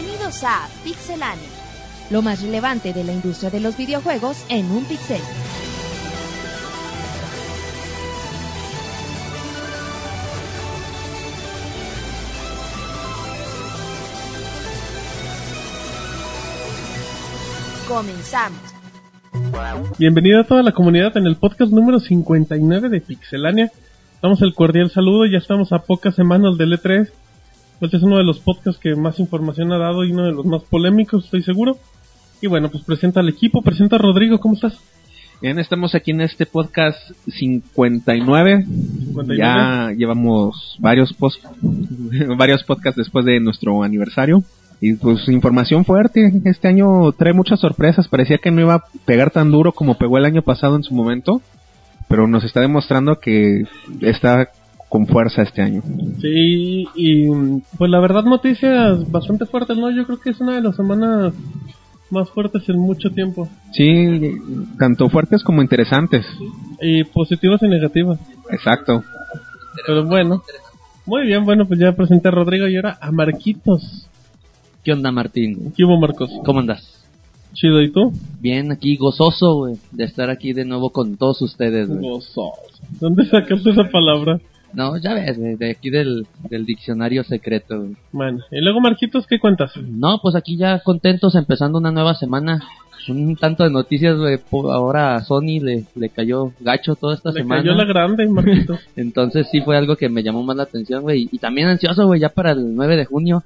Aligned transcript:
Bienvenidos 0.00 0.44
a 0.44 0.68
Pixelania. 0.84 1.48
Lo 2.10 2.22
más 2.22 2.40
relevante 2.40 2.92
de 2.92 3.02
la 3.02 3.12
industria 3.12 3.50
de 3.50 3.58
los 3.58 3.76
videojuegos 3.76 4.46
en 4.48 4.70
un 4.70 4.84
pixel. 4.84 5.20
Comenzamos. 17.88 18.60
Bienvenido 19.98 20.42
a 20.42 20.44
toda 20.44 20.62
la 20.62 20.70
comunidad 20.70 21.16
en 21.16 21.26
el 21.26 21.34
podcast 21.34 21.72
número 21.72 21.98
59 21.98 22.88
de 22.88 23.00
Pixelania. 23.00 23.72
Damos 24.22 24.42
el 24.42 24.54
cordial 24.54 24.90
saludo, 24.92 25.26
ya 25.26 25.38
estamos 25.38 25.72
a 25.72 25.80
pocas 25.80 26.14
semanas 26.14 26.56
del 26.56 26.78
E3. 26.80 27.10
Este 27.80 27.96
es 27.96 28.02
uno 28.02 28.16
de 28.16 28.24
los 28.24 28.40
podcasts 28.40 28.80
que 28.80 28.96
más 28.96 29.20
información 29.20 29.72
ha 29.72 29.78
dado 29.78 30.04
y 30.04 30.12
uno 30.12 30.24
de 30.24 30.32
los 30.32 30.44
más 30.44 30.62
polémicos, 30.64 31.24
estoy 31.24 31.42
seguro. 31.42 31.76
Y 32.40 32.48
bueno, 32.48 32.70
pues 32.70 32.84
presenta 32.84 33.20
al 33.20 33.28
equipo, 33.28 33.62
presenta 33.62 33.96
a 33.96 33.98
Rodrigo, 34.00 34.40
¿cómo 34.40 34.54
estás? 34.54 34.78
Bien, 35.40 35.60
estamos 35.60 35.94
aquí 35.94 36.10
en 36.10 36.20
este 36.20 36.46
podcast 36.46 36.98
59. 37.28 38.64
59. 38.64 39.36
Ya 39.36 39.92
llevamos 39.96 40.76
varios 40.80 41.12
post 41.12 41.44
varios 42.36 42.64
podcasts 42.64 42.98
después 42.98 43.24
de 43.24 43.38
nuestro 43.38 43.84
aniversario. 43.84 44.42
Y 44.80 44.94
pues 44.94 45.28
información 45.28 45.84
fuerte. 45.84 46.32
Este 46.44 46.66
año 46.66 47.12
trae 47.12 47.32
muchas 47.32 47.60
sorpresas. 47.60 48.08
Parecía 48.08 48.38
que 48.38 48.50
no 48.50 48.62
iba 48.62 48.74
a 48.74 48.84
pegar 49.04 49.30
tan 49.30 49.52
duro 49.52 49.72
como 49.72 49.96
pegó 49.96 50.18
el 50.18 50.24
año 50.24 50.42
pasado 50.42 50.74
en 50.74 50.82
su 50.82 50.94
momento. 50.94 51.40
Pero 52.08 52.26
nos 52.26 52.42
está 52.42 52.60
demostrando 52.60 53.20
que 53.20 53.62
está 54.00 54.48
con 54.88 55.06
fuerza 55.06 55.42
este 55.42 55.62
año. 55.62 55.82
Sí, 56.20 56.86
y 56.94 57.28
pues 57.76 57.90
la 57.90 58.00
verdad 58.00 58.24
noticias 58.24 59.10
bastante 59.10 59.46
fuertes, 59.46 59.76
¿no? 59.76 59.90
Yo 59.90 60.04
creo 60.06 60.20
que 60.20 60.30
es 60.30 60.40
una 60.40 60.56
de 60.56 60.62
las 60.62 60.76
semanas 60.76 61.34
más 62.10 62.30
fuertes 62.30 62.68
en 62.68 62.78
mucho 62.78 63.10
tiempo. 63.10 63.48
Sí, 63.72 64.36
tanto 64.78 65.08
fuertes 65.10 65.42
como 65.42 65.62
interesantes. 65.62 66.26
Y 66.80 67.04
positivas 67.04 67.62
y 67.62 67.68
negativas. 67.68 68.18
Exacto. 68.50 69.04
Pero 69.86 70.06
bueno. 70.06 70.42
Muy 71.04 71.26
bien, 71.26 71.44
bueno, 71.44 71.66
pues 71.66 71.80
ya 71.80 71.92
presenté 71.92 72.28
a 72.28 72.32
Rodrigo 72.32 72.66
y 72.68 72.76
ahora 72.76 72.98
a 73.00 73.10
Marquitos. 73.10 74.06
¿Qué 74.84 74.92
onda, 74.92 75.10
Martín? 75.10 75.72
¿Qué 75.76 75.84
hubo, 75.84 75.98
Marcos? 75.98 76.30
¿Cómo 76.44 76.60
andas? 76.60 77.06
Chido, 77.54 77.80
¿y 77.82 77.90
tú? 77.90 78.12
Bien, 78.40 78.70
aquí 78.72 78.96
gozoso, 78.96 79.54
güey, 79.54 79.76
de 79.90 80.04
estar 80.04 80.28
aquí 80.28 80.52
de 80.52 80.66
nuevo 80.66 80.90
con 80.90 81.16
todos 81.16 81.40
ustedes, 81.40 81.88
güey. 81.88 82.00
Gozoso. 82.00 82.52
¿Dónde 83.00 83.24
sacaste 83.26 83.70
esa 83.70 83.84
palabra? 83.84 84.38
No, 84.74 84.96
ya 84.98 85.14
ves, 85.14 85.38
güey, 85.38 85.56
de 85.56 85.70
aquí 85.70 85.90
del, 85.90 86.26
del 86.50 86.66
diccionario 86.66 87.24
secreto, 87.24 87.78
güey. 87.80 87.96
Bueno, 88.12 88.40
y 88.50 88.60
luego 88.60 88.80
Marquitos, 88.80 89.26
¿qué 89.26 89.38
cuentas? 89.38 89.72
No, 89.76 90.18
pues 90.22 90.34
aquí 90.34 90.56
ya 90.56 90.80
contentos, 90.80 91.34
empezando 91.34 91.78
una 91.78 91.90
nueva 91.90 92.14
semana. 92.14 92.60
Un 93.08 93.36
tanto 93.36 93.64
de 93.64 93.70
noticias, 93.70 94.18
güey. 94.18 94.36
po- 94.36 94.70
Ahora 94.70 95.14
a 95.14 95.24
Sony 95.24 95.60
le, 95.62 95.84
le 95.94 96.08
cayó 96.10 96.52
gacho 96.60 96.94
toda 96.94 97.14
esta 97.14 97.30
Le 97.30 97.40
semana. 97.40 97.62
cayó 97.62 97.74
la 97.74 97.84
grande, 97.86 98.26
Marquitos. 98.28 98.80
Entonces 98.96 99.48
sí 99.50 99.62
fue 99.62 99.78
algo 99.78 99.96
que 99.96 100.10
me 100.10 100.22
llamó 100.22 100.42
más 100.42 100.56
la 100.56 100.64
atención, 100.64 101.02
güey. 101.02 101.26
Y 101.32 101.38
también 101.38 101.68
ansioso, 101.68 102.06
güey, 102.06 102.20
ya 102.20 102.28
para 102.28 102.52
el 102.52 102.74
9 102.76 102.96
de 102.98 103.04
junio. 103.06 103.42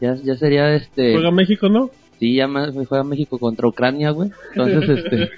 Ya, 0.00 0.16
ya 0.16 0.34
sería 0.34 0.74
este... 0.74 1.12
Juega 1.12 1.30
México, 1.30 1.68
¿no? 1.68 1.90
Sí, 2.18 2.34
ya 2.34 2.46
más 2.46 2.72
juega 2.72 3.04
México 3.04 3.38
contra 3.38 3.68
Ucrania, 3.68 4.10
güey. 4.10 4.30
Entonces, 4.54 4.98
este, 5.04 5.30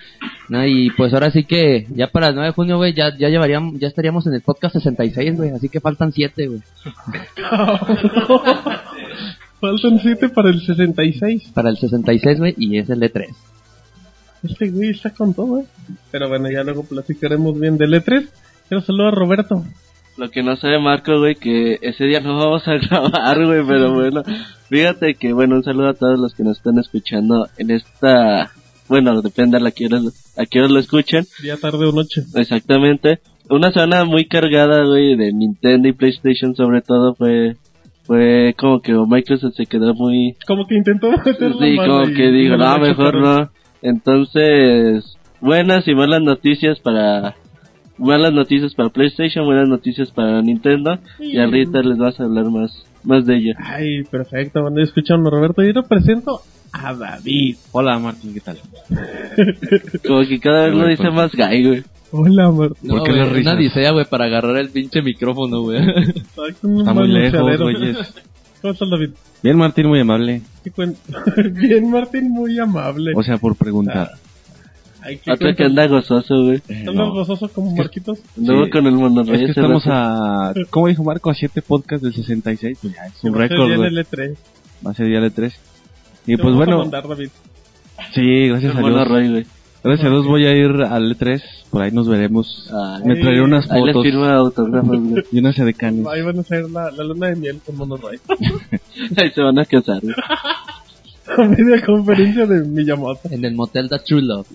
no, 0.48 0.66
y 0.66 0.91
pues 0.91 1.12
ahora 1.14 1.30
sí 1.30 1.44
que 1.44 1.86
ya 1.91 2.08
para 2.08 2.28
el 2.28 2.34
9 2.34 2.48
de 2.48 2.55
junio, 2.55 2.77
güey, 2.77 2.94
ya, 2.94 3.16
ya 3.16 3.28
llevaríamos, 3.28 3.78
ya 3.80 3.88
estaríamos 3.88 4.27
en 4.27 4.34
el 4.34 4.42
podcast 4.42 4.74
66, 4.74 5.36
güey, 5.36 5.50
así 5.50 5.69
que 5.69 5.80
faltan 5.80 6.12
7, 6.12 6.47
güey. 6.47 6.60
Faltan 9.60 9.98
7 9.98 10.28
para 10.28 10.50
el 10.50 10.60
66. 10.60 11.50
Para 11.54 11.70
el 11.70 11.78
66, 11.78 12.38
güey, 12.38 12.54
y 12.59 12.78
es 12.78 12.91
el 12.91 13.03
E 13.03 13.12
E3. 13.12 13.34
Este 14.44 14.70
güey 14.70 14.91
está 14.91 15.10
con 15.10 15.34
todo, 15.34 15.60
¿eh? 15.60 15.66
Pero 16.10 16.28
bueno, 16.28 16.50
ya 16.50 16.62
luego 16.62 16.84
platicaremos 16.84 17.58
bien 17.58 17.78
del 17.78 17.94
E3. 17.94 18.28
Quiero 18.69 18.84
saludar 18.84 19.14
a 19.14 19.16
Roberto. 19.16 19.64
Lo 20.16 20.31
que 20.31 20.43
no 20.43 20.56
sabe 20.56 20.78
Marco, 20.78 21.19
güey, 21.19 21.34
que 21.34 21.78
ese 21.82 22.04
día 22.04 22.21
no 22.21 22.37
vamos 22.38 22.66
a 22.66 22.75
grabar, 22.75 23.44
güey, 23.44 23.66
pero 23.66 23.93
bueno, 23.93 24.22
fíjate 24.69 25.15
que, 25.15 25.32
bueno, 25.32 25.56
un 25.56 25.65
saludo 25.65 25.88
a 25.88 25.94
todos 25.94 26.19
los 26.19 26.34
que 26.34 26.43
nos 26.43 26.56
están 26.56 26.78
escuchando 26.78 27.49
en 27.59 27.71
esta, 27.71 28.50
bueno, 28.88 29.21
depende 29.21 29.59
a 29.59 29.60
la 29.60 29.71
que 29.71 29.87
a 29.87 30.47
qué 30.47 30.60
hora 30.60 30.69
lo 30.69 30.81
escuchen, 30.81 31.26
Día, 31.43 31.56
tarde 31.56 31.87
o 31.87 31.93
noche. 31.93 32.22
exactamente. 32.34 33.21
Una 33.49 33.71
semana 33.71 34.05
muy 34.05 34.26
cargada, 34.26 34.84
güey, 34.84 35.16
de 35.16 35.32
Nintendo 35.32 35.88
y 35.88 35.93
PlayStation 35.93 36.56
sobre 36.56 36.81
todo 36.82 37.15
fue, 37.15 37.56
fue 38.05 38.55
como 38.59 38.81
que 38.81 38.93
Microsoft 38.93 39.55
se 39.55 39.66
quedó 39.66 39.94
muy, 39.94 40.34
Como 40.47 40.66
que 40.66 40.76
intentó 40.76 41.10
la 41.12 41.22
sí, 41.22 41.76
como 41.76 42.09
y 42.09 42.15
que 42.15 42.31
digo, 42.31 42.56
no 42.56 42.78
mejor 42.78 43.21
no. 43.21 43.50
Entonces, 43.82 45.16
buenas 45.41 45.87
y 45.87 45.94
malas 45.94 46.22
noticias 46.22 46.81
para, 46.81 47.37
malas 47.98 48.32
noticias 48.32 48.74
para 48.74 48.90
PlayStation, 48.90 49.44
buenas 49.44 49.68
noticias 49.68 50.10
para 50.10 50.42
Nintendo. 50.42 50.98
Y 51.18 51.38
ahorita 51.38 51.80
les 51.82 51.98
vas 51.98 52.18
a 52.20 52.24
hablar 52.24 52.46
más, 52.50 52.84
más 53.04 53.26
de 53.26 53.36
ello. 53.36 53.52
Ay, 53.58 54.02
perfecto. 54.10 54.62
Bueno, 54.62 54.82
escucharon 54.82 55.26
a 55.26 55.30
Roberto. 55.30 55.62
Y 55.62 55.68
ahora 55.68 55.82
presento 55.82 56.40
a 56.72 56.94
David. 56.94 57.56
Hola 57.72 57.98
Martín, 57.98 58.34
¿qué 58.34 58.40
tal? 58.40 58.58
Como 60.06 60.20
que 60.26 60.38
cada 60.40 60.66
vez 60.66 60.74
lo 60.74 60.86
dice 60.88 61.10
más 61.10 61.32
gay, 61.32 61.64
güey. 61.64 61.82
Hola, 62.12 62.50
Martín. 62.50 62.76
No, 62.88 63.02
qué 63.02 63.10
güey, 63.10 63.22
las 63.22 63.32
risas? 63.32 63.52
una 63.52 63.60
odisea, 63.60 63.90
güey, 63.92 64.04
para 64.04 64.26
agarrar 64.26 64.56
el 64.58 64.70
pinche 64.70 65.02
micrófono, 65.02 65.62
güey. 65.62 65.80
Está 66.58 66.94
muy 66.94 67.08
lejos, 67.08 67.60
güeyes. 67.60 67.96
¿Cómo 68.62 68.72
estás, 68.72 68.88
David? 68.90 69.10
Bien 69.42 69.56
Martín, 69.56 69.86
muy 69.86 70.00
amable. 70.00 70.42
¿Qué 70.64 70.72
cuen- 70.72 70.96
Bien, 71.52 71.90
Martín, 71.90 72.30
muy 72.30 72.58
amable. 72.58 73.12
O 73.14 73.22
sea, 73.22 73.38
por 73.38 73.54
preguntar. 73.56 74.10
Ay, 75.06 75.19
¿qué 75.25 75.33
Otro 75.33 75.55
que 75.55 75.65
anda 75.65 75.87
gozoso, 75.87 76.34
güey. 76.43 76.56
Eh, 76.56 76.62
¿Estás 76.69 76.94
no. 76.94 77.12
gozoso 77.12 77.49
como 77.49 77.75
Marquitos? 77.77 78.19
Sí. 78.34 78.71
con 78.72 78.87
el 78.87 78.94
monorrey 78.94 79.34
Es 79.34 79.41
que 79.41 79.50
estamos 79.61 79.84
a, 79.87 80.53
¿cómo 80.71 80.89
dijo 80.89 81.05
Marco? 81.05 81.31
A 81.31 81.34
7 81.34 81.62
podcasts 81.62 82.03
del 82.03 82.15
66. 82.15 82.78
Pues 82.83 82.94
ya, 82.94 83.06
es 83.06 83.25
un 83.25 83.34
récord, 83.34 83.75
güey. 83.77 83.89
el 83.89 83.99
E3. 84.05 84.37
Va 84.87 84.91
a 84.91 84.94
ser 84.94 85.06
día 85.06 85.21
de 85.21 85.31
3. 85.31 85.55
Y 86.27 86.37
Te 86.37 86.43
pues 86.43 86.55
vamos 86.55 86.55
a 86.55 86.56
bueno, 86.65 86.78
mandar, 86.78 87.06
David. 87.09 87.28
sí, 88.15 88.49
gracias 88.49 88.72
El 88.72 88.78
a 88.78 88.81
Dios. 88.81 88.91
monorrey, 88.91 89.31
güey. 89.31 89.47
Gracias 89.84 90.06
a 90.06 90.11
Dios 90.11 90.27
voy 90.27 90.44
a 90.47 90.53
ir 90.53 90.71
al 90.83 91.17
E3. 91.17 91.43
Por 91.71 91.83
ahí 91.83 91.91
nos 91.93 92.09
veremos. 92.09 92.69
Ay. 92.73 93.03
Me 93.05 93.17
traeré 93.17 93.43
unas 93.43 93.71
Ahí 93.71 93.83
le 93.84 93.93
fotos 93.93 94.05
firma 94.05 94.34
autógrafos, 94.34 94.99
güey. 95.00 95.23
y 95.31 95.38
unas 95.38 95.56
edecanes. 95.59 96.05
Ahí 96.09 96.23
van 96.23 96.38
a 96.38 96.41
hacer 96.41 96.69
la, 96.71 96.91
la 96.91 97.05
luna 97.05 97.28
de 97.28 97.37
miel 97.37 97.61
con 97.65 97.77
Monoray. 97.77 98.19
Ahí 99.17 99.31
se 99.31 99.41
van 99.43 99.59
a 99.59 99.65
casar, 99.65 100.00
güey. 100.03 100.15
A 101.38 101.44
media 101.44 101.84
conferencia 101.84 102.47
de 102.47 102.66
Miyamoto. 102.66 103.28
en 103.31 103.44
el 103.44 103.54
motel 103.54 103.88
da 103.88 103.98
True 103.98 104.22
Love. 104.22 104.47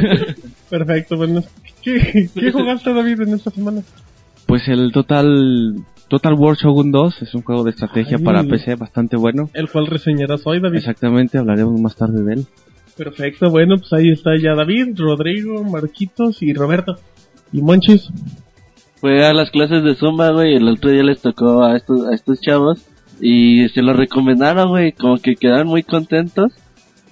Perfecto, 0.70 1.16
bueno. 1.16 1.42
¿Qué, 1.82 2.28
qué 2.34 2.52
jugaste, 2.52 2.92
David, 2.92 3.20
en 3.22 3.34
esta 3.34 3.50
semana? 3.50 3.82
Pues 4.46 4.66
el 4.68 4.90
Total 4.92 5.76
Total 6.08 6.34
War 6.34 6.56
Shogun 6.56 6.90
2 6.90 7.22
es 7.22 7.34
un 7.34 7.42
juego 7.42 7.64
de 7.64 7.70
estrategia 7.70 8.16
Ay. 8.16 8.24
para 8.24 8.42
PC 8.42 8.74
bastante 8.76 9.16
bueno. 9.16 9.50
El 9.52 9.68
cual 9.68 9.86
reseñarás 9.86 10.40
hoy, 10.46 10.60
David. 10.60 10.78
Exactamente, 10.78 11.38
hablaremos 11.38 11.78
más 11.80 11.94
tarde 11.96 12.22
de 12.24 12.32
él. 12.32 12.46
Perfecto, 12.96 13.50
bueno, 13.50 13.76
pues 13.76 13.92
ahí 13.92 14.10
está 14.10 14.30
ya 14.42 14.54
David, 14.54 14.96
Rodrigo, 14.96 15.62
Marquitos 15.62 16.42
y 16.42 16.52
Roberto. 16.52 16.96
Y 17.52 17.62
Monchis. 17.62 18.08
Fue 19.00 19.24
a 19.24 19.32
las 19.32 19.50
clases 19.50 19.84
de 19.84 19.94
Zumba, 19.94 20.30
güey, 20.30 20.54
y 20.54 20.56
el 20.56 20.68
otro 20.68 20.90
día 20.90 21.04
les 21.04 21.20
tocó 21.20 21.62
a 21.62 21.76
estos, 21.76 22.06
a 22.06 22.14
estos 22.14 22.40
chavos. 22.40 22.84
Y 23.20 23.68
se 23.70 23.82
lo 23.82 23.92
recomendaron, 23.92 24.68
güey, 24.70 24.92
como 24.92 25.16
que 25.18 25.34
quedaron 25.36 25.68
muy 25.68 25.82
contentos. 25.82 26.52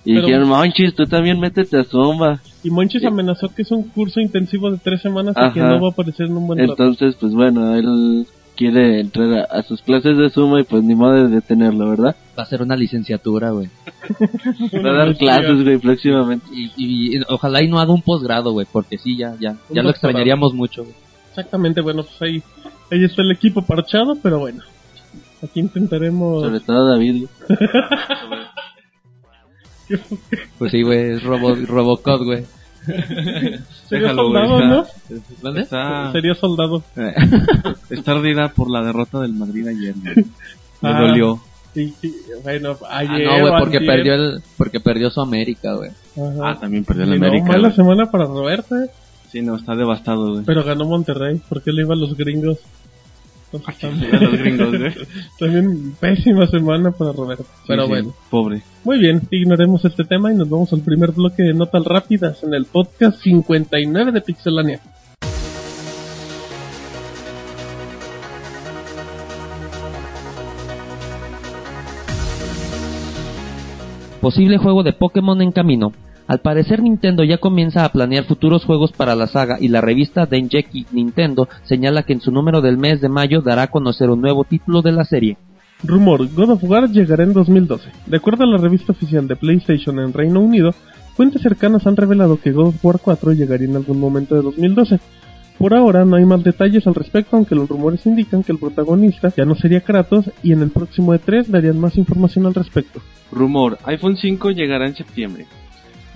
Y 0.05 0.15
Pero- 0.15 0.27
dijeron, 0.27 0.49
Monchis, 0.49 0.95
tú 0.95 1.05
también 1.07 1.41
métete 1.41 1.79
a 1.79 1.85
Zumba. 1.85 2.41
Y 2.63 2.71
Monchis 2.71 3.05
amenazó 3.05 3.49
que 3.55 3.63
es 3.63 3.71
un 3.73 3.83
curso 3.89 4.21
intensivo 4.21 4.71
de 4.71 4.79
tres 4.79 5.03
semanas 5.03 5.35
y 5.37 5.53
que 5.53 5.61
Ajá. 5.61 5.71
no 5.71 5.81
va 5.83 5.89
a 5.89 5.93
aparecer 5.93 6.27
en 6.27 6.37
un 6.37 6.47
buen 6.47 6.59
rato. 6.61 6.73
Entonces, 6.73 7.17
pues 7.19 7.33
bueno, 7.33 7.75
él 7.75 8.27
quiere 8.57 9.01
entrar 9.01 9.33
a, 9.51 9.59
a 9.59 9.63
sus 9.65 9.83
clases 9.83 10.17
de 10.17 10.31
Zumba 10.31 10.61
y 10.61 10.65
pues 10.65 10.83
ni 10.85 10.95
modo 10.95 11.13
de 11.15 11.29
detenerlo, 11.29 11.91
¿verdad? 11.91 12.15
Va 12.39 12.45
a 12.45 12.47
ser 12.47 12.63
una 12.63 12.77
licenciatura, 12.77 13.51
güey. 13.51 13.69
Va 14.85 14.91
a 14.91 14.95
dar 15.07 15.17
clases, 15.17 15.65
güey, 15.65 15.79
próximamente. 15.79 16.47
Y, 16.55 16.71
y- 16.77 17.17
y 17.17 17.21
ojalá 17.29 17.63
y 17.63 17.69
no 17.69 17.81
haga 17.81 17.93
un 17.93 18.03
posgrado, 18.03 18.53
güey, 18.53 18.67
porque 18.71 18.99
sí, 18.99 19.17
ya, 19.17 19.35
ya, 19.41 19.57
Un 19.69 19.75
ya 19.77 19.83
lo 19.83 19.91
extrañaríamos 19.91 20.55
mucho, 20.55 20.85
güey. 20.85 20.95
Exactamente, 21.31 21.81
bueno, 21.81 22.05
pues 22.05 22.23
ahí, 22.23 22.43
ahí 22.93 23.05
está 23.05 23.23
el 23.23 23.33
equipo 23.33 23.61
parchado, 23.63 24.17
pero 24.23 24.39
bueno. 24.39 24.63
Aquí 25.43 25.61
intentaremos... 25.61 26.43
Sobre 26.45 26.61
todo 26.61 26.89
David. 26.91 27.27
Pues 30.59 30.73
sí, 30.73 30.83
güey, 30.83 31.13
es 31.13 31.23
Robo, 31.23 31.55
Robocop, 31.55 32.23
güey. 32.25 32.45
Sería 32.87 33.61
Déjalo, 34.13 34.23
soldado, 34.25 34.61
¿no? 34.65 34.87
¿Dónde? 35.43 35.61
Está, 35.63 36.13
Sería 36.13 36.35
soldado. 36.35 36.83
está 37.91 38.13
ardida 38.13 38.49
por 38.49 38.71
la 38.71 38.83
derrota 38.83 39.21
del 39.21 39.33
Madrid 39.33 39.67
ayer. 39.69 39.95
güey. 40.03 40.15
Me 40.83 40.89
Ah. 40.91 41.01
dolió. 41.01 41.41
Y, 41.75 41.83
y, 42.03 42.15
bueno, 42.43 42.77
Ah, 42.89 42.99
ayer... 42.99 43.27
no, 43.27 43.41
güey, 43.49 43.61
porque 43.61 43.81
perdió 43.81 44.15
el, 44.15 44.43
porque 44.57 44.81
perdió 44.81 45.11
su 45.11 45.21
América, 45.21 45.75
güey. 45.75 45.91
Ah, 46.43 46.57
también 46.59 46.85
perdió 46.85 47.05
el 47.05 47.15
Y 47.15 47.19
no, 47.21 47.27
América. 47.27 47.49
mala 47.49 47.71
semana 47.73 48.11
para 48.11 48.25
Roberto, 48.25 48.75
eh. 48.77 48.91
Sí, 49.31 49.43
no, 49.43 49.57
está 49.57 49.75
devastado, 49.75 50.33
güey. 50.33 50.45
Pero 50.45 50.65
ganó 50.65 50.85
Monterrey, 50.87 51.41
porque 51.49 51.71
le 51.73 51.83
iba 51.83 51.95
a 51.95 51.99
los 51.99 52.17
gringos. 52.17 52.59
Entonces, 53.53 53.79
también, 53.81 54.11
los 54.21 54.39
gringos, 54.39 54.69
güey. 54.79 54.93
también 55.39 55.95
pésima 56.01 56.47
semana 56.47 56.91
para 56.91 57.13
Roberto. 57.13 57.45
Pero 57.67 57.83
Sí, 57.83 57.87
sí, 57.87 57.89
bueno. 57.93 58.15
Pobre. 58.31 58.63
Muy 58.85 58.99
bien, 58.99 59.23
ignoremos 59.31 59.85
este 59.85 60.05
tema 60.05 60.33
y 60.33 60.37
nos 60.37 60.49
vamos 60.49 60.73
al 60.73 60.81
primer 60.81 61.13
bloque 61.13 61.43
de 61.43 61.55
notas 61.55 61.85
rápidas 61.85 62.43
en 62.43 62.55
el 62.55 62.65
podcast 62.65 63.21
59 63.21 64.13
de 64.13 64.21
Pixelania. 64.21 64.81
Posible 74.21 74.59
juego 74.59 74.83
de 74.83 74.93
Pokémon 74.93 75.41
en 75.41 75.53
camino. 75.53 75.93
Al 76.27 76.41
parecer 76.41 76.83
Nintendo 76.83 77.23
ya 77.23 77.39
comienza 77.39 77.85
a 77.85 77.93
planear 77.93 78.25
futuros 78.25 78.65
juegos 78.65 78.93
para 78.93 79.15
la 79.15 79.29
saga 79.29 79.59
y 79.61 79.69
la 79.69 79.81
revista 79.81 80.27
Dengeki 80.27 80.87
Nintendo 80.91 81.49
señala 81.63 82.03
que 82.03 82.15
en 82.15 82.21
su 82.21 82.33
número 82.33 82.61
del 82.61 82.79
mes 82.79 83.01
de 83.01 83.09
mayo 83.09 83.43
dará 83.43 83.63
a 83.63 83.71
conocer 83.71 84.11
un 84.11 84.21
nuevo 84.21 84.43
título 84.43 84.83
de 84.83 84.93
la 84.93 85.05
serie. 85.05 85.37
Rumor, 85.85 86.27
God 86.35 86.51
of 86.51 86.65
War 86.65 86.91
llegará 86.91 87.23
en 87.23 87.33
2012. 87.33 87.91
De 88.07 88.17
acuerdo 88.17 88.43
a 88.43 88.49
la 88.49 88.57
revista 88.57 88.93
oficial 88.93 89.29
de 89.29 89.37
PlayStation 89.37 90.01
en 90.01 90.13
Reino 90.13 90.41
Unido, 90.41 90.75
fuentes 91.15 91.43
cercanas 91.43 91.87
han 91.87 91.97
revelado 91.97 92.41
que 92.41 92.51
God 92.51 92.69
of 92.69 92.85
War 92.85 92.99
4 93.01 93.33
llegaría 93.33 93.69
en 93.69 93.77
algún 93.77 94.01
momento 94.01 94.35
de 94.35 94.43
2012. 94.43 94.99
Por 95.59 95.75
ahora 95.75 96.05
no 96.05 96.17
hay 96.17 96.25
más 96.25 96.43
detalles 96.43 96.87
al 96.87 96.95
respecto, 96.95 97.37
aunque 97.37 97.55
los 97.55 97.69
rumores 97.69 98.05
indican 98.05 98.43
que 98.43 98.53
el 98.53 98.59
protagonista 98.59 99.33
ya 99.35 99.45
no 99.45 99.55
sería 99.55 99.81
Kratos 99.81 100.31
y 100.43 100.53
en 100.53 100.63
el 100.63 100.71
próximo 100.71 101.15
E3 101.15 101.47
darían 101.47 101.79
más 101.79 101.97
información 101.97 102.47
al 102.47 102.55
respecto. 102.55 103.01
Rumor, 103.31 103.79
iPhone 103.85 104.17
5 104.17 104.51
llegará 104.51 104.87
en 104.87 104.97
septiembre. 104.97 105.47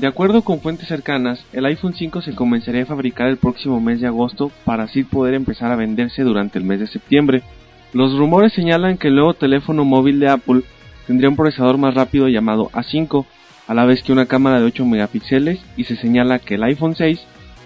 De 0.01 0.07
acuerdo 0.07 0.41
con 0.41 0.61
fuentes 0.61 0.89
cercanas, 0.89 1.45
el 1.53 1.67
iPhone 1.67 1.93
5 1.93 2.23
se 2.23 2.35
comenzaría 2.35 2.85
a 2.85 2.87
fabricar 2.87 3.29
el 3.29 3.37
próximo 3.37 3.83
mes 3.83 4.01
de 4.01 4.07
agosto 4.07 4.51
para 4.65 4.85
así 4.85 5.05
poder 5.05 5.35
empezar 5.35 5.71
a 5.71 5.77
venderse 5.77 6.23
durante 6.23 6.59
el 6.59 6.65
mes 6.65 6.81
de 6.81 6.87
septiembre. 6.87 7.43
Los 7.93 8.17
rumores 8.17 8.55
señalan 8.55 8.97
que 8.97 9.09
el 9.09 9.17
nuevo 9.17 9.35
teléfono 9.35 9.85
móvil 9.85 10.19
de 10.19 10.31
Apple 10.31 10.63
tendría 11.07 11.29
un 11.29 11.37
procesador 11.37 11.77
más 11.77 11.93
rápido 11.93 12.29
llamado 12.29 12.71
A5, 12.71 13.27
a 13.67 13.75
la 13.75 13.85
vez 13.85 14.03
que 14.03 14.15
una 14.15 14.25
cámara 14.25 14.59
de 14.59 14.65
8 14.65 14.87
megapíxeles 14.87 15.61
y 15.77 15.85
se 15.85 15.97
señala 15.97 16.39
que 16.39 16.55
el 16.55 16.63
iPhone 16.63 16.97
6 16.97 17.21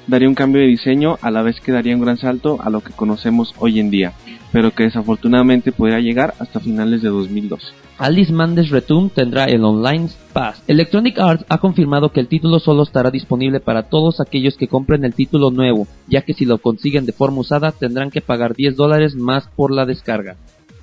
daría 0.09 0.29
un 0.29 0.35
cambio 0.35 0.61
de 0.61 0.67
diseño 0.67 1.19
a 1.23 1.31
la 1.31 1.43
vez 1.43 1.61
que 1.61 1.71
daría 1.71 1.95
un 1.95 2.03
gran 2.03 2.17
salto 2.17 2.59
a 2.61 2.69
lo 2.69 2.81
que 2.81 2.93
conocemos 2.93 3.55
hoy 3.61 3.79
en 3.79 3.91
día, 3.91 4.13
pero 4.51 4.73
que 4.73 4.83
desafortunadamente 4.83 5.71
podría 5.71 6.01
llegar 6.01 6.35
hasta 6.41 6.59
finales 6.59 7.01
de 7.01 7.11
2012. 7.11 7.84
Alice 7.99 8.33
Mandes 8.33 8.71
Return 8.71 9.11
tendrá 9.11 9.45
el 9.45 9.65
Online 9.65 10.09
Pass. 10.33 10.63
Electronic 10.67 11.19
Arts 11.19 11.45
ha 11.49 11.59
confirmado 11.59 12.11
que 12.11 12.21
el 12.21 12.27
título 12.27 12.59
solo 12.59 12.83
estará 12.83 13.11
disponible 13.11 13.61
para 13.61 13.85
todos 13.85 14.21
aquellos 14.21 14.57
que 14.57 14.67
compren 14.67 15.05
el 15.05 15.15
título 15.15 15.51
nuevo, 15.51 15.87
ya 16.09 16.23
que 16.23 16.35
si 16.35 16.45
lo 16.45 16.59
consiguen 16.59 17.07
de 17.07 17.13
forma 17.13 17.41
usada 17.41 17.71
tendrán 17.71 18.11
que 18.11 18.21
pagar 18.21 18.55
10 18.55 18.75
dólares 18.77 19.15
más 19.15 19.47
por 19.55 19.73
la 19.73 19.87
descarga. 19.87 20.37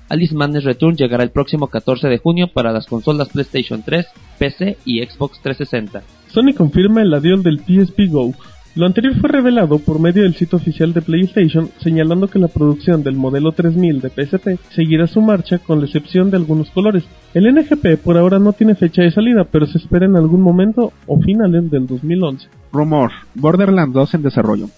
Alice 0.08 0.34
Madness 0.34 0.64
Return 0.64 0.96
llegará 0.96 1.22
el 1.22 1.30
próximo 1.30 1.68
14 1.68 2.08
de 2.08 2.18
junio 2.18 2.48
para 2.48 2.72
las 2.72 2.86
consolas 2.86 3.28
PlayStation 3.28 3.82
3, 3.82 4.06
PC 4.38 4.78
y 4.84 5.02
Xbox 5.02 5.40
360. 5.42 6.02
Sony 6.28 6.54
confirma 6.56 7.02
el 7.02 7.12
adiós 7.12 7.42
del 7.42 7.60
PSP 7.60 8.10
Go. 8.10 8.34
Lo 8.74 8.86
anterior 8.86 9.14
fue 9.20 9.28
revelado 9.28 9.78
por 9.80 10.00
medio 10.00 10.22
del 10.22 10.34
sitio 10.34 10.56
oficial 10.56 10.94
de 10.94 11.02
PlayStation, 11.02 11.68
señalando 11.78 12.28
que 12.28 12.38
la 12.38 12.48
producción 12.48 13.02
del 13.02 13.16
modelo 13.16 13.52
3000 13.52 14.00
de 14.00 14.08
PSP 14.08 14.58
seguirá 14.70 15.06
su 15.06 15.20
marcha 15.20 15.58
con 15.58 15.80
la 15.80 15.84
excepción 15.84 16.30
de 16.30 16.38
algunos 16.38 16.70
colores. 16.70 17.04
El 17.34 17.54
NGP 17.54 18.02
por 18.02 18.16
ahora 18.16 18.38
no 18.38 18.54
tiene 18.54 18.74
fecha 18.74 19.02
de 19.02 19.10
salida, 19.10 19.44
pero 19.44 19.66
se 19.66 19.76
espera 19.76 20.06
en 20.06 20.16
algún 20.16 20.40
momento 20.40 20.90
o 21.06 21.20
finales 21.20 21.70
del 21.70 21.86
2011. 21.86 22.48
Rumor, 22.72 23.10
Borderlands 23.34 23.92
2 23.92 24.14
en 24.14 24.22
desarrollo. 24.22 24.68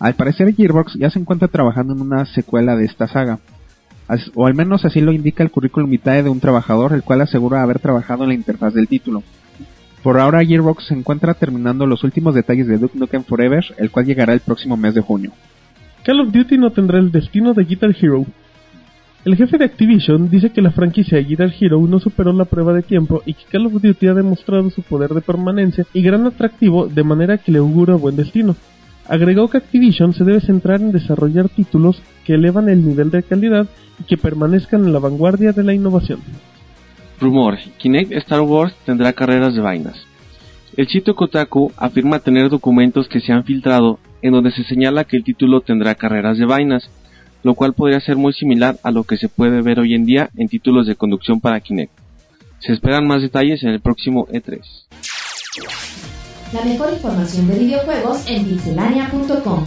Al 0.00 0.14
parecer 0.14 0.52
Gearbox 0.52 0.94
ya 0.98 1.10
se 1.10 1.20
encuentra 1.20 1.46
trabajando 1.46 1.94
en 1.94 2.00
una 2.00 2.26
secuela 2.26 2.74
de 2.74 2.84
esta 2.84 3.06
saga. 3.06 3.38
O 4.34 4.46
al 4.46 4.54
menos 4.54 4.84
así 4.84 5.00
lo 5.00 5.12
indica 5.12 5.44
el 5.44 5.52
currículum 5.52 5.88
vitae 5.88 6.24
de 6.24 6.30
un 6.30 6.40
trabajador, 6.40 6.92
el 6.92 7.04
cual 7.04 7.20
asegura 7.20 7.62
haber 7.62 7.78
trabajado 7.78 8.24
en 8.24 8.30
la 8.30 8.34
interfaz 8.34 8.74
del 8.74 8.88
título. 8.88 9.22
Por 10.06 10.20
ahora 10.20 10.44
Gearbox 10.44 10.84
se 10.84 10.94
encuentra 10.94 11.34
terminando 11.34 11.84
los 11.84 12.04
últimos 12.04 12.32
detalles 12.32 12.68
de 12.68 12.78
Duke 12.78 12.96
Nukem 12.96 13.24
Forever, 13.24 13.64
el 13.76 13.90
cual 13.90 14.06
llegará 14.06 14.34
el 14.34 14.38
próximo 14.38 14.76
mes 14.76 14.94
de 14.94 15.00
junio. 15.00 15.32
Call 16.04 16.20
of 16.20 16.30
Duty 16.30 16.58
no 16.58 16.70
tendrá 16.70 17.00
el 17.00 17.10
destino 17.10 17.54
de 17.54 17.64
Guitar 17.64 17.90
Hero. 18.00 18.24
El 19.24 19.34
jefe 19.34 19.58
de 19.58 19.64
Activision 19.64 20.30
dice 20.30 20.50
que 20.50 20.62
la 20.62 20.70
franquicia 20.70 21.18
de 21.18 21.24
Guitar 21.24 21.52
Hero 21.60 21.84
no 21.88 21.98
superó 21.98 22.32
la 22.32 22.44
prueba 22.44 22.72
de 22.72 22.84
tiempo 22.84 23.20
y 23.26 23.34
que 23.34 23.46
Call 23.50 23.66
of 23.66 23.82
Duty 23.82 24.06
ha 24.06 24.14
demostrado 24.14 24.70
su 24.70 24.82
poder 24.82 25.10
de 25.10 25.22
permanencia 25.22 25.84
y 25.92 26.02
gran 26.02 26.24
atractivo 26.24 26.86
de 26.86 27.02
manera 27.02 27.38
que 27.38 27.50
le 27.50 27.58
augura 27.58 27.96
buen 27.96 28.14
destino. 28.14 28.54
Agregó 29.08 29.50
que 29.50 29.58
Activision 29.58 30.14
se 30.14 30.22
debe 30.22 30.40
centrar 30.40 30.80
en 30.80 30.92
desarrollar 30.92 31.48
títulos 31.48 32.00
que 32.24 32.34
elevan 32.34 32.68
el 32.68 32.86
nivel 32.86 33.10
de 33.10 33.24
calidad 33.24 33.66
y 33.98 34.04
que 34.04 34.16
permanezcan 34.16 34.84
en 34.84 34.92
la 34.92 35.00
vanguardia 35.00 35.50
de 35.50 35.64
la 35.64 35.74
innovación. 35.74 36.20
Rumor, 37.20 37.58
Kinect 37.78 38.12
Star 38.12 38.40
Wars 38.40 38.74
tendrá 38.84 39.12
carreras 39.12 39.54
de 39.54 39.60
vainas. 39.60 39.96
El 40.76 40.88
sitio 40.88 41.14
Kotaku 41.14 41.72
afirma 41.76 42.18
tener 42.18 42.50
documentos 42.50 43.08
que 43.08 43.20
se 43.20 43.32
han 43.32 43.44
filtrado 43.44 43.98
en 44.22 44.32
donde 44.32 44.50
se 44.50 44.64
señala 44.64 45.04
que 45.04 45.16
el 45.16 45.24
título 45.24 45.60
tendrá 45.60 45.94
carreras 45.94 46.36
de 46.38 46.44
vainas, 46.44 46.90
lo 47.42 47.54
cual 47.54 47.72
podría 47.72 48.00
ser 48.00 48.16
muy 48.16 48.32
similar 48.32 48.76
a 48.82 48.90
lo 48.90 49.04
que 49.04 49.16
se 49.16 49.28
puede 49.28 49.62
ver 49.62 49.78
hoy 49.78 49.94
en 49.94 50.04
día 50.04 50.30
en 50.36 50.48
títulos 50.48 50.86
de 50.86 50.96
conducción 50.96 51.40
para 51.40 51.60
Kinect. 51.60 51.92
Se 52.58 52.72
esperan 52.72 53.06
más 53.06 53.22
detalles 53.22 53.62
en 53.62 53.70
el 53.70 53.80
próximo 53.80 54.26
E 54.30 54.42
E3. 54.42 54.60
La 56.52 56.64
mejor 56.64 56.92
información 56.92 57.48
de 57.48 57.58
videojuegos 57.58 58.28
en 58.28 58.44
pixelania.com. 58.44 59.64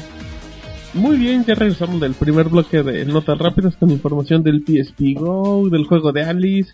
Muy 0.93 1.17
bien, 1.17 1.45
ya 1.45 1.53
regresamos 1.53 1.99
del 2.01 2.13
primer 2.13 2.49
bloque 2.49 2.81
de 2.81 3.05
notas 3.05 3.37
rápidas 3.37 3.75
con 3.75 3.91
información 3.91 4.43
del 4.43 4.63
PSP 4.65 5.19
Go, 5.19 5.69
del 5.69 5.85
juego 5.85 6.11
de 6.11 6.23
Alice, 6.23 6.71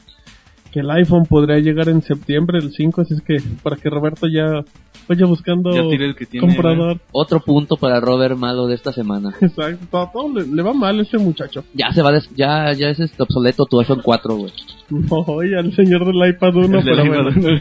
que 0.75 0.81
el 0.81 0.91
iPhone 0.91 1.23
podría 1.25 1.57
llegar 1.59 1.87
en 1.87 2.01
septiembre, 2.01 2.57
el 2.61 2.73
5, 2.73 2.99
así 3.01 3.13
es 3.13 3.21
que 3.21 3.37
para 3.63 3.77
que 3.77 3.89
Roberto 3.89 4.27
ya 4.27 4.61
vaya 5.07 5.25
buscando 5.25 5.71
Ya 5.71 5.87
tire 5.89 6.05
el 6.05 6.15
que 6.15 6.25
tiene, 6.25 6.45
comprador. 6.45 6.99
Otro 7.13 7.39
punto 7.39 7.77
para 7.77 8.01
Robert 8.01 8.35
malo 8.37 8.67
de 8.67 8.75
esta 8.75 8.91
semana. 8.91 9.33
Exacto, 9.41 9.85
todo, 9.89 10.09
todo 10.11 10.33
le, 10.41 10.47
le 10.53 10.61
va 10.61 10.73
mal 10.73 10.99
a 10.99 11.01
este 11.03 11.17
muchacho. 11.17 11.63
Ya 11.73 11.93
se 11.93 12.01
va, 12.01 12.11
des- 12.11 12.29
ya, 12.35 12.73
ya 12.73 12.89
es 12.89 12.99
este 12.99 13.23
obsoleto 13.23 13.63
tu 13.65 13.79
iPhone 13.79 14.01
4, 14.03 14.35
güey. 14.35 14.51
No, 14.89 15.17
oye, 15.27 15.57
al 15.57 15.73
señor 15.73 16.05
del 16.05 16.29
iPad 16.29 16.55
1, 16.57 16.79
El 16.79 16.85
del 16.85 16.95
pero 16.95 17.05
iPad 17.05 17.23
bueno. 17.41 17.59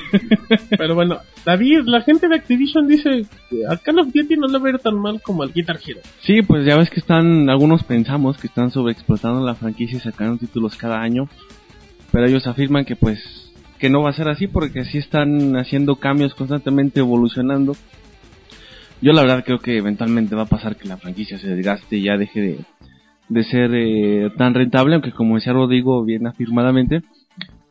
pero 0.77 0.95
bueno, 0.95 1.19
David, 1.47 1.83
la 1.87 2.01
gente 2.03 2.27
de 2.29 2.35
Activision 2.35 2.87
dice 2.89 3.25
que 3.49 3.65
a 3.67 3.77
Call 3.77 4.01
of 4.01 4.09
Duty 4.13 4.37
no 4.37 4.49
le 4.49 4.59
va 4.59 4.67
a 4.67 4.71
ir 4.73 4.79
tan 4.79 4.99
mal 4.99 5.23
como 5.23 5.43
al 5.45 5.53
Guitar 5.53 5.79
Hero. 5.87 6.01
Sí, 6.21 6.43
pues 6.43 6.67
ya 6.67 6.77
ves 6.77 6.91
que 6.91 6.99
están, 7.01 7.49
algunos 7.49 7.85
pensamos 7.85 8.37
que 8.39 8.49
están 8.49 8.71
sobreexplotando 8.71 9.41
la 9.47 9.55
franquicia 9.55 9.97
y 9.99 10.01
sacando 10.01 10.37
títulos 10.37 10.77
cada 10.77 11.01
año, 11.01 11.29
pero 12.15 12.29
ellos 12.29 12.47
afirman 12.47 12.85
que 12.85 12.95
pues 12.95 13.19
que 13.81 13.91
no 13.91 14.01
va 14.01 14.11
a 14.11 14.13
ser 14.13 14.29
así 14.29 14.47
porque 14.47 14.81
así 14.81 14.99
están 14.99 15.57
haciendo 15.57 15.97
cambios 15.97 16.33
constantemente 16.33 17.01
evolucionando. 17.01 17.75
Yo 19.03 19.13
la 19.13 19.23
verdad 19.23 19.43
creo 19.45 19.59
que 19.59 19.79
eventualmente 19.79 20.37
va 20.37 20.43
a 20.43 20.47
pasar 20.47 20.77
que 20.77 20.87
la 20.87 20.97
franquicia 20.97 21.41
se 21.41 21.49
desgaste 21.49 21.97
y 21.97 22.05
ya 22.05 22.17
deje 22.17 22.41
de, 22.41 22.59
de 23.29 23.43
ser 23.43 23.75
eh, 23.75 24.31
tan 24.39 24.55
rentable, 24.55 24.95
aunque 24.95 25.11
como 25.11 25.35
decía 25.35 25.55
Rodrigo 25.55 26.05
bien 26.05 26.29
afirmadamente, 26.29 27.03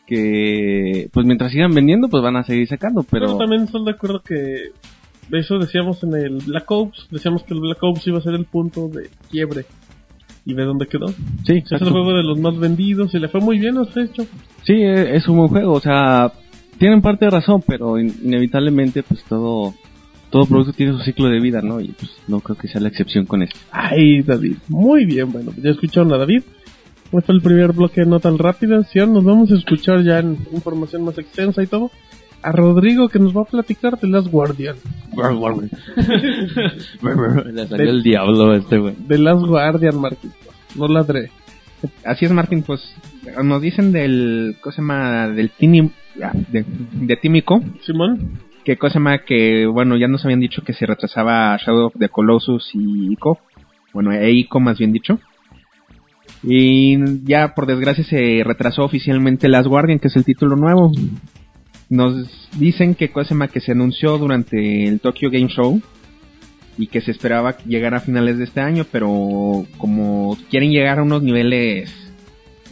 que 0.05 1.07
pues 1.13 1.25
mientras 1.25 1.53
sigan 1.53 1.73
vendiendo 1.73 2.09
pues 2.09 2.21
van 2.21 2.35
a 2.35 2.43
seguir 2.43 2.67
sacando, 2.67 3.03
Pero, 3.03 3.27
pero 3.27 3.37
también 3.37 3.61
estoy 3.61 3.85
de 3.85 3.91
acuerdo 3.91 4.21
que 4.23 4.71
eso 5.31 5.57
decíamos 5.57 6.03
en 6.03 6.15
el 6.15 6.37
Black 6.45 6.69
Ops, 6.69 7.07
decíamos 7.11 7.43
que 7.43 7.53
el 7.53 7.61
Black 7.61 7.81
Ops 7.81 8.05
iba 8.07 8.17
a 8.17 8.21
ser 8.21 8.33
el 8.33 8.43
punto 8.43 8.89
de 8.89 9.09
quiebre. 9.31 9.65
¿Y 10.45 10.53
ve 10.53 10.63
dónde 10.65 10.87
quedó? 10.87 11.07
sí, 11.07 11.63
Es 11.65 11.71
el 11.81 11.89
juego 11.89 12.13
de 12.13 12.23
los 12.23 12.37
más 12.39 12.57
vendidos 12.57 13.13
y 13.13 13.19
le 13.19 13.29
fue 13.29 13.39
muy 13.41 13.59
bien, 13.59 13.75
¿no? 13.75 13.83
Hecho. 13.83 14.23
Sí, 14.63 14.73
e- 14.73 15.15
es 15.15 15.27
un 15.27 15.37
buen 15.37 15.49
juego, 15.49 15.73
o 15.73 15.79
sea, 15.79 16.31
tienen 16.77 17.01
parte 17.01 17.25
de 17.25 17.31
razón, 17.31 17.63
pero 17.65 17.97
in- 17.99 18.13
inevitablemente 18.23 19.03
pues 19.03 19.23
todo 19.23 19.73
todo 20.29 20.45
producto 20.47 20.73
tiene 20.73 20.93
su 20.93 20.99
ciclo 21.03 21.29
de 21.29 21.39
vida, 21.39 21.61
¿no? 21.61 21.79
Y 21.79 21.89
pues 21.89 22.09
no 22.27 22.39
creo 22.39 22.57
que 22.57 22.67
sea 22.67 22.81
la 22.81 22.87
excepción 22.89 23.25
con 23.25 23.43
este. 23.43 23.57
Ay, 23.71 24.21
David. 24.23 24.55
Muy 24.67 25.05
bien, 25.05 25.31
bueno, 25.31 25.51
ya 25.61 25.69
escucharon 25.69 26.11
a 26.11 26.17
David. 26.17 26.41
Este 27.05 27.21
fue 27.21 27.35
el 27.35 27.41
primer 27.41 27.71
bloque 27.73 28.03
no 28.05 28.19
tan 28.19 28.39
rápido. 28.39 28.75
Ahora 28.77 29.05
nos 29.05 29.23
vamos 29.23 29.51
a 29.51 29.55
escuchar 29.55 30.03
ya 30.03 30.17
en 30.19 30.39
información 30.51 31.03
más 31.03 31.17
extensa 31.19 31.61
y 31.61 31.67
todo. 31.67 31.91
A 32.43 32.51
Rodrigo 32.51 33.09
que 33.09 33.19
nos 33.19 33.35
va 33.35 33.41
a 33.41 33.45
platicar 33.45 33.97
de 33.99 34.07
Last 34.07 34.27
Guardian. 34.27 34.75
Le 37.53 37.67
salió 37.67 37.89
el 37.89 38.03
diablo 38.03 38.53
este, 38.53 38.77
güey. 38.77 38.95
De 39.07 39.17
Last 39.17 39.45
Guardian, 39.45 39.99
Marquito. 39.99 40.33
No 40.75 40.87
ladré. 40.87 41.31
Así 42.05 42.25
es, 42.25 42.31
Martín, 42.31 42.63
pues 42.63 42.95
nos 43.43 43.61
dicen 43.61 43.91
del, 43.91 44.55
¿cómo 44.61 44.71
se 44.71 44.81
llama? 44.81 45.27
Del 45.29 45.49
Tini, 45.49 45.91
ah, 46.21 46.31
de, 46.33 46.65
de 46.67 47.15
Tímico, 47.17 47.61
Simón. 47.81 48.39
que 48.63 48.77
cosa 48.77 48.99
más 48.99 49.21
que, 49.25 49.65
bueno, 49.65 49.97
ya 49.97 50.07
nos 50.07 50.23
habían 50.23 50.39
dicho 50.39 50.61
que 50.61 50.73
se 50.73 50.85
retrasaba 50.85 51.57
Shadow 51.57 51.87
of 51.87 51.93
the 51.99 52.09
Colossus 52.09 52.71
y 52.73 53.11
Ico, 53.11 53.39
bueno, 53.93 54.13
e 54.13 54.31
Ico 54.31 54.59
más 54.59 54.77
bien 54.77 54.93
dicho. 54.93 55.19
Y 56.41 56.97
ya 57.25 57.53
por 57.53 57.65
desgracia 57.65 58.03
se 58.03 58.41
retrasó 58.43 58.83
oficialmente 58.83 59.47
Last 59.47 59.67
Guardian, 59.67 59.99
que 59.99 60.07
es 60.07 60.15
el 60.15 60.25
título 60.25 60.55
nuevo. 60.55 60.91
Nos 61.93 62.49
dicen 62.57 62.95
que 62.95 63.11
cosa 63.11 63.35
más 63.35 63.51
que 63.51 63.59
se 63.59 63.73
anunció 63.73 64.17
durante 64.17 64.85
el 64.85 64.99
Tokyo 64.99 65.29
Game 65.29 65.47
Show 65.47 65.79
y 66.75 66.87
que 66.87 67.01
se 67.01 67.11
esperaba 67.11 67.55
llegar 67.67 67.93
a 67.93 67.99
finales 67.99 68.39
de 68.39 68.45
este 68.45 68.61
año, 68.61 68.83
pero 68.91 69.63
como 69.77 70.35
quieren 70.49 70.71
llegar 70.71 70.97
a 70.97 71.03
unos 71.03 71.21
niveles 71.21 71.93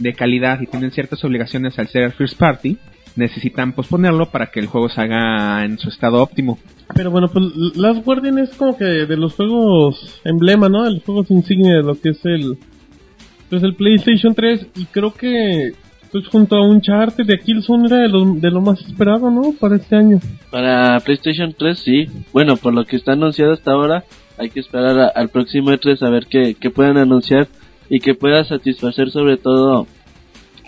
de 0.00 0.12
calidad 0.12 0.60
y 0.60 0.66
tienen 0.66 0.90
ciertas 0.90 1.24
obligaciones 1.24 1.78
al 1.78 1.86
ser 1.86 2.10
first 2.10 2.36
party, 2.36 2.78
necesitan 3.14 3.74
posponerlo 3.74 4.28
para 4.32 4.50
que 4.50 4.58
el 4.58 4.66
juego 4.66 4.88
se 4.88 5.00
haga 5.00 5.64
en 5.64 5.78
su 5.78 5.88
estado 5.88 6.20
óptimo. 6.20 6.58
Pero 6.92 7.12
bueno, 7.12 7.28
pues 7.28 7.44
Last 7.76 8.04
Guardian 8.04 8.40
es 8.40 8.50
como 8.56 8.76
que 8.76 8.84
de 8.84 9.16
los 9.16 9.34
juegos 9.34 10.20
emblema, 10.24 10.68
¿no? 10.68 10.82
De 10.82 10.94
los 10.94 11.04
juegos 11.04 11.30
insignia 11.30 11.76
de 11.76 11.84
lo 11.84 11.94
que 11.94 12.08
es 12.08 12.24
el 12.24 12.58
pues 13.48 13.62
el 13.62 13.76
PlayStation 13.76 14.34
3 14.34 14.66
y 14.78 14.86
creo 14.86 15.14
que 15.14 15.74
pues 16.12 16.28
junto 16.28 16.56
a 16.56 16.68
Uncharted 16.68 17.24
de 17.24 17.38
Killzone 17.38 17.86
era 17.86 17.96
de 17.96 18.08
lo, 18.08 18.34
de 18.34 18.50
lo 18.50 18.60
más 18.60 18.80
esperado, 18.82 19.30
¿no? 19.30 19.54
Para 19.58 19.76
este 19.76 19.96
año. 19.96 20.20
Para 20.50 21.00
PlayStation 21.00 21.54
3 21.58 21.78
sí. 21.78 22.06
Bueno, 22.34 22.56
por 22.56 22.74
lo 22.74 22.84
que 22.84 22.96
está 22.96 23.12
anunciado 23.12 23.52
hasta 23.52 23.72
ahora, 23.72 24.04
hay 24.36 24.50
que 24.50 24.60
esperar 24.60 25.10
al 25.14 25.30
próximo 25.30 25.70
E3 25.70 26.02
a 26.02 26.10
ver 26.10 26.26
qué, 26.26 26.54
qué 26.60 26.68
puedan 26.68 26.98
anunciar 26.98 27.48
y 27.88 28.00
que 28.00 28.14
pueda 28.14 28.44
satisfacer 28.44 29.10
sobre 29.10 29.38
todo 29.38 29.86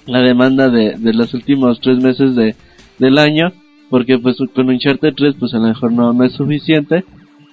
la 0.06 0.20
demanda 0.20 0.70
de, 0.70 0.96
de 0.96 1.12
los 1.12 1.34
últimos 1.34 1.78
tres 1.80 2.02
meses 2.02 2.34
de, 2.34 2.56
del 2.98 3.18
año. 3.18 3.52
Porque 3.90 4.18
pues 4.18 4.38
con 4.54 4.70
Uncharted 4.70 5.12
3 5.14 5.34
pues 5.38 5.52
a 5.52 5.58
lo 5.58 5.68
mejor 5.68 5.92
no, 5.92 6.24
es 6.24 6.32
suficiente. 6.32 7.04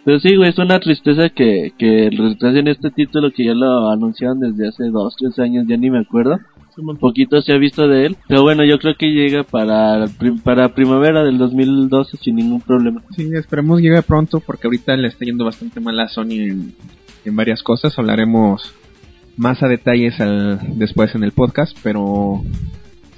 Pero 0.05 0.19
sí, 0.21 0.36
güey, 0.38 0.50
es 0.50 0.57
una 0.57 0.79
tristeza 0.79 1.29
que, 1.29 1.74
que 1.77 2.10
retrasen 2.10 2.69
este 2.69 2.89
título 2.89 3.31
que 3.31 3.45
ya 3.45 3.53
lo 3.53 3.91
anunciaron 3.91 4.39
desde 4.39 4.69
hace 4.69 4.86
dos, 4.86 5.15
tres 5.17 5.38
años, 5.39 5.65
ya 5.67 5.75
ni 5.75 5.91
me 5.91 6.00
acuerdo. 6.00 6.39
Simón. 6.81 6.97
Poquito 6.97 7.41
se 7.41 7.53
ha 7.53 7.57
visto 7.57 7.88
de 7.88 8.05
él, 8.07 8.17
pero 8.27 8.41
bueno, 8.43 8.63
yo 8.65 8.77
creo 8.79 8.95
que 8.95 9.07
llega 9.11 9.43
para, 9.43 10.05
prim- 10.19 10.39
para 10.39 10.73
primavera 10.75 11.23
del 11.23 11.38
2012 11.38 12.17
sin 12.17 12.35
ningún 12.35 12.61
problema. 12.61 13.01
Sí, 13.15 13.29
esperemos 13.33 13.79
llegue 13.81 14.01
pronto 14.01 14.39
porque 14.39 14.67
ahorita 14.67 14.95
le 14.97 15.07
está 15.07 15.23
yendo 15.25 15.45
bastante 15.45 15.79
mal 15.79 16.00
a 16.00 16.07
Sony 16.09 16.31
en, 16.50 16.73
en 17.25 17.35
varias 17.35 17.63
cosas. 17.63 17.97
Hablaremos 17.97 18.73
más 19.38 19.63
a 19.63 19.67
detalles 19.67 20.19
al- 20.19 20.59
después 20.77 21.15
en 21.15 21.23
el 21.23 21.31
podcast, 21.31 21.77
pero 21.83 22.43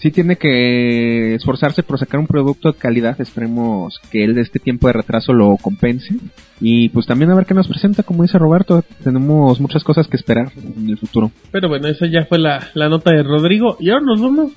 sí 0.04 0.12
tiene 0.12 0.36
que 0.36 1.34
esforzarse 1.36 1.82
por 1.82 1.98
sacar 1.98 2.20
un 2.20 2.28
producto 2.28 2.70
de 2.70 2.78
calidad. 2.78 3.20
Esperemos 3.22 4.02
que 4.12 4.26
él 4.26 4.36
de 4.36 4.42
este 4.42 4.60
tiempo 4.60 4.88
de 4.88 4.94
retraso 4.94 5.32
lo 5.32 5.56
compense. 5.56 6.14
Y 6.60 6.90
pues 6.90 7.06
también 7.06 7.32
a 7.32 7.36
ver 7.36 7.46
qué 7.46 7.54
nos 7.54 7.70
presenta, 7.70 8.04
como 8.04 8.24
dice 8.24 8.38
Roberto, 8.38 8.84
tenemos 9.02 9.62
muchas 9.62 9.82
cosas 9.86 10.10
que 10.10 10.18
esperar 10.18 10.52
en 10.58 10.90
el 10.90 10.98
futuro. 10.98 11.32
Pero 11.52 11.70
bueno, 11.70 11.88
esa 11.88 12.06
ya 12.06 12.26
fue 12.26 12.38
la, 12.38 12.68
la 12.74 12.90
nota 12.90 13.12
de 13.12 13.24
Rodrigo. 13.24 13.78
Y 13.80 13.92
ahora 13.92 14.04
nos 14.06 14.22
vamos 14.22 14.52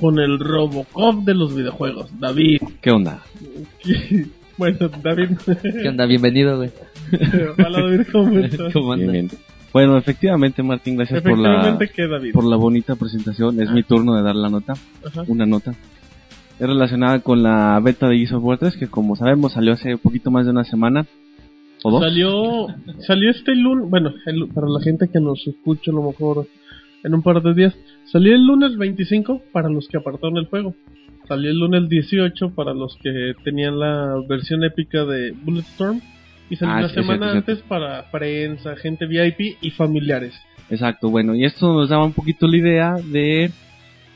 con 0.00 0.20
el 0.20 0.38
Robocop 0.38 1.24
de 1.24 1.34
los 1.34 1.52
videojuegos. 1.52 2.08
David. 2.20 2.60
¿Qué 2.80 2.92
onda? 2.92 3.22
bueno, 4.56 4.88
David. 5.02 5.30
¿Qué 5.82 5.88
onda? 5.88 6.06
Bienvenido, 6.06 6.58
güey. 6.58 6.70
Hola, 7.58 7.82
David, 7.82 8.06
¿cómo 8.12 8.38
estás? 8.38 8.72
¿Cómo 8.72 8.92
anda? 8.92 9.10
Bien, 9.10 9.26
bien. 9.26 9.42
Bueno, 9.72 9.96
efectivamente, 9.96 10.62
Martín, 10.62 10.96
gracias 10.96 11.22
por 11.22 11.38
la, 11.38 11.78
por 12.32 12.44
la 12.44 12.56
bonita 12.56 12.94
presentación. 12.96 13.60
Es 13.60 13.70
mi 13.70 13.82
turno 13.82 14.14
de 14.14 14.22
dar 14.22 14.36
la 14.36 14.50
nota, 14.50 14.74
Ajá. 15.04 15.24
una 15.28 15.46
nota. 15.46 15.72
Es 16.60 16.66
relacionada 16.68 17.20
con 17.20 17.42
la 17.42 17.80
beta 17.82 18.08
de 18.08 18.16
Gears 18.16 18.32
of 18.34 18.44
War 18.44 18.58
3, 18.58 18.76
que 18.76 18.86
como 18.88 19.16
sabemos 19.16 19.52
salió 19.54 19.72
hace 19.72 19.96
poquito 19.96 20.30
más 20.30 20.44
de 20.44 20.52
una 20.52 20.64
semana. 20.64 21.06
¿O 21.82 21.90
dos? 21.90 22.02
Salió, 22.02 22.66
salió 23.06 23.30
este 23.30 23.54
lunes, 23.56 23.88
bueno, 23.88 24.12
el- 24.26 24.48
para 24.48 24.68
la 24.68 24.80
gente 24.80 25.08
que 25.08 25.20
nos 25.20 25.44
escucha 25.46 25.90
a 25.90 25.94
lo 25.94 26.02
mejor 26.02 26.46
en 27.02 27.14
un 27.14 27.22
par 27.22 27.42
de 27.42 27.54
días, 27.54 27.74
salió 28.04 28.34
el 28.34 28.46
lunes 28.46 28.76
25 28.76 29.40
para 29.52 29.68
los 29.70 29.88
que 29.88 29.96
apartaron 29.96 30.36
el 30.36 30.46
juego. 30.46 30.76
Salió 31.26 31.50
el 31.50 31.58
lunes 31.58 31.88
18 31.88 32.50
para 32.50 32.74
los 32.74 32.96
que 33.02 33.32
tenían 33.42 33.78
la 33.80 34.14
versión 34.28 34.62
épica 34.64 35.04
de 35.04 35.32
Bulletstorm. 35.32 36.00
Y 36.52 36.56
salió 36.56 36.74
Ah, 36.74 36.78
una 36.80 36.88
semana 36.90 37.30
cierto, 37.32 37.50
antes 37.52 37.64
para 37.66 38.10
prensa, 38.10 38.76
gente 38.76 39.06
VIP 39.06 39.56
y 39.62 39.70
familiares. 39.70 40.34
Exacto, 40.68 41.08
bueno, 41.08 41.34
y 41.34 41.46
esto 41.46 41.72
nos 41.72 41.88
daba 41.88 42.04
un 42.04 42.12
poquito 42.12 42.46
la 42.46 42.56
idea 42.58 42.94
de 43.02 43.50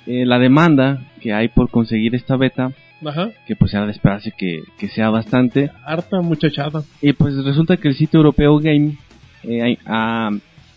eh, 0.07 0.26
la 0.26 0.38
demanda 0.38 1.02
que 1.23 1.33
hay 1.33 1.49
por 1.49 1.71
conseguir 1.71 2.14
esta 2.14 2.37
beta, 2.37 2.73
Ajá, 3.05 3.31
que 3.47 3.57
pues 3.57 3.73
era 3.73 3.87
de 3.87 3.93
esperarse 3.93 4.33
que, 4.37 4.61
que 4.78 4.88
sea 4.88 5.09
bastante. 5.09 5.71
harta 5.87 6.21
muchachada. 6.21 6.83
Y 7.00 7.14
pues 7.14 7.35
resulta 7.43 7.78
que 7.78 7.88
el 7.88 7.95
sitio 7.95 8.19
europeo 8.19 8.59
Game 8.59 8.99
eh, 9.43 9.78
ha, 9.87 10.31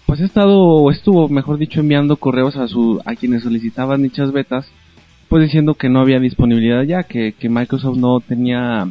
pues 0.06 0.22
ha 0.22 0.26
estado, 0.26 0.58
o 0.62 0.90
estuvo, 0.92 1.28
mejor 1.28 1.58
dicho, 1.58 1.82
enviando 1.82 2.16
correos 2.16 2.56
a 2.56 2.68
su, 2.70 3.02
a 3.06 3.16
quienes 3.16 3.44
solicitaban 3.44 4.02
dichas 4.02 4.32
betas, 4.32 4.66
pues 5.28 5.44
diciendo 5.44 5.74
que 5.76 5.90
no 5.90 6.00
había 6.00 6.20
disponibilidad 6.22 6.84
ya, 6.84 7.04
que, 7.04 7.34
que 7.34 7.50
Microsoft 7.50 7.98
no 7.98 8.20
tenía, 8.22 8.88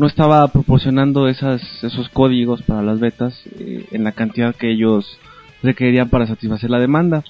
no 0.00 0.06
estaba 0.06 0.48
proporcionando 0.48 1.28
esas, 1.28 1.60
esos 1.84 2.08
códigos 2.08 2.62
para 2.62 2.80
las 2.80 3.00
betas 3.00 3.38
eh, 3.58 3.84
en 3.92 4.02
la 4.02 4.12
cantidad 4.12 4.56
que 4.56 4.70
ellos 4.70 5.18
requerían 5.62 6.08
para 6.08 6.26
satisfacer 6.26 6.70
la 6.70 6.78
demanda. 6.78 7.22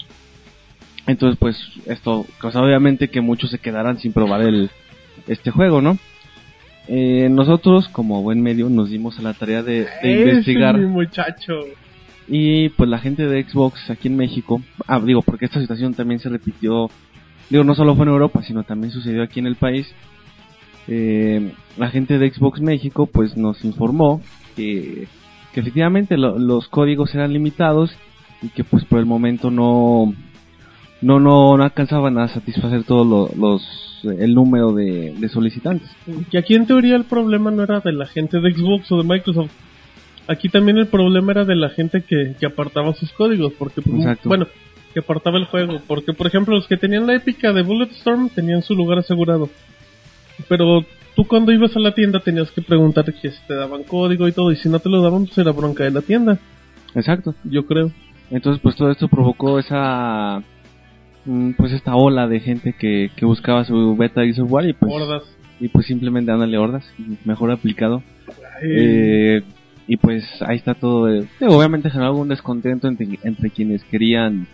Entonces, 1.09 1.37
pues, 1.37 1.61
esto 1.87 2.25
causa 2.39 2.63
obviamente 2.63 3.09
que 3.09 3.21
muchos 3.21 3.51
se 3.51 3.59
quedaran 3.59 3.99
sin 3.99 4.13
probar 4.13 4.43
el, 4.43 4.71
este 5.27 5.51
juego, 5.51 5.83
¿no? 5.83 5.99
Eh, 6.87 7.27
nosotros, 7.29 7.89
como 7.89 8.23
buen 8.23 8.41
medio, 8.41 8.71
nos 8.71 8.89
dimos 8.89 9.19
a 9.19 9.23
la 9.23 9.35
tarea 9.35 9.65
de, 9.65 9.89
investigar 10.05 10.77
es 10.77 10.83
mi 10.83 10.87
muchacho. 10.87 11.55
y 12.29 12.69
pues 12.69 12.89
la 12.89 13.01
gente 13.01 13.27
de 13.27 13.43
Xbox 13.43 13.91
aquí 13.91 14.07
en 14.07 14.17
México, 14.17 14.63
ah, 14.87 15.01
digo, 15.01 15.23
porque 15.23 15.47
esta 15.47 15.61
situación 15.61 15.95
también 15.95 16.21
se 16.21 16.29
repitió, 16.29 16.89
digo, 17.49 17.65
no 17.65 17.75
solo 17.75 17.97
fue 17.97 18.05
en 18.05 18.13
Europa, 18.13 18.45
sino 18.45 18.63
también 18.63 18.93
sucedió 18.93 19.25
aquí 19.25 19.41
en 19.41 19.49
el 19.49 19.57
país. 19.57 19.93
Eh, 20.93 21.53
la 21.79 21.89
gente 21.89 22.19
de 22.19 22.31
Xbox 22.33 22.61
México 22.61 23.07
pues 23.07 23.37
nos 23.37 23.65
informó 23.65 24.21
que, 24.57 25.07
que 25.55 25.61
efectivamente 25.61 26.17
lo- 26.17 26.37
los 26.39 26.67
códigos 26.69 27.15
eran 27.15 27.33
limitados 27.33 27.93
y 28.43 28.49
que 28.49 28.65
pues 28.65 28.85
por 28.85 28.99
el 28.99 29.07
momento 29.07 29.51
no 29.53 30.13
no 31.01 31.21
no, 31.21 31.57
no 31.57 31.63
alcanzaban 31.63 32.19
a 32.19 32.27
satisfacer 32.27 32.83
todos 32.85 33.07
lo- 33.07 33.31
los 33.41 33.63
el 34.03 34.35
número 34.35 34.73
de, 34.73 35.15
de 35.17 35.29
solicitantes. 35.29 35.89
Que 36.31 36.39
aquí 36.39 36.55
en 36.55 36.67
teoría 36.67 36.97
el 36.97 37.05
problema 37.05 37.51
no 37.51 37.63
era 37.63 37.81
de 37.81 37.93
la 37.93 38.07
gente 38.07 38.41
de 38.41 38.53
Xbox 38.53 38.91
o 38.93 38.97
de 39.03 39.05
Microsoft. 39.09 39.51
Aquí 40.27 40.49
también 40.49 40.79
el 40.79 40.87
problema 40.87 41.33
era 41.33 41.45
de 41.45 41.55
la 41.55 41.69
gente 41.69 42.03
que, 42.03 42.35
que 42.41 42.47
apartaba 42.47 42.95
sus 42.95 43.13
códigos. 43.13 43.53
Porque, 43.59 43.83
pues, 43.83 43.97
Exacto. 43.99 44.29
bueno, 44.31 44.47
que 44.95 45.01
apartaba 45.01 45.37
el 45.39 45.45
juego. 45.45 45.81
Porque, 45.87 46.15
por 46.15 46.27
ejemplo, 46.27 46.55
los 46.57 46.67
que 46.67 46.79
tenían 46.79 47.07
la 47.07 47.15
épica 47.15 47.53
de 47.53 47.61
Bulletstorm 47.63 48.31
tenían 48.31 48.63
su 48.63 48.75
lugar 48.75 48.99
asegurado. 49.01 49.51
Pero 50.49 50.85
tú 51.17 51.27
cuando 51.27 51.53
ibas 51.53 51.75
a 51.77 51.81
la 51.81 51.95
tienda 51.95 52.21
tenías 52.21 52.51
que 52.51 52.63
preguntar 52.63 53.05
que 53.05 53.31
si 53.31 53.39
te 53.47 53.55
daban 53.55 53.83
código 53.85 54.27
y 54.29 54.33
todo. 54.33 54.53
Y 54.53 54.57
si 54.57 54.69
no 54.69 54.79
te 54.79 54.89
lo 54.89 55.03
daban, 55.03 55.27
pues 55.27 55.39
era 55.39 55.53
bronca 55.53 55.85
de 55.85 55.91
la 55.91 56.03
tienda. 56.03 56.39
Exacto. 56.95 57.35
Yo 57.45 57.67
creo. 57.67 57.91
Entonces, 58.31 58.61
pues 58.63 58.77
todo 58.77 58.91
esto 58.91 59.09
provocó 59.09 59.59
esa, 59.59 60.43
mm, 61.25 61.51
pues 61.53 61.73
esta 61.73 61.97
ola 61.97 62.29
de 62.29 62.41
gente 62.41 62.75
que, 62.79 63.11
que 63.17 63.25
buscaba 63.27 63.65
su 63.65 63.97
beta 63.97 64.21
de 64.21 64.33
software 64.35 64.69
y 64.69 64.73
pues, 64.73 64.93
Hordas. 64.93 65.23
y 65.59 65.69
pues 65.69 65.87
simplemente 65.87 66.31
dándole 66.31 66.57
hordas, 66.57 66.85
mejor 67.25 67.51
aplicado. 67.51 68.03
Eh, 68.63 69.43
y 69.89 69.97
pues 69.97 70.25
ahí 70.47 70.57
está 70.57 70.75
todo. 70.75 71.13
eh, 71.13 71.27
obviamente 71.41 71.91
generó 71.91 72.11
algún 72.11 72.29
descontento 72.29 72.87
entre, 72.87 73.19
entre 73.25 73.51
quienes 73.51 73.83
querían, 73.85 74.47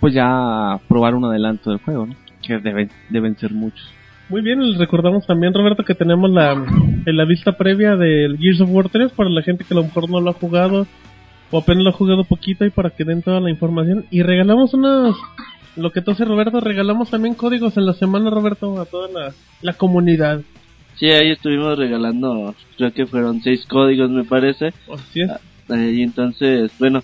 pues 0.00 0.12
ya 0.14 0.80
probar 0.88 1.14
un 1.14 1.24
adelanto 1.24 1.70
del 1.70 1.78
juego, 1.78 2.06
¿no? 2.06 2.16
Que 2.42 2.58
deben, 2.58 2.90
deben 3.10 3.36
ser 3.36 3.52
muchos. 3.52 3.92
Muy 4.30 4.42
bien, 4.42 4.60
les 4.66 4.78
recordamos 4.78 5.26
también, 5.26 5.52
Roberto, 5.52 5.82
que 5.84 5.94
tenemos 5.94 6.30
la, 6.30 6.52
en 6.52 7.16
la 7.16 7.24
vista 7.24 7.52
previa 7.56 7.96
del 7.96 8.38
Gears 8.38 8.60
of 8.60 8.70
War 8.70 8.88
3 8.88 9.12
para 9.12 9.28
la 9.28 9.42
gente 9.42 9.64
que 9.64 9.74
a 9.74 9.78
lo 9.78 9.82
mejor 9.84 10.08
no 10.08 10.20
lo 10.20 10.30
ha 10.30 10.34
jugado 10.34 10.86
o 11.50 11.58
apenas 11.58 11.82
lo 11.82 11.90
ha 11.90 11.94
jugado 11.94 12.22
poquito 12.24 12.64
y 12.64 12.70
para 12.70 12.90
que 12.90 13.04
den 13.04 13.22
toda 13.22 13.40
la 13.40 13.50
información. 13.50 14.04
Y 14.10 14.22
regalamos 14.22 14.72
unas, 14.72 15.16
lo 15.76 15.90
que 15.90 16.00
tú 16.00 16.12
haces, 16.12 16.28
Roberto, 16.28 16.60
regalamos 16.60 17.10
también 17.10 17.34
códigos 17.34 17.76
en 17.76 17.86
la 17.86 17.92
semana, 17.94 18.30
Roberto, 18.30 18.80
a 18.80 18.84
toda 18.84 19.08
la, 19.08 19.34
la 19.62 19.72
comunidad. 19.72 20.42
Sí, 20.94 21.06
ahí 21.10 21.30
estuvimos 21.32 21.76
regalando, 21.76 22.54
creo 22.76 22.92
que 22.92 23.06
fueron 23.06 23.40
seis 23.42 23.64
códigos, 23.66 24.10
me 24.10 24.22
parece. 24.24 24.66
Así 24.92 25.22
es. 25.22 25.30
Eh, 25.70 25.92
Y 25.92 26.02
entonces, 26.02 26.70
bueno, 26.78 27.02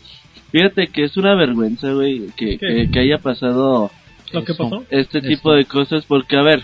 fíjate 0.53 0.89
que 0.89 1.05
es 1.05 1.17
una 1.17 1.35
vergüenza, 1.35 1.93
güey, 1.93 2.27
que, 2.37 2.57
que, 2.59 2.89
que 2.93 2.99
haya 3.01 3.19
pasado 3.19 3.91
Lo 4.33 4.45
que 4.45 4.55
pasó. 4.55 4.85
este 4.91 5.19
Esto. 5.19 5.29
tipo 5.29 5.53
de 5.55 5.65
cosas, 5.65 6.05
porque 6.07 6.37
a 6.37 6.43
ver, 6.43 6.63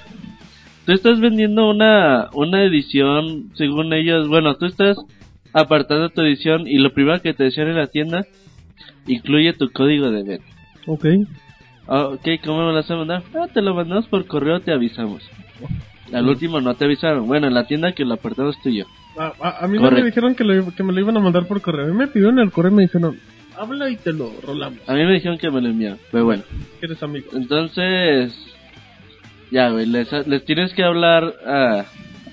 tú 0.87 0.93
estás 0.93 1.21
vendiendo 1.21 1.69
una, 1.71 2.29
una 2.33 2.65
edición, 2.65 3.51
según 3.55 3.93
ellos, 3.93 4.29
bueno, 4.29 4.55
tú 4.57 4.67
estás 4.67 4.97
apartando 5.53 6.09
tu 6.11 6.23
edición 6.23 6.67
y 6.67 6.79
lo 6.79 6.93
primero 6.93 7.21
que 7.21 7.35
te 7.35 7.45
decían 7.45 7.69
en 7.69 7.77
la 7.77 7.87
tienda 7.89 8.25
incluye 9.07 9.53
tu 9.53 9.71
código 9.71 10.11
de 10.11 10.23
venta. 10.23 10.45
Ok. 10.87 11.05
Ok, 11.87 12.27
¿cómo 12.45 12.59
me 12.61 12.69
lo 12.69 12.75
vas 12.75 12.91
a 12.91 12.97
mandar? 12.97 13.23
Ah, 13.35 13.49
te 13.53 13.61
lo 13.61 13.75
mandamos 13.75 14.07
por 14.07 14.25
correo, 14.27 14.61
te 14.61 14.73
avisamos. 14.73 15.23
Al 16.13 16.29
último 16.29 16.61
no 16.61 16.75
te 16.75 16.85
avisaron. 16.85 17.27
Bueno, 17.27 17.49
en 17.49 17.55
la 17.55 17.67
tienda 17.67 17.93
que 17.93 18.05
lo 18.05 18.15
apartamos 18.15 18.57
tú 18.63 18.69
y 18.69 18.79
yo. 18.79 18.85
A, 19.19 19.33
a- 19.41 19.65
a 19.65 19.69
mí 19.69 19.79
no 19.79 19.91
me 19.91 20.03
dijeron 20.05 20.35
que, 20.35 20.45
lo, 20.45 20.73
que 20.75 20.83
me 20.83 20.93
lo 20.93 21.01
iban 21.01 21.17
a 21.17 21.21
mandar 21.21 21.47
por 21.47 21.61
correo. 21.61 21.87
A 21.87 21.89
mí 21.89 21.95
me 21.97 22.07
pidieron 22.07 22.39
el 22.39 22.51
correo 22.53 22.71
y 22.73 22.75
me 22.77 22.83
dijeron, 22.83 23.19
habla 23.59 23.89
y 23.91 23.97
te 23.97 24.13
lo 24.13 24.31
rolamos. 24.47 24.79
A 24.89 24.95
mí 24.95 25.05
me 25.05 25.13
dijeron 25.15 25.39
que 25.39 25.51
me 25.51 25.61
lo 25.61 25.69
enviaron, 25.69 25.99
pero 26.11 26.25
bueno. 26.25 26.43
Eres 26.81 27.03
amigo. 27.03 27.31
Entonces, 27.35 28.52
ya, 29.53 29.69
güey, 29.71 29.87
les, 29.87 30.11
les 30.27 30.45
tienes 30.45 30.73
que 30.75 30.83
hablar 30.83 31.35
a, 31.47 31.85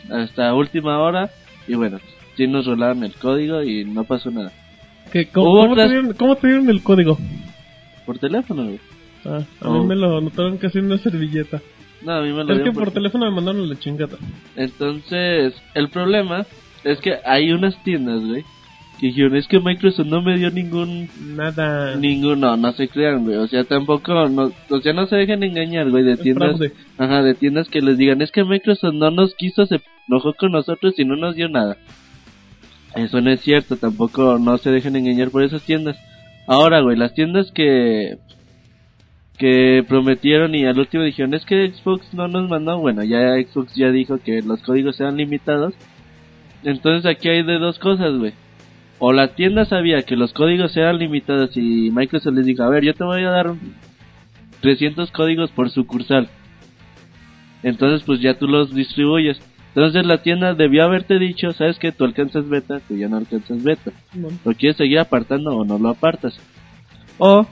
hasta 0.09 0.53
última 0.55 0.97
hora. 0.99 1.29
Y 1.67 1.75
bueno, 1.75 1.99
sí 2.35 2.47
nos 2.47 2.65
rolaron 2.65 3.03
el 3.03 3.13
código 3.13 3.61
y 3.61 3.85
no 3.85 4.03
pasó 4.05 4.31
nada. 4.31 4.51
¿Qué, 5.11 5.27
cómo, 5.27 5.75
te 5.75 5.87
dieron, 5.87 6.13
cómo 6.13 6.35
te 6.35 6.47
dieron 6.47 6.69
el 6.69 6.81
código? 6.81 7.17
Por 8.05 8.17
teléfono, 8.19 8.63
güey. 8.63 8.79
Ah, 9.25 9.43
a 9.61 9.69
mí 9.69 9.79
Oh. 9.79 9.83
me 9.83 9.95
lo 9.95 10.17
anotaron 10.17 10.57
casi 10.57 10.79
en 10.79 10.85
una 10.85 10.97
servilleta. 10.97 11.61
No, 12.01 12.13
a 12.13 12.21
mí 12.21 12.31
me 12.31 12.43
lo 12.43 12.53
Es 12.55 12.61
que 12.63 12.71
por 12.71 12.91
teléfono 12.91 13.25
me 13.25 13.31
mandaron 13.35 13.67
la 13.67 13.77
chingada. 13.77 14.17
Entonces, 14.55 15.53
el 15.73 15.89
problema 15.89 16.45
es 16.83 16.99
que 17.01 17.17
hay 17.25 17.51
unas 17.51 17.81
tiendas, 17.83 18.23
güey, 18.23 18.43
que 18.99 19.07
dijeron, 19.07 19.35
es 19.35 19.47
que 19.47 19.59
Microsoft 19.59 20.07
no 20.07 20.21
me 20.21 20.37
dio 20.37 20.51
ningún 20.51 21.09
Nada. 21.35 21.95
Ningún, 21.95 22.41
no, 22.41 22.71
se 22.73 22.89
crean, 22.89 23.23
güey. 23.23 23.37
O 23.37 23.47
sea, 23.47 23.63
tampoco, 23.63 24.27
no, 24.27 24.51
o 24.69 24.81
sea, 24.81 24.93
no 24.93 25.07
se 25.07 25.15
dejen 25.15 25.41
engañar, 25.43 25.89
güey, 25.89 26.03
de 26.03 26.13
Es 26.13 26.19
tiendas. 26.19 26.57
fraude. 26.57 26.73
Ajá, 26.97 27.23
de 27.23 27.33
tiendas 27.33 27.69
que 27.69 27.81
les 27.81 27.97
digan, 27.97 28.21
es 28.21 28.31
que 28.31 28.43
Microsoft 28.43 28.93
no 28.93 29.09
nos 29.09 29.35
quiso, 29.35 29.65
se 29.65 29.79
enojó 30.07 30.33
con 30.33 30.51
nosotros 30.51 30.95
y 30.97 31.05
no 31.05 31.15
nos 31.15 31.35
dio 31.35 31.47
nada. 31.47 31.77
Eso 32.95 33.21
no 33.21 33.31
es 33.31 33.39
cierto, 33.41 33.77
tampoco 33.77 34.37
no 34.37 34.57
se 34.57 34.71
dejen 34.71 34.95
engañar 34.95 35.29
por 35.29 35.43
esas 35.43 35.63
tiendas. 35.63 35.97
Ahora, 36.45 36.81
güey, 36.81 36.97
las 36.97 37.13
tiendas 37.13 37.51
que 37.51 38.17
que 39.37 39.85
prometieron 39.87 40.53
y 40.53 40.65
al 40.65 40.77
último 40.77 41.03
dijeron, 41.03 41.33
es 41.33 41.45
que 41.45 41.71
Xbox 41.71 42.13
no 42.13 42.27
nos 42.27 42.49
mandó, 42.49 42.77
bueno, 42.77 43.05
ya 43.05 43.35
Xbox 43.35 43.73
ya 43.73 43.89
dijo 43.89 44.17
que 44.17 44.41
los 44.41 44.61
códigos 44.61 44.99
eran 44.99 45.15
limitados. 45.15 45.73
Entonces 46.63 47.09
aquí 47.09 47.29
hay 47.29 47.43
de 47.43 47.57
dos 47.57 47.79
cosas, 47.79 48.17
güey 48.17 48.33
o 48.99 49.13
la 49.13 49.29
tienda 49.29 49.65
sabía 49.65 50.03
que 50.03 50.15
los 50.15 50.33
códigos 50.33 50.75
eran 50.75 50.99
limitados 50.99 51.55
y 51.55 51.89
Microsoft 51.91 52.35
les 52.35 52.45
dijo, 52.45 52.63
a 52.63 52.69
ver, 52.69 52.83
yo 52.83 52.93
te 52.93 53.03
voy 53.03 53.23
a 53.23 53.29
dar 53.29 53.53
300 54.61 55.09
códigos 55.11 55.51
por 55.51 55.69
sucursal. 55.69 56.29
Entonces, 57.63 58.03
pues 58.05 58.19
ya 58.21 58.37
tú 58.37 58.47
los 58.47 58.73
distribuyes. 58.73 59.41
Entonces 59.69 60.05
la 60.05 60.21
tienda 60.21 60.53
debió 60.53 60.83
haberte 60.83 61.19
dicho, 61.19 61.51
sabes 61.53 61.77
que 61.79 61.91
tú 61.91 62.03
alcanzas 62.03 62.49
beta, 62.49 62.81
tú 62.87 62.97
ya 62.97 63.07
no 63.07 63.17
alcanzas 63.17 63.63
beta. 63.63 63.91
¿Lo 64.43 64.53
quieres 64.53 64.77
seguir 64.77 64.99
apartando 64.99 65.55
o 65.55 65.63
no 65.63 65.77
lo 65.77 65.89
apartas? 65.89 66.37
O 67.17 67.45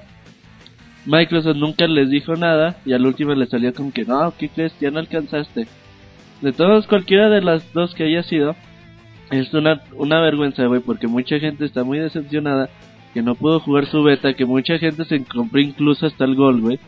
Microsoft 1.05 1.55
nunca 1.55 1.87
les 1.87 2.09
dijo 2.09 2.35
nada 2.35 2.77
y 2.85 2.93
al 2.93 3.05
último 3.05 3.33
les 3.33 3.49
salió 3.49 3.73
con 3.73 3.91
que 3.91 4.03
no, 4.03 4.33
¿qué 4.37 4.49
crees? 4.49 4.77
Ya 4.81 4.91
no 4.91 4.99
alcanzaste. 4.99 5.67
De 6.41 6.51
todos, 6.51 6.87
cualquiera 6.87 7.29
de 7.29 7.41
las 7.41 7.71
dos 7.73 7.93
que 7.93 8.03
haya 8.03 8.23
sido, 8.23 8.55
es 9.31 9.53
una, 9.53 9.81
una 9.95 10.21
vergüenza, 10.21 10.65
güey, 10.65 10.81
porque 10.81 11.07
mucha 11.07 11.39
gente 11.39 11.65
está 11.65 11.83
muy 11.83 11.99
decepcionada 11.99 12.69
que 13.13 13.21
no 13.21 13.35
pudo 13.35 13.59
jugar 13.59 13.87
su 13.87 14.03
beta, 14.03 14.33
que 14.33 14.45
mucha 14.45 14.77
gente 14.77 15.05
se 15.05 15.23
compró 15.25 15.59
incluso 15.59 16.05
hasta 16.05 16.25
el 16.25 16.35
gol, 16.35 16.61
güey, 16.61 16.79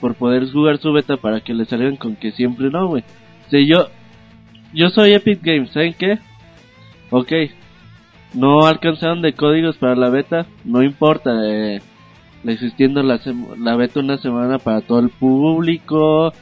por 0.00 0.14
poder 0.14 0.50
jugar 0.50 0.78
su 0.78 0.92
beta 0.92 1.16
para 1.16 1.40
que 1.40 1.54
le 1.54 1.64
salgan 1.64 1.96
con 1.96 2.16
que 2.16 2.32
siempre 2.32 2.70
no, 2.70 2.88
güey. 2.88 3.04
Si 3.50 3.66
yo, 3.66 3.88
yo 4.72 4.88
soy 4.88 5.12
Epic 5.12 5.40
Games, 5.42 5.70
¿saben 5.70 5.94
qué? 5.98 6.18
Ok, 7.10 7.32
no 8.34 8.66
alcanzaron 8.66 9.22
de 9.22 9.34
códigos 9.34 9.76
para 9.76 9.94
la 9.94 10.10
beta, 10.10 10.46
no 10.64 10.82
importa, 10.82 11.30
eh, 11.44 11.80
existiendo 12.44 13.02
la, 13.02 13.20
la 13.58 13.76
beta 13.76 14.00
una 14.00 14.18
semana 14.18 14.58
para 14.58 14.80
todo 14.80 15.00
el 15.00 15.10
público, 15.10 16.32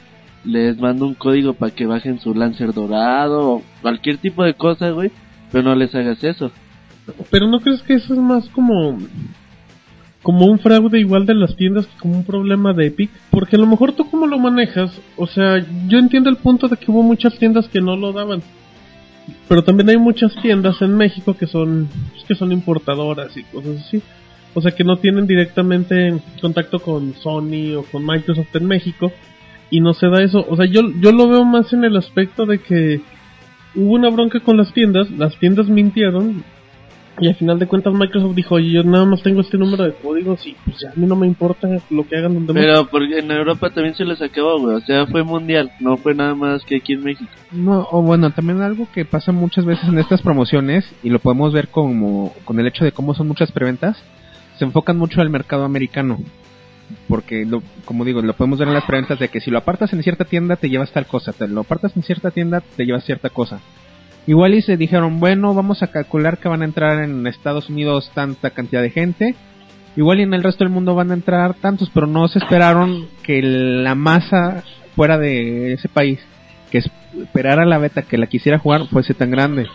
les 0.43 0.77
mando 0.77 1.05
un 1.05 1.13
código 1.13 1.53
para 1.53 1.73
que 1.73 1.85
bajen 1.85 2.19
su 2.19 2.33
Lancer 2.33 2.73
dorado, 2.73 3.51
o 3.51 3.63
cualquier 3.81 4.17
tipo 4.17 4.43
de 4.43 4.53
cosa, 4.53 4.91
güey, 4.91 5.11
pero 5.55 5.69
no 5.69 5.75
les 5.75 5.95
hagas 5.95 6.21
eso. 6.21 6.51
Pero 7.31 7.47
no 7.47 7.61
crees 7.61 7.81
que 7.83 7.93
eso 7.93 8.13
es 8.13 8.19
más 8.19 8.49
como 8.49 8.97
como 10.21 10.47
un 10.47 10.59
fraude 10.59 10.99
igual 10.99 11.25
de 11.25 11.33
las 11.33 11.55
tiendas 11.55 11.85
que 11.85 11.97
como 11.97 12.17
un 12.17 12.25
problema 12.25 12.73
de 12.73 12.87
Epic, 12.87 13.09
porque 13.29 13.55
a 13.55 13.59
lo 13.59 13.65
mejor 13.65 13.93
tú 13.93 14.09
cómo 14.09 14.27
lo 14.27 14.37
manejas, 14.37 14.99
o 15.15 15.27
sea, 15.27 15.65
yo 15.87 15.97
entiendo 15.97 16.29
el 16.29 16.35
punto 16.35 16.67
de 16.67 16.75
que 16.75 16.91
hubo 16.91 17.03
muchas 17.03 17.39
tiendas 17.39 17.69
que 17.69 17.79
no 17.79 17.95
lo 17.95 18.11
daban. 18.11 18.41
Pero 19.47 19.63
también 19.63 19.87
hay 19.87 19.97
muchas 19.97 20.35
tiendas 20.41 20.81
en 20.81 20.97
México 20.97 21.37
que 21.37 21.47
son 21.47 21.87
que 22.27 22.35
son 22.35 22.51
importadoras 22.51 23.37
y 23.37 23.43
cosas 23.43 23.77
así. 23.77 24.01
O 24.55 24.61
sea, 24.61 24.71
que 24.71 24.83
no 24.83 24.97
tienen 24.97 25.25
directamente 25.25 26.19
contacto 26.41 26.79
con 26.79 27.13
Sony 27.13 27.75
o 27.77 27.83
con 27.89 28.05
Microsoft 28.05 28.53
en 28.55 28.65
México 28.65 29.13
y 29.69 29.79
no 29.79 29.93
se 29.93 30.07
da 30.07 30.21
eso. 30.21 30.45
O 30.49 30.57
sea, 30.57 30.65
yo 30.65 30.81
yo 30.99 31.13
lo 31.13 31.29
veo 31.29 31.45
más 31.45 31.71
en 31.71 31.85
el 31.85 31.95
aspecto 31.95 32.45
de 32.45 32.59
que 32.59 32.99
hubo 33.75 33.93
una 33.93 34.09
bronca 34.09 34.39
con 34.39 34.57
las 34.57 34.73
tiendas, 34.73 35.09
las 35.11 35.37
tiendas 35.37 35.67
mintieron 35.67 36.43
y 37.19 37.29
al 37.29 37.35
final 37.35 37.57
de 37.59 37.67
cuentas 37.67 37.93
Microsoft 37.93 38.35
dijo, 38.35 38.55
oye, 38.55 38.71
yo 38.71 38.83
nada 38.83 39.05
más 39.05 39.23
tengo 39.23 39.39
este 39.39 39.57
número 39.57 39.85
de 39.85 39.93
códigos 39.93 40.45
y 40.45 40.55
pues 40.65 40.79
ya 40.81 40.89
a 40.89 40.93
mí 40.95 41.05
no 41.05 41.15
me 41.15 41.25
importa 41.25 41.67
lo 41.89 42.05
que 42.05 42.17
hagan 42.17 42.33
los 42.33 42.47
demás. 42.47 42.63
Pero 42.63 42.87
porque 42.87 43.19
en 43.19 43.31
Europa 43.31 43.69
también 43.69 43.95
se 43.95 44.03
les 44.03 44.21
acabó, 44.21 44.59
güey, 44.59 44.75
o 44.75 44.81
sea, 44.81 45.07
fue 45.07 45.23
mundial, 45.23 45.71
no 45.79 45.95
fue 45.95 46.13
nada 46.13 46.35
más 46.35 46.63
que 46.65 46.77
aquí 46.77 46.93
en 46.93 47.03
México. 47.03 47.31
No, 47.51 47.87
o 47.89 48.01
bueno, 48.01 48.31
también 48.31 48.61
algo 48.61 48.87
que 48.93 49.05
pasa 49.05 49.31
muchas 49.31 49.63
veces 49.63 49.87
en 49.87 49.97
estas 49.97 50.21
promociones, 50.21 50.85
y 51.03 51.09
lo 51.09 51.19
podemos 51.19 51.53
ver 51.53 51.69
como 51.69 52.33
con 52.43 52.59
el 52.59 52.67
hecho 52.67 52.83
de 52.83 52.91
cómo 52.91 53.13
son 53.13 53.29
muchas 53.29 53.51
preventas, 53.51 53.97
se 54.57 54.65
enfocan 54.65 54.97
mucho 54.97 55.21
al 55.21 55.29
mercado 55.29 55.63
americano. 55.63 56.19
Porque, 57.07 57.45
lo, 57.45 57.61
como 57.85 58.05
digo, 58.05 58.21
lo 58.21 58.33
podemos 58.33 58.59
ver 58.59 58.67
en 58.67 58.73
las 58.73 58.85
preventas 58.85 59.19
de 59.19 59.29
que 59.29 59.41
si 59.41 59.51
lo 59.51 59.57
apartas 59.57 59.93
en 59.93 60.03
cierta 60.03 60.25
tienda 60.25 60.55
te 60.55 60.69
llevas 60.69 60.91
tal 60.91 61.05
cosa, 61.05 61.33
te 61.33 61.47
lo 61.47 61.61
apartas 61.61 61.95
en 61.95 62.03
cierta 62.03 62.31
tienda 62.31 62.61
te 62.61 62.85
llevas 62.85 63.05
cierta 63.05 63.29
cosa. 63.29 63.59
Igual 64.27 64.55
y 64.55 64.61
se 64.61 64.77
dijeron, 64.77 65.19
bueno, 65.19 65.53
vamos 65.53 65.83
a 65.83 65.87
calcular 65.87 66.39
que 66.39 66.49
van 66.49 66.63
a 66.63 66.65
entrar 66.65 67.03
en 67.03 67.27
Estados 67.27 67.69
Unidos 67.69 68.11
tanta 68.15 68.49
cantidad 68.49 68.81
de 68.81 68.89
gente. 68.89 69.35
Igual 69.95 70.19
y 70.19 70.23
en 70.23 70.33
el 70.33 70.43
resto 70.43 70.63
del 70.63 70.73
mundo 70.73 70.95
van 70.95 71.11
a 71.11 71.13
entrar 71.13 71.53
tantos, 71.53 71.91
pero 71.93 72.07
no 72.07 72.27
se 72.27 72.39
esperaron 72.39 73.07
que 73.23 73.41
la 73.41 73.95
masa 73.95 74.63
fuera 74.95 75.17
de 75.17 75.73
ese 75.73 75.89
país, 75.89 76.19
que 76.71 76.81
esperara 77.21 77.65
la 77.65 77.77
beta 77.77 78.01
que 78.01 78.17
la 78.17 78.27
quisiera 78.27 78.59
jugar, 78.59 78.87
fuese 78.87 79.13
tan 79.13 79.31
grande. 79.31 79.67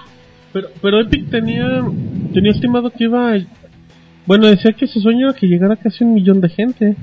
Pero, 0.53 0.69
pero 0.83 1.01
Epic 1.01 1.31
tenía, 1.31 1.85
tenía 2.35 2.51
estimado 2.51 2.91
que 2.91 3.05
iba, 3.05 3.35
bueno, 4.31 4.47
decía 4.47 4.73
que 4.75 4.87
su 4.87 5.01
sueño 5.01 5.29
era 5.29 5.37
que 5.37 5.49
llegara 5.49 5.75
casi 5.75 6.05
un 6.05 6.15
millón 6.15 6.41
de 6.41 6.49
gente. 6.51 6.95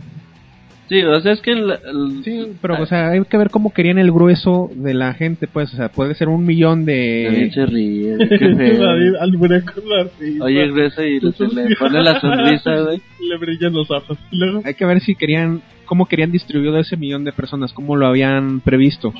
Sí, 0.87 1.01
o 1.03 1.19
sea, 1.19 1.33
es 1.33 1.41
que 1.41 1.51
el, 1.51 1.69
el- 1.71 2.23
Sí, 2.23 2.53
pero 2.61 2.81
o 2.81 2.85
sea, 2.85 3.09
hay 3.09 3.21
que 3.25 3.35
ver 3.37 3.49
cómo 3.49 3.73
querían 3.73 3.97
el 3.99 4.09
grueso 4.13 4.71
de 4.73 4.93
la 4.93 5.13
gente, 5.13 5.45
pues, 5.45 5.73
o 5.73 5.75
sea, 5.75 5.89
puede 5.89 6.15
ser 6.15 6.29
un 6.29 6.45
millón 6.45 6.85
de... 6.85 7.51
se 7.53 7.65
ríe, 7.65 8.15
qué 8.29 8.55
feo. 8.55 8.79
David 8.85 9.15
Albureco 9.19 9.73
la 9.85 10.07
risa. 10.17 10.45
Oye, 10.45 10.71
Gresa, 10.71 11.05
y 11.05 11.19
se 11.19 11.47
le 11.53 11.75
pone 11.75 12.01
la 12.01 12.17
sonrisa, 12.21 12.81
güey. 12.85 13.01
Le 13.19 13.37
brillan 13.37 13.73
los 13.73 13.91
ojos. 13.91 14.17
Luego, 14.31 14.61
Hay 14.63 14.75
que 14.75 14.85
ver 14.85 15.01
si 15.01 15.13
querían, 15.15 15.61
cómo 15.83 16.05
querían 16.05 16.31
distribuir 16.31 16.73
ese 16.75 16.95
millón 16.95 17.25
de 17.25 17.33
personas, 17.33 17.73
cómo 17.73 17.97
lo 17.97 18.07
habían 18.07 18.61
previsto. 18.61 19.13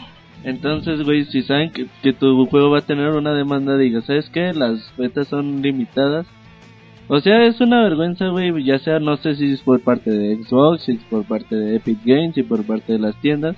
Entonces, 0.46 1.04
güey, 1.04 1.26
si 1.26 1.42
saben 1.42 1.72
que, 1.72 1.88
que 2.02 2.14
tu 2.14 2.46
juego 2.46 2.70
va 2.70 2.78
a 2.80 2.86
tener 2.86 3.10
una 3.10 3.34
demanda, 3.34 3.78
diga, 3.78 4.00
¿sabes 4.04 4.30
qué? 4.30 4.54
Las 4.54 4.94
betas 4.98 5.28
son 5.28 5.62
limitadas. 5.62 6.26
O 7.10 7.22
sea, 7.22 7.46
es 7.46 7.62
una 7.62 7.84
vergüenza, 7.84 8.28
güey, 8.28 8.64
ya 8.64 8.80
sea, 8.80 9.00
no 9.00 9.16
sé 9.18 9.36
si 9.36 9.54
es 9.54 9.62
por 9.62 9.80
parte 9.80 10.12
de 10.12 10.36
Xbox, 10.36 10.84
si 10.84 10.94
es 10.94 11.04
por 11.10 11.24
parte 11.24 11.56
de 11.56 11.78
Epic 11.78 12.00
Games, 12.04 12.36
si 12.36 12.44
por 12.44 12.66
parte 12.66 12.94
de 12.94 13.00
las 13.00 13.16
tiendas. 13.22 13.56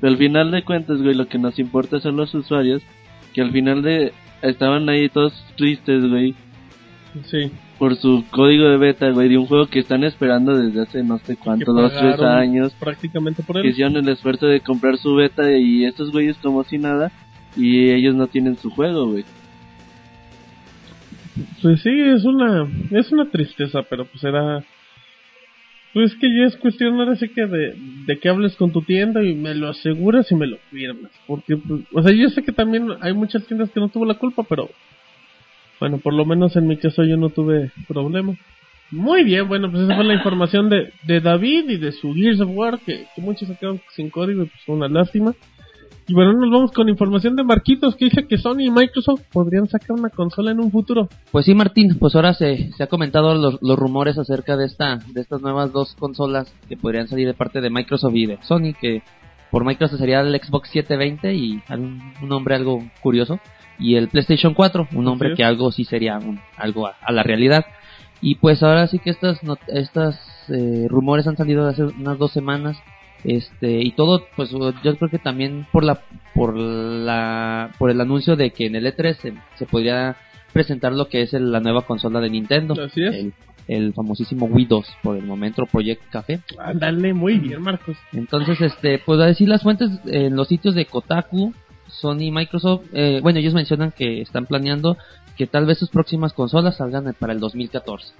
Pero 0.00 0.12
al 0.12 0.18
final 0.18 0.50
de 0.52 0.62
cuentas, 0.62 1.02
güey, 1.02 1.14
lo 1.14 1.26
que 1.26 1.38
nos 1.38 1.58
importa 1.58 1.98
son 1.98 2.16
los 2.16 2.32
usuarios, 2.34 2.82
que 3.34 3.40
al 3.42 3.50
final 3.50 3.82
de 3.82 4.12
estaban 4.42 4.88
ahí 4.88 5.08
todos 5.08 5.32
tristes, 5.56 6.08
güey, 6.08 6.34
sí. 7.24 7.50
por 7.78 7.96
su 7.96 8.24
código 8.30 8.68
de 8.68 8.76
beta, 8.76 9.10
güey, 9.10 9.28
de 9.30 9.38
un 9.38 9.46
juego 9.46 9.66
que 9.66 9.80
están 9.80 10.04
esperando 10.04 10.56
desde 10.56 10.82
hace 10.82 11.02
no 11.02 11.18
sé 11.18 11.36
cuánto, 11.36 11.74
que 11.74 11.80
dos, 11.80 11.92
tres 11.92 12.20
años 12.20 12.72
Prácticamente 12.78 13.42
por 13.42 13.56
que 13.56 13.68
él. 13.68 13.72
hicieron 13.72 13.96
el 13.96 14.08
esfuerzo 14.08 14.46
de 14.46 14.60
comprar 14.60 14.96
su 14.98 15.14
beta 15.16 15.50
y 15.50 15.84
estos 15.84 16.12
güeyes 16.12 16.36
como 16.36 16.62
si 16.62 16.78
nada 16.78 17.10
y 17.56 17.90
ellos 17.90 18.14
no 18.14 18.28
tienen 18.28 18.56
su 18.56 18.70
juego, 18.70 19.08
güey. 19.08 19.24
Pues 21.62 21.80
sí, 21.82 21.90
es 21.90 22.24
una, 22.24 22.68
es 22.90 23.10
una 23.12 23.30
tristeza, 23.30 23.82
pero 23.82 24.04
pues 24.04 24.22
era, 24.24 24.62
pues 25.94 26.14
que 26.16 26.28
ya 26.28 26.44
es 26.44 26.56
cuestión 26.56 27.00
ahora 27.00 27.16
sí 27.16 27.28
que 27.28 27.46
de, 27.46 27.74
de 28.06 28.18
que 28.18 28.28
hables 28.28 28.54
con 28.56 28.72
tu 28.72 28.82
tienda 28.82 29.24
y 29.24 29.34
me 29.34 29.54
lo 29.54 29.68
aseguras 29.68 30.30
y 30.30 30.34
me 30.34 30.46
lo 30.46 30.58
firmas, 30.70 31.10
porque, 31.26 31.56
pues, 31.56 31.82
o 31.92 32.02
sea, 32.02 32.12
yo 32.12 32.28
sé 32.28 32.42
que 32.42 32.52
también 32.52 32.88
hay 33.00 33.14
muchas 33.14 33.46
tiendas 33.46 33.70
que 33.70 33.80
no 33.80 33.88
tuvo 33.88 34.04
la 34.04 34.14
culpa, 34.14 34.42
pero, 34.42 34.68
bueno, 35.80 35.98
por 35.98 36.12
lo 36.12 36.24
menos 36.24 36.54
en 36.56 36.66
mi 36.66 36.76
caso 36.76 37.04
yo 37.04 37.16
no 37.16 37.30
tuve 37.30 37.70
problema. 37.88 38.36
Muy 38.90 39.24
bien, 39.24 39.48
bueno, 39.48 39.70
pues 39.70 39.82
esa 39.82 39.96
fue 39.96 40.04
la 40.04 40.14
información 40.14 40.68
de, 40.68 40.92
de 41.02 41.20
David 41.20 41.70
y 41.70 41.76
de 41.76 41.90
su 41.90 42.14
Gears 42.14 42.40
of 42.40 42.50
War, 42.52 42.78
que, 42.78 43.06
muchos 43.16 43.48
se 43.48 43.56
quedaron 43.56 43.80
sin 43.90 44.10
código 44.10 44.44
y 44.44 44.46
pues 44.46 44.62
fue 44.64 44.76
una 44.76 44.88
lástima. 44.88 45.34
Y 46.08 46.14
bueno, 46.14 46.32
nos 46.34 46.50
vamos 46.52 46.70
con 46.72 46.88
información 46.88 47.34
de 47.34 47.42
Marquitos 47.42 47.96
que 47.96 48.04
dice 48.04 48.26
que 48.28 48.38
Sony 48.38 48.60
y 48.60 48.70
Microsoft 48.70 49.22
podrían 49.32 49.66
sacar 49.68 49.92
una 49.98 50.08
consola 50.08 50.52
en 50.52 50.60
un 50.60 50.70
futuro. 50.70 51.08
Pues 51.32 51.46
sí, 51.46 51.54
Martín, 51.54 51.96
pues 51.98 52.14
ahora 52.14 52.32
se, 52.32 52.70
se 52.74 52.82
ha 52.84 52.86
comentado 52.86 53.34
los, 53.34 53.58
los 53.60 53.76
rumores 53.76 54.16
acerca 54.16 54.56
de 54.56 54.66
esta 54.66 54.98
de 55.12 55.20
estas 55.20 55.42
nuevas 55.42 55.72
dos 55.72 55.96
consolas 55.98 56.52
que 56.68 56.76
podrían 56.76 57.08
salir 57.08 57.26
de 57.26 57.34
parte 57.34 57.60
de 57.60 57.70
Microsoft 57.70 58.14
y 58.14 58.26
de 58.26 58.38
Sony, 58.42 58.72
que 58.80 59.02
por 59.50 59.64
Microsoft 59.64 59.98
sería 59.98 60.20
el 60.20 60.40
Xbox 60.40 60.68
720 60.70 61.34
y 61.34 61.60
un, 61.70 62.00
un 62.22 62.28
nombre 62.28 62.54
algo 62.54 62.84
curioso, 63.02 63.40
y 63.78 63.96
el 63.96 64.06
PlayStation 64.08 64.54
4, 64.54 64.88
un 64.94 65.04
nombre 65.04 65.34
que 65.34 65.42
algo 65.44 65.72
sí 65.72 65.84
sería 65.84 66.18
un- 66.18 66.40
algo 66.56 66.86
a, 66.86 66.94
a 67.02 67.10
la 67.12 67.24
realidad. 67.24 67.64
Y 68.20 68.36
pues 68.36 68.62
ahora 68.62 68.86
sí 68.86 68.98
que 69.00 69.10
estas 69.10 69.40
estas 69.66 70.18
eh, 70.50 70.86
rumores 70.88 71.26
han 71.26 71.36
salido 71.36 71.66
hace 71.66 71.82
unas 71.82 72.16
dos 72.18 72.30
semanas 72.32 72.76
este 73.26 73.80
y 73.82 73.92
todo 73.92 74.24
pues 74.36 74.50
yo 74.50 74.96
creo 74.96 75.10
que 75.10 75.18
también 75.18 75.66
por 75.72 75.84
la 75.84 76.00
por 76.34 76.56
la 76.56 77.70
por 77.78 77.90
el 77.90 78.00
anuncio 78.00 78.36
de 78.36 78.50
que 78.50 78.66
en 78.66 78.76
el 78.76 78.86
E3 78.86 79.14
se, 79.16 79.34
se 79.56 79.66
podría 79.66 80.16
presentar 80.52 80.92
lo 80.92 81.08
que 81.08 81.22
es 81.22 81.34
el- 81.34 81.52
la 81.52 81.60
nueva 81.60 81.82
consola 81.82 82.20
de 82.20 82.30
Nintendo. 82.30 82.74
Así 82.82 83.02
es. 83.04 83.14
El, 83.14 83.34
el 83.68 83.92
famosísimo 83.94 84.46
Wii 84.46 84.66
2 84.66 84.86
por 85.02 85.16
el 85.16 85.24
momento, 85.24 85.66
Project 85.66 86.02
Café. 86.10 86.40
Ándale, 86.58 87.12
muy 87.12 87.38
bien, 87.38 87.60
Marcos. 87.62 87.96
Entonces, 88.12 88.60
este, 88.60 88.98
pues 89.00 89.20
a 89.20 89.26
decir 89.26 89.48
las 89.48 89.62
fuentes 89.62 89.90
en 90.06 90.36
los 90.36 90.48
sitios 90.48 90.74
de 90.76 90.84
Kotaku, 90.86 91.52
Sony 91.88 92.20
y 92.22 92.30
Microsoft, 92.30 92.84
eh, 92.92 93.18
bueno, 93.22 93.38
ellos 93.40 93.54
mencionan 93.54 93.90
que 93.92 94.20
están 94.22 94.46
planeando 94.46 94.96
que 95.36 95.46
tal 95.46 95.66
vez 95.66 95.78
sus 95.78 95.90
próximas 95.90 96.32
consolas 96.32 96.76
salgan 96.76 97.12
para 97.18 97.32
el 97.32 97.40
2014. 97.40 98.14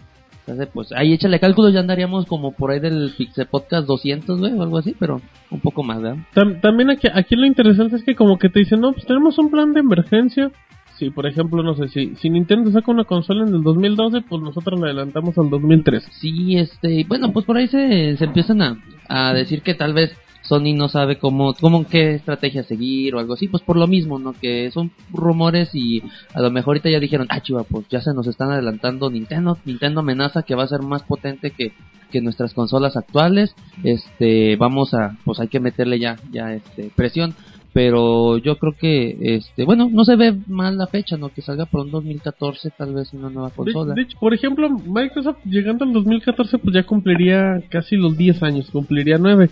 Entonces, 0.47 0.69
pues 0.73 0.93
ahí 0.93 1.13
échale 1.13 1.41
cálculo, 1.41 1.71
ya 1.71 1.81
andaríamos 1.81 2.25
como 2.27 2.53
por 2.53 2.71
ahí 2.71 2.79
del 2.79 3.13
Pixel 3.19 3.47
Podcast 3.47 3.87
200, 3.89 4.39
güey, 4.39 4.53
o 4.53 4.63
algo 4.63 4.79
así, 4.79 4.95
pero 4.99 5.21
un 5.51 5.61
poco 5.61 5.83
más, 5.83 6.01
¿verdad? 6.01 6.19
Tam- 6.35 6.61
también 6.61 6.89
aquí, 6.91 7.09
aquí 7.13 7.35
lo 7.35 7.47
interesante 7.47 7.97
es 7.97 8.05
que 8.05 8.15
como 8.15 8.39
que 8.39 8.49
te 8.49 8.61
dicen, 8.61 8.81
no, 8.81 8.93
pues 8.93 9.05
tenemos 9.07 9.37
un 9.39 9.51
plan 9.51 9.73
de 9.73 9.81
emergencia. 9.81 10.53
Si, 10.99 11.11
por 11.11 11.27
ejemplo, 11.27 11.63
no 11.63 11.75
sé, 11.75 11.89
si, 11.89 12.15
si 12.15 12.31
Nintendo 12.31 12.71
saca 12.71 12.91
una 12.93 13.05
consola 13.05 13.43
en 13.47 13.55
el 13.55 13.63
2012, 13.63 14.23
pues 14.23 14.41
nosotros 14.41 14.79
la 14.81 14.87
adelantamos 14.87 15.37
al 15.37 15.51
2013. 15.51 16.11
Sí, 16.13 16.57
este, 16.57 16.91
y 17.01 17.05
bueno, 17.05 17.33
pues 17.33 17.45
por 17.45 17.57
ahí 17.57 17.67
se, 17.67 18.17
se 18.17 18.25
empiezan 18.25 18.63
a, 18.63 18.79
a 19.09 19.35
decir 19.35 19.63
que 19.63 19.75
tal 19.75 19.93
vez 19.95 20.17
Sony 20.47 20.75
no 20.75 20.89
sabe 20.89 21.19
cómo, 21.19 21.55
cómo 21.55 21.87
qué 21.87 22.15
estrategia 22.15 22.63
seguir 22.63 23.15
o 23.15 23.19
algo 23.19 23.35
así, 23.35 23.49
pues 23.49 23.63
por 23.63 23.77
lo 23.77 23.87
mismo, 23.87 24.19
¿no? 24.19 24.33
Que 24.33 24.71
son 24.71 24.91
rumores 25.13 25.71
y 25.75 26.03
a 26.35 26.41
lo 26.41 26.51
mejor 26.51 26.73
ahorita 26.73 26.91
ya 26.91 27.01
dijeron, 27.01 27.27
ah, 27.31 27.41
chiva, 27.41 27.65
pues 27.65 27.87
ya 27.89 28.01
se 28.01 28.15
nos 28.15 28.27
están 28.27 28.51
adelantando 28.51 29.11
Nintendo, 29.11 29.59
Nintendo 29.65 30.01
amenaza 30.01 30.43
que 30.43 30.55
va 30.55 30.65
a 30.65 30.69
ser 30.69 30.83
más 30.83 31.03
potente 31.03 31.51
que, 31.51 31.73
que 32.11 32.21
nuestras 32.21 32.55
consolas 32.55 32.97
actuales, 32.97 33.55
este, 33.83 34.57
vamos 34.57 34.95
a, 34.95 35.17
pues 35.25 35.41
hay 35.41 35.49
que 35.49 35.61
meterle 35.61 35.99
ya, 35.99 36.17
ya, 36.31 36.53
este, 36.53 36.91
presión. 36.95 37.35
Pero 37.73 38.39
yo 38.39 38.57
creo 38.57 38.73
que, 38.73 39.19
este, 39.21 39.65
bueno, 39.65 39.91
no 39.93 40.05
se 40.05 40.17
ve 40.17 40.35
mal 40.47 40.79
la 40.79 40.87
fecha, 40.87 41.19
¿no? 41.19 41.29
Que 41.29 41.43
salga 41.43 41.67
por 41.67 41.83
un 41.83 41.91
2014 41.91 42.71
tal 42.71 42.95
vez 42.95 43.13
una 43.13 43.29
nueva 43.29 43.51
De, 43.51 43.55
consola. 43.55 43.93
de 43.93 44.01
hecho, 44.01 44.17
por 44.19 44.33
ejemplo, 44.33 44.71
Microsoft 44.71 45.45
llegando 45.45 45.85
al 45.85 45.93
2014, 45.93 46.57
pues 46.57 46.75
ya 46.75 46.85
cumpliría 46.85 47.63
casi 47.69 47.97
los 47.97 48.17
10 48.17 48.43
años, 48.45 48.71
cumpliría 48.71 49.19
9. 49.19 49.51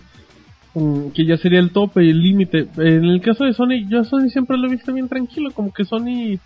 Que 1.13 1.25
ya 1.25 1.37
sería 1.37 1.59
el 1.59 1.71
tope 1.71 2.03
y 2.03 2.09
el 2.09 2.21
límite. 2.21 2.67
En 2.77 3.05
el 3.05 3.21
caso 3.21 3.45
de 3.45 3.53
Sony, 3.53 3.87
yo 3.87 4.01
a 4.01 4.03
Sony 4.03 4.29
siempre 4.29 4.57
lo 4.57 4.67
he 4.67 4.71
visto 4.71 4.93
bien 4.93 5.07
tranquilo, 5.07 5.51
como 5.51 5.71
que 5.73 5.85
Sony 5.85 6.37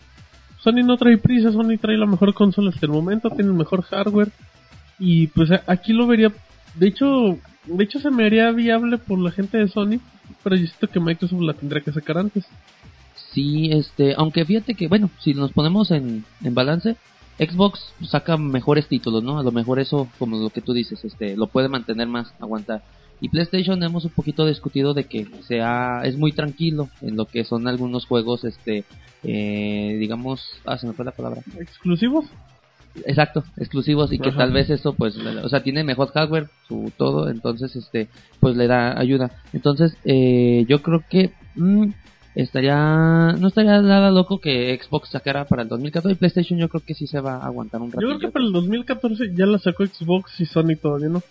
Sony 0.60 0.84
no 0.84 0.98
trae 0.98 1.18
prisa, 1.18 1.52
Sony 1.52 1.78
trae 1.80 1.98
la 1.98 2.06
mejor 2.06 2.34
consola 2.34 2.70
hasta 2.70 2.86
el 2.86 2.92
momento, 2.92 3.30
tiene 3.30 3.50
el 3.50 3.58
mejor 3.58 3.82
hardware. 3.84 4.30
Y 5.00 5.28
pues 5.28 5.50
aquí 5.66 5.94
lo 5.94 6.06
vería, 6.06 6.32
de 6.76 6.88
hecho, 6.88 7.38
de 7.66 7.84
hecho 7.84 8.00
se 8.00 8.12
me 8.12 8.26
haría 8.26 8.52
viable 8.52 8.98
por 8.98 9.18
la 9.20 9.32
gente 9.32 9.58
de 9.58 9.70
Sony, 9.70 10.00
pero 10.44 10.56
yo 10.58 10.68
siento 10.68 10.88
que 10.90 11.00
Microsoft 11.00 11.42
la 11.42 11.54
tendría 11.54 11.82
que 11.82 11.94
sacar 11.94 12.18
antes. 12.18 12.46
Sí, 13.32 13.72
este, 13.72 14.14
aunque 14.18 14.44
fíjate 14.44 14.76
que, 14.76 14.88
bueno, 14.88 15.10
si 15.20 15.34
nos 15.34 15.54
ponemos 15.54 15.92
en, 15.92 16.26
en 16.44 16.54
balance, 16.54 16.98
Xbox 17.38 17.94
saca 18.04 18.36
mejores 18.36 18.88
títulos, 18.88 19.24
¿no? 19.24 19.40
A 19.40 19.44
lo 19.44 19.52
mejor 19.52 19.80
eso, 19.80 20.10
como 20.20 20.38
lo 20.38 20.50
que 20.50 20.62
tú 20.62 20.74
dices, 20.74 21.06
este, 21.06 21.38
lo 21.38 21.48
puede 21.48 21.70
mantener 21.70 22.08
más, 22.08 22.34
aguantar. 22.40 22.84
Y 23.22 23.30
PlayStation 23.30 23.82
hemos 23.84 24.06
un 24.06 24.12
poquito 24.12 24.46
discutido 24.46 24.94
de 24.94 25.04
que 25.06 25.28
sea, 25.48 26.02
es 26.06 26.18
muy 26.18 26.32
tranquilo 26.32 26.90
en 27.02 27.18
lo 27.18 27.26
que 27.26 27.44
son 27.44 27.68
algunos 27.68 28.06
juegos, 28.06 28.46
este, 28.46 28.86
eh, 29.24 29.98
digamos, 30.00 30.42
ah, 30.66 30.78
se 30.78 30.88
me 30.88 30.94
fue 30.94 31.06
la 31.06 31.12
palabra. 31.12 31.42
¿Exclusivos? 31.60 32.26
Exacto, 33.06 33.44
exclusivos 33.58 34.12
y 34.12 34.20
que 34.20 34.32
tal 34.32 34.52
vez 34.52 34.70
eso 34.70 34.94
pues, 34.94 35.16
o 35.18 35.50
sea, 35.50 35.62
tiene 35.62 35.84
mejor 35.84 36.12
hardware, 36.12 36.50
su 36.68 36.92
todo, 36.98 37.30
entonces 37.30 37.76
este 37.76 38.08
pues 38.40 38.56
le 38.56 38.68
da 38.68 39.00
ayuda. 39.00 39.32
Entonces, 39.54 39.96
eh, 40.06 40.66
yo 40.68 40.82
creo 40.82 41.04
que 41.08 41.32
mm, 41.56 41.90
estaría 42.36 43.36
no 43.40 43.48
estaría 43.48 43.82
nada 43.82 44.12
loco 44.12 44.40
que 44.40 44.78
Xbox 44.82 45.10
sacara 45.10 45.46
para 45.46 45.62
el 45.62 45.70
2014 45.70 46.14
y 46.14 46.16
PlayStation 46.18 46.60
yo 46.60 46.68
creo 46.68 46.84
que 46.84 46.96
sí 46.96 47.06
se 47.06 47.20
va 47.22 47.36
a 47.38 47.46
aguantar 47.46 47.82
un 47.82 47.92
Yo 47.92 47.96
rato. 48.00 48.08
creo 48.08 48.20
que 48.20 48.30
para 48.30 48.46
el 48.46 48.52
2014 48.54 49.36
ya 49.36 49.46
la 49.46 49.60
sacó 49.60 49.86
Xbox 49.86 50.40
y 50.40 50.46
Sony 50.46 50.76
todavía 50.82 51.10
no. 51.10 51.22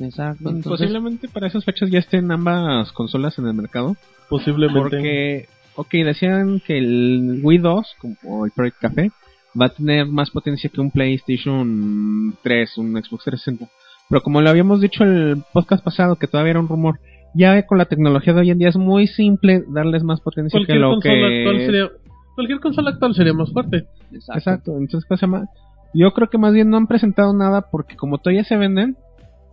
Exacto, 0.00 0.48
entonces 0.48 0.88
Posiblemente 0.88 1.28
para 1.28 1.46
esas 1.46 1.64
fechas 1.64 1.90
ya 1.90 1.98
estén 1.98 2.30
ambas 2.30 2.92
consolas 2.92 3.38
en 3.38 3.46
el 3.46 3.54
mercado. 3.54 3.96
Posiblemente. 4.28 4.80
Porque, 4.80 5.48
ok, 5.76 5.90
decían 6.04 6.60
que 6.60 6.78
el 6.78 7.40
Wii 7.42 7.58
2, 7.58 7.96
como 8.00 8.44
el 8.44 8.50
Project 8.50 8.78
Café, 8.78 9.10
va 9.58 9.66
a 9.66 9.70
tener 9.70 10.06
más 10.06 10.30
potencia 10.30 10.70
que 10.70 10.80
un 10.80 10.90
PlayStation 10.90 12.34
3, 12.42 12.78
un 12.78 12.92
Xbox 12.92 13.24
360. 13.24 13.66
Pero 14.08 14.22
como 14.22 14.40
lo 14.40 14.50
habíamos 14.50 14.80
dicho 14.80 15.02
el 15.02 15.42
podcast 15.52 15.82
pasado, 15.82 16.16
que 16.16 16.26
todavía 16.26 16.50
era 16.50 16.60
un 16.60 16.68
rumor, 16.68 17.00
ya 17.34 17.66
con 17.66 17.78
la 17.78 17.86
tecnología 17.86 18.32
de 18.32 18.40
hoy 18.40 18.50
en 18.50 18.58
día 18.58 18.68
es 18.68 18.76
muy 18.76 19.06
simple 19.06 19.64
darles 19.68 20.02
más 20.02 20.20
potencia 20.20 20.58
que 20.60 20.66
cualquier 20.66 20.80
lo 20.80 20.90
consola 20.90 21.28
que... 21.28 21.38
actual 21.38 21.66
sería 21.66 21.90
cualquier 22.34 22.60
consola 22.60 22.90
actual 22.90 23.14
sería 23.14 23.32
más 23.32 23.50
fuerte. 23.50 23.86
exacto. 24.12 24.38
Exacto, 24.38 24.78
entonces 24.78 25.08
¿qué 25.08 25.16
se 25.16 25.26
llama? 25.26 25.48
Yo 25.94 26.12
creo 26.12 26.28
que 26.28 26.38
más 26.38 26.52
bien 26.52 26.68
no 26.70 26.76
han 26.76 26.86
presentado 26.86 27.32
nada 27.32 27.70
porque 27.70 27.96
como 27.96 28.18
todavía 28.18 28.44
se 28.44 28.56
venden, 28.56 28.96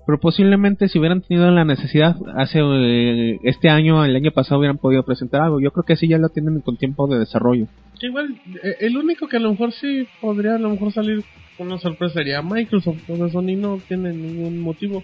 pero 0.06 0.20
posiblemente 0.20 0.89
si 0.89 1.00
hubieran 1.00 1.22
tenido 1.22 1.50
la 1.52 1.63
necesidad 1.66 2.16
hace 2.36 2.60
eh, 2.62 3.39
este 3.44 3.70
año, 3.70 4.04
el 4.04 4.16
año 4.16 4.32
pasado 4.32 4.60
hubieran 4.60 4.78
podido 4.78 5.04
presentar 5.04 5.42
algo. 5.42 5.62
Yo 5.62 5.72
creo 5.72 5.84
que 5.86 5.96
sí 5.96 6.08
ya 6.08 6.18
lo 6.18 6.30
tienen 6.30 6.60
con 6.62 6.78
tiempo 6.78 7.08
de 7.08 7.20
desarrollo. 7.20 7.68
Igual, 8.02 8.36
eh, 8.63 8.76
el 8.82 8.98
único 8.98 9.28
que 9.28 9.38
a 9.38 9.39
lo 9.39 9.52
mejor 9.52 9.72
sí 9.72 10.06
podría 10.20 10.56
a 10.56 10.60
lo 10.60 10.70
mejor 10.70 10.92
salir 10.92 11.24
con 11.58 11.68
una 11.68 11.78
sorpresa 11.78 12.16
sería 12.16 12.42
Microsoft. 12.42 13.10
O 13.10 13.16
sea, 13.16 13.30
Sony 13.30 13.56
no 13.58 13.80
tiene 13.88 14.12
ningún 14.12 14.60
motivo. 14.60 15.04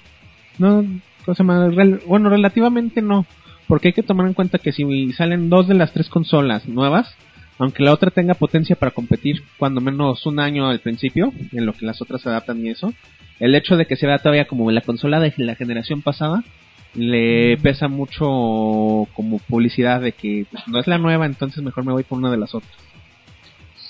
No, 0.58 0.84
cosa 1.26 1.44
más, 1.44 1.72
rel- 1.74 2.02
bueno, 2.06 2.30
relativamente 2.30 3.02
no, 3.02 3.26
porque 3.68 3.90
hay 3.90 3.94
que 3.94 4.04
tomar 4.04 4.28
en 4.28 4.34
cuenta 4.34 4.58
que 4.58 4.74
si 4.74 5.14
salen 5.14 5.50
dos 5.50 5.68
de 5.68 5.76
las 5.76 5.94
tres 5.94 6.10
consolas 6.10 6.68
nuevas, 6.68 7.16
aunque 7.58 7.84
la 7.84 7.94
otra 7.94 8.10
tenga 8.12 8.34
potencia 8.34 8.76
para 8.76 8.92
competir 8.92 9.44
cuando 9.58 9.80
menos 9.80 10.26
un 10.26 10.40
año 10.40 10.68
al 10.68 10.80
principio, 10.80 11.32
en 11.54 11.66
lo 11.66 11.72
que 11.74 11.86
las 11.86 12.02
otras 12.02 12.22
se 12.22 12.30
adaptan 12.30 12.66
y 12.66 12.70
eso, 12.70 12.94
el 13.40 13.56
hecho 13.56 13.78
de 13.78 13.86
que 13.86 13.96
se 13.96 14.08
vea 14.08 14.18
todavía 14.18 14.48
como 14.48 14.70
la 14.72 14.82
consola 14.82 15.20
de 15.20 15.34
la 15.38 15.56
generación 15.56 16.02
pasada, 16.02 16.44
le 16.94 17.58
pesa 17.58 17.88
mucho 17.88 19.08
como 19.14 19.40
publicidad 19.48 20.02
de 20.02 20.12
que 20.12 20.46
pues, 20.52 20.68
no 20.68 20.80
es 20.80 20.88
la 20.88 20.98
nueva, 20.98 21.26
entonces 21.26 21.64
mejor 21.64 21.86
me 21.86 21.94
voy 21.94 22.04
por 22.04 22.18
una 22.18 22.32
de 22.32 22.38
las 22.38 22.56
otras. 22.56 22.74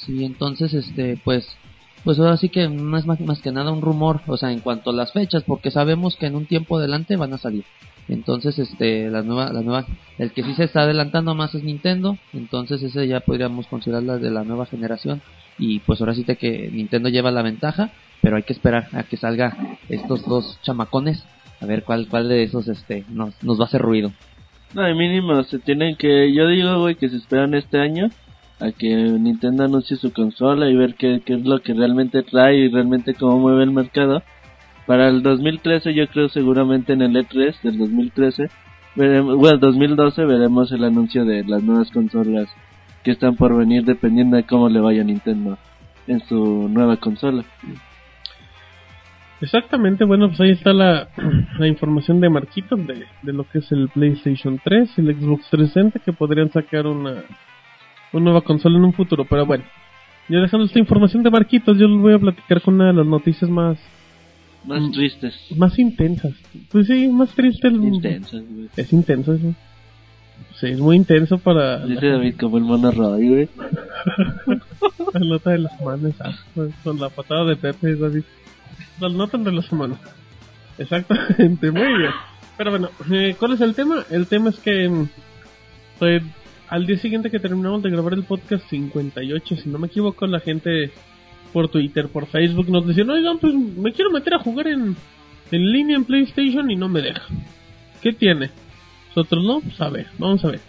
Sí, 0.05 0.25
entonces, 0.25 0.73
este, 0.73 1.17
pues, 1.23 1.55
pues 2.03 2.19
ahora 2.19 2.37
sí 2.37 2.49
que 2.49 2.67
no 2.67 2.97
es 2.97 3.05
más, 3.05 3.19
más 3.21 3.41
que 3.41 3.51
nada 3.51 3.71
un 3.71 3.81
rumor, 3.81 4.21
o 4.27 4.37
sea, 4.37 4.51
en 4.51 4.59
cuanto 4.59 4.89
a 4.89 4.93
las 4.93 5.11
fechas, 5.11 5.43
porque 5.43 5.71
sabemos 5.71 6.15
que 6.15 6.27
en 6.27 6.35
un 6.35 6.45
tiempo 6.45 6.77
adelante 6.77 7.15
van 7.15 7.33
a 7.33 7.37
salir. 7.37 7.63
Entonces, 8.07 8.57
este, 8.57 9.09
la 9.09 9.21
nueva, 9.21 9.53
la 9.53 9.61
nueva, 9.61 9.85
el 10.17 10.31
que 10.31 10.43
sí 10.43 10.55
se 10.55 10.63
está 10.63 10.81
adelantando 10.81 11.35
más 11.35 11.53
es 11.53 11.63
Nintendo, 11.63 12.17
entonces 12.33 12.81
ese 12.81 13.07
ya 13.07 13.19
podríamos 13.19 13.67
considerarla 13.67 14.17
de 14.17 14.31
la 14.31 14.43
nueva 14.43 14.65
generación. 14.65 15.21
Y 15.59 15.79
pues 15.79 16.01
ahora 16.01 16.15
sí 16.15 16.23
te 16.23 16.35
que 16.35 16.69
Nintendo 16.71 17.09
lleva 17.09 17.31
la 17.31 17.43
ventaja, 17.43 17.91
pero 18.21 18.37
hay 18.37 18.43
que 18.43 18.53
esperar 18.53 18.87
a 18.93 19.03
que 19.03 19.17
salga 19.17 19.55
estos 19.87 20.25
dos 20.25 20.59
chamacones, 20.61 21.25
a 21.61 21.65
ver 21.65 21.83
cuál, 21.83 22.07
cuál 22.07 22.29
de 22.29 22.43
esos, 22.43 22.67
este, 22.67 23.05
nos, 23.09 23.41
nos 23.43 23.59
va 23.59 23.63
a 23.63 23.67
hacer 23.67 23.81
ruido. 23.81 24.11
No, 24.73 24.83
de 24.83 24.93
mínimo, 24.93 25.43
se 25.43 25.59
tienen 25.59 25.95
que, 25.95 26.33
yo 26.33 26.47
digo, 26.47 26.79
güey, 26.79 26.95
que 26.95 27.09
se 27.09 27.17
esperan 27.17 27.55
este 27.55 27.79
año 27.79 28.09
a 28.59 28.71
que 28.71 28.87
Nintendo 28.87 29.63
anuncie 29.63 29.97
su 29.97 30.11
consola 30.11 30.69
y 30.69 30.75
ver 30.75 30.95
qué, 30.95 31.21
qué 31.25 31.33
es 31.35 31.45
lo 31.45 31.61
que 31.61 31.73
realmente 31.73 32.23
trae 32.23 32.57
y 32.57 32.69
realmente 32.69 33.13
cómo 33.13 33.39
mueve 33.39 33.63
el 33.63 33.71
mercado. 33.71 34.21
Para 34.85 35.07
el 35.07 35.23
2013, 35.23 35.93
yo 35.93 36.07
creo 36.07 36.29
seguramente 36.29 36.93
en 36.93 37.01
el 37.01 37.15
E3 37.15 37.61
del 37.61 37.77
2013, 37.77 38.49
veremos, 38.95 39.37
bueno, 39.37 39.57
2012 39.57 40.25
veremos 40.25 40.71
el 40.71 40.83
anuncio 40.83 41.25
de 41.25 41.43
las 41.45 41.63
nuevas 41.63 41.89
consolas 41.91 42.49
que 43.03 43.11
están 43.11 43.35
por 43.35 43.55
venir 43.55 43.85
dependiendo 43.85 44.35
de 44.35 44.43
cómo 44.43 44.67
le 44.67 44.81
vaya 44.81 45.03
Nintendo 45.03 45.57
en 46.07 46.19
su 46.27 46.67
nueva 46.69 46.97
consola. 46.97 47.45
Exactamente, 49.41 50.03
bueno, 50.03 50.27
pues 50.27 50.39
ahí 50.41 50.51
está 50.51 50.73
la, 50.73 51.07
la 51.57 51.67
información 51.67 52.19
de 52.19 52.29
Marquitos 52.29 52.85
de, 52.85 53.05
de 53.23 53.33
lo 53.33 53.45
que 53.49 53.59
es 53.59 53.71
el 53.71 53.87
PlayStation 53.89 54.59
3 54.63 54.89
y 54.97 55.01
el 55.01 55.15
Xbox 55.15 55.49
360 55.49 55.99
que 55.99 56.11
podrían 56.13 56.51
sacar 56.51 56.85
una, 56.87 57.23
una 58.11 58.23
nueva 58.23 58.41
consola 58.41 58.77
en 58.77 58.83
un 58.85 58.93
futuro. 58.93 59.23
Pero 59.25 59.45
bueno, 59.45 59.63
ya 60.27 60.39
dejando 60.39 60.65
esta 60.65 60.79
información 60.79 61.23
de 61.23 61.31
Marquitos, 61.31 61.77
yo 61.77 61.87
les 61.87 61.99
voy 62.01 62.13
a 62.13 62.19
platicar 62.19 62.61
con 62.61 62.75
una 62.75 62.87
de 62.87 62.93
las 62.93 63.05
noticias 63.05 63.49
más, 63.49 63.77
Más 64.65 64.81
Mm. 64.81 64.91
tristes, 64.91 65.35
más 65.55 65.79
intensas. 65.79 66.33
Pues 66.69 66.87
sí, 66.87 67.07
más 67.07 67.29
triste. 67.33 67.69
el- 67.69 67.81
intensas, 67.81 68.43
güey. 68.45 68.67
Es 68.75 68.91
intenso 68.91 69.33
eso. 69.35 69.55
Sí, 70.55 70.67
es 70.67 70.79
muy 70.79 70.97
intenso 70.97 71.37
para 71.37 71.85
Dice 71.85 72.07
David 72.07 72.35
como 72.37 72.57
el 72.57 72.65
mono 72.65 72.91
Roy, 72.91 73.27
güey. 73.29 73.49
la 75.13 75.19
nota 75.21 75.51
de 75.51 75.59
la 75.59 75.69
semana, 75.69 76.09
exacto. 76.09 76.69
Con 76.83 76.99
la 76.99 77.09
patada 77.09 77.45
de 77.45 77.55
Pepe, 77.55 77.95
David. 77.95 78.23
La 78.99 79.09
nota 79.09 79.37
de 79.37 79.51
la 79.51 79.61
semana. 79.61 79.99
Exactamente, 80.77 81.71
muy 81.71 81.97
bien. 81.97 82.11
Pero 82.57 82.71
bueno, 82.71 82.89
eh, 83.11 83.35
¿cuál 83.37 83.53
es 83.53 83.61
el 83.61 83.75
tema? 83.75 84.03
El 84.09 84.27
tema 84.27 84.49
es 84.49 84.59
que 84.59 84.89
mm, 84.89 85.09
pues, 85.99 86.23
al 86.67 86.85
día 86.85 86.97
siguiente 86.97 87.31
que 87.31 87.39
terminamos 87.39 87.81
de 87.83 87.89
grabar 87.89 88.13
el 88.13 88.23
podcast 88.23 88.67
58, 88.69 89.55
si 89.57 89.69
no 89.69 89.79
me 89.79 89.87
equivoco, 89.87 90.27
la 90.27 90.39
gente 90.39 90.91
por 91.51 91.69
Twitter, 91.69 92.07
por 92.09 92.27
Facebook 92.27 92.69
nos 92.69 92.85
decían, 92.85 93.09
oigan, 93.09 93.39
pues 93.39 93.53
me 93.53 93.91
quiero 93.91 94.11
meter 94.11 94.35
a 94.35 94.39
jugar 94.39 94.67
en, 94.67 94.95
en 95.51 95.71
línea 95.71 95.95
en 95.95 96.05
PlayStation 96.05 96.69
y 96.69 96.75
no 96.75 96.87
me 96.87 97.01
deja. 97.01 97.23
¿Qué 98.01 98.13
tiene? 98.13 98.51
Nosotros 99.09 99.43
no, 99.43 99.61
pues 99.61 99.79
a 99.81 99.89
ver, 99.89 100.07
vamos 100.17 100.43
a 100.45 100.51
ver. 100.51 100.61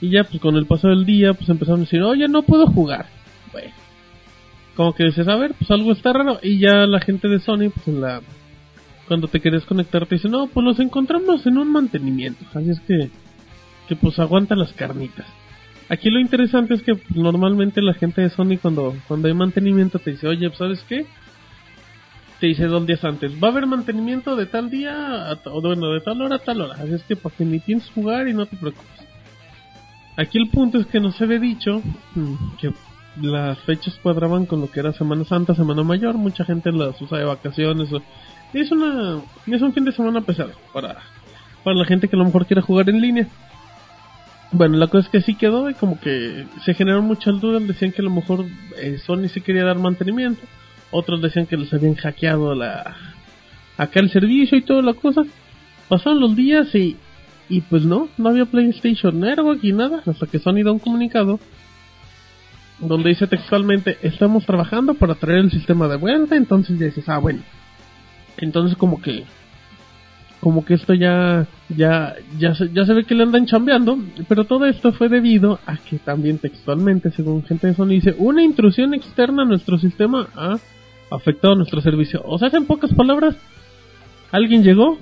Y 0.00 0.10
ya 0.10 0.24
pues 0.24 0.40
con 0.40 0.56
el 0.56 0.66
paso 0.66 0.88
del 0.88 1.04
día 1.04 1.34
pues 1.34 1.48
empezaron 1.48 1.80
a 1.80 1.84
decir, 1.84 2.02
oye, 2.02 2.28
no 2.28 2.42
puedo 2.42 2.66
jugar. 2.66 3.06
Bueno, 3.52 3.72
como 4.78 4.94
que 4.94 5.06
dices, 5.06 5.26
a 5.26 5.34
ver, 5.34 5.54
pues 5.58 5.68
algo 5.72 5.90
está 5.90 6.12
raro. 6.12 6.38
Y 6.40 6.60
ya 6.60 6.86
la 6.86 7.00
gente 7.00 7.26
de 7.26 7.40
Sony, 7.40 7.68
pues 7.74 7.88
en 7.88 8.00
la. 8.00 8.20
Cuando 9.08 9.26
te 9.26 9.40
quieres 9.40 9.64
conectar, 9.64 10.06
te 10.06 10.14
dice, 10.14 10.28
no, 10.28 10.46
pues 10.46 10.64
los 10.64 10.78
encontramos 10.78 11.44
en 11.48 11.58
un 11.58 11.72
mantenimiento. 11.72 12.44
Así 12.54 12.70
es 12.70 12.78
que. 12.82 13.10
Que 13.88 13.96
pues 13.96 14.20
aguanta 14.20 14.54
las 14.54 14.72
carnitas. 14.74 15.26
Aquí 15.88 16.10
lo 16.10 16.20
interesante 16.20 16.74
es 16.74 16.84
que 16.84 16.94
pues, 16.94 17.10
normalmente 17.16 17.82
la 17.82 17.94
gente 17.94 18.20
de 18.20 18.30
Sony, 18.30 18.56
cuando, 18.62 18.94
cuando 19.08 19.26
hay 19.26 19.34
mantenimiento, 19.34 19.98
te 19.98 20.12
dice, 20.12 20.28
oye, 20.28 20.46
pues, 20.48 20.58
¿sabes 20.58 20.84
qué? 20.88 21.06
Te 22.38 22.46
dice 22.46 22.66
dos 22.66 22.86
días 22.86 23.02
antes, 23.02 23.32
va 23.42 23.48
a 23.48 23.50
haber 23.50 23.66
mantenimiento 23.66 24.36
de 24.36 24.46
tal 24.46 24.70
día, 24.70 25.28
a 25.28 25.40
o 25.46 25.60
bueno, 25.60 25.92
de 25.92 26.02
tal 26.02 26.22
hora 26.22 26.36
a 26.36 26.38
tal 26.38 26.60
hora. 26.60 26.74
Así 26.74 26.94
es 26.94 27.02
que 27.02 27.16
para 27.16 27.34
que 27.34 27.44
ni 27.44 27.58
tienes 27.58 27.90
jugar 27.90 28.28
y 28.28 28.32
no 28.32 28.46
te 28.46 28.56
preocupes. 28.56 29.08
Aquí 30.16 30.38
el 30.38 30.48
punto 30.50 30.78
es 30.78 30.86
que 30.86 31.00
nos 31.00 31.20
había 31.20 31.40
dicho 31.40 31.82
mm, 32.14 32.34
que 32.60 32.70
las 33.22 33.58
fechas 33.60 33.98
cuadraban 34.02 34.46
con 34.46 34.60
lo 34.60 34.70
que 34.70 34.80
era 34.80 34.92
Semana 34.92 35.24
Santa, 35.24 35.54
Semana 35.54 35.82
Mayor, 35.82 36.14
mucha 36.16 36.44
gente 36.44 36.72
las 36.72 37.00
usa 37.00 37.18
de 37.18 37.24
vacaciones. 37.24 37.92
o- 37.92 38.02
es 38.54 38.70
una 38.72 39.20
es 39.46 39.60
un 39.62 39.72
fin 39.74 39.84
de 39.84 39.92
semana 39.92 40.20
pesado 40.22 40.52
para 40.72 40.96
para 41.64 41.76
la 41.76 41.84
gente 41.84 42.08
que 42.08 42.16
a 42.16 42.18
lo 42.18 42.24
mejor 42.24 42.46
quiera 42.46 42.62
jugar 42.62 42.88
en 42.88 43.00
línea. 43.00 43.26
Bueno, 44.52 44.78
la 44.78 44.86
cosa 44.86 45.06
es 45.06 45.08
que 45.10 45.20
sí 45.20 45.34
quedó 45.34 45.68
y 45.68 45.74
como 45.74 46.00
que 46.00 46.46
se 46.64 46.72
generaron 46.72 47.04
muchas 47.06 47.38
dudas, 47.40 47.66
decían 47.66 47.92
que 47.92 48.00
a 48.00 48.04
lo 48.04 48.10
mejor 48.10 48.46
eh, 48.78 48.96
Sony 49.04 49.28
sí 49.28 49.42
quería 49.42 49.64
dar 49.64 49.78
mantenimiento, 49.78 50.40
otros 50.90 51.20
decían 51.20 51.44
que 51.46 51.58
les 51.58 51.72
habían 51.74 51.94
hackeado 51.96 52.54
la 52.54 52.96
acá 53.76 54.00
el 54.00 54.10
servicio 54.10 54.56
y 54.56 54.62
toda 54.62 54.80
la 54.82 54.94
cosa. 54.94 55.22
Pasaron 55.88 56.20
los 56.20 56.34
días 56.34 56.74
y 56.74 56.96
y 57.50 57.62
pues 57.62 57.82
no, 57.84 58.08
no 58.18 58.28
había 58.30 58.44
PlayStation 58.44 59.18
Network 59.20 59.60
y 59.64 59.72
nada, 59.72 60.02
hasta 60.06 60.26
que 60.26 60.38
Sony 60.38 60.62
da 60.64 60.72
un 60.72 60.78
comunicado 60.78 61.40
donde 62.80 63.10
dice 63.10 63.26
textualmente, 63.26 63.98
estamos 64.02 64.46
trabajando 64.46 64.94
para 64.94 65.14
traer 65.14 65.40
el 65.40 65.50
sistema 65.50 65.88
de 65.88 65.96
vuelta, 65.96 66.36
entonces 66.36 66.78
ya 66.78 66.86
dices, 66.86 67.08
ah, 67.08 67.18
bueno. 67.18 67.40
Entonces 68.36 68.76
como 68.76 69.00
que 69.00 69.24
como 70.40 70.64
que 70.64 70.74
esto 70.74 70.94
ya 70.94 71.46
ya 71.68 72.14
ya 72.38 72.54
se, 72.54 72.70
ya 72.72 72.84
se 72.86 72.94
ve 72.94 73.04
que 73.04 73.14
le 73.14 73.24
andan 73.24 73.46
chambeando, 73.46 73.98
pero 74.28 74.44
todo 74.44 74.66
esto 74.66 74.92
fue 74.92 75.08
debido 75.08 75.58
a 75.66 75.76
que 75.76 75.98
también 75.98 76.38
textualmente, 76.38 77.10
según 77.10 77.42
gente 77.44 77.66
de 77.66 77.74
Sony 77.74 77.88
dice, 77.88 78.14
una 78.18 78.42
intrusión 78.42 78.94
externa 78.94 79.42
a 79.42 79.46
nuestro 79.46 79.78
sistema 79.78 80.28
ha 80.36 80.56
afectado 81.10 81.56
nuestro 81.56 81.80
servicio. 81.80 82.22
O 82.24 82.38
sea, 82.38 82.50
en 82.52 82.66
pocas 82.66 82.94
palabras, 82.94 83.36
alguien 84.30 84.62
llegó 84.62 84.98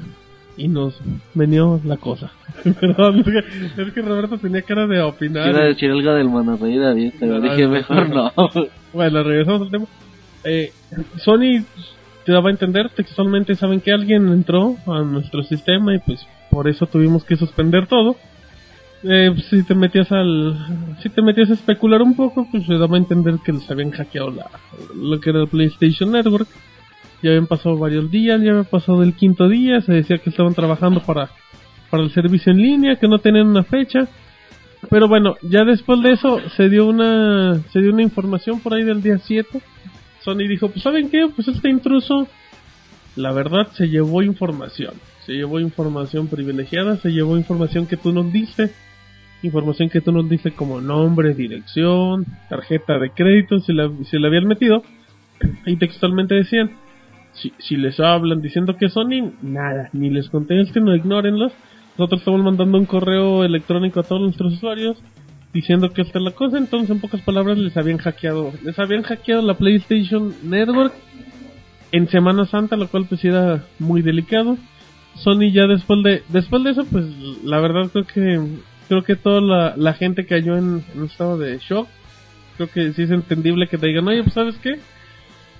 y 0.56 0.68
nos 0.68 0.98
venió 1.34 1.80
la 1.84 1.96
cosa. 1.96 2.30
Perdón, 2.80 3.20
es 3.20 3.24
que, 3.24 3.82
es 3.82 3.92
que 3.92 4.02
Roberto 4.02 4.38
tenía 4.38 4.62
cara 4.62 4.86
de 4.86 5.00
opinar. 5.00 5.54
A 5.54 5.64
decir 5.64 5.90
algo 5.90 6.12
del 6.14 6.28
monorrey 6.28 6.76
David, 6.78 7.12
pero 7.18 7.38
No, 7.38 7.40
dije 7.40 7.64
no, 7.64 7.70
mejor 7.70 8.08
no. 8.08 8.32
Bueno, 8.92 9.22
regresamos 9.22 9.62
al 9.62 9.70
tema. 9.70 9.86
Eh, 10.44 10.72
Sony 11.18 11.64
te 12.24 12.32
daba 12.32 12.48
a 12.48 12.52
entender 12.52 12.88
textualmente, 12.90 13.54
saben 13.54 13.80
que 13.80 13.92
alguien 13.92 14.28
entró 14.28 14.76
a 14.86 15.02
nuestro 15.02 15.42
sistema 15.42 15.94
y 15.94 15.98
pues 15.98 16.26
por 16.50 16.68
eso 16.68 16.86
tuvimos 16.86 17.24
que 17.24 17.36
suspender 17.36 17.86
todo. 17.86 18.16
Eh, 19.02 19.34
si 19.50 19.62
te 19.62 19.74
metías 19.74 20.10
al, 20.10 20.96
si 21.02 21.10
te 21.10 21.22
metías 21.22 21.50
a 21.50 21.54
especular 21.54 22.00
un 22.02 22.16
poco, 22.16 22.48
pues 22.50 22.64
se 22.64 22.74
daba 22.78 22.96
a 22.96 23.00
entender 23.00 23.36
que 23.44 23.52
les 23.52 23.70
habían 23.70 23.90
hackeado 23.90 24.30
la, 24.30 24.46
lo 24.94 25.20
que 25.20 25.30
era 25.30 25.42
el 25.42 25.48
PlayStation 25.48 26.10
Network. 26.10 26.48
Ya 27.22 27.30
habían 27.30 27.46
pasado 27.46 27.76
varios 27.76 28.10
días, 28.10 28.40
ya 28.42 28.50
había 28.50 28.64
pasado 28.64 29.02
el 29.02 29.14
quinto 29.14 29.48
día, 29.48 29.80
se 29.80 29.92
decía 29.92 30.18
que 30.18 30.30
estaban 30.30 30.54
trabajando 30.54 31.00
para, 31.00 31.30
para 31.90 32.02
el 32.02 32.10
servicio 32.10 32.52
en 32.52 32.58
línea, 32.58 32.96
que 32.96 33.08
no 33.08 33.18
tenían 33.18 33.48
una 33.48 33.64
fecha. 33.64 34.08
Pero 34.90 35.08
bueno, 35.08 35.36
ya 35.42 35.64
después 35.64 36.02
de 36.02 36.12
eso 36.12 36.40
se 36.56 36.68
dio 36.68 36.86
una 36.86 37.60
se 37.72 37.80
dio 37.80 37.92
una 37.92 38.02
información 38.02 38.60
por 38.60 38.74
ahí 38.74 38.84
del 38.84 39.02
día 39.02 39.18
7. 39.18 39.60
Sony 40.20 40.48
dijo, 40.48 40.68
pues 40.68 40.82
¿saben 40.82 41.08
qué? 41.08 41.28
Pues 41.34 41.48
este 41.48 41.70
intruso, 41.70 42.26
la 43.14 43.32
verdad, 43.32 43.68
se 43.72 43.88
llevó 43.88 44.22
información. 44.22 44.94
Se 45.24 45.32
llevó 45.32 45.60
información 45.60 46.28
privilegiada, 46.28 46.96
se 46.96 47.10
llevó 47.10 47.36
información 47.36 47.86
que 47.86 47.96
tú 47.96 48.12
nos 48.12 48.32
diste. 48.32 48.70
Información 49.42 49.88
que 49.88 50.00
tú 50.00 50.12
nos 50.12 50.28
diste 50.28 50.52
como 50.52 50.80
nombre, 50.80 51.34
dirección, 51.34 52.26
tarjeta 52.48 52.98
de 52.98 53.10
crédito, 53.10 53.58
si 53.58 53.72
la, 53.72 53.90
si 54.04 54.18
la 54.18 54.28
habían 54.28 54.46
metido. 54.46 54.82
Y 55.66 55.76
textualmente 55.76 56.34
decían, 56.34 56.72
si, 57.40 57.52
si 57.58 57.76
les 57.76 57.98
hablan 58.00 58.40
diciendo 58.40 58.76
que 58.76 58.88
Sony, 58.88 59.32
nada, 59.42 59.90
ni 59.92 60.10
les 60.10 60.28
contesten, 60.28 60.84
no 60.84 60.94
ignórenlos. 60.94 61.52
Nosotros 61.98 62.20
estamos 62.20 62.42
mandando 62.42 62.78
un 62.78 62.86
correo 62.86 63.44
electrónico 63.44 64.00
a 64.00 64.02
todos 64.02 64.22
nuestros 64.22 64.54
usuarios 64.54 64.98
diciendo 65.52 65.90
que 65.90 66.02
esta 66.02 66.18
es 66.18 66.24
la 66.24 66.32
cosa, 66.32 66.58
entonces 66.58 66.90
en 66.90 67.00
pocas 67.00 67.22
palabras 67.22 67.56
les 67.56 67.74
habían 67.78 67.96
hackeado, 67.96 68.52
les 68.62 68.78
habían 68.78 69.02
hackeado 69.02 69.40
la 69.40 69.54
PlayStation 69.54 70.34
Network 70.42 70.92
en 71.92 72.08
Semana 72.08 72.44
Santa, 72.44 72.76
lo 72.76 72.88
cual 72.88 73.06
pues 73.08 73.24
era 73.24 73.64
muy 73.78 74.02
delicado. 74.02 74.58
Sony 75.14 75.50
ya 75.50 75.66
después 75.66 76.02
de 76.02 76.22
después 76.28 76.62
de 76.62 76.70
eso 76.72 76.84
pues 76.84 77.06
la 77.42 77.58
verdad 77.58 77.88
creo 77.90 78.06
que 78.06 78.40
creo 78.88 79.02
que 79.02 79.16
toda 79.16 79.40
la, 79.40 79.74
la 79.78 79.94
gente 79.94 80.26
cayó 80.26 80.58
en, 80.58 80.84
en 80.92 81.00
un 81.00 81.06
estado 81.06 81.38
de 81.38 81.58
shock. 81.58 81.88
Creo 82.56 82.68
que 82.68 82.92
sí 82.92 83.02
es 83.02 83.10
entendible 83.10 83.66
que 83.66 83.78
te 83.78 83.86
digan, 83.86 84.08
oye, 84.08 84.22
pues 84.22 84.34
sabes 84.34 84.56
qué, 84.58 84.78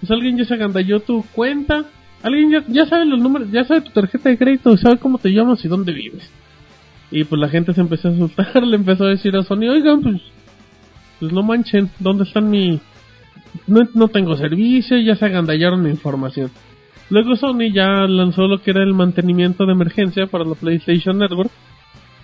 pues 0.07 0.17
alguien 0.17 0.37
ya 0.37 0.45
se 0.45 0.55
agandalló 0.55 1.01
tu 1.01 1.25
cuenta, 1.33 1.85
alguien 2.23 2.65
ya, 2.69 2.87
sabe 2.87 3.07
los 3.07 3.21
números, 3.21 3.51
ya 3.51 3.65
sabe 3.65 3.81
tu 3.81 3.91
tarjeta 3.91 4.29
de 4.29 4.39
crédito, 4.39 4.77
sabe 4.77 4.99
cómo 4.99 5.19
te 5.19 5.31
llamas 5.31 5.65
y 5.65 5.69
dónde 5.69 5.93
vives. 5.93 6.31
Y 7.11 7.25
pues 7.25 7.41
la 7.41 7.49
gente 7.49 7.73
se 7.73 7.81
empezó 7.81 8.09
a 8.09 8.13
asustar, 8.13 8.63
le 8.63 8.77
empezó 8.77 9.05
a 9.05 9.09
decir 9.09 9.37
a 9.37 9.43
Sony, 9.43 9.69
oigan, 9.69 10.03
pues, 10.03 10.23
pues 11.19 11.33
no 11.33 11.43
manchen, 11.43 11.91
¿dónde 11.99 12.23
están 12.23 12.49
mi... 12.49 12.79
No, 13.67 13.81
no 13.95 14.09
tengo 14.09 14.37
servicio, 14.37 14.97
ya 14.99 15.17
se 15.17 15.25
agandallaron 15.25 15.83
mi 15.83 15.91
información. 15.91 16.51
Luego 17.11 17.35
Sony 17.35 17.73
ya 17.73 18.07
lanzó 18.07 18.47
lo 18.47 18.61
que 18.61 18.71
era 18.71 18.85
el 18.85 18.95
mantenimiento 18.95 19.67
de 19.67 19.73
emergencia 19.73 20.27
para 20.27 20.45
la 20.45 20.55
PlayStation 20.55 21.19
Network. 21.19 21.51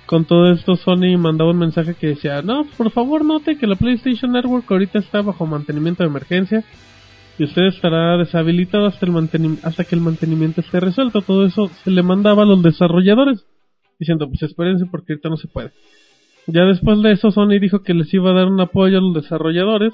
Con 0.06 0.24
todo 0.24 0.52
esto 0.52 0.76
Sony 0.76 1.16
mandaba 1.18 1.50
un 1.50 1.58
mensaje 1.58 1.94
que 1.94 2.08
decía, 2.08 2.42
no, 2.42 2.64
por 2.76 2.92
favor 2.92 3.24
note 3.24 3.56
que 3.56 3.66
la 3.66 3.76
PlayStation 3.76 4.30
Network 4.30 4.70
ahorita 4.70 4.98
está 4.98 5.22
bajo 5.22 5.46
mantenimiento 5.46 6.02
de 6.02 6.10
emergencia 6.10 6.64
y 7.38 7.44
usted 7.44 7.62
estará 7.66 8.16
deshabilitado 8.18 8.86
hasta, 8.86 9.06
el 9.06 9.58
hasta 9.62 9.84
que 9.84 9.94
el 9.94 10.00
mantenimiento 10.00 10.60
esté 10.60 10.80
resuelto. 10.80 11.22
Todo 11.22 11.46
eso 11.46 11.68
se 11.82 11.90
le 11.90 12.02
mandaba 12.02 12.42
a 12.42 12.46
los 12.46 12.62
desarrolladores 12.62 13.46
diciendo, 13.98 14.28
pues 14.28 14.42
espérense 14.42 14.86
porque 14.86 15.12
ahorita 15.12 15.28
no 15.28 15.36
se 15.36 15.48
puede. 15.48 15.70
Ya 16.46 16.64
después 16.64 17.00
de 17.02 17.12
eso 17.12 17.30
Sony 17.30 17.58
dijo 17.60 17.82
que 17.82 17.94
les 17.94 18.12
iba 18.12 18.30
a 18.30 18.34
dar 18.34 18.48
un 18.48 18.60
apoyo 18.60 18.98
a 18.98 19.00
los 19.00 19.14
desarrolladores 19.14 19.92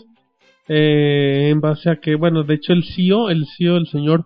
eh, 0.69 1.51
en 1.51 1.61
base 1.61 1.91
a 1.91 1.97
que, 1.97 2.15
bueno, 2.15 2.43
de 2.43 2.55
hecho 2.55 2.73
el 2.73 2.85
CEO, 2.85 3.31
el 3.31 3.47
CEO, 3.57 3.77
el 3.77 3.87
señor 3.87 4.25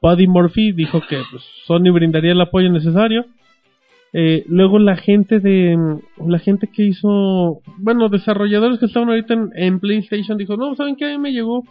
Buddy 0.00 0.26
Murphy 0.26 0.72
dijo 0.72 1.00
que 1.08 1.22
pues, 1.30 1.42
Sony 1.66 1.92
brindaría 1.92 2.32
el 2.32 2.40
apoyo 2.40 2.70
necesario. 2.70 3.24
Eh, 4.14 4.44
luego 4.46 4.78
la 4.78 4.96
gente 4.96 5.40
de 5.40 5.74
la 6.26 6.38
gente 6.38 6.68
que 6.70 6.84
hizo, 6.84 7.62
bueno, 7.78 8.10
desarrolladores 8.10 8.78
que 8.78 8.86
estaban 8.86 9.08
ahorita 9.08 9.32
en, 9.32 9.50
en 9.54 9.80
PlayStation 9.80 10.36
dijo, 10.36 10.56
no, 10.58 10.74
¿saben 10.74 10.96
qué? 10.96 11.06
A 11.06 11.16
mí 11.16 11.18
me 11.18 11.32
llegó 11.32 11.64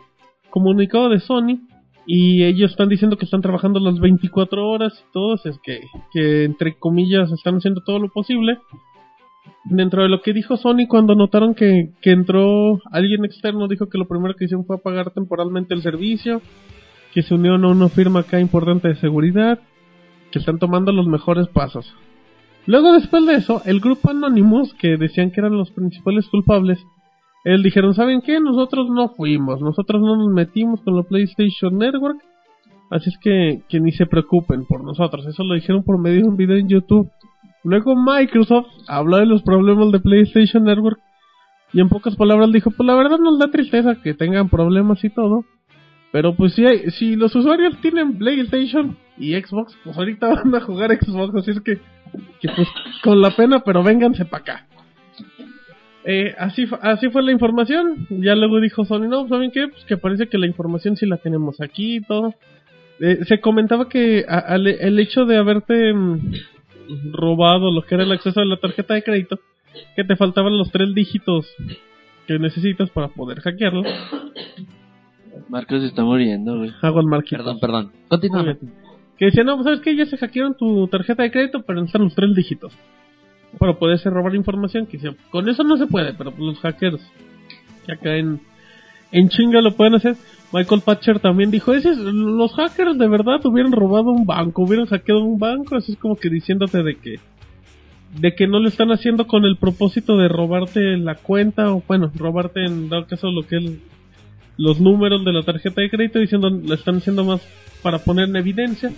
comunicado 0.52 1.10
de 1.10 1.20
Sony 1.20 1.60
y 2.06 2.44
ellos 2.44 2.72
están 2.72 2.90
diciendo 2.90 3.18
que 3.18 3.26
están 3.26 3.42
trabajando 3.42 3.80
las 3.80 4.00
24 4.00 4.68
horas 4.68 4.94
y 5.00 5.12
todo, 5.14 5.36
es 5.36 5.60
que, 5.64 5.82
que 6.12 6.44
entre 6.44 6.78
comillas 6.78 7.32
están 7.32 7.56
haciendo 7.56 7.82
todo 7.86 8.00
lo 8.00 8.10
posible. 8.10 8.60
Dentro 9.64 10.04
de 10.04 10.10
lo 10.10 10.22
que 10.22 10.34
dijo 10.34 10.58
Sony 10.58 10.88
cuando 10.88 11.16
notaron 11.16 11.54
que, 11.54 11.92
que 12.02 12.12
entró 12.12 12.80
alguien 12.92 13.26
externo, 13.26 13.68
dijo 13.68 13.90
que 13.90 13.98
lo 13.98 14.08
primero 14.08 14.36
que 14.36 14.46
hicieron 14.46 14.66
fue 14.66 14.78
apagar 14.78 15.12
temporalmente 15.12 15.74
el 15.74 15.82
servicio, 15.82 16.42
que 17.14 17.22
se 17.22 17.34
unieron 17.34 17.66
a 17.66 17.70
una 17.70 17.90
firma 17.90 18.22
acá 18.22 18.40
importante 18.40 18.88
de 18.88 18.96
seguridad, 18.96 19.60
que 20.32 20.40
están 20.40 20.60
tomando 20.60 20.92
los 20.92 21.08
mejores 21.08 21.48
pasos. 21.48 21.94
Luego 22.66 22.94
después 22.94 23.26
de 23.26 23.36
eso, 23.36 23.62
el 23.66 23.80
grupo 23.80 24.10
Anonymous, 24.10 24.74
que 24.76 24.98
decían 24.98 25.32
que 25.32 25.42
eran 25.42 25.58
los 25.58 25.72
principales 25.72 26.28
culpables, 26.28 26.80
él 27.44 27.64
dijeron, 27.64 27.94
¿saben 27.94 28.22
qué? 28.22 28.40
Nosotros 28.40 28.90
no 28.90 29.10
fuimos, 29.10 29.62
nosotros 29.62 30.02
no 30.02 30.16
nos 30.16 30.32
metimos 30.32 30.82
con 30.82 30.96
la 30.96 31.04
PlayStation 31.04 31.78
Network, 31.78 32.20
así 32.90 33.10
es 33.10 33.18
que, 33.18 33.62
que 33.68 33.80
ni 33.80 33.92
se 33.92 34.06
preocupen 34.06 34.66
por 34.66 34.84
nosotros, 34.84 35.26
eso 35.26 35.44
lo 35.44 35.56
dijeron 35.56 35.84
por 35.84 36.00
medio 36.00 36.22
de 36.22 36.30
un 36.30 36.38
video 36.38 36.58
en 36.58 36.70
YouTube. 36.70 37.10
Luego 37.64 37.96
Microsoft 37.96 38.68
habló 38.88 39.18
de 39.18 39.28
los 39.28 39.44
problemas 39.44 39.92
de 39.92 40.00
PlayStation 40.00 40.64
Network 40.64 41.00
y 41.74 41.80
en 41.80 41.90
pocas 41.90 42.16
palabras 42.16 42.52
dijo, 42.52 42.72
pues 42.72 42.86
la 42.86 42.96
verdad 42.96 43.20
nos 43.20 43.40
da 43.40 43.50
tristeza 43.50 43.96
que 44.02 44.14
tengan 44.14 44.50
problemas 44.50 45.04
y 45.04 45.10
todo, 45.10 45.46
pero 46.12 46.36
pues 46.36 46.54
si, 46.54 46.66
hay, 46.66 46.92
si 46.92 47.16
los 47.16 47.36
usuarios 47.36 47.78
tienen 47.82 48.18
PlayStation 48.18 48.98
y 49.18 49.34
Xbox, 49.34 49.78
pues 49.84 49.98
ahorita 49.98 50.28
van 50.28 50.54
a 50.54 50.62
jugar 50.62 50.92
Xbox, 50.96 51.36
así 51.36 51.52
es 51.52 51.62
que, 51.62 51.78
que 52.40 52.50
pues 52.56 52.68
con 53.04 53.22
la 53.22 53.32
pena, 53.32 53.62
pero 53.64 53.84
vénganse 53.84 54.26
para 54.26 54.42
acá. 54.42 54.68
Eh, 56.06 56.34
así, 56.40 56.66
así 56.82 57.10
fue 57.10 57.22
la 57.24 57.32
información. 57.32 58.08
Ya 58.10 58.36
luego 58.36 58.60
dijo 58.60 58.86
Sony, 58.86 59.08
no, 59.08 59.28
¿saben 59.28 59.52
qué? 59.52 59.68
Pues 59.68 59.84
que 59.86 59.98
parece 59.98 60.28
que 60.28 60.38
la 60.38 60.48
información 60.48 60.96
sí 60.98 61.06
la 61.06 61.18
tenemos 61.18 61.62
aquí 61.62 61.98
y 61.98 62.02
todo. 62.02 62.34
Eh, 63.00 63.20
se 63.26 63.40
comentaba 63.40 63.88
que 63.90 64.26
a- 64.28 64.40
al- 64.40 64.68
el 64.68 65.00
hecho 65.00 65.26
de 65.26 65.38
haberte 65.38 65.94
mm, 65.94 66.34
robado 67.14 67.72
lo 67.72 67.84
que 67.84 67.96
era 67.96 68.04
el 68.04 68.12
acceso 68.12 68.40
a 68.42 68.46
la 68.46 68.58
tarjeta 68.58 68.94
de 68.96 69.04
crédito, 69.04 69.40
que 69.96 70.04
te 70.04 70.16
faltaban 70.16 70.58
los 70.58 70.72
tres 70.72 70.94
dígitos 70.94 71.48
que 72.28 72.38
necesitas 72.40 72.90
para 72.90 73.08
poder 73.10 73.40
hackearlo. 73.42 73.84
Marcos 75.50 75.82
se 75.82 75.88
está 75.88 76.04
muriendo, 76.04 76.58
güey. 76.58 76.72
Hago 76.82 77.00
el 77.00 77.08
marquito. 77.08 77.38
Perdón, 77.38 77.60
perdón. 77.60 77.92
Continúa. 78.08 78.58
Que 79.18 79.26
decía, 79.26 79.44
no, 79.44 79.56
pues 79.56 79.66
sabes 79.66 79.80
que 79.82 79.96
ya 79.96 80.06
se 80.06 80.18
hackearon 80.18 80.56
tu 80.58 80.88
tarjeta 80.88 81.24
de 81.24 81.32
crédito, 81.32 81.62
pero 81.64 81.80
necesitan 81.80 82.04
los 82.04 82.16
tres 82.16 82.36
dígitos. 82.36 82.74
Para 83.58 83.74
poderse 83.74 84.10
robar 84.10 84.36
información, 84.36 84.86
que 84.88 84.98
con 85.30 85.48
eso 85.50 85.64
no 85.64 85.78
se 85.78 85.88
puede, 85.88 86.14
pero 86.14 86.34
los 86.38 86.60
hackers 86.60 87.02
que 87.86 87.94
acá 87.94 88.16
en, 88.16 88.40
chinga 89.30 89.62
lo 89.62 89.72
pueden 89.72 89.96
hacer. 89.96 90.16
Michael 90.54 90.82
Patcher 90.84 91.20
también 91.20 91.52
dijo, 91.52 91.74
ese 91.74 91.92
es- 91.92 91.98
los 91.98 92.54
hackers 92.54 92.98
de 92.98 93.08
verdad 93.08 93.46
hubieran 93.46 93.72
robado 93.72 94.12
un 94.12 94.26
banco, 94.26 94.64
hubieran 94.64 94.86
hackeado 94.86 95.24
un 95.24 95.40
banco, 95.40 95.76
así 95.76 95.94
es 95.94 95.98
como 95.98 96.16
que 96.16 96.30
diciéndote 96.30 96.84
de 96.84 96.96
que 96.96 97.16
de 98.20 98.36
que 98.36 98.46
no 98.46 98.60
lo 98.60 98.68
están 98.68 98.92
haciendo 98.92 99.26
con 99.26 99.46
el 99.46 99.56
propósito 99.56 100.18
de 100.18 100.28
robarte 100.28 100.98
la 100.98 101.16
cuenta 101.16 101.72
o 101.72 101.82
bueno, 101.88 102.12
robarte 102.16 102.66
en 102.66 102.90
dado 102.90 103.08
caso 103.08 103.32
lo 103.32 103.44
que 103.48 103.56
es 103.58 103.64
los 104.58 104.82
números 104.82 105.24
de 105.24 105.32
la 105.32 105.44
tarjeta 105.44 105.82
de 105.82 105.90
crédito 105.90 106.20
diciendo 106.20 106.50
lo 106.50 106.74
están 106.74 106.98
haciendo 106.98 107.24
más 107.24 107.42
para 107.82 108.00
poner 108.00 108.28
en 108.28 108.36
evidencia. 108.36 108.92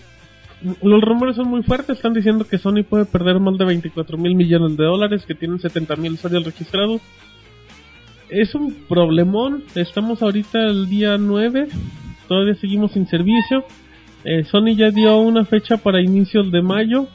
Los 0.81 1.01
rumores 1.01 1.35
son 1.35 1.49
muy 1.49 1.61
fuertes, 1.63 1.97
están 1.97 2.13
diciendo 2.13 2.45
que 2.45 2.57
Sony 2.57 2.83
puede 2.87 3.05
perder 3.05 3.39
más 3.39 3.57
de 3.57 3.65
24 3.65 4.17
mil 4.17 4.35
millones 4.35 4.77
de 4.77 4.85
dólares, 4.85 5.25
que 5.25 5.35
tienen 5.35 5.59
70 5.59 5.95
mil 5.97 6.13
usuarios 6.13 6.45
registrados. 6.45 7.01
Es 8.29 8.55
un 8.55 8.73
problemón, 8.87 9.63
estamos 9.75 10.21
ahorita 10.21 10.59
el 10.65 10.87
día 10.87 11.17
9, 11.17 11.67
todavía 12.27 12.55
seguimos 12.55 12.93
sin 12.93 13.07
servicio. 13.07 13.65
Eh, 14.23 14.45
Sony 14.45 14.75
ya 14.75 14.89
dio 14.89 15.17
una 15.19 15.43
fecha 15.43 15.77
para 15.77 16.01
inicios 16.01 16.49
de 16.49 16.61
mayo, 16.61 17.07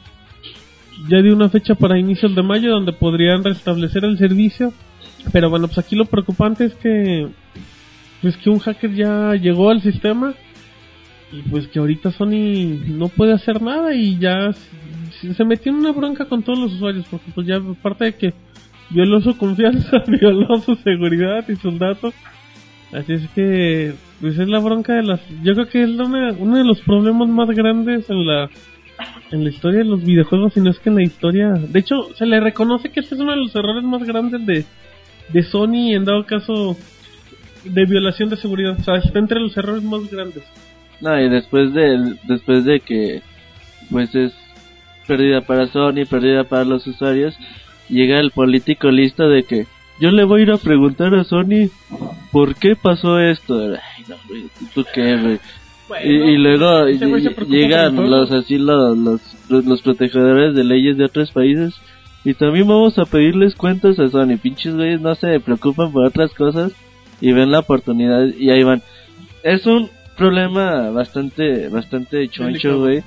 ya 1.09 1.21
dio 1.21 1.33
una 1.33 1.49
fecha 1.49 1.73
para 1.73 1.97
inicios 1.97 2.35
de 2.35 2.43
mayo 2.43 2.71
donde 2.71 2.93
podrían 2.93 3.43
restablecer 3.43 4.05
el 4.05 4.17
servicio. 4.19 4.73
Pero 5.31 5.49
bueno, 5.49 5.67
pues 5.67 5.79
aquí 5.79 5.95
lo 5.95 6.05
preocupante 6.05 6.65
es 6.65 6.75
que 6.75 7.27
pues 8.21 8.37
que 8.37 8.49
un 8.49 8.59
hacker 8.59 8.93
ya 8.93 9.33
llegó 9.35 9.69
al 9.69 9.81
sistema 9.81 10.35
y 11.31 11.41
pues 11.43 11.67
que 11.67 11.79
ahorita 11.79 12.11
Sony 12.11 12.79
no 12.87 13.07
puede 13.07 13.33
hacer 13.33 13.61
nada 13.61 13.93
y 13.93 14.17
ya 14.17 14.51
se, 15.35 15.45
metió 15.45 15.71
en 15.71 15.79
una 15.79 15.91
bronca 15.91 16.25
con 16.25 16.41
todos 16.43 16.57
los 16.59 16.73
usuarios 16.73 17.05
porque 17.09 17.31
pues 17.33 17.45
ya 17.45 17.57
aparte 17.57 18.05
de 18.05 18.15
que 18.15 18.33
violó 18.89 19.21
su 19.21 19.37
confianza, 19.37 19.97
violó 20.07 20.59
su 20.61 20.75
seguridad 20.75 21.47
y 21.47 21.55
sus 21.55 21.77
datos. 21.77 22.13
Así 22.91 23.13
es 23.13 23.29
que 23.35 23.93
pues 24.19 24.37
es 24.39 24.47
la 24.49 24.59
bronca 24.59 24.93
de 24.95 25.03
las 25.03 25.21
yo 25.43 25.53
creo 25.53 25.67
que 25.67 25.83
es 25.83 25.89
una- 25.89 26.33
uno 26.37 26.57
de 26.57 26.63
los 26.63 26.81
problemas 26.81 27.29
más 27.29 27.49
grandes 27.49 28.09
en 28.09 28.25
la 28.25 28.49
en 29.31 29.43
la 29.43 29.49
historia 29.51 29.79
de 29.79 29.85
los 29.85 30.03
videojuegos, 30.03 30.53
si 30.53 30.59
no 30.59 30.71
es 30.71 30.79
que 30.79 30.89
en 30.89 30.95
la 30.95 31.03
historia. 31.03 31.49
De 31.53 31.79
hecho, 31.79 32.09
se 32.15 32.25
le 32.25 32.39
reconoce 32.39 32.89
que 32.89 32.99
este 32.99 33.15
es 33.15 33.21
uno 33.21 33.31
de 33.31 33.37
los 33.37 33.55
errores 33.55 33.83
más 33.83 34.03
grandes 34.03 34.45
de, 34.45 34.65
de 35.31 35.43
Sony, 35.43 35.93
en 35.93 36.03
dado 36.03 36.25
caso 36.25 36.75
de 37.63 37.85
violación 37.85 38.29
de 38.29 38.35
seguridad. 38.37 38.75
O 38.77 38.83
sea, 38.83 38.95
está 38.95 39.19
entre 39.19 39.39
los 39.39 39.55
errores 39.55 39.83
más 39.83 40.09
grandes. 40.11 40.43
No, 41.01 41.19
y 41.19 41.29
después 41.29 41.73
de, 41.73 42.15
después 42.27 42.65
de 42.65 42.79
que, 42.81 43.21
pues 43.89 44.13
es 44.15 44.33
pérdida 45.07 45.41
para 45.41 45.67
Sony, 45.67 46.05
pérdida 46.09 46.43
para 46.43 46.65
los 46.65 46.85
usuarios, 46.85 47.37
llega 47.87 48.19
el 48.19 48.31
político 48.31 48.91
listo 48.91 49.27
de 49.29 49.43
que 49.43 49.65
yo 49.99 50.11
le 50.11 50.23
voy 50.23 50.41
a 50.41 50.43
ir 50.43 50.51
a 50.51 50.57
preguntar 50.57 51.13
a 51.15 51.23
Sony 51.23 51.69
por 52.31 52.55
qué 52.55 52.75
pasó 52.75 53.19
esto. 53.19 53.73
Ay, 53.73 54.05
no, 54.07 54.15
¿tú 54.73 54.85
qué, 54.93 55.17
güey? 55.17 55.39
Y, 56.03 56.11
y 56.11 56.37
luego 56.37 56.85
llegan 57.47 57.95
los 57.95 58.31
así 58.31 58.59
los, 58.59 58.95
los, 58.95 59.21
los 59.49 59.81
protegerores 59.81 60.53
de 60.55 60.63
leyes 60.63 60.97
de 60.97 61.05
otros 61.05 61.31
países 61.31 61.73
y 62.23 62.35
también 62.35 62.67
vamos 62.67 62.99
a 62.99 63.05
pedirles 63.05 63.55
cuentas 63.55 63.99
a 63.99 64.07
Sony. 64.07 64.37
Pinches 64.41 64.75
güeyes 64.75 65.01
no 65.01 65.15
se 65.15 65.39
preocupan 65.39 65.91
por 65.91 66.05
otras 66.05 66.33
cosas 66.33 66.73
y 67.21 67.31
ven 67.31 67.51
la 67.51 67.59
oportunidad 67.59 68.27
y 68.37 68.51
ahí 68.51 68.63
van. 68.63 68.83
Es 69.43 69.65
un 69.65 69.89
problema 70.19 70.91
bastante 70.91 71.69
bastante 71.69 72.27
choncho, 72.29 72.79
güey. 72.79 73.01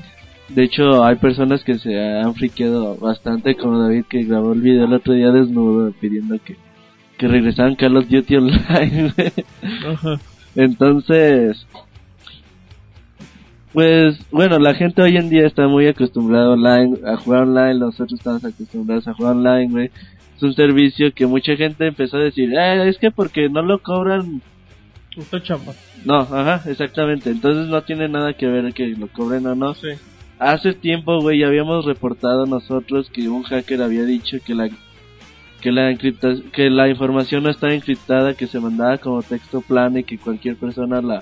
De 0.48 0.64
hecho, 0.64 1.04
hay 1.04 1.16
personas 1.16 1.62
que 1.62 1.78
se 1.78 1.96
han 1.96 2.34
friqueado 2.34 2.96
bastante, 2.96 3.54
como 3.54 3.78
David 3.78 4.04
que 4.08 4.24
grabó 4.24 4.52
el 4.52 4.60
video 4.60 4.84
el 4.86 4.92
otro 4.92 5.14
día 5.14 5.30
desnudo 5.30 5.92
pidiendo 6.00 6.38
que, 6.44 6.56
que 7.16 7.28
regresaran 7.28 7.76
Call 7.76 7.96
of 7.96 8.08
Duty 8.08 8.36
Online, 8.36 9.12
güey. 9.16 9.32
Ajá. 9.94 10.18
Entonces, 10.54 11.66
pues 13.72 14.18
bueno, 14.30 14.58
la 14.58 14.74
gente 14.74 15.00
hoy 15.00 15.16
en 15.16 15.30
día 15.30 15.46
está 15.46 15.66
muy 15.66 15.86
acostumbrada 15.86 16.50
online, 16.50 16.98
a 17.06 17.16
jugar 17.16 17.44
online, 17.44 17.78
nosotros 17.78 18.14
estamos 18.18 18.44
acostumbrados 18.44 19.08
a 19.08 19.14
jugar 19.14 19.36
online, 19.36 19.68
güey. 19.70 19.90
Es 20.36 20.42
un 20.42 20.54
servicio 20.54 21.12
que 21.14 21.26
mucha 21.26 21.56
gente 21.56 21.86
empezó 21.86 22.18
a 22.18 22.24
decir, 22.24 22.52
eh, 22.52 22.88
es 22.88 22.98
que 22.98 23.10
porque 23.10 23.48
no 23.48 23.62
lo 23.62 23.78
cobran, 23.78 24.42
Está 25.16 25.42
chamba. 25.42 25.72
no, 26.04 26.20
ajá, 26.20 26.62
exactamente, 26.70 27.30
entonces 27.30 27.66
no 27.68 27.82
tiene 27.82 28.08
nada 28.08 28.32
que 28.34 28.46
ver 28.46 28.72
que 28.72 28.88
lo 28.88 29.08
cobren 29.08 29.46
o 29.46 29.54
no. 29.54 29.74
Sí. 29.74 29.88
Hace 30.38 30.72
tiempo, 30.72 31.20
güey, 31.20 31.38
ya 31.40 31.46
habíamos 31.46 31.84
reportado 31.84 32.46
nosotros 32.46 33.10
que 33.10 33.28
un 33.28 33.42
hacker 33.44 33.82
había 33.82 34.04
dicho 34.04 34.38
que 34.44 34.54
la 34.54 34.68
que 35.60 35.70
la 35.70 35.90
encripta- 35.92 36.42
que 36.52 36.70
la 36.70 36.88
información 36.88 37.44
no 37.44 37.50
estaba 37.50 37.72
encriptada, 37.74 38.34
que 38.34 38.48
se 38.48 38.58
mandaba 38.58 38.98
como 38.98 39.22
texto 39.22 39.60
plano 39.60 39.98
y 39.98 40.04
que 40.04 40.18
cualquier 40.18 40.56
persona 40.56 41.00
la 41.00 41.20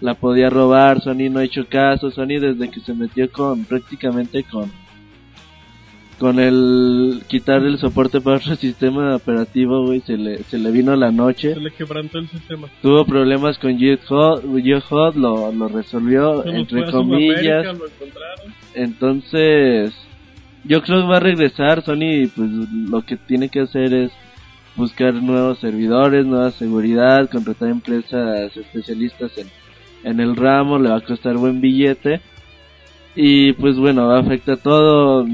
la 0.00 0.14
podía 0.14 0.48
robar. 0.50 1.00
Sony 1.00 1.28
no 1.30 1.38
ha 1.40 1.44
hecho 1.44 1.66
caso. 1.68 2.10
Sony 2.10 2.40
desde 2.40 2.68
que 2.70 2.80
se 2.80 2.94
metió 2.94 3.30
con 3.30 3.64
prácticamente 3.64 4.42
con 4.44 4.70
con 6.18 6.40
el 6.40 7.22
quitar 7.28 7.62
el 7.62 7.78
soporte 7.78 8.20
para 8.20 8.36
otro 8.36 8.54
sistema 8.56 9.16
operativo, 9.16 9.86
güey, 9.86 10.00
se 10.00 10.16
le 10.16 10.42
se 10.44 10.58
le 10.58 10.70
vino 10.70 10.94
la 10.96 11.10
noche. 11.10 11.54
Se 11.54 11.60
le 11.60 11.70
quebrantó 11.70 12.18
el 12.18 12.28
sistema. 12.28 12.68
Tuvo 12.82 13.04
problemas 13.04 13.58
con 13.58 13.78
GitHub, 13.78 14.42
GitHub 14.60 15.16
lo, 15.16 15.52
lo 15.52 15.68
resolvió 15.68 16.42
Se 16.42 16.50
entre 16.50 16.90
comillas. 16.90 17.66
lo. 17.66 17.84
Entonces, 18.74 19.94
yo 20.64 20.82
creo 20.82 21.02
que 21.02 21.08
va 21.08 21.16
a 21.16 21.20
regresar. 21.20 21.82
Sony, 21.82 22.28
pues 22.34 22.50
lo 22.90 23.02
que 23.02 23.16
tiene 23.16 23.48
que 23.48 23.60
hacer 23.60 23.94
es 23.94 24.12
buscar 24.76 25.14
nuevos 25.14 25.58
servidores, 25.58 26.26
nueva 26.26 26.50
seguridad, 26.52 27.28
contratar 27.30 27.68
empresas 27.68 28.56
especialistas 28.56 29.36
en, 29.38 29.48
en 30.04 30.20
el 30.20 30.36
ramo, 30.36 30.78
le 30.78 30.90
va 30.90 30.96
a 30.96 31.00
costar 31.00 31.36
buen 31.36 31.60
billete. 31.60 32.20
Y 33.14 33.52
pues 33.54 33.76
bueno, 33.76 34.06
va 34.06 34.18
a 34.18 34.20
afectar 34.20 34.54
a 34.54 34.62
todo. 34.62 35.26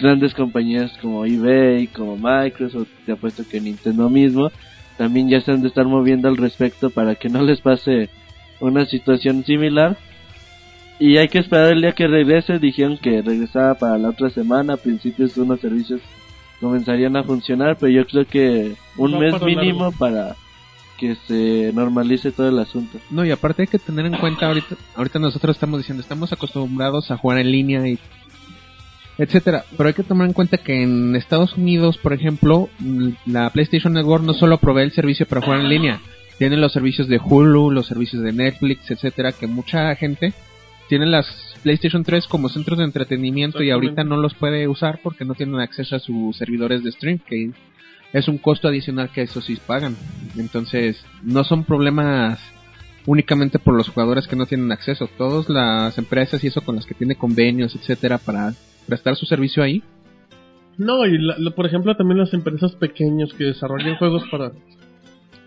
Grandes 0.00 0.34
compañías 0.34 0.96
como 1.00 1.24
eBay, 1.26 1.86
como 1.88 2.16
Microsoft, 2.16 2.88
te 3.04 3.12
apuesto 3.12 3.44
que 3.48 3.60
Nintendo 3.60 4.08
mismo, 4.08 4.50
también 4.96 5.28
ya 5.28 5.40
se 5.40 5.52
han 5.52 5.62
de 5.62 5.68
estar 5.68 5.86
moviendo 5.86 6.28
al 6.28 6.36
respecto 6.36 6.90
para 6.90 7.14
que 7.14 7.28
no 7.28 7.42
les 7.42 7.60
pase 7.60 8.08
una 8.60 8.84
situación 8.86 9.44
similar. 9.44 9.96
Y 10.98 11.16
hay 11.16 11.28
que 11.28 11.38
esperar 11.38 11.72
el 11.72 11.80
día 11.80 11.92
que 11.92 12.06
regrese. 12.06 12.58
Dijeron 12.58 12.98
que 12.98 13.22
regresaba 13.22 13.74
para 13.74 13.96
la 13.96 14.10
otra 14.10 14.28
semana. 14.28 14.74
A 14.74 14.76
principios 14.76 15.36
unos 15.38 15.60
servicios 15.60 16.02
comenzarían 16.60 17.16
a 17.16 17.24
funcionar, 17.24 17.78
pero 17.80 17.90
yo 17.90 18.06
creo 18.06 18.26
que 18.26 18.74
un 18.98 19.18
mes 19.18 19.32
para 19.32 19.46
mínimo 19.46 19.84
largo. 19.84 19.98
para 19.98 20.36
que 20.98 21.14
se 21.26 21.72
normalice 21.72 22.30
todo 22.30 22.50
el 22.50 22.58
asunto. 22.58 22.98
No, 23.10 23.24
y 23.24 23.30
aparte 23.30 23.62
hay 23.62 23.68
que 23.68 23.78
tener 23.78 24.04
en 24.04 24.18
cuenta 24.18 24.48
ahorita, 24.48 24.76
ahorita 24.94 25.18
nosotros 25.18 25.56
estamos 25.56 25.80
diciendo, 25.80 26.02
estamos 26.02 26.30
acostumbrados 26.30 27.10
a 27.10 27.16
jugar 27.16 27.38
en 27.38 27.50
línea 27.50 27.88
y 27.88 27.98
etcétera, 29.20 29.66
pero 29.76 29.88
hay 29.88 29.94
que 29.94 30.02
tomar 30.02 30.26
en 30.26 30.32
cuenta 30.32 30.56
que 30.56 30.82
en 30.82 31.14
Estados 31.14 31.58
Unidos, 31.58 31.98
por 31.98 32.14
ejemplo, 32.14 32.70
la 33.26 33.50
PlayStation 33.50 33.92
Network 33.92 34.24
no 34.24 34.32
solo 34.32 34.56
provee 34.56 34.84
el 34.84 34.92
servicio 34.92 35.26
para 35.26 35.42
jugar 35.42 35.60
en 35.60 35.68
línea, 35.68 36.00
tienen 36.38 36.62
los 36.62 36.72
servicios 36.72 37.06
de 37.06 37.20
Hulu, 37.22 37.70
los 37.70 37.86
servicios 37.86 38.22
de 38.22 38.32
Netflix, 38.32 38.90
etcétera, 38.90 39.32
que 39.32 39.46
mucha 39.46 39.94
gente 39.94 40.32
tiene 40.88 41.04
las 41.04 41.54
PlayStation 41.62 42.02
3 42.02 42.26
como 42.28 42.48
centros 42.48 42.78
de 42.78 42.84
entretenimiento 42.84 43.62
y 43.62 43.70
ahorita 43.70 44.04
no 44.04 44.16
los 44.16 44.32
puede 44.32 44.66
usar 44.68 45.00
porque 45.02 45.26
no 45.26 45.34
tienen 45.34 45.60
acceso 45.60 45.96
a 45.96 46.00
sus 46.00 46.38
servidores 46.38 46.82
de 46.82 46.90
stream, 46.90 47.18
que 47.18 47.50
es 48.14 48.26
un 48.26 48.38
costo 48.38 48.68
adicional 48.68 49.10
que 49.10 49.20
eso 49.20 49.42
sí 49.42 49.58
pagan. 49.66 49.96
Entonces, 50.38 51.04
no 51.22 51.44
son 51.44 51.64
problemas 51.64 52.40
únicamente 53.04 53.58
por 53.58 53.74
los 53.74 53.90
jugadores 53.90 54.26
que 54.26 54.36
no 54.36 54.46
tienen 54.46 54.72
acceso. 54.72 55.10
Todas 55.18 55.50
las 55.50 55.98
empresas 55.98 56.42
y 56.42 56.46
eso 56.46 56.62
con 56.62 56.76
las 56.76 56.86
que 56.86 56.94
tiene 56.94 57.16
convenios, 57.16 57.76
etcétera, 57.76 58.16
para 58.16 58.54
prestar 58.86 59.16
su 59.16 59.26
servicio 59.26 59.62
ahí. 59.62 59.82
No, 60.78 61.04
y 61.06 61.18
la- 61.18 61.50
por 61.50 61.66
ejemplo 61.66 61.94
también 61.96 62.18
las 62.18 62.32
empresas 62.32 62.74
pequeñas 62.76 63.32
que 63.34 63.44
desarrollan 63.44 63.96
juegos 63.96 64.24
para 64.30 64.52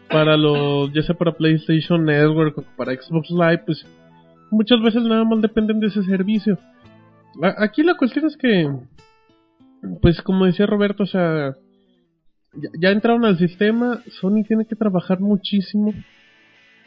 para 0.09 0.37
los 0.37 0.93
ya 0.93 1.01
sea 1.01 1.15
para 1.15 1.31
PlayStation 1.33 2.05
Network 2.05 2.57
o 2.59 2.63
para 2.77 2.93
Xbox 2.93 3.31
Live, 3.31 3.63
pues 3.65 3.85
muchas 4.51 4.79
veces 4.81 5.01
nada 5.03 5.23
más 5.23 5.41
dependen 5.41 5.79
de 5.79 5.87
ese 5.87 6.03
servicio. 6.03 6.59
Aquí 7.57 7.81
la 7.81 7.95
cuestión 7.95 8.27
es 8.27 8.37
que 8.37 8.69
pues 10.01 10.21
como 10.21 10.45
decía 10.45 10.67
Roberto, 10.67 11.03
o 11.03 11.07
sea, 11.07 11.55
ya, 12.53 12.69
ya 12.79 12.89
entraron 12.91 13.25
al 13.25 13.37
sistema, 13.39 14.01
Sony 14.21 14.43
tiene 14.47 14.65
que 14.65 14.75
trabajar 14.75 15.19
muchísimo. 15.19 15.93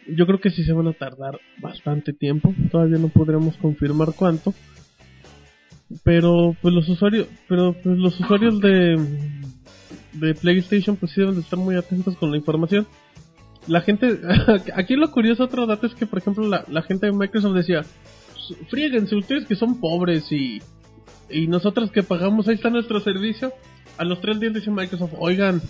Yo 0.09 0.25
creo 0.27 0.41
que 0.41 0.51
sí 0.51 0.63
se 0.63 0.73
van 0.73 0.87
a 0.87 0.93
tardar 0.93 1.41
bastante 1.61 2.13
tiempo, 2.13 2.55
todavía 2.71 2.99
no 2.99 3.09
podremos 3.09 3.57
confirmar 3.57 4.11
cuánto 4.17 4.55
pero 6.03 6.57
pues 6.61 6.75
los 6.75 6.89
usuarios 6.89 7.29
pero 7.49 7.73
pues 7.73 7.99
los 7.99 8.19
usuarios 8.19 8.61
de 8.61 8.97
de 10.15 10.35
PlayStation 10.35 10.97
pues 10.97 11.13
sí 11.13 11.21
deben 11.21 11.37
de 11.37 11.43
estar 11.43 11.59
muy 11.59 11.77
atentos 11.77 12.17
con 12.17 12.31
la 12.31 12.37
información 12.37 12.87
la 13.67 13.81
gente, 13.81 14.21
aquí 14.75 14.95
lo 14.95 15.11
curioso, 15.11 15.45
otro 15.45 15.67
dato 15.67 15.87
es 15.87 15.95
que, 15.95 16.07
por 16.07 16.19
ejemplo, 16.19 16.49
la, 16.49 16.65
la 16.69 16.83
gente 16.83 17.07
de 17.07 17.13
Microsoft 17.13 17.55
decía, 17.55 17.83
fríguense 18.69 19.17
ustedes 19.17 19.47
que 19.47 19.57
son 19.57 19.81
pobres 19.81 20.31
y, 20.31 20.61
y 21.29 21.49
nosotros 21.49 21.91
que 21.91 22.03
pagamos, 22.03 22.49
ahí 22.49 22.55
está 22.55 22.71
nuestro 22.71 23.01
servicio. 23.01 23.53
A 23.99 24.05
los 24.05 24.21
tres 24.21 24.39
días 24.39 24.55
dice 24.55 24.71
Microsoft, 24.71 25.15
oigan, 25.19 25.61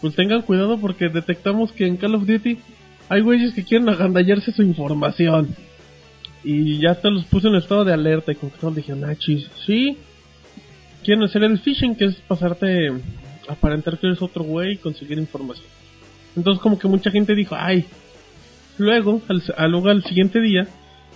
pues 0.00 0.14
tengan 0.14 0.42
cuidado 0.42 0.78
porque 0.78 1.08
detectamos 1.08 1.72
que 1.72 1.86
en 1.86 1.96
Call 1.96 2.14
of 2.14 2.26
Duty 2.26 2.58
hay 3.08 3.20
güeyes 3.20 3.54
que 3.54 3.64
quieren 3.64 3.88
agandallarse 3.88 4.52
su 4.52 4.62
información. 4.62 5.54
Y 6.42 6.78
ya 6.78 6.94
te 6.94 7.10
los 7.10 7.24
puse 7.24 7.48
en 7.48 7.56
estado 7.56 7.84
de 7.84 7.92
alerta 7.92 8.32
y 8.32 8.34
como 8.36 8.52
que 8.52 8.58
todos 8.58 8.76
dijeron, 8.76 9.04
ah, 9.04 9.14
chis, 9.16 9.48
sí. 9.66 9.98
Quieren 11.04 11.24
hacer 11.24 11.42
el 11.44 11.58
phishing, 11.58 11.96
que 11.96 12.06
es 12.06 12.16
pasarte, 12.16 12.92
aparentar 13.48 13.98
que 13.98 14.06
eres 14.06 14.22
otro 14.22 14.44
güey 14.44 14.72
y 14.72 14.76
conseguir 14.76 15.18
información. 15.18 15.66
Entonces 16.36 16.62
como 16.62 16.78
que 16.78 16.88
mucha 16.88 17.10
gente 17.10 17.34
dijo, 17.34 17.54
ay. 17.58 17.84
Luego, 18.78 19.20
al, 19.28 19.42
al, 19.56 19.70
luego 19.70 19.88
al 19.88 20.02
siguiente 20.04 20.40
día, 20.40 20.66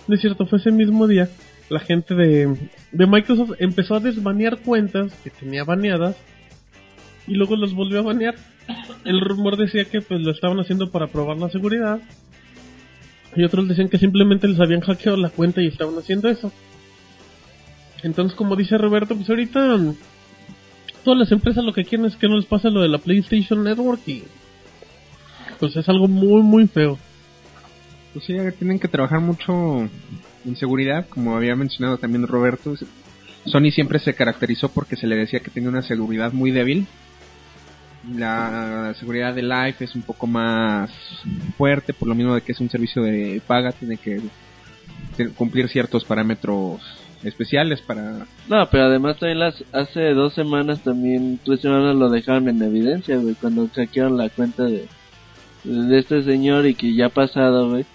no 0.07 0.15
es 0.15 0.21
cierto, 0.21 0.45
fue 0.45 0.59
ese 0.59 0.71
mismo 0.71 1.07
día, 1.07 1.29
la 1.69 1.79
gente 1.79 2.13
de, 2.13 2.69
de 2.91 3.07
Microsoft 3.07 3.53
empezó 3.57 3.95
a 3.95 3.99
desbanear 3.99 4.59
cuentas 4.59 5.13
que 5.23 5.31
tenía 5.31 5.63
baneadas 5.63 6.15
y 7.27 7.33
luego 7.33 7.55
los 7.55 7.73
volvió 7.73 7.99
a 7.99 8.03
banear. 8.03 8.35
El 9.03 9.21
rumor 9.21 9.57
decía 9.57 9.85
que 9.85 10.01
pues 10.01 10.21
lo 10.21 10.31
estaban 10.31 10.59
haciendo 10.59 10.91
para 10.91 11.07
probar 11.07 11.37
la 11.37 11.49
seguridad 11.49 11.99
y 13.35 13.43
otros 13.43 13.67
decían 13.67 13.89
que 13.89 13.97
simplemente 13.97 14.47
les 14.47 14.59
habían 14.59 14.81
hackeado 14.81 15.17
la 15.17 15.29
cuenta 15.29 15.61
y 15.61 15.67
estaban 15.67 15.97
haciendo 15.97 16.29
eso. 16.29 16.51
Entonces, 18.03 18.35
como 18.37 18.55
dice 18.55 18.77
Roberto, 18.77 19.15
pues 19.15 19.29
ahorita 19.29 19.77
todas 21.03 21.19
las 21.19 21.31
empresas 21.31 21.63
lo 21.63 21.73
que 21.73 21.83
quieren 21.83 22.05
es 22.05 22.15
que 22.15 22.27
no 22.27 22.35
les 22.37 22.45
pase 22.45 22.69
lo 22.69 22.81
de 22.81 22.89
la 22.89 22.97
PlayStation 22.97 23.63
Network 23.63 24.01
y 24.07 24.23
pues 25.59 25.75
es 25.75 25.87
algo 25.89 26.07
muy 26.07 26.41
muy 26.41 26.67
feo. 26.67 26.97
Pues 28.13 28.25
sí, 28.25 28.33
tienen 28.57 28.79
que 28.79 28.87
trabajar 28.87 29.19
mucho 29.19 29.89
en 30.45 30.55
seguridad, 30.55 31.07
como 31.09 31.35
había 31.35 31.55
mencionado 31.55 31.97
también 31.97 32.27
Roberto. 32.27 32.75
Sony 33.45 33.71
siempre 33.71 33.99
se 33.99 34.13
caracterizó 34.13 34.69
porque 34.69 34.95
se 34.95 35.07
le 35.07 35.15
decía 35.15 35.39
que 35.39 35.51
tenía 35.51 35.69
una 35.69 35.81
seguridad 35.81 36.31
muy 36.31 36.51
débil. 36.51 36.87
La 38.13 38.93
seguridad 38.99 39.33
de 39.33 39.41
Live 39.41 39.75
es 39.79 39.95
un 39.95 40.03
poco 40.03 40.27
más 40.27 40.91
fuerte, 41.57 41.93
por 41.93 42.07
lo 42.07 42.15
mismo 42.15 42.35
de 42.35 42.41
que 42.41 42.51
es 42.51 42.59
un 42.59 42.69
servicio 42.69 43.01
de 43.01 43.41
paga, 43.45 43.71
tiene 43.71 43.97
que 43.97 44.21
cumplir 45.35 45.69
ciertos 45.69 46.05
parámetros 46.05 46.81
especiales 47.23 47.81
para... 47.81 48.27
No, 48.47 48.67
pero 48.69 48.85
además 48.85 49.17
también 49.17 49.39
las, 49.39 49.63
hace 49.71 50.13
dos 50.13 50.33
semanas 50.33 50.81
también, 50.81 51.39
tres 51.43 51.61
semanas 51.61 51.95
lo 51.95 52.09
dejaron 52.09 52.47
en 52.49 52.61
evidencia, 52.61 53.17
güey, 53.17 53.35
cuando 53.35 53.67
hackearon 53.73 54.17
la 54.17 54.29
cuenta 54.29 54.63
de, 54.63 54.87
de 55.63 55.97
este 55.97 56.23
señor 56.23 56.67
y 56.67 56.75
que 56.75 56.93
ya 56.93 57.07
ha 57.07 57.09
pasado, 57.09 57.69
güey. 57.69 57.85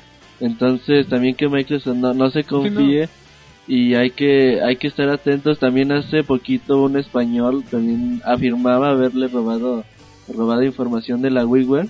Entonces 0.40 1.06
también 1.06 1.34
que 1.34 1.48
Microsoft 1.48 1.96
no, 1.96 2.14
no 2.14 2.30
se 2.30 2.44
confíe 2.44 3.06
sí, 3.06 3.12
no. 3.68 3.74
y 3.74 3.94
hay 3.94 4.10
que 4.10 4.60
hay 4.62 4.76
que 4.76 4.88
estar 4.88 5.08
atentos. 5.10 5.58
También 5.58 5.92
hace 5.92 6.24
poquito 6.24 6.82
un 6.82 6.96
español 6.96 7.62
también 7.70 8.22
afirmaba 8.24 8.90
haberle 8.90 9.28
robado 9.28 9.84
robado 10.34 10.62
información 10.62 11.22
de 11.22 11.30
la 11.30 11.46
WiiWare, 11.46 11.88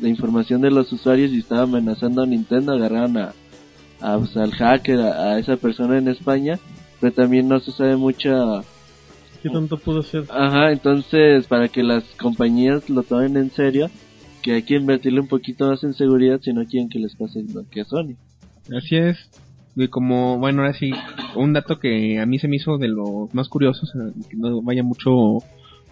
de 0.00 0.08
información 0.08 0.60
de 0.60 0.70
los 0.70 0.92
usuarios 0.92 1.32
y 1.32 1.38
estaba 1.38 1.62
amenazando 1.62 2.22
a 2.22 2.26
Nintendo. 2.26 2.72
Agarraron 2.72 3.16
a, 3.16 3.32
a 4.00 4.18
pues, 4.18 4.36
al 4.36 4.52
hacker, 4.52 5.00
a, 5.00 5.32
a, 5.32 5.38
esa 5.38 5.56
persona 5.56 5.98
en 5.98 6.08
España, 6.08 6.58
pero 7.00 7.12
también 7.12 7.48
no 7.48 7.60
se 7.60 7.72
sabe 7.72 7.96
mucha 7.96 8.62
¿Qué 9.42 9.50
tanto 9.50 9.78
pudo 9.78 10.02
ser? 10.02 10.24
Ajá, 10.30 10.72
entonces 10.72 11.46
para 11.46 11.68
que 11.68 11.82
las 11.82 12.04
compañías 12.20 12.90
lo 12.90 13.02
tomen 13.02 13.36
en 13.36 13.50
serio, 13.50 13.88
que 14.42 14.52
hay 14.52 14.62
que 14.62 14.74
invertirle 14.74 15.20
un 15.20 15.28
poquito 15.28 15.68
más 15.68 15.84
en 15.84 15.94
seguridad 15.94 16.40
si 16.42 16.52
no 16.52 16.64
quieren 16.64 16.88
que 16.88 16.98
les 16.98 17.14
pase 17.14 17.44
lo 17.52 17.68
que 17.68 17.82
a 17.82 17.84
Sony. 17.84 18.16
Así 18.76 18.96
es. 18.96 19.16
Y 19.76 19.86
como, 19.88 20.38
bueno, 20.38 20.62
ahora 20.62 20.74
sí, 20.74 20.90
un 21.36 21.52
dato 21.52 21.78
que 21.78 22.18
a 22.18 22.26
mí 22.26 22.40
se 22.40 22.48
me 22.48 22.56
hizo 22.56 22.78
de 22.78 22.88
los 22.88 23.32
más 23.32 23.48
curiosos, 23.48 23.92
que 24.28 24.36
no 24.36 24.60
vaya 24.60 24.82
mucho 24.82 25.38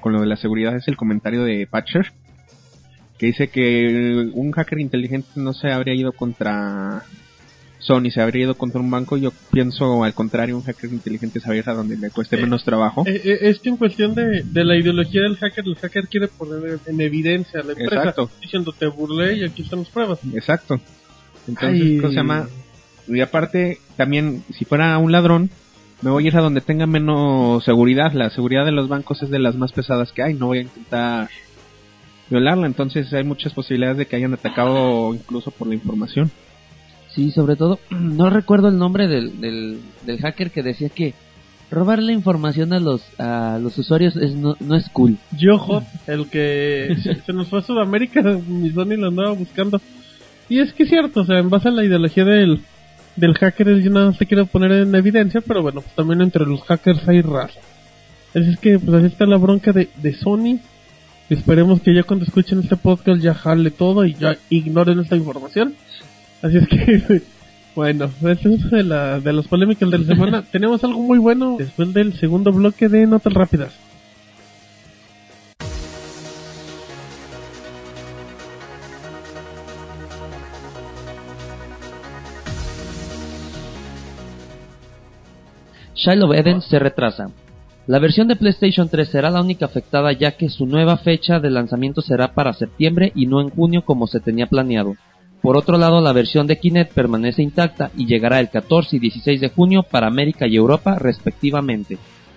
con 0.07 0.13
lo 0.13 0.21
de 0.21 0.29
la 0.29 0.37
seguridad, 0.37 0.77
es 0.77 0.87
el 0.87 0.97
comentario 0.97 1.43
de 1.43 1.67
Patcher, 1.67 2.13
que 3.19 3.27
dice 3.27 3.49
que 3.49 4.31
un 4.35 4.53
hacker 4.53 4.79
inteligente 4.79 5.27
no 5.35 5.53
se 5.53 5.73
habría 5.73 5.97
ido 5.97 6.13
contra 6.13 7.03
Sony, 7.81 8.13
se 8.15 8.21
habría 8.21 8.45
ido 8.45 8.55
contra 8.57 8.81
un 8.81 8.89
banco. 8.89 9.17
Yo 9.17 9.33
pienso 9.51 10.05
al 10.05 10.15
contrario, 10.15 10.57
un 10.57 10.63
hacker 10.63 10.93
inteligente 10.93 11.41
se 11.41 11.51
a 11.51 11.75
donde 11.75 11.97
le 11.97 12.11
cueste 12.11 12.37
menos 12.37 12.65
trabajo. 12.65 13.03
Eh, 13.05 13.21
eh, 13.25 13.39
es 13.41 13.59
que 13.59 13.69
en 13.69 13.79
cuestión 13.79 14.15
de, 14.15 14.45
de, 14.45 14.65
la 14.65 14.77
ideología 14.77 15.23
del 15.23 15.39
hacker, 15.39 15.65
el 15.67 15.75
hacker 15.75 16.07
quiere 16.07 16.29
poner 16.29 16.79
en 16.87 17.01
evidencia 17.01 17.59
a 17.59 17.65
la 17.65 17.73
empresa 17.73 17.97
Exacto. 17.97 18.31
diciendo 18.41 18.73
te 18.79 18.87
burlé 18.87 19.39
y 19.39 19.45
aquí 19.45 19.63
están 19.63 19.81
las 19.81 19.89
pruebas. 19.89 20.21
Exacto. 20.33 20.81
Entonces, 21.49 21.83
Ay. 21.83 21.99
¿cómo 21.99 22.11
se 22.11 22.15
llama? 22.15 22.49
Y 23.09 23.21
aparte, 23.23 23.81
también, 23.97 24.45
si 24.57 24.65
fuera 24.65 24.99
un 24.99 25.11
ladrón, 25.11 25.51
me 26.03 26.11
voy 26.11 26.25
a 26.25 26.29
ir 26.29 26.37
a 26.37 26.43
donde 26.43 26.61
tenga 26.61 26.87
menos 26.87 27.65
seguridad. 27.65 28.13
La 28.13 28.31
seguridad 28.31 28.65
de 28.65 28.73
los 28.73 28.89
bancos 28.89 29.23
es 29.23 29.31
de 29.31 29.39
las 29.39 29.57
más 29.57 29.73
pesadas 29.73 30.13
que 30.13 30.23
hay. 30.23 30.35
No 30.35 30.47
voy 30.47 30.59
a 30.59 30.63
intentar 30.63 31.29
violarla. 32.29 32.67
Entonces, 32.67 33.13
hay 33.13 33.25
muchas 33.25 33.55
posibilidades 33.55 33.99
de 33.99 34.07
que 34.07 34.17
hayan 34.17 34.35
atacado 34.35 35.15
incluso 35.15 35.51
por 35.51 35.69
la 35.69 35.75
información. 35.75 36.31
Sí, 37.09 37.31
sobre 37.31 37.57
todo, 37.57 37.79
no 37.91 38.31
recuerdo 38.31 38.69
el 38.69 38.79
nombre 38.79 39.09
del, 39.09 39.41
del, 39.41 39.81
del 40.05 40.19
hacker 40.19 40.51
que 40.51 40.63
decía 40.63 40.91
que 40.91 41.15
robar 41.71 42.01
la 42.01 42.13
información 42.13 42.73
a 42.73 42.79
los 42.79 43.03
a 43.19 43.59
los 43.61 43.77
usuarios 43.77 44.15
es 44.15 44.35
no, 44.35 44.57
no 44.61 44.77
es 44.77 44.89
cool. 44.91 45.17
Yohot, 45.37 45.83
el 46.07 46.29
que 46.29 46.97
se, 47.03 47.17
se 47.17 47.33
nos 47.33 47.49
fue 47.49 47.61
a 47.61 47.63
Sudamérica, 47.63 48.23
mi 48.47 48.71
Sony 48.71 48.97
lo 48.97 49.09
andaba 49.09 49.33
buscando. 49.33 49.81
Y 50.49 50.61
es 50.61 50.73
que 50.75 50.85
es 50.85 50.91
cierto, 50.91 51.23
o 51.23 51.25
sea, 51.25 51.39
en 51.39 51.51
base 51.51 51.69
a 51.69 51.73
la 51.73 51.85
ideología 51.85 52.25
del, 52.25 52.61
del 53.17 53.35
hacker, 53.35 53.81
yo 53.81 53.91
nada 53.91 54.07
más 54.07 54.19
te 54.19 54.27
quiero 54.27 54.47
poner 54.47 54.73
en 54.73 54.95
evidencia, 54.95 55.41
pero 55.41 55.63
bueno, 55.63 55.81
pues 55.81 55.95
también 55.95 56.21
entre 56.21 56.47
los 56.47 56.63
hackers 56.63 57.07
hay 57.09 57.23
raza. 57.23 57.61
Así 58.35 58.51
es 58.51 58.59
que, 58.59 58.79
pues 58.79 58.97
así 58.97 59.07
está 59.07 59.25
la 59.27 59.39
bronca 59.39 59.73
de, 59.73 59.89
de 59.97 60.15
Sony. 60.15 60.59
Esperemos 61.31 61.81
que 61.81 61.95
ya 61.95 62.03
cuando 62.03 62.25
escuchen 62.25 62.61
este 62.61 62.77
podcast 62.77 63.21
ya 63.21 63.35
jale 63.35 63.71
todo 63.71 64.05
y 64.05 64.15
ya 64.15 64.37
ignoren 64.51 65.01
esta 65.01 65.17
información. 65.17 65.75
Así 66.43 66.59
es 66.59 66.69
que, 66.69 67.23
bueno, 67.75 68.11
eso 68.21 68.49
es 68.51 68.71
de, 68.71 68.83
la, 68.83 69.21
de 69.21 69.33
las 69.33 69.47
polémicas 69.49 69.91
de 69.91 69.99
la 69.99 70.05
semana. 70.05 70.43
Tenemos 70.53 70.85
algo 70.85 71.01
muy 71.01 71.19
bueno 71.19 71.57
después 71.59 71.93
del 71.95 72.13
segundo 72.19 72.53
bloque 72.53 72.89
de 72.89 73.07
Notas 73.07 73.33
Rápidas. 73.33 73.73
Shiloh 85.97 86.35
Eden 86.35 86.61
se 86.61 86.79
retrasa. 86.79 87.31
La 87.87 87.99
versión 87.99 88.29
de 88.29 88.37
PlayStation 88.37 88.89
3 88.89 89.09
será 89.09 89.31
la 89.31 89.41
única 89.41 89.65
afectada 89.65 90.13
ya 90.13 90.33
que 90.33 90.51
su 90.51 90.67
nueva 90.67 90.99
fecha 90.99 91.41
de 91.41 91.51
lanzamiento 91.51 92.03
será 92.03 92.35
para 92.35 92.53
septiembre 92.53 93.13
y 93.15 93.27
no 93.27 93.41
en 93.41 93.49
junio 93.49 93.83
como 93.83 94.07
se 94.07 94.21
tenía 94.21 94.47
planeado. 94.47 94.97
Por 95.41 95.57
otro 95.57 95.79
lado, 95.79 96.01
la 96.01 96.13
versión 96.13 96.47
de 96.47 96.59
Kinect 96.59 96.93
permanece 96.93 97.43
intacta 97.43 97.91
y 97.97 98.07
llegará 98.07 98.41
el 98.41 98.51
14 98.51 98.97
y 98.97 98.99
16 98.99 99.41
de 99.41 99.49
junio 99.49 99.85
para 99.85 100.07
América 100.07 100.47
y 100.47 100.57
Europa 100.57 100.99
respectivamente. 100.99 101.97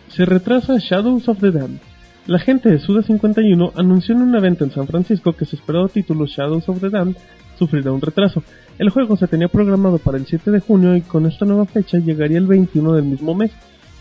Se 0.10 0.26
retrasa 0.26 0.78
Shadows 0.78 1.28
of 1.28 1.39
the 1.39 1.51
Dam. 1.51 1.80
La 2.28 2.39
gente 2.39 2.70
de 2.70 2.80
Suda 2.80 3.01
51 3.01 3.74
anunció 3.76 4.16
en 4.16 4.22
un 4.22 4.36
evento 4.36 4.64
en 4.64 4.72
San 4.72 4.88
Francisco 4.88 5.34
que 5.34 5.45
su 5.45 5.55
esperado 5.55 5.89
título 5.89 6.28
Shadows 6.28 6.70
of 6.70 6.80
the 6.80 6.89
Dam 6.89 7.16
sufrirá 7.60 7.91
un 7.91 8.01
retraso. 8.01 8.41
El 8.80 8.89
juego 8.89 9.18
se 9.18 9.28
tenía 9.28 9.49
programado 9.49 9.99
para 9.99 10.18
el 10.18 10.26
7 10.26 10.49
de 10.49 10.62
junio 10.62 10.95
y 10.95 11.01
con 11.01 11.26
esta 11.26 11.45
nueva 11.45 11.66
fecha 11.66 11.99
llegaría 11.99 12.38
el 12.38 12.47
21 12.47 12.93
del 12.93 13.05
mismo 13.05 13.36
mes, 13.36 13.51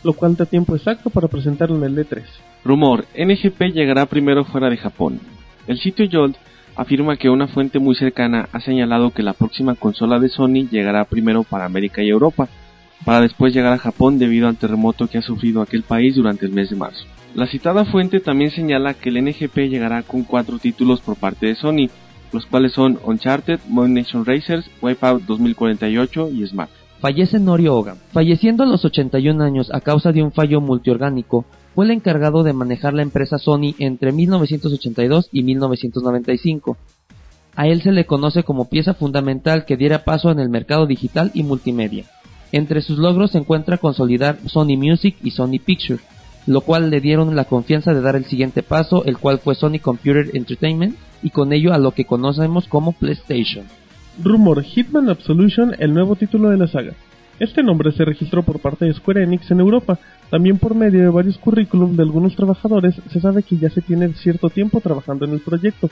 lo 0.05 0.13
cual 0.15 0.37
da 0.37 0.47
tiempo 0.47 0.77
exacto 0.77 1.11
para 1.11 1.29
presentarlo 1.29 1.77
en 1.77 1.85
el 1.85 1.99
E3. 1.99 2.23
Rumor, 2.65 3.05
NGP 3.17 3.75
llegará 3.75 4.07
primero 4.07 4.45
fuera 4.45 4.71
de 4.71 4.77
Japón. 4.77 5.21
El 5.67 5.79
sitio 5.79 6.07
Jolt 6.11 6.37
afirma 6.77 7.17
que 7.17 7.29
una 7.29 7.49
fuente 7.49 7.81
muy 7.81 7.97
cercana 7.97 8.49
ha 8.53 8.61
señalado 8.61 9.11
que 9.11 9.25
la 9.25 9.33
próxima 9.33 9.75
consola 9.75 10.21
de 10.21 10.29
Sony 10.29 10.69
llegará 10.71 11.05
primero 11.05 11.43
para 11.43 11.65
América 11.65 12.03
y 12.03 12.09
Europa, 12.09 12.49
para 13.05 13.21
después 13.21 13.53
llegar 13.53 13.73
a 13.73 13.79
Japón 13.79 14.19
debido 14.19 14.49
al 14.49 14.57
terremoto 14.57 15.09
que 15.09 15.19
ha 15.19 15.23
sufrido 15.23 15.61
aquel 15.61 15.83
país 15.83 16.15
durante 16.15 16.47
el 16.47 16.53
mes 16.53 16.71
de 16.71 16.77
marzo. 16.77 17.05
La 17.35 17.47
citada 17.47 17.85
fuente 17.85 18.21
también 18.21 18.51
señala 18.51 18.95
que 18.95 19.11
el 19.11 19.23
NGP 19.25 19.69
llegará 19.69 20.03
con 20.03 20.23
cuatro 20.23 20.59
títulos 20.59 21.01
por 21.01 21.17
parte 21.17 21.47
de 21.47 21.55
Sony, 21.55 21.89
los 22.33 22.47
cuales 22.47 22.73
son 22.73 22.99
Uncharted, 23.05 23.61
Moon 23.69 23.95
Nation 23.95 24.25
Racers, 24.25 24.71
Wipeout 24.83 25.23
2048 25.23 26.31
y 26.31 26.47
Smart. 26.47 26.71
Fallece 27.01 27.39
Norio 27.39 27.77
Oga. 27.77 27.97
Falleciendo 28.13 28.65
a 28.65 28.67
los 28.67 28.85
81 28.85 29.43
años 29.43 29.71
a 29.73 29.81
causa 29.81 30.13
de 30.13 30.23
un 30.23 30.33
fallo 30.33 30.61
multiorgánico, 30.61 31.45
fue 31.75 31.85
el 31.85 31.93
encargado 31.93 32.43
de 32.43 32.53
manejar 32.53 32.93
la 32.93 33.03
empresa 33.03 33.39
Sony 33.39 33.75
entre 33.79 34.11
1982 34.11 35.29
y 35.31 35.45
1995. 35.45 36.77
A 37.55 37.69
él 37.69 37.83
se 37.83 37.93
le 37.93 38.05
conoce 38.05 38.43
como 38.43 38.69
pieza 38.69 38.95
fundamental 38.95 39.65
que 39.65 39.77
diera 39.77 40.05
paso 40.05 40.31
en 40.31 40.41
el 40.41 40.49
mercado 40.49 40.87
digital 40.87 41.31
y 41.35 41.45
multimedia. 41.45 42.05
Entre 42.51 42.83
sus 42.83 42.99
logros 42.99 43.33
se 43.33 43.39
encuentra 43.39 43.79
consolidar 43.79 44.39
Sony 44.47 44.77
Music 44.77 45.17
y 45.23 45.31
Sony 45.31 45.61
Pictures, 45.65 46.03
lo 46.47 46.63
cual 46.63 46.91
le 46.91 47.01
dieron 47.01 47.37
la 47.37 47.45
confianza 47.45 47.93
de 47.93 48.01
dar 48.01 48.17
el 48.17 48.25
siguiente 48.25 48.63
paso, 48.63 49.05
el 49.05 49.19
cual 49.19 49.39
fue 49.39 49.55
Sony 49.55 49.79
Computer 49.81 50.31
Entertainment, 50.35 50.97
y 51.23 51.31
con 51.31 51.53
ello 51.53 51.73
a 51.73 51.79
lo 51.79 51.93
que 51.93 52.05
conocemos 52.05 52.67
como 52.69 52.93
PlayStation. 52.93 53.67
Rumor 54.23 54.63
Hitman 54.63 55.09
Absolution, 55.09 55.75
el 55.79 55.95
nuevo 55.95 56.17
título 56.17 56.51
de 56.51 56.57
la 56.57 56.67
saga. 56.67 56.95
Este 57.39 57.63
nombre 57.63 57.93
se 57.93 58.05
registró 58.05 58.43
por 58.43 58.59
parte 58.59 58.85
de 58.85 58.95
Square 58.95 59.23
Enix 59.23 59.51
en 59.51 59.61
Europa. 59.61 59.99
También 60.29 60.59
por 60.59 60.75
medio 60.75 61.01
de 61.01 61.09
varios 61.09 61.39
currículum 61.39 61.95
de 61.95 62.03
algunos 62.03 62.35
trabajadores 62.35 62.97
se 63.11 63.21
sabe 63.21 63.45
que 63.45 63.57
ya 63.57 63.71
se 63.71 63.81
tiene 63.81 64.13
cierto 64.15 64.51
tiempo 64.51 64.81
trabajando 64.81 65.25
en 65.25 65.33
el 65.33 65.41
proyecto. 65.41 65.89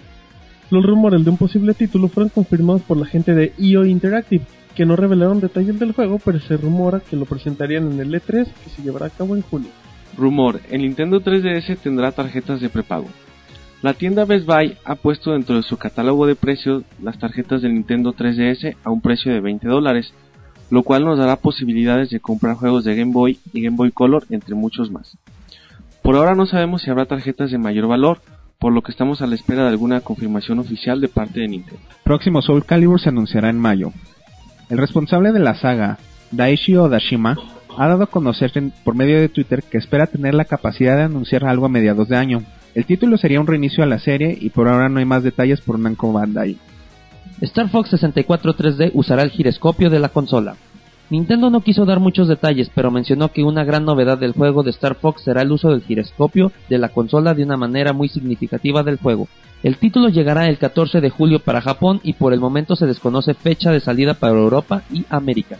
Los 0.70 0.84
rumores 0.84 1.24
de 1.24 1.30
un 1.30 1.36
posible 1.36 1.74
título 1.74 2.08
fueron 2.08 2.30
confirmados 2.30 2.82
por 2.82 2.96
la 2.96 3.06
gente 3.06 3.32
de 3.34 3.52
EO 3.58 3.84
Interactive, 3.84 4.44
que 4.74 4.84
no 4.84 4.96
revelaron 4.96 5.40
detalles 5.40 5.78
del 5.78 5.92
juego, 5.92 6.18
pero 6.24 6.40
se 6.40 6.56
rumora 6.56 7.00
que 7.00 7.16
lo 7.16 7.24
presentarían 7.24 7.92
en 7.92 8.00
el 8.00 8.12
E3 8.12 8.46
que 8.46 8.70
se 8.70 8.82
llevará 8.82 9.06
a 9.06 9.10
cabo 9.10 9.36
en 9.36 9.42
julio. 9.42 9.68
Rumor, 10.18 10.60
el 10.70 10.82
Nintendo 10.82 11.20
3DS 11.20 11.78
tendrá 11.78 12.10
tarjetas 12.10 12.60
de 12.60 12.68
prepago. 12.68 13.06
La 13.86 13.94
tienda 13.94 14.24
Best 14.24 14.46
Buy 14.46 14.76
ha 14.84 14.96
puesto 14.96 15.30
dentro 15.30 15.54
de 15.54 15.62
su 15.62 15.76
catálogo 15.76 16.26
de 16.26 16.34
precios 16.34 16.82
las 17.00 17.20
tarjetas 17.20 17.62
del 17.62 17.74
Nintendo 17.74 18.12
3DS 18.14 18.74
a 18.82 18.90
un 18.90 19.00
precio 19.00 19.32
de 19.32 19.38
20 19.38 19.68
dólares, 19.68 20.12
lo 20.70 20.82
cual 20.82 21.04
nos 21.04 21.20
dará 21.20 21.36
posibilidades 21.36 22.10
de 22.10 22.18
comprar 22.18 22.56
juegos 22.56 22.82
de 22.82 22.96
Game 22.96 23.12
Boy 23.12 23.38
y 23.52 23.62
Game 23.62 23.76
Boy 23.76 23.92
Color, 23.92 24.24
entre 24.30 24.56
muchos 24.56 24.90
más. 24.90 25.16
Por 26.02 26.16
ahora 26.16 26.34
no 26.34 26.46
sabemos 26.46 26.82
si 26.82 26.90
habrá 26.90 27.06
tarjetas 27.06 27.52
de 27.52 27.58
mayor 27.58 27.86
valor, 27.86 28.22
por 28.58 28.72
lo 28.72 28.82
que 28.82 28.90
estamos 28.90 29.22
a 29.22 29.28
la 29.28 29.36
espera 29.36 29.62
de 29.62 29.68
alguna 29.68 30.00
confirmación 30.00 30.58
oficial 30.58 31.00
de 31.00 31.06
parte 31.06 31.38
de 31.38 31.46
Nintendo. 31.46 31.80
Próximo 32.02 32.42
Soul 32.42 32.64
Calibur 32.64 33.00
se 33.00 33.10
anunciará 33.10 33.50
en 33.50 33.60
mayo. 33.60 33.92
El 34.68 34.78
responsable 34.78 35.30
de 35.30 35.38
la 35.38 35.54
saga, 35.54 35.98
Daishi 36.32 36.74
Odashima, 36.74 37.38
ha 37.78 37.86
dado 37.86 38.02
a 38.02 38.10
conocer 38.10 38.50
por 38.82 38.96
medio 38.96 39.20
de 39.20 39.28
Twitter 39.28 39.62
que 39.62 39.78
espera 39.78 40.08
tener 40.08 40.34
la 40.34 40.44
capacidad 40.44 40.96
de 40.96 41.04
anunciar 41.04 41.44
algo 41.44 41.66
a 41.66 41.68
mediados 41.68 42.08
de 42.08 42.16
año. 42.16 42.42
El 42.76 42.84
título 42.84 43.16
sería 43.16 43.40
un 43.40 43.46
reinicio 43.46 43.82
a 43.82 43.86
la 43.86 43.98
serie 43.98 44.36
y 44.38 44.50
por 44.50 44.68
ahora 44.68 44.90
no 44.90 44.98
hay 44.98 45.06
más 45.06 45.22
detalles 45.22 45.62
por 45.62 45.78
Namco 45.78 46.12
Bandai. 46.12 46.58
Star 47.40 47.70
Fox 47.70 47.88
64 47.88 48.54
3D 48.54 48.90
usará 48.92 49.22
el 49.22 49.30
giroscopio 49.30 49.88
de 49.88 49.98
la 49.98 50.10
consola. 50.10 50.56
Nintendo 51.08 51.48
no 51.48 51.62
quiso 51.62 51.86
dar 51.86 52.00
muchos 52.00 52.28
detalles, 52.28 52.70
pero 52.74 52.90
mencionó 52.90 53.32
que 53.32 53.44
una 53.44 53.64
gran 53.64 53.86
novedad 53.86 54.18
del 54.18 54.32
juego 54.34 54.62
de 54.62 54.72
Star 54.72 54.94
Fox 54.94 55.22
será 55.22 55.40
el 55.40 55.52
uso 55.52 55.70
del 55.70 55.84
giroscopio 55.84 56.52
de 56.68 56.76
la 56.76 56.90
consola 56.90 57.32
de 57.32 57.44
una 57.44 57.56
manera 57.56 57.94
muy 57.94 58.10
significativa 58.10 58.82
del 58.82 58.98
juego. 58.98 59.26
El 59.62 59.78
título 59.78 60.10
llegará 60.10 60.46
el 60.46 60.58
14 60.58 61.00
de 61.00 61.08
julio 61.08 61.38
para 61.38 61.62
Japón 61.62 62.00
y 62.02 62.12
por 62.12 62.34
el 62.34 62.40
momento 62.40 62.76
se 62.76 62.84
desconoce 62.84 63.32
fecha 63.32 63.70
de 63.70 63.80
salida 63.80 64.12
para 64.12 64.34
Europa 64.34 64.82
y 64.92 65.06
América. 65.08 65.56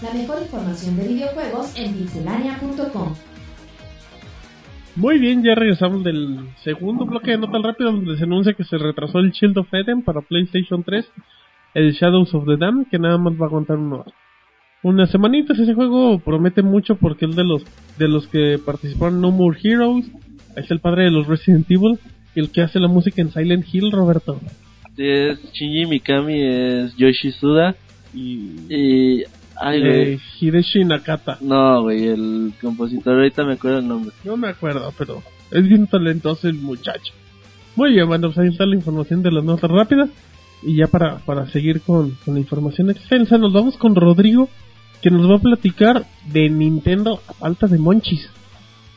La 0.00 0.14
mejor 0.14 0.40
información 0.40 0.96
de 0.96 1.08
videojuegos 1.08 1.76
en 1.76 1.92
pixelania.com. 1.92 3.14
Muy 4.96 5.18
bien, 5.18 5.42
ya 5.42 5.54
regresamos 5.54 6.02
del 6.02 6.48
segundo 6.64 7.06
bloque 7.06 7.30
de 7.30 7.38
Nota 7.38 7.56
al 7.56 7.62
Rápido 7.62 7.92
donde 7.92 8.16
se 8.16 8.24
anuncia 8.24 8.54
que 8.54 8.64
se 8.64 8.76
retrasó 8.76 9.18
el 9.20 9.30
Shield 9.30 9.56
of 9.58 9.72
Eden 9.72 10.02
para 10.02 10.20
PlayStation 10.20 10.82
3, 10.82 11.10
el 11.74 11.92
Shadows 11.92 12.34
of 12.34 12.44
the 12.46 12.56
Dam, 12.56 12.84
que 12.90 12.98
nada 12.98 13.16
más 13.16 13.34
va 13.34 13.44
a 13.44 13.48
aguantar 13.48 13.78
una. 13.78 14.04
Unas 14.82 15.10
semanitas, 15.10 15.58
ese 15.58 15.74
juego 15.74 16.18
promete 16.18 16.62
mucho 16.62 16.96
porque 16.96 17.26
es 17.26 17.36
de 17.36 17.44
los 17.44 17.64
de 17.98 18.08
los 18.08 18.26
que 18.26 18.58
participaron 18.58 19.20
No 19.20 19.30
More 19.30 19.58
Heroes, 19.62 20.10
está 20.56 20.74
el 20.74 20.80
padre 20.80 21.04
de 21.04 21.10
los 21.10 21.26
Resident 21.26 21.70
Evil, 21.70 21.98
y 22.34 22.40
el 22.40 22.50
que 22.50 22.62
hace 22.62 22.80
la 22.80 22.88
música 22.88 23.22
en 23.22 23.30
Silent 23.30 23.66
Hill, 23.72 23.92
Roberto. 23.92 24.40
Es 24.96 25.52
Shinji 25.52 25.86
Mikami, 25.86 26.42
es 26.42 26.96
Yoshi 26.96 27.30
Suda 27.30 27.76
y... 28.12 29.22
Ay, 29.60 29.80
güey. 29.80 30.12
eh, 30.14 30.18
Hideshi 30.40 30.84
Nakata. 30.84 31.38
No, 31.40 31.82
güey, 31.82 32.06
el 32.06 32.52
compositor, 32.60 33.14
ahorita 33.14 33.44
me 33.44 33.54
acuerdo 33.54 33.78
el 33.80 33.88
nombre. 33.88 34.12
No 34.24 34.36
me 34.36 34.48
acuerdo, 34.48 34.92
pero 34.96 35.22
es 35.50 35.68
bien 35.68 35.86
talentoso 35.86 36.48
el 36.48 36.54
muchacho. 36.54 37.12
Muy 37.76 37.92
bien, 37.92 38.06
bueno, 38.06 38.28
pues 38.28 38.38
ahí 38.38 38.48
está 38.48 38.66
la 38.66 38.74
información 38.74 39.22
de 39.22 39.32
las 39.32 39.44
notas 39.44 39.70
rápidas. 39.70 40.08
Y 40.62 40.76
ya 40.76 40.86
para, 40.86 41.18
para 41.18 41.46
seguir 41.48 41.80
con, 41.80 42.10
con 42.24 42.34
la 42.34 42.40
información 42.40 42.90
extensa, 42.90 43.38
nos 43.38 43.52
vamos 43.52 43.76
con 43.78 43.94
Rodrigo, 43.94 44.48
que 45.00 45.10
nos 45.10 45.30
va 45.30 45.36
a 45.36 45.40
platicar 45.40 46.04
de 46.32 46.50
Nintendo 46.50 47.20
a 47.28 47.32
falta 47.32 47.66
de 47.66 47.78
monchis. 47.78 48.28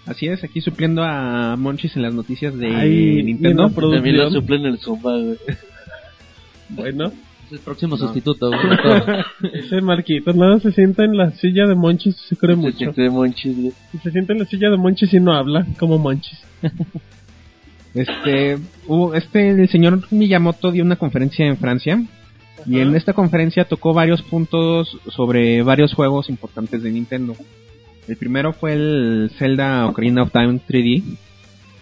Así 0.06 0.28
es, 0.28 0.44
aquí 0.44 0.60
supliendo 0.60 1.02
a 1.02 1.56
Monchis 1.56 1.96
en 1.96 2.02
las 2.02 2.14
noticias 2.14 2.58
de 2.58 2.68
Ay, 2.76 3.24
Nintendo. 3.24 3.70
También 3.70 4.18
lo 4.18 4.30
suplen 4.32 4.66
el 4.66 4.78
Zumba, 4.80 5.18
güey. 5.18 5.38
Bueno, 6.70 7.14
el 7.54 7.60
próximo 7.60 7.98
sustituto. 7.98 8.52
ese 9.54 9.82
Marquito 9.82 10.34
nada 10.34 10.60
se 10.60 10.72
sienta 10.72 11.06
en 11.06 11.16
la 11.18 11.32
silla 11.32 11.68
de 11.68 11.76
monchis 11.76 12.16
y 12.16 12.28
se 12.30 12.36
cree 12.36 12.56
mucho. 12.56 12.72
Se 12.72 12.78
siente 12.78 13.10
monchis, 13.10 13.56
güey. 13.56 13.74
Y 13.94 13.98
se 14.00 14.12
sienta 14.12 14.34
en 14.34 14.40
la 14.40 14.46
silla 14.46 14.70
de 14.70 14.78
monchis 14.78 15.14
y 15.14 15.20
no 15.20 15.34
habla 15.34 15.66
como 15.80 15.98
monchis. 15.98 16.40
Este, 17.94 18.58
hubo, 18.88 19.14
este, 19.14 19.52
el 19.52 19.70
señor 19.70 20.02
Miyamoto 20.10 20.72
dio 20.72 20.84
una 20.84 20.96
conferencia 20.96 21.46
en 21.46 21.58
Francia 21.58 22.04
y 22.66 22.80
en 22.80 22.96
esta 22.96 23.14
conferencia 23.14 23.66
tocó 23.66 23.94
varios 23.94 24.24
puntos 24.24 24.98
sobre 25.10 25.62
varios 25.62 25.94
juegos 25.94 26.28
importantes 26.28 26.82
de 26.82 26.90
Nintendo. 26.90 27.36
El 28.08 28.18
primero 28.18 28.52
fue 28.52 28.74
el 28.74 29.32
Zelda 29.38 29.86
Ocarina 29.86 30.24
of 30.24 30.32
Time 30.32 30.60
3D, 30.68 31.04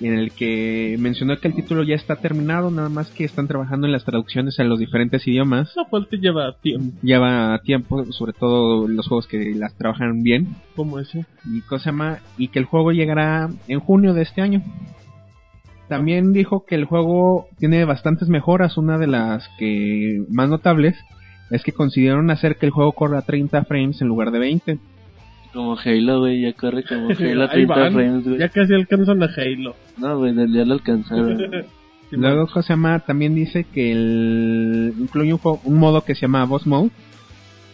en 0.07 0.15
el 0.15 0.31
que 0.31 0.95
mencionó 0.99 1.37
que 1.39 1.47
el 1.47 1.55
título 1.55 1.83
ya 1.83 1.95
está 1.95 2.15
terminado, 2.15 2.71
nada 2.71 2.89
más 2.89 3.09
que 3.11 3.23
están 3.23 3.47
trabajando 3.47 3.87
en 3.87 3.93
las 3.93 4.05
traducciones 4.05 4.59
a 4.59 4.63
los 4.63 4.79
diferentes 4.79 5.27
idiomas. 5.27 5.73
Lo 5.75 5.85
cual 5.85 6.07
te 6.07 6.17
lleva 6.17 6.55
tiempo, 6.61 6.97
Lleva 7.01 7.59
tiempo, 7.63 8.11
sobre 8.11 8.33
todo 8.33 8.87
los 8.87 9.07
juegos 9.07 9.27
que 9.27 9.53
las 9.55 9.75
trabajan 9.75 10.23
bien. 10.23 10.55
como 10.75 10.99
ese. 10.99 11.25
y 11.45 11.61
cosa 11.61 11.91
más 11.91 12.19
y 12.37 12.47
que 12.49 12.59
el 12.59 12.65
juego 12.65 12.91
llegará 12.91 13.49
en 13.67 13.79
junio 13.79 14.13
de 14.13 14.23
este 14.23 14.41
año. 14.41 14.61
También 15.87 16.31
dijo 16.31 16.65
que 16.65 16.75
el 16.75 16.85
juego 16.85 17.47
tiene 17.59 17.83
bastantes 17.85 18.29
mejoras, 18.29 18.77
una 18.77 18.97
de 18.97 19.07
las 19.07 19.49
que 19.59 20.23
más 20.29 20.49
notables 20.49 20.95
es 21.51 21.63
que 21.63 21.73
consideraron 21.73 22.31
hacer 22.31 22.55
que 22.55 22.65
el 22.65 22.71
juego 22.71 22.93
corra 22.93 23.19
a 23.19 23.23
30 23.23 23.65
frames 23.65 24.01
en 24.01 24.07
lugar 24.07 24.31
de 24.31 24.39
20. 24.39 24.79
Como 25.53 25.77
Halo, 25.77 26.19
güey, 26.21 26.41
ya 26.41 26.53
corre 26.53 26.83
como 26.83 27.09
Halo 27.19 27.41
a 27.43 27.45
Ahí 27.45 27.65
30 27.65 27.75
van, 27.75 27.93
frames, 27.93 28.23
güey. 28.25 28.39
Ya 28.39 28.49
casi 28.49 28.73
alcanzan 28.73 29.21
a 29.23 29.29
Halo. 29.35 29.75
No, 29.97 30.17
güey, 30.19 30.33
día 30.47 30.65
lo 30.65 30.73
alcanzaron. 30.73 31.37
Luego 32.11 32.47
Kosama 32.47 32.99
también 32.99 33.35
dice 33.35 33.63
que 33.63 33.91
el 33.91 34.93
incluye 34.99 35.31
un, 35.33 35.39
juego- 35.39 35.61
un 35.63 35.77
modo 35.77 36.01
que 36.03 36.13
se 36.15 36.21
llama 36.21 36.43
Boss 36.45 36.67
Mode, 36.67 36.89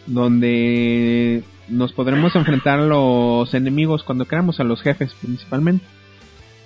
donde 0.06 1.42
nos 1.68 1.92
podremos 1.92 2.34
enfrentar 2.34 2.78
a 2.80 2.86
los 2.86 3.52
enemigos 3.54 4.02
cuando 4.04 4.24
queramos, 4.24 4.58
a 4.60 4.64
los 4.64 4.82
jefes 4.82 5.14
principalmente. 5.20 5.84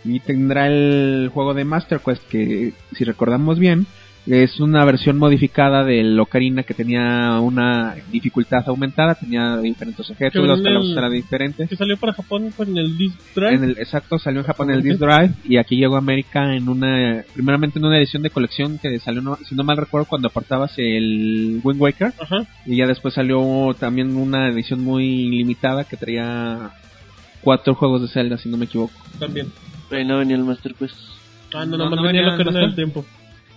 Y 0.04 0.20
tendrá 0.20 0.66
el 0.66 1.30
juego 1.32 1.54
de 1.54 1.64
Master 1.64 2.00
Quest 2.04 2.26
que, 2.28 2.72
si 2.92 3.04
recordamos 3.04 3.58
bien, 3.58 3.86
es 4.27 4.61
una 4.61 4.85
versión 4.85 5.18
modificada 5.18 5.83
del 5.85 6.18
Ocarina 6.20 6.62
que 6.62 6.75
tenía 6.75 7.39
una 7.41 7.97
dificultad 8.12 8.62
aumentada, 8.68 9.16
tenía 9.16 9.57
diferentes 9.57 10.09
objetos, 10.09 10.41
Que 10.41 10.47
los 10.47 10.61
el- 10.61 10.97
eran 10.97 11.12
diferentes. 11.12 11.68
que 11.68 11.75
salió 11.77 11.97
para 11.97 12.12
Japón 12.12 12.51
con 12.57 12.77
el 12.79 12.97
Disc 12.97 13.18
Drive. 13.35 13.55
En 13.55 13.64
el, 13.64 13.70
exacto, 13.79 14.18
salió 14.20 14.41
en 14.41 14.47
Japón 14.47 14.70
en 14.70 14.77
el 14.77 14.83
Disc 14.85 15.01
Drive 15.01 15.31
y 15.45 15.57
aquí 15.57 15.77
llegó 15.77 15.97
a 15.97 15.99
América 15.99 16.55
en 16.55 16.68
una, 16.68 17.25
primeramente 17.35 17.79
en 17.81 17.85
una 17.85 17.99
edición 17.99 18.23
de 18.23 18.31
colección 18.31 18.79
que 18.79 18.97
salió, 19.01 19.23
no- 19.23 19.39
si 19.49 19.55
no 19.57 19.64
mal 19.64 19.77
recuerdo, 19.77 20.07
cuando 20.07 20.29
apartabas 20.29 20.75
el 20.79 21.61
Wind 21.64 21.81
Waker 21.81 22.12
Ajá. 22.20 22.47
y 22.64 22.77
ya 22.77 22.87
después 22.87 23.14
salió 23.14 23.75
también 23.79 24.16
una 24.16 24.49
edición 24.49 24.85
muy 24.85 25.31
limitada 25.31 25.83
que 25.85 25.97
traía 25.97 26.70
cuatro 27.41 27.75
juegos 27.75 28.03
de 28.03 28.09
Zelda, 28.09 28.39
si 28.39 28.49
no 28.49 28.57
me 28.57 28.66
equivoco. 28.66 28.93
También. 29.18 29.49
Güey, 29.91 30.05
no 30.05 30.18
venía 30.18 30.37
el 30.37 30.45
Master 30.45 30.75
Quest. 30.75 30.95
Ah, 31.53 31.66
no, 31.66 31.77
No, 31.77 31.85
no, 31.85 31.91
no 31.91 31.97
no 31.97 32.03
venía 32.05 32.23
venía 32.23 32.37
lo 32.37 32.37
que 32.37 32.43
el 32.51 32.57
era 32.57 32.66
del 32.66 32.75
tiempo. 32.77 33.05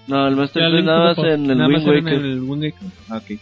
No, 0.07 0.27
el 0.27 0.35
Master 0.35 0.69
Link 0.71 0.85
nada 0.85 1.13
más 1.15 1.17
en 1.17 1.49
el 1.49 1.57
Nada 1.57 1.69
más 1.69 1.83
Wind 1.85 1.89
era 1.89 1.97
en 1.99 2.05
Waker. 2.05 2.25
el 2.25 2.41
Wind 2.41 2.63
Waker. 2.63 2.89
Ah, 3.09 3.17
ok. 3.17 3.39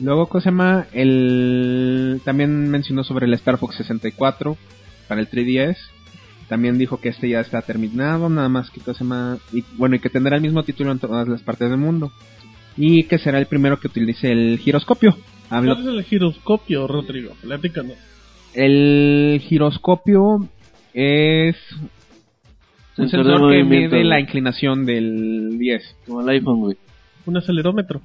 Luego, 0.00 0.26
cosa 0.28 0.50
llama? 0.50 0.86
El, 0.92 2.20
también 2.24 2.68
mencionó 2.70 3.04
sobre 3.04 3.26
el 3.26 3.34
Star 3.34 3.58
Fox 3.58 3.76
64 3.76 4.56
para 5.08 5.20
el 5.20 5.28
3DS. 5.30 5.76
También 6.48 6.76
dijo 6.78 6.98
que 7.00 7.08
este 7.10 7.28
ya 7.28 7.40
está 7.40 7.62
terminado, 7.62 8.28
nada 8.28 8.48
más 8.48 8.70
que 8.70 8.80
cosa 8.80 9.00
llama? 9.04 9.38
Y, 9.52 9.64
bueno, 9.76 9.96
y 9.96 10.00
que 10.00 10.10
tendrá 10.10 10.36
el 10.36 10.42
mismo 10.42 10.62
título 10.64 10.92
en 10.92 10.98
todas 10.98 11.28
las 11.28 11.42
partes 11.42 11.70
del 11.70 11.78
mundo. 11.78 12.10
Y 12.76 13.04
que 13.04 13.18
será 13.18 13.38
el 13.38 13.46
primero 13.46 13.78
que 13.78 13.88
utilice 13.88 14.32
el 14.32 14.58
giroscopio. 14.58 15.16
Habló, 15.50 15.74
¿Cuál 15.74 15.88
es 15.88 15.94
el 15.94 16.04
giroscopio, 16.04 16.86
Rodrigo? 16.86 17.34
Platícanos. 17.42 17.96
el 18.54 19.40
giroscopio 19.46 20.48
es 20.94 21.56
un 22.98 23.08
Sensor 23.08 23.50
que 23.50 23.64
mide 23.64 24.04
la 24.04 24.20
inclinación 24.20 24.84
del 24.84 25.58
10. 25.58 25.96
Como 26.06 26.20
el 26.20 26.28
iPhone, 26.28 26.60
güey. 26.60 26.76
Un 27.26 27.36
acelerómetro. 27.36 28.00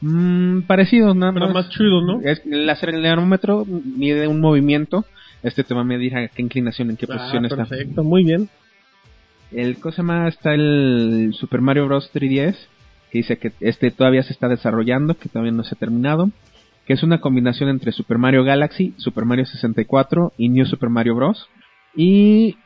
Mm, 0.00 0.60
parecido, 0.62 1.14
nada 1.14 1.32
Pero 1.32 1.46
más. 1.46 1.54
más 1.54 1.68
chido, 1.70 2.00
¿no? 2.02 2.20
Es, 2.22 2.42
el 2.46 2.68
acelerómetro 2.68 3.64
mide 3.66 4.26
un 4.28 4.40
movimiento. 4.40 5.04
Este 5.42 5.64
te 5.64 5.74
va 5.74 5.82
a 5.82 5.84
medir 5.84 6.16
a 6.16 6.28
qué 6.28 6.42
inclinación, 6.42 6.90
en 6.90 6.96
qué 6.96 7.06
posición 7.06 7.44
Ah, 7.44 7.48
está. 7.48 7.64
perfecto, 7.64 8.02
muy 8.04 8.24
bien. 8.24 8.48
El 9.52 9.78
cosa 9.78 10.02
más 10.02 10.34
está 10.34 10.54
el 10.54 11.30
Super 11.34 11.60
Mario 11.60 11.86
Bros. 11.86 12.10
3DS, 12.12 12.56
que 13.10 13.18
dice 13.18 13.38
que 13.38 13.52
este 13.60 13.90
todavía 13.90 14.22
se 14.22 14.32
está 14.32 14.48
desarrollando, 14.48 15.14
que 15.14 15.28
todavía 15.28 15.52
no 15.52 15.64
se 15.64 15.74
ha 15.74 15.78
terminado. 15.78 16.30
Que 16.86 16.94
es 16.94 17.02
una 17.02 17.20
combinación 17.20 17.68
entre 17.68 17.92
Super 17.92 18.18
Mario 18.18 18.44
Galaxy, 18.44 18.94
Super 18.96 19.24
Mario 19.26 19.44
64 19.46 20.32
y 20.38 20.48
New 20.48 20.64
Super 20.66 20.88
Mario 20.90 21.14
Bros. 21.14 21.46
Y 21.94 22.56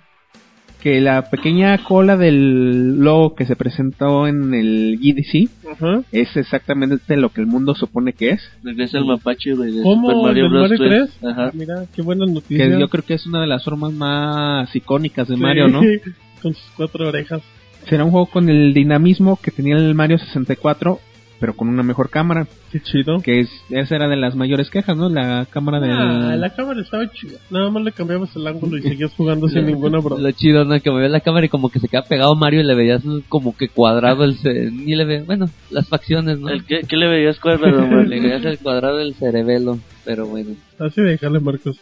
que 0.82 1.00
la 1.00 1.30
pequeña 1.30 1.78
cola 1.84 2.16
del 2.16 2.98
logo 2.98 3.36
que 3.36 3.46
se 3.46 3.54
presentó 3.54 4.26
en 4.26 4.52
el 4.52 4.98
GDC 5.00 5.48
Ajá. 5.72 6.02
es 6.10 6.36
exactamente 6.36 7.16
lo 7.16 7.28
que 7.28 7.40
el 7.40 7.46
mundo 7.46 7.74
supone 7.76 8.12
que 8.14 8.30
es. 8.30 8.42
Regresa 8.64 8.98
el 8.98 9.04
mapache, 9.04 9.50
de 9.54 9.82
¿Cómo? 9.82 10.10
Super 10.10 10.22
Mario 10.22 10.42
¿Del 10.44 10.50
Bros. 10.52 10.70
Mario 10.70 10.84
3. 10.84 11.10
3? 11.20 11.32
Ajá. 11.32 11.50
Mira, 11.54 11.84
qué 11.94 12.02
buenas 12.02 12.26
Que 12.28 12.34
noticias. 12.34 12.78
yo 12.80 12.88
creo 12.88 13.04
que 13.04 13.14
es 13.14 13.26
una 13.26 13.40
de 13.42 13.46
las 13.46 13.64
formas 13.64 13.92
más 13.92 14.74
icónicas 14.74 15.28
de 15.28 15.36
Sí, 15.36 15.40
Mario, 15.40 15.68
¿no? 15.68 15.80
Con 16.42 16.54
sus 16.54 16.70
cuatro 16.76 17.08
orejas. 17.08 17.42
Será 17.88 18.04
un 18.04 18.10
juego 18.10 18.26
con 18.26 18.48
el 18.48 18.74
dinamismo 18.74 19.38
que 19.40 19.50
tenía 19.52 19.76
el 19.76 19.94
Mario 19.94 20.18
64, 20.18 20.98
pero 21.42 21.56
con 21.56 21.68
una 21.68 21.82
mejor 21.82 22.08
cámara. 22.08 22.46
Qué 22.70 22.78
chido. 22.80 23.18
Que 23.18 23.40
es, 23.40 23.50
esa 23.68 23.96
era 23.96 24.06
de 24.06 24.14
las 24.14 24.36
mayores 24.36 24.70
quejas, 24.70 24.96
¿no? 24.96 25.08
La 25.08 25.44
cámara. 25.50 25.80
Ah, 25.82 26.36
la 26.36 26.50
cámara 26.50 26.80
estaba 26.80 27.10
chida. 27.10 27.40
Nada 27.50 27.68
más 27.68 27.82
le 27.82 27.90
cambiabas 27.90 28.36
el 28.36 28.46
ángulo 28.46 28.78
y 28.78 28.82
seguías 28.88 29.12
jugando 29.14 29.48
sin 29.48 29.66
ninguna 29.66 29.98
broma. 29.98 30.22
Lo 30.22 30.30
chido, 30.30 30.64
¿no? 30.64 30.80
Que 30.80 30.92
me 30.92 31.00
ve 31.00 31.08
la 31.08 31.18
cámara 31.18 31.46
y 31.46 31.48
como 31.48 31.68
que 31.68 31.80
se 31.80 31.88
queda 31.88 32.04
pegado 32.04 32.36
Mario 32.36 32.60
y 32.60 32.64
le 32.64 32.76
veías 32.76 33.02
como 33.28 33.56
que 33.56 33.68
cuadrado 33.68 34.22
el... 34.22 34.36
Ni 34.72 34.94
le 34.94 35.04
ve... 35.04 35.22
Bueno, 35.24 35.50
las 35.70 35.88
facciones, 35.88 36.38
¿no? 36.38 36.48
El, 36.48 36.64
¿qué, 36.64 36.82
¿Qué 36.88 36.96
le 36.96 37.08
veías 37.08 37.40
cuadrado? 37.40 37.86
Le 38.02 38.20
veías 38.20 38.44
el 38.44 38.60
cuadrado 38.60 38.98
del 38.98 39.14
cerebelo, 39.14 39.80
pero 40.04 40.28
bueno. 40.28 40.50
Así 40.78 41.02
déjale, 41.02 41.40
Marcos. 41.40 41.76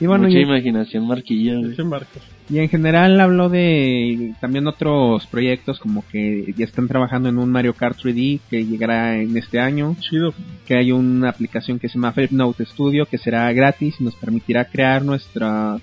Y 0.00 0.06
bueno, 0.06 0.24
Mucha 0.28 0.38
y, 0.38 0.42
imaginación, 0.42 1.08
Marcos. 1.08 2.22
y 2.48 2.58
en 2.58 2.68
general 2.68 3.20
habló 3.20 3.48
de 3.48 4.32
también 4.40 4.68
otros 4.68 5.26
proyectos 5.26 5.80
como 5.80 6.04
que 6.06 6.54
ya 6.56 6.64
están 6.64 6.86
trabajando 6.86 7.28
en 7.28 7.38
un 7.38 7.50
Mario 7.50 7.74
Kart 7.74 7.98
3D 7.98 8.38
que 8.48 8.64
llegará 8.64 9.16
en 9.20 9.36
este 9.36 9.58
año. 9.58 9.96
Chido. 9.98 10.32
que 10.66 10.76
hay 10.76 10.92
una 10.92 11.30
aplicación 11.30 11.80
que 11.80 11.88
se 11.88 11.94
llama 11.94 12.14
Note 12.30 12.64
Studio 12.66 13.06
que 13.06 13.18
será 13.18 13.52
gratis 13.52 13.96
y 13.98 14.04
nos 14.04 14.14
permitirá 14.14 14.66
crear 14.66 15.04
nuestra 15.04 15.78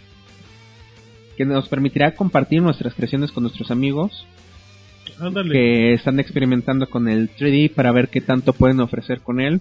que 1.36 1.44
nos 1.44 1.68
permitirá 1.68 2.16
compartir 2.16 2.62
nuestras 2.62 2.94
creaciones 2.94 3.34
con 3.34 3.44
nuestros 3.44 3.70
amigos 3.70 4.26
Ándale. 5.20 5.52
que 5.52 5.94
están 5.94 6.22
experimentando 6.22 6.90
con 6.90 7.10
el 7.10 7.30
3D 7.36 7.74
para 7.74 7.92
ver 7.92 8.08
qué 8.08 8.22
tanto 8.22 8.54
pueden 8.54 8.80
ofrecer 8.80 9.20
con 9.20 9.42
él 9.42 9.60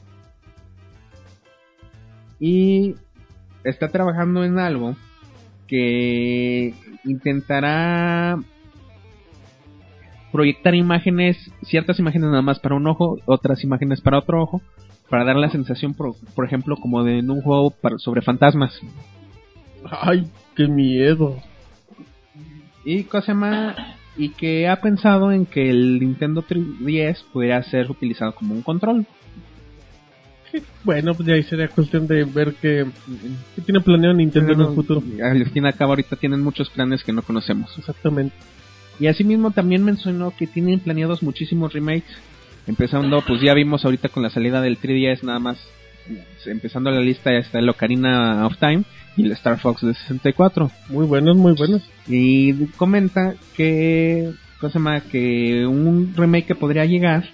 y 2.38 2.94
está 3.64 3.88
trabajando 3.88 4.44
en 4.44 4.58
algo 4.58 4.96
que 5.66 6.74
intentará 7.04 8.38
proyectar 10.32 10.74
imágenes, 10.74 11.50
ciertas 11.62 11.98
imágenes 11.98 12.28
nada 12.30 12.42
más 12.42 12.58
para 12.58 12.74
un 12.74 12.86
ojo, 12.86 13.18
otras 13.24 13.62
imágenes 13.64 14.00
para 14.00 14.18
otro 14.18 14.42
ojo, 14.42 14.62
para 15.08 15.24
dar 15.24 15.36
la 15.36 15.50
sensación, 15.50 15.94
por, 15.94 16.14
por 16.34 16.44
ejemplo, 16.44 16.76
como 16.76 17.04
de 17.04 17.20
en 17.20 17.30
un 17.30 17.40
juego 17.40 17.70
para- 17.70 17.98
sobre 17.98 18.20
fantasmas. 18.22 18.78
Ay, 19.90 20.26
qué 20.56 20.66
miedo. 20.66 21.36
Y 22.84 23.06
y 24.16 24.28
que 24.30 24.68
ha 24.68 24.80
pensado 24.80 25.32
en 25.32 25.46
que 25.46 25.70
el 25.70 25.98
Nintendo 25.98 26.42
3DS 26.42 27.24
pudiera 27.32 27.62
ser 27.62 27.90
utilizado 27.90 28.34
como 28.34 28.54
un 28.54 28.62
control. 28.62 29.06
Bueno, 30.84 31.14
pues 31.14 31.26
ya 31.26 31.34
ahí 31.34 31.42
sería 31.42 31.68
cuestión 31.68 32.07
de 32.07 32.24
ver 32.24 32.55
qué, 32.61 32.86
qué 33.55 33.62
tiene 33.62 33.80
planeado 33.80 34.14
Nintendo 34.14 34.52
en 34.52 34.61
el 34.61 34.74
futuro. 34.74 35.02
Y 35.16 35.20
al 35.20 35.74
cabo 35.74 35.92
ahorita 35.92 36.16
tienen 36.16 36.40
muchos 36.40 36.70
planes 36.70 37.02
que 37.02 37.12
no 37.12 37.22
conocemos. 37.22 37.76
Exactamente. 37.78 38.34
Y 39.00 39.07
asimismo 39.07 39.50
también 39.50 39.84
mencionó 39.84 40.32
que 40.36 40.46
tienen 40.46 40.80
planeados 40.80 41.22
muchísimos 41.22 41.72
remakes. 41.72 42.16
Empezando, 42.66 43.22
pues 43.26 43.40
ya 43.42 43.52
vimos 43.55 43.84
ahorita 43.84 44.09
con 44.09 44.22
la 44.22 44.30
salida 44.30 44.61
del 44.61 44.78
3DS 44.78 45.22
nada 45.22 45.38
más. 45.38 45.59
Empezando 46.46 46.90
la 46.90 47.00
lista 47.00 47.32
ya 47.32 47.38
está 47.38 47.59
el 47.59 47.68
Ocarina 47.68 48.46
of 48.46 48.59
Time 48.59 48.84
y 49.16 49.24
el 49.24 49.32
Star 49.32 49.59
Fox 49.59 49.82
de 49.82 49.94
64. 49.94 50.70
Muy 50.90 51.07
buenos, 51.07 51.36
muy 51.36 51.55
buenos. 51.55 51.82
Y 52.07 52.66
comenta 52.76 53.34
que, 53.57 54.30
cosa 54.61 54.78
más, 54.78 55.02
que 55.05 55.66
un 55.66 56.14
remake 56.14 56.46
que 56.46 56.55
podría 56.55 56.84
llegar 56.84 57.24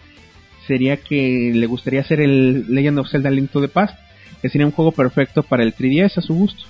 sería 0.70 0.98
que 0.98 1.50
le 1.52 1.66
gustaría 1.66 2.00
hacer 2.00 2.20
el 2.20 2.72
Legend 2.72 3.00
of 3.00 3.10
Zelda 3.10 3.28
Link 3.28 3.50
to 3.50 3.60
the 3.60 3.66
Past, 3.66 3.98
que 4.40 4.48
sería 4.48 4.68
un 4.68 4.72
juego 4.72 4.92
perfecto 4.92 5.42
para 5.42 5.64
el 5.64 5.74
3DS 5.74 6.18
a 6.18 6.20
su 6.20 6.32
gusto. 6.32 6.62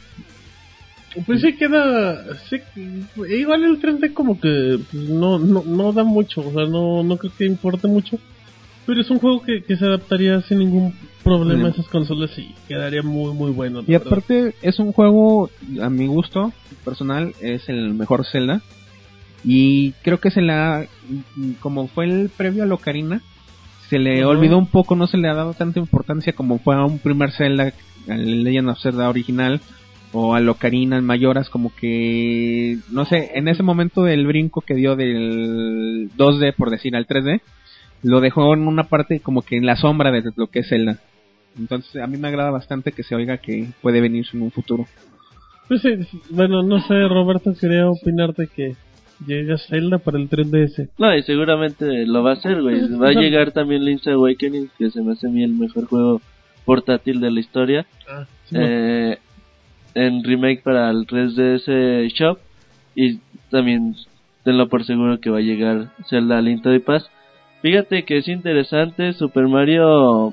Pues 1.27 1.43
sí 1.43 1.53
queda... 1.53 2.25
Sí, 2.49 2.57
igual 3.29 3.65
el 3.65 3.79
3D 3.79 4.15
como 4.15 4.41
que 4.41 4.79
pues, 4.91 5.05
no, 5.11 5.39
no, 5.39 5.63
no 5.67 5.93
da 5.93 6.03
mucho, 6.03 6.41
o 6.41 6.51
sea, 6.51 6.65
no, 6.65 7.03
no 7.03 7.19
creo 7.19 7.33
que 7.37 7.45
importe 7.45 7.89
mucho. 7.89 8.19
Pero 8.87 9.03
es 9.03 9.11
un 9.11 9.19
juego 9.19 9.43
que, 9.43 9.65
que 9.65 9.77
se 9.77 9.85
adaptaría 9.85 10.41
sin 10.41 10.61
ningún 10.61 10.95
problema 11.23 11.69
a 11.69 11.71
esas 11.73 11.87
consolas 11.89 12.31
y 12.39 12.55
quedaría 12.69 13.03
muy, 13.03 13.35
muy 13.35 13.51
bueno. 13.51 13.81
Y 13.81 13.93
verdad. 13.93 14.07
aparte 14.07 14.55
es 14.63 14.79
un 14.79 14.93
juego, 14.93 15.51
a 15.83 15.91
mi 15.91 16.07
gusto 16.07 16.55
personal, 16.87 17.35
es 17.43 17.69
el 17.69 17.93
mejor 17.93 18.25
Zelda. 18.25 18.63
Y 19.45 19.93
creo 20.03 20.21
que 20.21 20.31
se 20.31 20.41
la, 20.41 20.87
como 21.61 21.87
fue 21.89 22.07
el 22.07 22.31
previo 22.31 22.63
a 22.63 22.67
la 22.67 22.75
Ocarina, 22.75 23.23
se 23.91 23.99
le 23.99 24.25
olvidó 24.25 24.57
un 24.57 24.69
poco, 24.69 24.95
no 24.95 25.09
se 25.09 25.19
le 25.19 25.29
ha 25.29 25.35
dado 25.35 25.53
tanta 25.53 25.81
importancia 25.81 26.33
como 26.33 26.61
fue 26.61 26.77
a 26.77 26.85
un 26.85 27.01
primer 27.01 27.33
Zelda, 27.33 27.73
al 28.09 28.45
Legend 28.45 28.69
of 28.71 28.81
Zelda 28.81 29.09
original, 29.09 29.61
o 30.13 30.37
al 30.37 30.49
Ocarina, 30.49 30.97
al 30.97 31.03
Mayoras, 31.03 31.51
como 31.51 31.75
que, 31.75 32.79
no 32.93 33.05
sé, 33.05 33.33
en 33.35 33.49
ese 33.49 33.65
momento 33.65 34.05
del 34.05 34.29
brinco 34.29 34.61
que 34.61 34.75
dio 34.75 34.95
del 34.95 36.09
2D, 36.17 36.55
por 36.55 36.71
decir, 36.71 36.95
al 36.95 37.09
3D, 37.09 37.41
lo 38.05 38.21
dejó 38.21 38.55
en 38.55 38.69
una 38.69 38.85
parte 38.85 39.19
como 39.19 39.43
que 39.43 39.57
en 39.57 39.67
la 39.67 39.75
sombra 39.75 40.13
de 40.13 40.23
lo 40.37 40.47
que 40.47 40.61
es 40.61 40.69
Zelda. 40.69 41.01
Entonces 41.59 42.01
a 42.01 42.07
mí 42.07 42.17
me 42.17 42.29
agrada 42.29 42.51
bastante 42.51 42.93
que 42.93 43.03
se 43.03 43.17
oiga 43.17 43.39
que 43.39 43.67
puede 43.83 44.01
venir 44.01 44.25
en 44.33 44.43
un 44.43 44.53
futuro. 44.53 44.87
Pues 45.67 45.83
sí, 45.83 45.91
bueno, 46.31 46.63
no 46.63 46.81
sé, 46.81 46.95
Roberto, 47.09 47.53
quería 47.61 47.89
opinar 47.89 48.35
de 48.35 48.47
que 48.47 48.77
llega 49.27 49.59
Zelda 49.59 49.99
para 49.99 50.19
el 50.19 50.29
3DS. 50.29 50.91
No, 50.99 51.15
y 51.15 51.23
seguramente 51.23 52.07
lo 52.07 52.23
va 52.23 52.31
a 52.31 52.35
hacer, 52.35 52.63
güey. 52.63 52.81
Va 52.97 53.09
a 53.09 53.13
llegar 53.13 53.53
también 53.53 53.85
Link's 53.85 54.07
Awakening, 54.07 54.71
que 54.79 54.91
se 54.91 55.03
me 55.03 55.13
hace 55.13 55.27
a 55.27 55.31
mí 55.31 55.43
el 55.43 55.53
mejor 55.53 55.87
juego 55.87 56.21
portátil 56.65 57.21
de 57.21 57.31
la 57.31 57.41
historia. 57.41 57.87
Ah, 58.09 58.27
eh, 58.53 59.19
en 59.95 60.25
remake 60.25 60.63
para 60.63 60.91
el 60.91 61.07
3DS 61.07 62.09
Shop. 62.13 62.39
Y 62.95 63.19
también 63.51 63.95
tenlo 64.45 64.69
por 64.69 64.85
seguro 64.85 65.21
que 65.21 65.31
va 65.31 65.39
a 65.39 65.43
llegar 65.43 65.91
Zelda 66.09 66.41
Link 66.41 66.63
to 66.63 66.71
the 66.71 66.81
Past. 66.81 67.09
Fíjate 67.63 68.05
que 68.05 68.19
es 68.19 68.29
interesante 68.29 69.13
Super 69.13 69.47
Mario. 69.47 70.33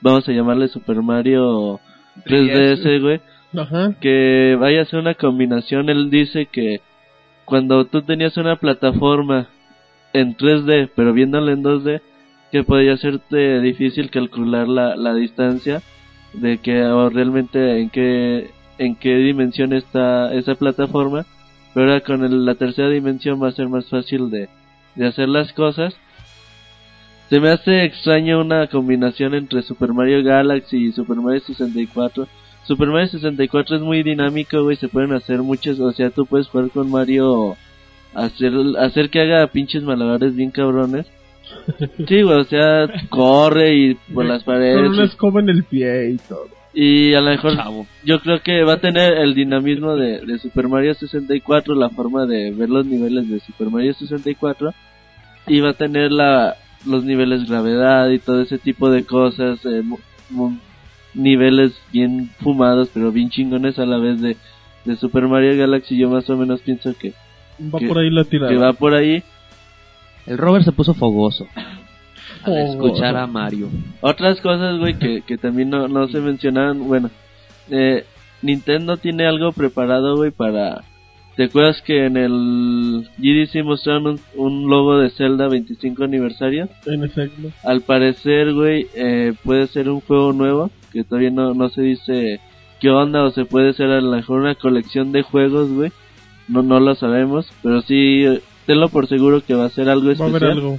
Vamos 0.00 0.28
a 0.28 0.32
llamarle 0.32 0.68
Super 0.68 1.00
Mario 1.02 1.80
3DS, 2.26 3.00
güey. 3.00 3.20
Ajá. 3.56 3.94
Que 4.00 4.56
vaya 4.58 4.82
a 4.82 4.84
ser 4.84 4.98
una 4.98 5.14
combinación. 5.14 5.88
Él 5.88 6.10
dice 6.10 6.46
que 6.46 6.80
cuando 7.44 7.84
tú 7.86 8.02
tenías 8.02 8.36
una 8.36 8.56
plataforma 8.56 9.48
en 10.12 10.36
3D, 10.36 10.90
pero 10.94 11.12
viéndola 11.12 11.52
en 11.52 11.62
2D, 11.62 12.00
que 12.52 12.62
podía 12.64 12.94
hacerte 12.94 13.60
difícil 13.60 14.10
calcular 14.10 14.68
la, 14.68 14.96
la 14.96 15.14
distancia 15.14 15.82
de 16.32 16.58
que 16.58 16.82
o 16.84 17.10
realmente 17.10 17.80
en 17.80 17.90
qué 17.90 18.50
en 18.78 18.96
qué 18.96 19.14
dimensión 19.16 19.72
está 19.72 20.34
esa 20.34 20.56
plataforma, 20.56 21.24
pero 21.74 21.86
ahora 21.86 22.00
con 22.00 22.24
el- 22.24 22.44
la 22.44 22.56
tercera 22.56 22.88
dimensión 22.88 23.40
va 23.42 23.48
a 23.48 23.52
ser 23.52 23.68
más 23.68 23.88
fácil 23.88 24.30
de, 24.30 24.48
de 24.96 25.06
hacer 25.06 25.28
las 25.28 25.52
cosas. 25.52 25.96
Se 27.30 27.40
me 27.40 27.50
hace 27.50 27.84
extraño 27.84 28.40
una 28.40 28.66
combinación 28.66 29.34
entre 29.34 29.62
Super 29.62 29.92
Mario 29.92 30.22
Galaxy 30.22 30.86
y 30.86 30.92
Super 30.92 31.16
Mario 31.18 31.40
64. 31.40 32.26
Super 32.64 32.88
Mario 32.88 33.08
64 33.08 33.76
es 33.76 33.82
muy 33.82 34.02
dinámico, 34.02 34.62
güey, 34.62 34.76
se 34.76 34.88
pueden 34.88 35.12
hacer 35.12 35.42
muchas, 35.42 35.78
o 35.80 35.92
sea, 35.92 36.10
tú 36.10 36.24
puedes 36.26 36.48
jugar 36.48 36.70
con 36.70 36.90
Mario, 36.90 37.56
hacer, 38.14 38.52
hacer 38.78 39.10
que 39.10 39.20
haga 39.20 39.46
pinches 39.48 39.82
malabares 39.82 40.34
bien 40.34 40.50
cabrones. 40.50 41.06
Sí, 42.08 42.22
güey, 42.22 42.38
o 42.40 42.44
sea, 42.44 42.86
corre 43.10 43.74
y 43.74 43.94
por 44.12 44.24
las 44.24 44.42
paredes. 44.44 44.76
Con 44.76 44.86
una 44.94 45.02
y- 45.02 45.06
escoba 45.06 45.40
en 45.40 45.48
el 45.50 45.62
pie 45.64 46.10
y 46.10 46.16
todo. 46.16 46.48
y 46.72 47.12
a 47.14 47.20
lo 47.20 47.30
mejor 47.30 47.52
yo 48.02 48.18
creo 48.20 48.40
que 48.42 48.64
va 48.64 48.74
a 48.74 48.80
tener 48.80 49.12
el 49.18 49.34
dinamismo 49.34 49.94
de, 49.94 50.20
de 50.24 50.38
Super 50.38 50.68
Mario 50.68 50.94
64, 50.94 51.74
la 51.74 51.90
forma 51.90 52.24
de 52.26 52.50
ver 52.50 52.70
los 52.70 52.86
niveles 52.86 53.28
de 53.28 53.40
Super 53.40 53.68
Mario 53.70 53.92
64 53.94 54.72
y 55.46 55.60
va 55.60 55.70
a 55.70 55.74
tener 55.74 56.10
la 56.10 56.56
los 56.86 57.04
niveles 57.04 57.46
gravedad 57.48 58.08
y 58.10 58.18
todo 58.18 58.40
ese 58.42 58.58
tipo 58.58 58.90
de 58.90 59.04
cosas, 59.04 59.58
eh, 59.66 59.82
niveles 61.14 61.72
bien 61.92 62.30
fumados 62.40 62.90
pero 62.92 63.12
bien 63.12 63.30
chingones 63.30 63.78
a 63.78 63.86
la 63.86 63.98
vez 63.98 64.20
de, 64.20 64.36
de 64.84 64.96
Super 64.96 65.26
Mario 65.28 65.56
Galaxy. 65.56 65.96
Yo 65.96 66.10
más 66.10 66.28
o 66.30 66.36
menos 66.36 66.60
pienso 66.60 66.94
que, 66.98 67.12
Va 67.72 67.78
Que- 67.78 67.86
por 67.88 67.98
ahí 67.98 68.10
la 68.10 68.24
tirada. 68.24 68.50
que 68.50 68.56
va 68.58 68.72
por 68.72 68.94
ahí. 68.94 69.22
El 70.26 70.38
Robert 70.38 70.64
se 70.64 70.72
puso 70.72 70.94
fogoso 70.94 71.46
al 72.44 72.56
escuchar 72.68 73.16
a 73.16 73.26
Mario. 73.26 73.68
Otras 74.00 74.40
cosas, 74.40 74.78
güey, 74.78 74.94
que, 74.98 75.22
que 75.22 75.36
también 75.38 75.70
no, 75.70 75.86
no 75.88 76.08
se 76.08 76.20
mencionaban. 76.20 76.86
Bueno, 76.88 77.10
eh, 77.70 78.04
Nintendo 78.42 78.96
tiene 78.96 79.26
algo 79.26 79.52
preparado, 79.52 80.16
güey, 80.16 80.30
para... 80.30 80.82
¿Te 81.36 81.44
acuerdas 81.44 81.82
que 81.82 82.06
en 82.06 82.16
el 82.16 83.08
GDC 83.18 83.64
mostraron 83.64 84.06
un, 84.06 84.20
un 84.36 84.70
logo 84.70 84.98
de 84.98 85.10
Zelda 85.10 85.48
25 85.48 86.04
aniversario? 86.04 86.68
En 86.86 87.02
efecto. 87.02 87.50
Al 87.64 87.80
parecer, 87.80 88.52
güey, 88.54 88.86
eh, 88.94 89.32
puede 89.42 89.66
ser 89.66 89.88
un 89.88 90.00
juego 90.00 90.32
nuevo, 90.32 90.70
que 90.94 91.04
todavía 91.04 91.30
no, 91.30 91.52
no 91.52 91.68
se 91.68 91.82
dice 91.82 92.40
qué 92.80 92.88
onda, 92.88 93.22
o 93.24 93.30
se 93.32 93.44
puede 93.44 93.74
ser 93.74 93.90
a 93.90 94.00
lo 94.00 94.10
mejor 94.12 94.40
una 94.40 94.54
colección 94.54 95.12
de 95.12 95.20
juegos, 95.22 95.70
güey, 95.70 95.92
no, 96.48 96.62
no 96.62 96.80
lo 96.80 96.94
sabemos, 96.94 97.52
pero 97.62 97.82
sí, 97.82 98.24
tenlo 98.66 98.88
por 98.88 99.06
seguro 99.08 99.42
que 99.44 99.54
va 99.54 99.66
a 99.66 99.70
ser 99.70 99.88
algo 99.90 100.06
Va 100.06 100.10
a 100.10 100.12
especial. 100.14 100.36
haber 100.36 100.52
algo. 100.52 100.78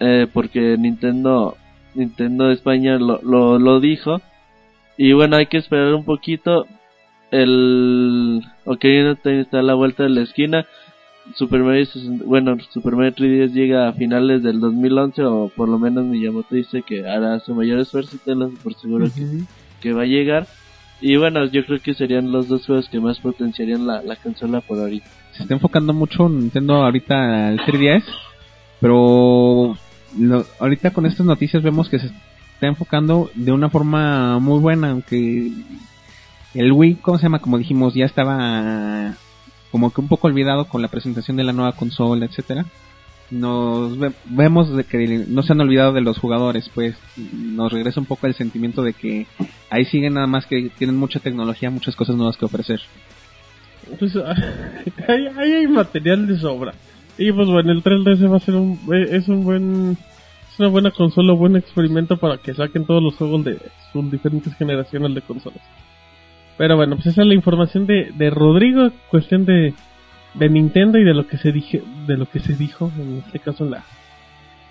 eh, 0.00 0.26
porque 0.32 0.76
Nintendo 0.78 1.56
Nintendo 1.94 2.50
España 2.52 2.98
lo, 2.98 3.20
lo, 3.22 3.58
lo 3.58 3.80
dijo 3.80 4.20
y 4.98 5.12
bueno 5.14 5.36
hay 5.36 5.46
que 5.46 5.56
esperar 5.56 5.94
un 5.94 6.04
poquito 6.04 6.66
el 7.30 8.42
Ocarina 8.64 9.14
Time 9.16 9.40
está 9.40 9.60
a 9.60 9.62
la 9.62 9.74
vuelta 9.74 10.02
de 10.04 10.10
la 10.10 10.20
esquina 10.22 10.66
Super 11.34 11.60
Mario 11.60 11.84
60 11.86 12.24
bueno 12.24 12.56
Super 12.70 12.94
Mario 12.94 13.12
3DS 13.14 13.52
llega 13.52 13.88
a 13.88 13.92
finales 13.92 14.42
del 14.42 14.60
2011 14.60 15.22
o 15.24 15.48
por 15.54 15.68
lo 15.68 15.78
menos 15.78 16.04
Miyamoto 16.04 16.54
dice 16.54 16.82
que 16.82 17.06
hará 17.08 17.40
su 17.40 17.54
mayor 17.54 17.80
esfuerzo 17.80 18.16
y 18.16 18.18
tenlo 18.20 18.50
por 18.62 18.74
seguro 18.74 19.06
que, 19.14 19.26
que 19.80 19.92
va 19.92 20.02
a 20.02 20.06
llegar. 20.06 20.46
Y 21.00 21.16
bueno 21.16 21.44
yo 21.46 21.64
creo 21.66 21.78
que 21.80 21.92
serían 21.94 22.32
los 22.32 22.48
dos 22.48 22.64
juegos 22.64 22.88
que 22.88 23.00
más 23.00 23.18
potenciarían 23.20 23.86
la, 23.86 24.02
la 24.02 24.16
consola 24.16 24.60
por 24.60 24.78
ahorita. 24.78 25.06
Se 25.32 25.42
está 25.42 25.54
enfocando 25.54 25.92
mucho 25.92 26.28
Nintendo 26.28 26.76
ahorita 26.84 27.48
al 27.48 27.58
3DS, 27.58 28.04
pero 28.80 29.76
lo- 30.18 30.46
ahorita 30.60 30.92
con 30.92 31.06
estas 31.06 31.26
noticias 31.26 31.62
vemos 31.62 31.88
que 31.88 31.98
se 31.98 32.06
está 32.06 32.66
enfocando 32.66 33.30
de 33.34 33.52
una 33.52 33.68
forma 33.68 34.38
muy 34.38 34.58
buena, 34.60 34.90
aunque 34.92 35.50
el 36.54 36.72
Wii, 36.72 36.94
¿cómo 37.02 37.18
se 37.18 37.24
llama? 37.24 37.40
Como 37.40 37.58
dijimos, 37.58 37.92
ya 37.94 38.06
estaba 38.06 39.14
como 39.76 39.92
que 39.92 40.00
un 40.00 40.08
poco 40.08 40.26
olvidado 40.26 40.64
con 40.64 40.80
la 40.80 40.88
presentación 40.88 41.36
de 41.36 41.44
la 41.44 41.52
nueva 41.52 41.72
consola, 41.72 42.24
etcétera. 42.24 42.64
Nos 43.30 43.98
ve- 43.98 44.12
vemos 44.24 44.74
de 44.74 44.84
que 44.84 45.26
no 45.28 45.42
se 45.42 45.52
han 45.52 45.60
olvidado 45.60 45.92
de 45.92 46.00
los 46.00 46.16
jugadores, 46.16 46.70
pues 46.74 46.96
nos 47.34 47.70
regresa 47.70 48.00
un 48.00 48.06
poco 48.06 48.26
el 48.26 48.32
sentimiento 48.34 48.82
de 48.82 48.94
que 48.94 49.26
ahí 49.68 49.84
siguen 49.84 50.14
nada 50.14 50.26
más 50.26 50.46
que 50.46 50.70
tienen 50.78 50.96
mucha 50.96 51.20
tecnología, 51.20 51.68
muchas 51.68 51.94
cosas 51.94 52.16
nuevas 52.16 52.38
que 52.38 52.46
ofrecer. 52.46 52.80
Pues, 53.98 54.16
ahí, 55.08 55.26
ahí 55.36 55.52
hay 55.52 55.66
material 55.68 56.26
de 56.26 56.38
sobra. 56.38 56.72
Y 57.18 57.30
pues 57.32 57.48
bueno, 57.48 57.70
el 57.72 57.82
3DS 57.82 58.32
va 58.32 58.38
a 58.38 58.40
ser 58.40 58.54
un, 58.54 58.78
eh, 58.94 59.08
es 59.10 59.28
un 59.28 59.44
buen, 59.44 59.98
es 60.54 60.58
una 60.58 60.68
buena 60.68 60.90
consola, 60.90 61.34
un 61.34 61.38
buen 61.38 61.56
experimento 61.56 62.16
para 62.16 62.38
que 62.38 62.54
saquen 62.54 62.86
todos 62.86 63.02
los 63.02 63.14
juegos 63.16 63.44
de 63.44 63.58
sus 63.92 64.10
diferentes 64.10 64.54
generaciones 64.54 65.14
de 65.14 65.20
consolas. 65.20 65.60
Pero 66.56 66.76
bueno, 66.76 66.96
pues 66.96 67.06
esa 67.06 67.22
es 67.22 67.28
la 67.28 67.34
información 67.34 67.86
de, 67.86 68.12
de 68.14 68.30
Rodrigo, 68.30 68.90
cuestión 69.10 69.44
de, 69.44 69.74
de 70.34 70.48
Nintendo 70.48 70.98
y 70.98 71.04
de 71.04 71.14
lo 71.14 71.26
que 71.26 71.36
se 71.36 71.52
dije, 71.52 71.82
de 72.06 72.16
lo 72.16 72.26
que 72.26 72.40
se 72.40 72.54
dijo, 72.56 72.90
en 72.98 73.18
este 73.18 73.38
caso 73.38 73.64
en 73.64 73.72
la, 73.72 73.84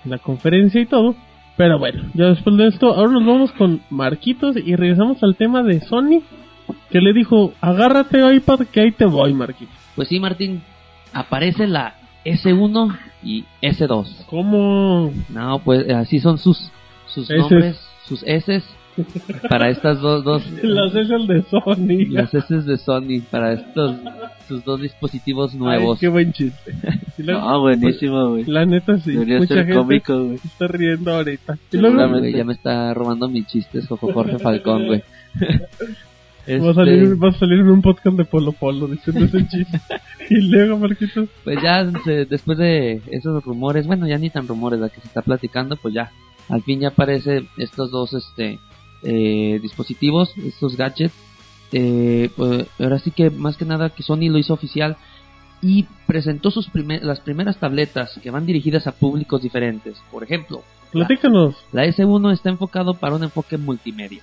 en 0.03 0.11
la 0.11 0.17
conferencia 0.17 0.81
y 0.81 0.85
todo. 0.85 1.15
Pero 1.57 1.79
bueno, 1.79 2.03
ya 2.13 2.25
después 2.25 2.57
de 2.57 2.67
esto, 2.67 2.93
ahora 2.93 3.11
nos 3.11 3.25
vamos 3.25 3.51
con 3.53 3.81
Marquitos 3.89 4.57
y 4.57 4.75
regresamos 4.75 5.23
al 5.23 5.35
tema 5.35 5.63
de 5.63 5.79
Sony, 5.81 6.21
que 6.89 6.99
le 6.99 7.13
dijo, 7.13 7.53
agárrate 7.61 8.35
iPad 8.35 8.61
que 8.71 8.81
ahí 8.81 8.91
te 8.91 9.05
voy, 9.05 9.33
Marquitos. 9.33 9.75
Pues 9.95 10.09
sí, 10.09 10.19
Martín, 10.19 10.63
aparece 11.13 11.67
la 11.67 11.95
S1 12.25 12.97
y 13.23 13.45
S2. 13.61 14.25
¿Cómo? 14.25 15.13
No, 15.29 15.59
pues 15.59 15.87
así 15.89 16.19
son 16.19 16.39
sus 16.39 16.71
sus 17.07 17.29
nombres, 17.29 17.79
sus 18.05 18.23
S 18.23 18.61
para 19.49 19.69
estas 19.69 19.99
dos 20.01 20.23
dos 20.23 20.43
Las 20.63 20.95
es 20.95 21.09
el 21.09 21.27
de 21.27 21.43
Sony. 21.43 22.07
las 22.09 22.33
S 22.33 22.61
de 22.61 22.77
Sony 22.77 23.21
para 23.29 23.53
estos 23.53 23.95
sus 24.47 24.63
dos 24.63 24.79
dispositivos 24.81 25.55
nuevos. 25.55 25.97
Ay, 25.97 25.99
qué 26.01 26.07
buen 26.07 26.31
chiste. 26.33 26.73
Ah 27.33 27.57
buenísimo 27.57 28.29
güey 28.31 28.43
La 28.45 28.65
neta 28.65 28.97
sí, 28.99 29.13
debería 29.13 29.39
mucha 29.39 29.55
ser 29.55 29.65
gente 29.65 29.77
cómico 29.79 30.23
güey 30.25 30.35
está 30.43 30.67
riendo 30.67 31.13
ahorita. 31.13 31.57
Y 31.71 31.77
Seguramente. 31.77 32.31
ya 32.33 32.43
me 32.43 32.53
está 32.53 32.93
robando 32.93 33.27
mis 33.27 33.47
chistes, 33.47 33.87
Jojo 33.87 34.11
Jorge 34.13 34.37
Falcón, 34.39 34.85
güey. 34.87 35.03
va, 36.61 36.71
a 36.71 36.73
salir, 36.73 37.03
Este, 37.03 37.15
va 37.15 37.29
a 37.29 37.33
salir 37.33 37.59
en 37.59 37.69
un 37.69 37.81
podcast 37.81 38.17
de 38.17 38.25
Polo 38.25 38.51
Polo 38.51 38.87
diciendo 38.87 39.25
ese 39.25 39.47
chiste. 39.47 39.79
y 40.29 40.41
luego, 40.49 40.77
Marquitos, 40.77 41.27
Pues 41.43 41.61
ya 41.61 41.89
se- 42.03 42.25
después 42.25 42.57
de 42.57 43.01
esos 43.11 43.43
rumores, 43.43 43.87
bueno, 43.87 44.07
ya 44.07 44.17
ni 44.17 44.29
tan 44.29 44.47
rumores, 44.47 44.79
la 44.79 44.89
que 44.89 45.01
se 45.01 45.07
está 45.07 45.21
platicando, 45.21 45.75
pues 45.77 45.93
ya, 45.93 46.11
al 46.49 46.61
fin 46.61 46.79
ya 46.81 46.89
aparecen 46.89 47.47
estos 47.57 47.89
dos 47.91 48.13
este 48.13 48.59
eh, 49.05 49.59
dispositivos, 49.61 50.33
estos 50.37 50.75
gadgets. 50.75 51.13
Eh, 51.71 52.29
pues, 52.35 52.67
ahora 52.79 52.99
sí 52.99 53.11
que 53.11 53.29
más 53.29 53.57
que 53.57 53.65
nada 53.65 53.89
que 53.89 54.03
Sony 54.03 54.29
lo 54.29 54.37
hizo 54.37 54.53
oficial 54.53 54.97
y 55.61 55.85
presentó 56.05 56.51
sus 56.51 56.69
primer- 56.69 57.03
las 57.03 57.19
primeras 57.21 57.57
tabletas 57.57 58.19
que 58.21 58.29
van 58.31 58.45
dirigidas 58.45 58.87
a 58.87 58.91
públicos 58.91 59.41
diferentes. 59.41 59.97
Por 60.11 60.23
ejemplo, 60.23 60.63
platícanos. 60.91 61.55
la 61.73 61.85
S1 61.85 62.31
está 62.33 62.49
enfocado 62.49 62.93
para 62.95 63.15
un 63.15 63.23
enfoque 63.23 63.57
multimedia. 63.57 64.21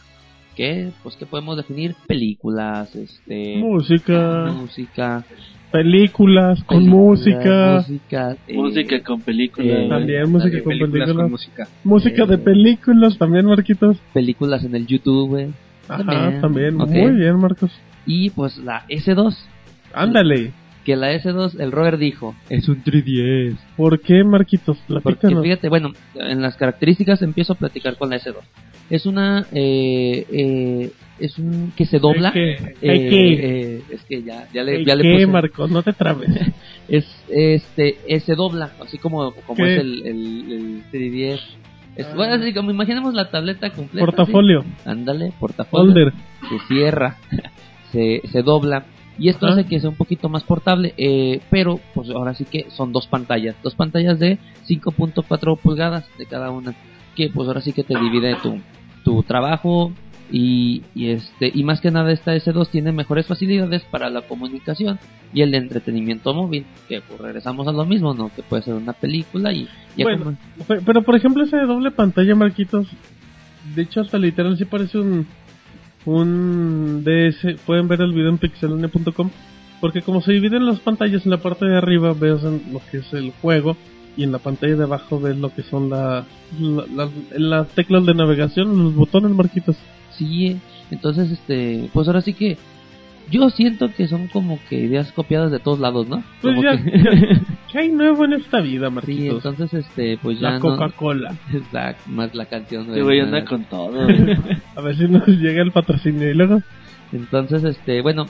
que 0.55 0.91
Pues 1.03 1.17
que 1.17 1.25
podemos 1.25 1.57
definir 1.57 1.97
películas, 2.07 2.95
este, 2.95 3.57
Música, 3.57 4.53
música, 4.55 5.25
películas, 5.73 6.63
con 6.65 6.79
películas, 6.79 6.95
música, 7.01 7.75
música, 7.79 8.37
eh, 8.47 8.55
música 8.55 9.03
con 9.03 9.21
películas 9.23 9.79
eh, 9.79 9.87
también 9.89 10.31
música 10.31 10.59
con 10.59 10.69
películas 10.69 10.93
películas, 10.93 11.17
con 11.17 11.31
música. 11.31 11.69
música 11.83 12.27
de 12.27 12.35
eh, 12.35 12.39
películas 12.39 13.19
también, 13.19 13.47
Marquitos. 13.47 13.97
películas 14.13 14.63
en 14.65 14.75
el 14.77 14.87
YouTube, 14.87 15.29
güey. 15.29 15.49
Ajá, 15.89 16.05
también, 16.05 16.41
también, 16.41 16.81
ok. 16.81 16.91
muy 16.91 17.11
bien, 17.17 17.37
Marcos. 17.41 17.73
Y 18.07 18.31
pues 18.31 18.57
la 18.59 18.87
S2, 18.89 19.35
Ándale. 19.95 20.53
que 20.85 20.97
la 20.97 21.13
S2, 21.15 21.59
el 21.61 21.73
Robert 21.73 21.99
dijo, 21.99 22.35
es 22.49 22.69
un 22.69 22.83
3DS. 22.85 23.57
¿Por 23.77 24.01
qué, 24.01 24.23
Marquitos? 24.25 24.79
Porque 24.87 25.03
Platícanos. 25.03 25.43
fíjate, 25.43 25.69
bueno, 25.69 25.93
en 26.15 26.41
las 26.43 26.57
características 26.57 27.23
empiezo 27.23 27.55
a 27.55 27.57
platicar 27.57 27.97
con 27.97 28.11
la 28.11 28.17
S2. 28.17 28.37
Es 28.91 29.07
una, 29.07 29.47
eh, 29.53 30.27
eh, 30.31 30.91
es 31.23 31.39
un 31.39 31.73
que 31.77 31.87
se 31.87 31.99
dobla. 31.99 32.33
¿Hay 32.35 32.41
eh, 32.41 32.75
eh, 32.83 33.83
es 33.91 34.03
que 34.05 34.23
ya, 34.23 34.49
ya 34.53 34.65
le, 34.65 34.79
¿Hay 34.79 34.85
ya 34.85 34.97
le 34.97 35.05
qué, 35.05 35.13
puse. 35.15 35.27
Marcos? 35.29 35.71
No 35.71 35.83
te 35.83 35.93
trabes. 35.93 36.29
Es, 36.89 37.07
este, 37.29 37.97
eh, 38.09 38.21
se 38.21 38.35
dobla, 38.35 38.73
así 38.85 38.99
como, 38.99 39.33
como 39.47 39.57
¿Qué? 39.57 39.77
es 39.77 39.81
el, 39.81 40.05
el, 40.05 40.53
el 40.53 40.83
3DS. 40.93 41.41
Es, 41.95 42.15
bueno, 42.15 42.35
así 42.35 42.53
como 42.53 42.71
imaginemos 42.71 43.15
la 43.15 43.31
tableta 43.31 43.71
completa. 43.71 44.05
Portafolio, 44.05 44.63
¿sí? 44.63 44.69
Ándale, 44.85 45.33
portafolio. 45.39 45.87
folder. 45.95 46.13
se 46.51 46.67
cierra, 46.67 47.17
se, 47.93 48.21
se 48.31 48.43
dobla. 48.43 48.85
Y 49.17 49.29
esto 49.29 49.47
Ajá. 49.47 49.55
hace 49.55 49.69
que 49.69 49.79
sea 49.79 49.91
un 49.91 49.97
poquito 49.97 50.29
más 50.29 50.43
portable, 50.43 50.93
eh, 50.97 51.41
pero 51.51 51.79
pues 51.95 52.11
ahora 52.11 52.35
sí 52.35 52.45
que 52.45 52.67
son 52.71 52.93
dos 52.93 53.07
pantallas, 53.07 53.55
dos 53.63 53.75
pantallas 53.75 54.19
de 54.19 54.39
5.4 54.69 55.59
pulgadas 55.59 56.05
de 56.19 56.27
cada 56.27 56.51
una, 56.51 56.75
que 57.15 57.31
pues 57.31 57.47
ahora 57.47 57.61
sí 57.61 57.73
que 57.73 57.85
te 57.85 57.99
divide 57.99 58.37
tu, 58.43 58.59
tu 59.05 59.23
trabajo 59.23 59.93
y, 60.35 60.83
y 60.95 61.11
este 61.11 61.53
y 61.55 61.63
más 61.63 61.81
que 61.83 61.91
nada 61.91 62.11
esta 62.11 62.35
S2 62.35 62.69
tiene 62.71 62.91
mejores 62.91 63.27
facilidades 63.27 63.83
para 63.83 64.09
la 64.11 64.23
comunicación 64.23 64.99
y 65.35 65.43
el 65.43 65.55
entretenimiento 65.55 66.33
móvil, 66.35 66.65
que 66.89 67.03
pues 67.03 67.21
regresamos 67.21 67.69
a 67.69 67.73
lo 67.73 67.85
mismo, 67.85 68.15
¿no? 68.15 68.31
Que 68.35 68.43
puede 68.43 68.63
ser 68.63 68.75
una 68.75 68.95
película 68.95 69.53
y 69.53 69.69
Bueno, 70.03 70.25
como- 70.67 70.81
Pero 70.87 71.03
por 71.03 71.15
ejemplo 71.17 71.45
esa 71.45 71.61
doble 71.67 71.91
pantalla, 71.91 72.35
Marquitos, 72.35 72.87
de 73.77 73.83
hecho 73.83 74.01
hasta 74.01 74.17
literal 74.19 74.57
sí 74.57 74.65
parece 74.65 74.99
un 74.99 75.27
un 76.05 77.05
DS, 77.05 77.57
pueden 77.65 77.87
ver 77.89 78.01
el 78.01 78.13
video 78.13 78.31
en 78.31 78.39
pixelania.com, 78.39 79.31
porque 79.81 80.03
como 80.03 80.21
se 80.21 80.33
dividen 80.33 80.67
las 80.67 80.81
pantallas 80.81 81.25
en 81.25 81.31
la 81.31 81.37
parte 81.39 81.65
de 81.67 81.77
arriba 81.77 82.13
ves 82.13 82.43
lo 82.43 82.81
que 82.91 82.99
es 82.99 83.13
el 83.13 83.33
juego 83.41 83.77
y 84.17 84.25
en 84.25 84.33
la 84.33 84.39
pantalla 84.39 84.77
de 84.77 84.83
abajo 84.85 85.21
ves 85.21 85.37
lo 85.37 85.55
que 85.55 85.63
son 85.63 85.91
la, 85.91 86.25
la- 86.61 86.87
las- 86.93 87.11
las 87.39 87.69
teclas 87.69 88.05
de 88.05 88.15
navegación, 88.15 88.83
los 88.83 88.95
botones, 88.95 89.31
Marquitos. 89.31 89.77
Sí, 90.17 90.59
entonces, 90.91 91.31
este, 91.31 91.89
pues 91.93 92.07
ahora 92.09 92.21
sí 92.21 92.35
que 92.35 92.57
yo 93.31 93.49
siento 93.51 93.89
que 93.95 94.09
son 94.09 94.27
como 94.29 94.59
que 94.69 94.77
ideas 94.77 95.13
copiadas 95.13 95.51
de 95.51 95.59
todos 95.61 95.79
lados, 95.79 96.09
¿no? 96.09 96.23
Pues 96.41 96.55
Como 96.55 96.63
ya, 96.63 96.77
que- 96.83 96.99
ya- 97.03 97.41
¿qué 97.71 97.79
hay 97.79 97.89
nuevo 97.93 98.25
en 98.25 98.35
esta 98.35 98.61
vida, 98.61 98.89
sí, 98.89 98.95
Marquitos? 98.95 99.45
entonces, 99.45 99.87
este, 99.87 100.19
pues 100.23 100.39
ya 100.41 100.51
la 100.53 100.59
no. 100.59 100.61
Coca-Cola. 100.61 101.35
Exacto, 101.53 102.03
más 102.11 102.35
la 102.35 102.47
canción. 102.47 102.89
Este 102.89 103.03
güey 103.03 103.21
anda 103.21 103.39
¿verdad? 103.41 103.49
con 103.49 103.65
todo. 103.65 104.03
A 104.77 104.81
ver 104.81 104.97
si 104.97 105.05
nos 105.09 105.27
llega 105.29 105.63
el 105.63 105.73
patrocinio 105.73 106.29
y 106.31 106.35
luego. 106.35 106.61
Entonces, 107.13 107.63
este, 107.65 108.01
bueno, 108.03 108.27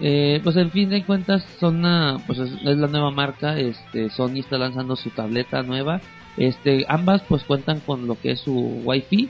eh, 0.00 0.40
pues 0.42 0.56
en 0.56 0.70
fin 0.72 0.88
de 0.90 1.04
cuentas 1.04 1.46
son 1.60 1.76
una, 1.76 2.16
pues 2.26 2.38
es, 2.40 2.52
es 2.52 2.76
la 2.76 2.88
nueva 2.88 3.10
marca, 3.12 3.58
este, 3.58 4.10
Sony 4.10 4.38
está 4.40 4.58
lanzando 4.58 4.96
su 4.96 5.10
tableta 5.10 5.62
nueva, 5.62 6.00
este, 6.36 6.84
ambas 6.88 7.22
pues 7.28 7.44
cuentan 7.44 7.78
con 7.80 8.06
lo 8.08 8.18
que 8.20 8.32
es 8.32 8.40
su 8.40 8.52
Wi-Fi 8.84 9.28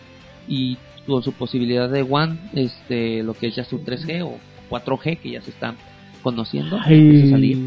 y 0.49 0.79
con 1.07 1.23
su 1.23 1.33
posibilidad 1.33 1.89
de 1.91 2.03
WAN, 2.03 2.51
este, 2.55 3.23
lo 3.23 3.35
que 3.35 3.49
es 3.49 3.57
ya 3.57 3.65
su 3.65 3.79
3G 3.85 4.23
o 4.25 4.39
4G 4.71 5.19
que 5.19 5.31
ya 5.31 5.41
se 5.43 5.51
están 5.51 5.77
conociendo, 6.23 6.79
que 6.87 6.95
empieza 6.97 7.27
a 7.27 7.31
salir. 7.31 7.59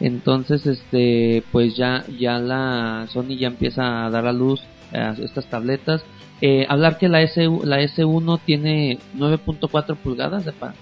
Entonces, 0.00 0.66
este, 0.66 1.42
pues 1.52 1.76
ya, 1.76 2.04
ya 2.18 2.38
la 2.38 3.06
Sony 3.10 3.36
ya 3.38 3.46
empieza 3.48 4.06
a 4.06 4.10
dar 4.10 4.26
a 4.26 4.32
luz 4.32 4.60
a 4.92 5.14
estas 5.22 5.46
tabletas. 5.46 6.04
Eh, 6.40 6.66
hablar 6.68 6.98
que 6.98 7.08
la 7.08 7.22
S, 7.22 7.40
la 7.64 7.80
S1 7.80 8.40
tiene 8.44 8.98
9.4 9.16 9.96
pulgadas 9.96 10.44
de, 10.44 10.52
pa- 10.52 10.74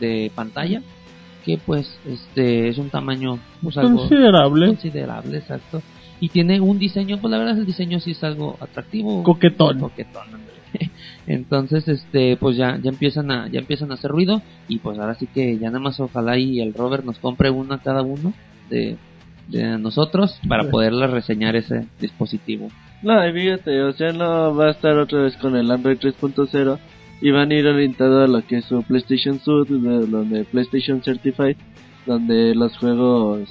de 0.00 0.30
pantalla, 0.34 0.82
que 1.44 1.58
pues, 1.58 1.98
este, 2.06 2.68
es 2.68 2.78
un 2.78 2.90
tamaño, 2.90 3.38
pues 3.62 3.74
Considerable. 3.76 4.66
considerable, 4.66 5.38
exacto. 5.38 5.82
Y 6.20 6.28
tiene 6.28 6.60
un 6.60 6.78
diseño, 6.78 7.18
pues 7.18 7.32
la 7.32 7.38
verdad 7.38 7.58
el 7.58 7.66
diseño 7.66 7.98
sí 7.98 8.12
es 8.12 8.22
algo 8.22 8.56
atractivo. 8.60 9.22
Coquetón. 9.24 9.80
Coquetón. 9.80 10.41
Entonces, 11.26 11.86
este, 11.88 12.36
pues 12.36 12.56
ya, 12.56 12.78
ya 12.82 12.90
empiezan 12.90 13.30
a, 13.30 13.48
ya 13.48 13.60
empiezan 13.60 13.90
a 13.90 13.94
hacer 13.94 14.10
ruido 14.10 14.42
y 14.68 14.78
pues 14.80 14.98
ahora 14.98 15.14
sí 15.14 15.26
que 15.32 15.56
ya 15.58 15.68
nada 15.68 15.78
más 15.78 16.00
ojalá 16.00 16.36
y 16.38 16.60
el 16.60 16.74
Robert 16.74 17.04
nos 17.04 17.18
compre 17.18 17.50
uno 17.50 17.74
a 17.74 17.78
cada 17.78 18.02
uno 18.02 18.32
de, 18.68 18.96
de 19.48 19.78
nosotros 19.78 20.38
para 20.48 20.64
poderle 20.70 21.06
reseñar 21.06 21.54
ese 21.56 21.86
dispositivo. 22.00 22.68
No, 23.02 23.26
y 23.28 23.32
fíjate, 23.32 23.82
o 23.82 23.92
sea, 23.92 24.12
no 24.12 24.54
va 24.54 24.66
a 24.66 24.70
estar 24.72 24.96
otra 24.98 25.22
vez 25.22 25.36
con 25.36 25.56
el 25.56 25.70
Android 25.70 25.98
3.0 25.98 26.78
y 27.20 27.30
van 27.30 27.50
a 27.50 27.54
ir 27.54 27.66
orientados 27.66 28.28
a 28.28 28.32
lo 28.32 28.44
que 28.44 28.58
es 28.58 28.64
su 28.64 28.82
PlayStation 28.82 29.38
de- 29.68 30.06
donde 30.06 30.44
PlayStation 30.44 31.02
Certified, 31.02 31.56
donde 32.06 32.54
los 32.56 32.76
juegos 32.78 33.48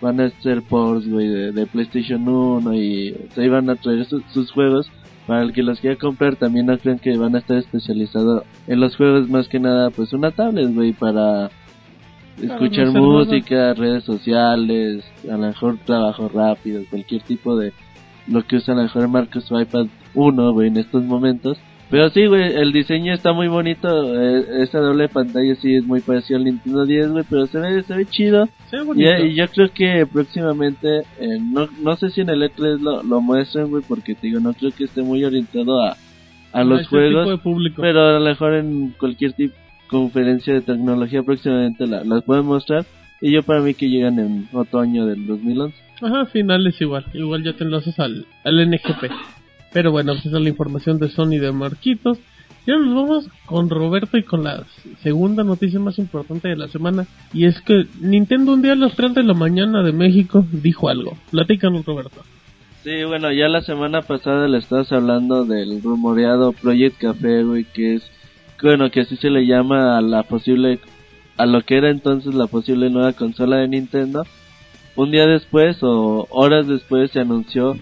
van 0.00 0.20
a 0.20 0.30
ser 0.40 0.62
ports, 0.62 1.08
güey, 1.08 1.26
de, 1.26 1.50
de 1.52 1.66
PlayStation 1.66 2.28
1 2.28 2.74
y 2.74 3.10
o 3.36 3.40
ahí 3.40 3.48
van 3.48 3.68
a 3.70 3.74
traer 3.74 4.04
su- 4.04 4.22
sus 4.32 4.52
juegos 4.52 4.88
para 5.28 5.42
el 5.42 5.52
que 5.52 5.62
los 5.62 5.78
quiera 5.78 5.96
comprar 5.96 6.36
también 6.36 6.64
no 6.64 6.78
crean 6.78 6.98
que 6.98 7.14
van 7.18 7.36
a 7.36 7.40
estar 7.40 7.58
especializados 7.58 8.44
en 8.66 8.80
los 8.80 8.96
juegos 8.96 9.28
más 9.28 9.46
que 9.46 9.60
nada 9.60 9.90
pues 9.90 10.14
una 10.14 10.30
tablet 10.30 10.74
güey 10.74 10.94
para 10.94 11.50
escuchar 12.42 12.86
música 12.92 13.74
redes 13.74 14.04
sociales 14.04 15.04
a 15.24 15.36
lo 15.36 15.48
mejor 15.48 15.76
trabajo 15.84 16.30
rápido 16.30 16.82
cualquier 16.88 17.20
tipo 17.22 17.58
de 17.58 17.74
lo 18.26 18.42
que 18.46 18.56
usa 18.56 18.72
a 18.72 18.78
lo 18.78 18.84
mejor 18.84 19.06
Marcos 19.08 19.44
su 19.44 19.60
iPad 19.60 19.88
1 20.14 20.52
güey 20.54 20.68
en 20.68 20.78
estos 20.78 21.04
momentos 21.04 21.58
pero 21.90 22.10
sí 22.10 22.26
güey 22.26 22.54
el 22.54 22.72
diseño 22.72 23.14
está 23.14 23.32
muy 23.32 23.48
bonito 23.48 23.88
eh, 24.14 24.62
esa 24.62 24.78
doble 24.78 25.08
pantalla 25.08 25.54
sí 25.56 25.74
es 25.74 25.84
muy 25.84 26.00
parecido 26.00 26.38
al 26.38 26.44
Nintendo 26.44 26.84
10 26.84 27.08
güey 27.10 27.24
pero 27.28 27.46
se 27.46 27.58
ve 27.58 27.82
se 27.82 27.94
ve 27.94 28.06
chido 28.06 28.48
Se 28.70 28.76
ve 28.76 28.82
bonito. 28.84 29.24
y 29.24 29.34
yo 29.34 29.48
creo 29.48 29.72
que 29.72 30.06
próximamente, 30.06 31.00
eh, 31.18 31.38
no, 31.40 31.68
no 31.82 31.96
sé 31.96 32.10
si 32.10 32.20
en 32.20 32.30
el 32.30 32.42
E3 32.42 32.80
lo, 32.80 33.02
lo 33.02 33.20
muestren, 33.20 33.68
güey, 33.70 33.82
porque 33.86 34.14
te 34.14 34.26
digo, 34.26 34.40
no 34.40 34.52
creo 34.54 34.70
que 34.70 34.84
esté 34.84 35.02
muy 35.02 35.24
orientado 35.24 35.82
a, 35.82 35.96
a 36.52 36.64
los 36.64 36.80
de 36.80 36.84
juegos, 36.86 37.40
público. 37.40 37.80
pero 37.82 38.16
a 38.16 38.18
lo 38.18 38.24
mejor 38.24 38.54
en 38.54 38.90
cualquier 38.98 39.32
tipo 39.32 39.54
conferencia 39.88 40.52
de 40.54 40.60
tecnología 40.60 41.22
próximamente 41.22 41.86
la, 41.86 42.04
las 42.04 42.22
pueden 42.22 42.44
mostrar. 42.44 42.84
Y 43.20 43.32
yo 43.32 43.42
para 43.42 43.60
mí 43.60 43.74
que 43.74 43.88
llegan 43.88 44.18
en 44.20 44.48
otoño 44.52 45.06
del 45.06 45.26
2011. 45.26 45.74
Ajá, 46.00 46.26
finales 46.26 46.80
igual. 46.80 47.04
Igual 47.12 47.42
ya 47.42 47.52
te 47.54 47.64
enlaces 47.64 47.98
al, 47.98 48.26
al 48.44 48.70
NGP. 48.70 49.10
Pero 49.72 49.92
bueno, 49.92 50.12
esa 50.12 50.28
es 50.28 50.32
la 50.32 50.48
información 50.48 50.98
de 50.98 51.08
Sony 51.08 51.38
de 51.38 51.52
Marquitos. 51.52 52.18
Y 52.66 52.70
nos 52.70 52.94
vamos 52.94 53.28
con 53.46 53.70
Roberto 53.70 54.18
y 54.18 54.24
con 54.24 54.44
la 54.44 54.64
segunda 55.02 55.42
noticia 55.42 55.80
más 55.80 55.98
importante 55.98 56.48
de 56.48 56.56
la 56.56 56.68
semana. 56.68 57.06
Y 57.32 57.46
es 57.46 57.60
que 57.62 57.86
Nintendo 58.00 58.52
un 58.52 58.60
día 58.60 58.72
a 58.72 58.76
las 58.76 58.94
3 58.94 59.14
de 59.14 59.22
la 59.22 59.32
mañana 59.34 59.82
de 59.82 59.92
México 59.92 60.44
dijo 60.52 60.88
algo. 60.88 61.16
Platícanos, 61.30 61.86
Roberto. 61.86 62.22
Sí, 62.84 63.04
bueno, 63.04 63.32
ya 63.32 63.48
la 63.48 63.62
semana 63.62 64.02
pasada 64.02 64.48
le 64.48 64.58
estabas 64.58 64.92
hablando 64.92 65.44
del 65.44 65.82
rumoreado 65.82 66.52
Project 66.52 66.98
Café, 66.98 67.42
güey, 67.42 67.64
que 67.64 67.94
es, 67.94 68.10
bueno, 68.62 68.90
que 68.90 69.00
así 69.00 69.16
se 69.16 69.30
le 69.30 69.46
llama 69.46 69.98
a 69.98 70.00
la 70.00 70.22
posible, 70.22 70.78
a 71.36 71.46
lo 71.46 71.62
que 71.62 71.76
era 71.76 71.90
entonces 71.90 72.34
la 72.34 72.46
posible 72.46 72.88
nueva 72.88 73.14
consola 73.14 73.56
de 73.56 73.68
Nintendo. 73.68 74.24
Un 74.94 75.10
día 75.10 75.26
después 75.26 75.78
o 75.82 76.26
horas 76.30 76.68
después 76.68 77.10
se 77.10 77.20
anunció 77.20 77.76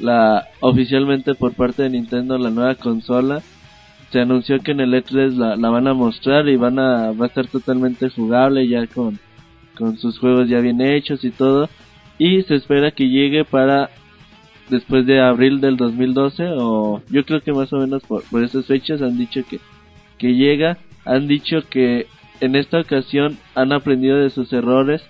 la, 0.00 0.48
oficialmente 0.60 1.34
por 1.34 1.54
parte 1.54 1.82
de 1.82 1.90
Nintendo 1.90 2.38
la 2.38 2.50
nueva 2.50 2.74
consola. 2.74 3.42
Se 4.10 4.20
anunció 4.20 4.58
que 4.60 4.72
en 4.72 4.80
el 4.80 4.92
E3 4.92 5.34
la, 5.34 5.56
la 5.56 5.70
van 5.70 5.86
a 5.86 5.94
mostrar 5.94 6.48
y 6.48 6.56
van 6.56 6.78
a, 6.78 7.12
va 7.12 7.26
a 7.26 7.28
estar 7.28 7.46
totalmente 7.46 8.10
jugable 8.10 8.66
ya 8.66 8.86
con, 8.86 9.18
con 9.76 9.98
sus 9.98 10.18
juegos 10.18 10.48
ya 10.48 10.60
bien 10.60 10.80
hechos 10.80 11.24
y 11.24 11.30
todo. 11.30 11.68
Y 12.18 12.42
se 12.42 12.56
espera 12.56 12.90
que 12.90 13.08
llegue 13.08 13.44
para 13.44 13.90
después 14.68 15.06
de 15.06 15.20
abril 15.20 15.60
del 15.60 15.76
2012 15.76 16.54
o 16.56 17.02
yo 17.10 17.24
creo 17.24 17.40
que 17.40 17.52
más 17.52 17.72
o 17.72 17.78
menos 17.78 18.02
por, 18.02 18.22
por 18.24 18.42
esas 18.42 18.66
fechas 18.66 19.02
han 19.02 19.18
dicho 19.18 19.42
que, 19.48 19.58
que 20.16 20.34
llega, 20.34 20.78
han 21.04 21.26
dicho 21.26 21.62
que 21.68 22.06
en 22.40 22.56
esta 22.56 22.80
ocasión 22.80 23.38
han 23.54 23.72
aprendido 23.72 24.16
de 24.16 24.30
sus 24.30 24.52
errores 24.52 25.02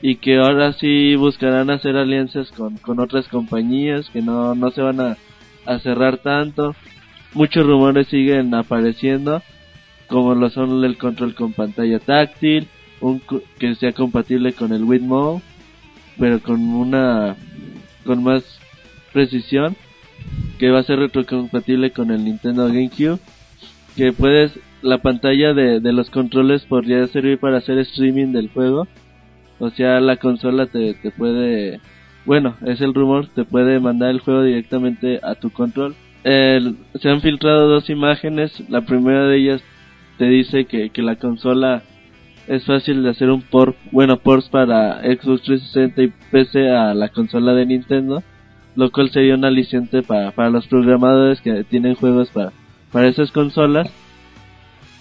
y 0.00 0.16
que 0.16 0.38
ahora 0.38 0.72
sí 0.74 1.16
buscarán 1.16 1.70
hacer 1.70 1.96
alianzas 1.96 2.50
con, 2.52 2.76
con 2.76 3.00
otras 3.00 3.28
compañías 3.28 4.08
que 4.10 4.22
no, 4.22 4.54
no 4.54 4.70
se 4.70 4.80
van 4.80 5.00
a, 5.00 5.16
a 5.66 5.78
cerrar 5.80 6.18
tanto. 6.18 6.74
Muchos 7.34 7.66
rumores 7.66 8.08
siguen 8.08 8.54
apareciendo 8.54 9.42
como 10.08 10.34
lo 10.34 10.50
son 10.50 10.82
el 10.84 10.96
control 10.96 11.34
con 11.34 11.52
pantalla 11.52 11.98
táctil, 11.98 12.66
un 13.00 13.20
que 13.58 13.74
sea 13.74 13.92
compatible 13.92 14.54
con 14.54 14.72
el 14.72 14.84
Wiimote, 14.84 15.44
pero 16.18 16.40
con 16.40 16.60
una 16.60 17.36
con 18.04 18.24
más 18.24 18.42
precisión 19.12 19.76
que 20.58 20.70
va 20.70 20.80
a 20.80 20.84
ser 20.84 20.98
retrocompatible 20.98 21.92
con 21.92 22.10
el 22.10 22.24
Nintendo 22.24 22.66
GameCube 22.66 23.20
que 23.96 24.12
puedes 24.12 24.58
la 24.80 24.98
pantalla 24.98 25.52
de, 25.52 25.80
de 25.80 25.92
los 25.92 26.08
controles 26.10 26.64
podría 26.64 27.06
servir 27.08 27.38
para 27.38 27.58
hacer 27.58 27.78
streaming 27.78 28.32
del 28.32 28.48
juego 28.48 28.88
o 29.58 29.70
sea 29.70 30.00
la 30.00 30.16
consola 30.16 30.66
te, 30.66 30.94
te 30.94 31.10
puede 31.10 31.80
bueno 32.24 32.56
es 32.66 32.80
el 32.80 32.94
rumor 32.94 33.28
te 33.28 33.44
puede 33.44 33.80
mandar 33.80 34.10
el 34.10 34.20
juego 34.20 34.42
directamente 34.42 35.20
a 35.22 35.34
tu 35.34 35.50
control 35.50 35.94
El- 36.24 36.76
se 37.00 37.08
han 37.08 37.20
filtrado 37.20 37.68
dos 37.68 37.88
imágenes 37.90 38.62
la 38.68 38.82
primera 38.82 39.26
de 39.26 39.36
ellas 39.38 39.62
te 40.18 40.26
dice 40.26 40.64
que, 40.64 40.90
que 40.90 41.02
la 41.02 41.16
consola 41.16 41.82
es 42.48 42.64
fácil 42.64 43.02
de 43.02 43.10
hacer 43.10 43.28
un 43.30 43.42
port, 43.42 43.76
bueno, 43.92 44.16
ports 44.16 44.48
para 44.48 45.00
Xbox 45.02 45.42
360 45.42 46.02
y 46.02 46.12
PC 46.32 46.70
a 46.70 46.94
la 46.94 47.10
consola 47.10 47.52
de 47.52 47.66
Nintendo, 47.66 48.22
lo 48.74 48.90
cual 48.90 49.10
sería 49.10 49.34
un 49.34 49.44
aliciente 49.44 50.02
para, 50.02 50.30
para 50.30 50.48
los 50.48 50.66
programadores 50.66 51.42
que 51.42 51.62
tienen 51.64 51.94
juegos 51.94 52.30
para, 52.30 52.52
para 52.90 53.06
esas 53.06 53.30
consolas. 53.32 53.92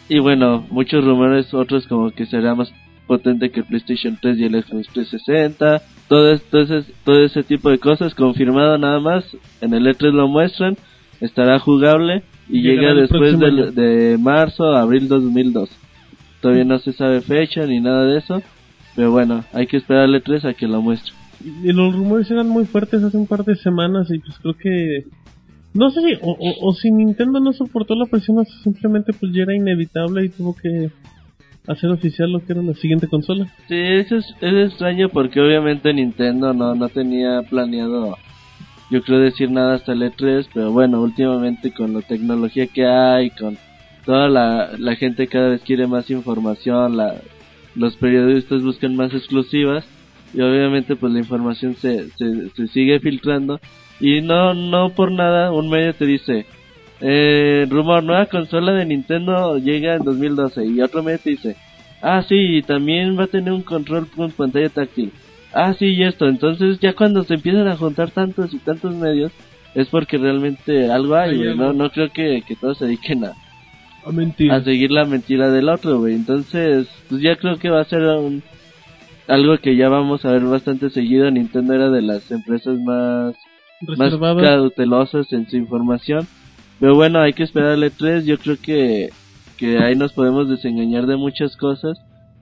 Y 0.09 0.19
bueno, 0.19 0.67
muchos 0.69 1.05
rumores, 1.05 1.53
otros 1.53 1.87
como 1.87 2.11
que 2.11 2.25
será 2.25 2.53
más 2.53 2.71
potente 3.07 3.49
que 3.49 3.61
el 3.61 3.65
PlayStation 3.65 4.17
3 4.21 4.37
y 4.37 4.43
el 4.43 4.63
Xbox 4.63 4.87
360, 4.93 5.81
todo, 6.07 6.31
es- 6.33 6.43
todo, 6.43 7.23
ese, 7.23 7.43
tipo 7.43 7.69
de 7.69 7.79
cosas 7.79 8.13
confirmado 8.13 8.77
nada 8.77 8.99
más, 8.99 9.25
en 9.61 9.73
el 9.73 9.87
E3 9.87 10.11
lo 10.11 10.27
muestran, 10.27 10.77
estará 11.21 11.57
jugable 11.59 12.23
y 12.49 12.61
Llegará 12.61 12.89
llega 12.89 12.91
el 12.91 13.07
después 13.07 13.39
del- 13.39 13.73
de 13.75 14.17
marzo 14.19 14.65
a 14.75 14.81
abril 14.81 15.07
2002. 15.07 15.69
Todavía 16.41 16.65
no 16.65 16.77
se 16.79 16.93
sabe 16.93 17.21
fecha 17.21 17.65
ni 17.65 17.79
nada 17.79 18.03
de 18.05 18.19
eso. 18.19 18.41
Pero 18.95 19.11
bueno, 19.11 19.43
hay 19.53 19.67
que 19.67 19.77
esperar 19.77 20.03
al 20.05 20.15
E3 20.15 20.43
a 20.45 20.53
que 20.53 20.67
lo 20.67 20.81
muestre. 20.81 21.13
Y 21.63 21.71
los 21.71 21.95
rumores 21.95 22.29
eran 22.31 22.49
muy 22.49 22.65
fuertes 22.65 23.03
hace 23.03 23.15
un 23.17 23.27
par 23.27 23.43
de 23.45 23.55
semanas 23.55 24.09
y 24.11 24.17
pues 24.19 24.37
creo 24.41 24.53
que... 24.55 25.03
No 25.73 25.91
sé 25.91 26.01
si... 26.01 26.13
O, 26.21 26.31
o- 26.31 26.67
o 26.69 26.73
si 26.73 26.89
Nintendo 26.89 27.39
no 27.39 27.53
soportó 27.53 27.93
la 27.95 28.05
presión 28.07 28.39
o 28.39 28.43
si 28.43 28.57
simplemente 28.63 29.13
pues 29.13 29.31
ya 29.35 29.43
era 29.43 29.55
inevitable 29.55 30.25
y 30.25 30.29
tuvo 30.29 30.55
que 30.55 30.89
hacer 31.67 31.91
oficial 31.91 32.31
lo 32.31 32.43
que 32.43 32.53
era 32.53 32.61
la 32.63 32.73
siguiente 32.73 33.07
consola. 33.07 33.45
Sí, 33.67 33.75
eso 33.75 34.17
es, 34.17 34.25
es 34.41 34.71
extraño 34.71 35.09
porque 35.09 35.41
obviamente 35.41 35.93
Nintendo 35.93 36.53
no, 36.53 36.73
no 36.75 36.89
tenía 36.89 37.41
planeado, 37.43 38.17
yo 38.89 39.01
creo 39.03 39.19
decir 39.19 39.51
nada 39.51 39.75
hasta 39.75 39.91
el 39.91 40.01
E3, 40.01 40.47
pero 40.53 40.71
bueno, 40.71 41.01
últimamente 41.01 41.71
con 41.71 41.93
la 41.93 42.01
tecnología 42.01 42.67
que 42.67 42.85
hay, 42.85 43.29
con 43.31 43.57
toda 44.05 44.29
la, 44.29 44.71
la 44.77 44.95
gente 44.95 45.27
cada 45.27 45.49
vez 45.49 45.61
quiere 45.61 45.85
más 45.85 46.09
información, 46.09 46.95
la, 46.95 47.21
los 47.75 47.95
periodistas 47.97 48.63
buscan 48.63 48.95
más 48.95 49.13
exclusivas 49.13 49.85
y 50.33 50.41
obviamente 50.41 50.95
pues 50.95 51.13
la 51.13 51.19
información 51.19 51.75
se, 51.75 52.09
se, 52.11 52.49
se 52.49 52.67
sigue 52.67 52.99
filtrando 52.99 53.59
y 53.99 54.21
no, 54.21 54.53
no 54.53 54.89
por 54.89 55.11
nada 55.11 55.51
un 55.51 55.69
medio 55.69 55.93
te 55.93 56.05
dice, 56.05 56.45
eh, 57.01 57.65
rumor, 57.69 58.03
nueva 58.03 58.25
consola 58.25 58.73
de 58.73 58.85
Nintendo 58.85 59.57
llega 59.57 59.95
en 59.95 60.03
2012 60.03 60.65
y 60.65 60.81
otro 60.81 61.03
medio 61.03 61.19
te 61.19 61.29
dice, 61.31 61.55
ah 62.01 62.23
sí, 62.27 62.35
y 62.57 62.61
también 62.63 63.17
va 63.17 63.25
a 63.25 63.27
tener 63.27 63.53
un 63.53 63.61
control 63.61 64.07
con 64.07 64.31
pantalla 64.31 64.69
táctil. 64.69 65.11
Ah 65.53 65.73
sí, 65.73 65.87
y 65.87 66.03
esto, 66.03 66.27
entonces 66.27 66.79
ya 66.79 66.93
cuando 66.93 67.23
se 67.23 67.35
empiezan 67.35 67.67
a 67.67 67.77
juntar 67.77 68.11
tantos 68.11 68.53
y 68.53 68.57
tantos 68.59 68.93
medios 68.95 69.31
es 69.75 69.87
porque 69.89 70.17
realmente 70.17 70.91
algo 70.91 71.15
hay, 71.15 71.37
güey, 71.37 71.55
no, 71.55 71.73
no 71.73 71.89
creo 71.91 72.09
que, 72.09 72.41
que 72.47 72.55
todos 72.55 72.79
se 72.79 72.85
dediquen 72.85 73.25
a, 73.25 73.33
A 74.05 74.11
mentir. 74.11 74.51
a 74.51 74.61
seguir 74.61 74.91
la 74.91 75.05
mentira 75.05 75.49
del 75.51 75.69
otro, 75.69 75.99
güey. 75.99 76.15
Entonces, 76.15 76.87
pues 77.09 77.21
ya 77.21 77.35
creo 77.35 77.57
que 77.57 77.69
va 77.69 77.81
a 77.81 77.85
ser 77.85 78.01
un, 78.01 78.41
algo 79.27 79.57
que 79.59 79.75
ya 79.75 79.87
vamos 79.89 80.25
a 80.25 80.31
ver 80.31 80.43
bastante 80.43 80.89
seguido. 80.89 81.29
Nintendo 81.29 81.73
era 81.73 81.89
de 81.89 82.01
las 82.01 82.31
empresas 82.31 82.79
más, 82.79 83.35
más 83.97 84.15
cautelosas 84.15 85.31
en 85.33 85.47
su 85.49 85.57
información. 85.57 86.27
Pero 86.79 86.95
bueno, 86.95 87.19
hay 87.19 87.33
que 87.33 87.43
esperar 87.43 87.71
al 87.71 87.83
E3. 87.83 88.23
Yo 88.23 88.37
creo 88.37 88.57
que, 88.61 89.09
que 89.57 89.79
ahí 89.79 89.95
nos 89.95 90.13
podemos 90.13 90.49
desengañar 90.49 91.07
de 91.07 91.17
muchas 91.17 91.55
cosas. 91.57 91.97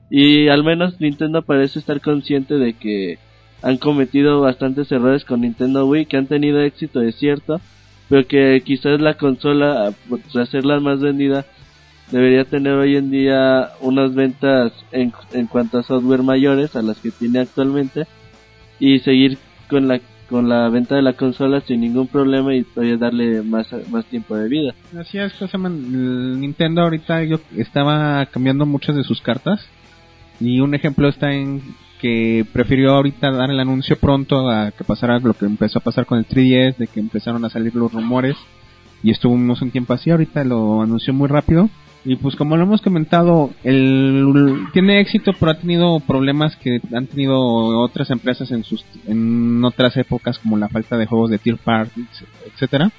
Y 0.09 0.49
al 0.49 0.63
menos 0.63 0.99
Nintendo 0.99 1.41
parece 1.41 1.79
estar 1.79 2.01
consciente 2.01 2.55
de 2.55 2.73
que 2.73 3.17
han 3.61 3.77
cometido 3.77 4.41
bastantes 4.41 4.91
errores 4.91 5.25
con 5.25 5.41
Nintendo 5.41 5.85
Wii, 5.87 6.05
que 6.05 6.17
han 6.17 6.27
tenido 6.27 6.61
éxito, 6.61 7.01
es 7.01 7.15
cierto, 7.15 7.59
pero 8.09 8.27
que 8.27 8.61
quizás 8.63 9.01
la 9.01 9.15
consola, 9.15 9.91
tras 10.31 10.49
ser 10.49 10.65
la 10.65 10.79
más 10.79 10.99
vendida, 10.99 11.45
debería 12.11 12.45
tener 12.45 12.73
hoy 12.73 12.95
en 12.95 13.09
día 13.09 13.71
unas 13.81 14.13
ventas 14.13 14.71
en, 14.91 15.11
en 15.33 15.47
cuanto 15.47 15.79
a 15.79 15.83
software 15.83 16.21
mayores 16.21 16.75
a 16.75 16.83
las 16.83 16.99
que 16.99 17.09
tiene 17.09 17.39
actualmente 17.39 18.05
y 18.79 18.99
seguir 18.99 19.39
con 19.67 19.87
la 19.87 19.99
con 20.29 20.49
la 20.49 20.69
venta 20.69 20.95
de 20.95 21.01
la 21.01 21.13
consola 21.13 21.61
sin 21.61 21.81
ningún 21.81 22.07
problema 22.07 22.55
y 22.55 22.63
todavía 22.63 22.97
darle 22.97 23.41
más, 23.43 23.67
más 23.89 24.05
tiempo 24.05 24.35
de 24.35 24.49
vida. 24.49 24.73
Así 24.97 25.17
es, 25.17 25.33
pues, 25.33 25.51
Nintendo 25.53 26.81
ahorita 26.81 27.23
yo 27.23 27.39
estaba 27.55 28.25
cambiando 28.27 28.65
muchas 28.65 28.95
de 28.95 29.03
sus 29.03 29.21
cartas 29.21 29.67
y 30.39 30.59
un 30.59 30.73
ejemplo 30.73 31.07
está 31.07 31.31
en 31.33 31.61
que 32.01 32.45
prefirió 32.51 32.93
ahorita 32.93 33.31
dar 33.31 33.49
el 33.49 33.59
anuncio 33.59 33.97
pronto 33.97 34.49
a 34.49 34.71
que 34.71 34.83
pasara 34.83 35.19
lo 35.19 35.33
que 35.33 35.45
empezó 35.45 35.79
a 35.79 35.83
pasar 35.83 36.05
con 36.05 36.17
el 36.17 36.27
3DS, 36.27 36.77
de 36.77 36.87
que 36.87 36.99
empezaron 36.99 37.45
a 37.45 37.49
salir 37.49 37.73
los 37.75 37.91
rumores 37.91 38.35
y 39.01 39.11
estuvimos 39.11 39.61
un 39.61 39.71
tiempo 39.71 39.93
así, 39.93 40.11
ahorita 40.11 40.43
lo 40.43 40.81
anunció 40.81 41.13
muy 41.13 41.27
rápido 41.27 41.69
y 42.05 42.17
pues 42.17 42.35
como 42.35 42.55
lo 42.55 42.63
hemos 42.63 42.81
comentado, 42.81 43.49
el, 43.63 44.67
tiene 44.73 44.99
éxito, 44.99 45.33
pero 45.39 45.51
ha 45.51 45.59
tenido 45.59 45.99
problemas 46.01 46.55
que 46.55 46.79
han 46.93 47.07
tenido 47.07 47.35
otras 47.79 48.11
empresas 48.11 48.51
en 48.51 48.63
sus 48.63 48.85
en 49.07 49.65
otras 49.65 49.97
épocas, 49.97 50.37
como 50.37 50.55
la 50.55 50.69
falta 50.69 50.97
de 50.97 51.07
juegos 51.07 51.31
de 51.31 51.39
tier 51.39 51.57
parties, 51.57 52.23
etcétera, 52.45 52.91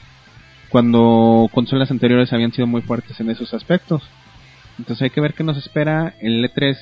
cuando 0.70 1.48
consolas 1.54 1.92
anteriores 1.92 2.32
habían 2.32 2.52
sido 2.52 2.66
muy 2.66 2.82
fuertes 2.82 3.20
en 3.20 3.30
esos 3.30 3.54
aspectos. 3.54 4.02
Entonces 4.76 5.02
hay 5.02 5.10
que 5.10 5.20
ver 5.20 5.34
qué 5.34 5.44
nos 5.44 5.56
espera 5.56 6.14
el 6.20 6.44
E3. 6.44 6.76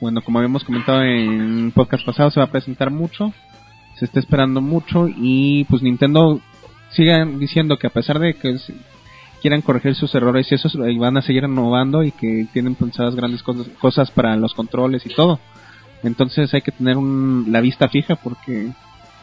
Bueno, 0.00 0.22
como 0.22 0.38
habíamos 0.38 0.62
comentado 0.62 1.02
en 1.02 1.72
podcast 1.72 2.06
pasado, 2.06 2.30
se 2.30 2.38
va 2.38 2.46
a 2.46 2.52
presentar 2.52 2.92
mucho, 2.92 3.34
se 3.96 4.04
está 4.04 4.20
esperando 4.20 4.60
mucho 4.60 5.08
y 5.08 5.64
pues 5.64 5.82
Nintendo 5.82 6.40
sigue 6.90 7.24
diciendo 7.38 7.78
que 7.78 7.88
a 7.88 7.90
pesar 7.90 8.20
de 8.20 8.34
que 8.34 8.58
quieran 9.44 9.60
corregir 9.60 9.94
sus 9.94 10.14
errores 10.14 10.50
y 10.50 10.54
esos 10.54 10.74
van 10.74 11.18
a 11.18 11.20
seguir 11.20 11.44
innovando 11.44 12.02
y 12.02 12.12
que 12.12 12.46
tienen 12.54 12.76
pensadas 12.76 13.14
grandes 13.14 13.42
cosas, 13.42 13.68
cosas 13.78 14.10
para 14.10 14.34
los 14.36 14.54
controles 14.54 15.04
y 15.04 15.10
todo. 15.10 15.38
Entonces 16.02 16.54
hay 16.54 16.62
que 16.62 16.72
tener 16.72 16.96
un, 16.96 17.48
la 17.50 17.60
vista 17.60 17.90
fija 17.90 18.16
porque 18.16 18.72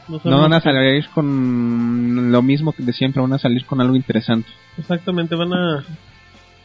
no, 0.08 0.40
van 0.40 0.54
a 0.54 0.62
salir 0.62 1.10
con 1.10 2.32
lo 2.32 2.44
mismo 2.44 2.72
que 2.72 2.84
de 2.84 2.94
siempre, 2.94 3.20
van 3.20 3.34
a 3.34 3.40
salir 3.40 3.66
con 3.66 3.82
algo 3.82 3.96
interesante. 3.96 4.48
Exactamente, 4.78 5.34
van 5.34 5.54
a 5.54 5.84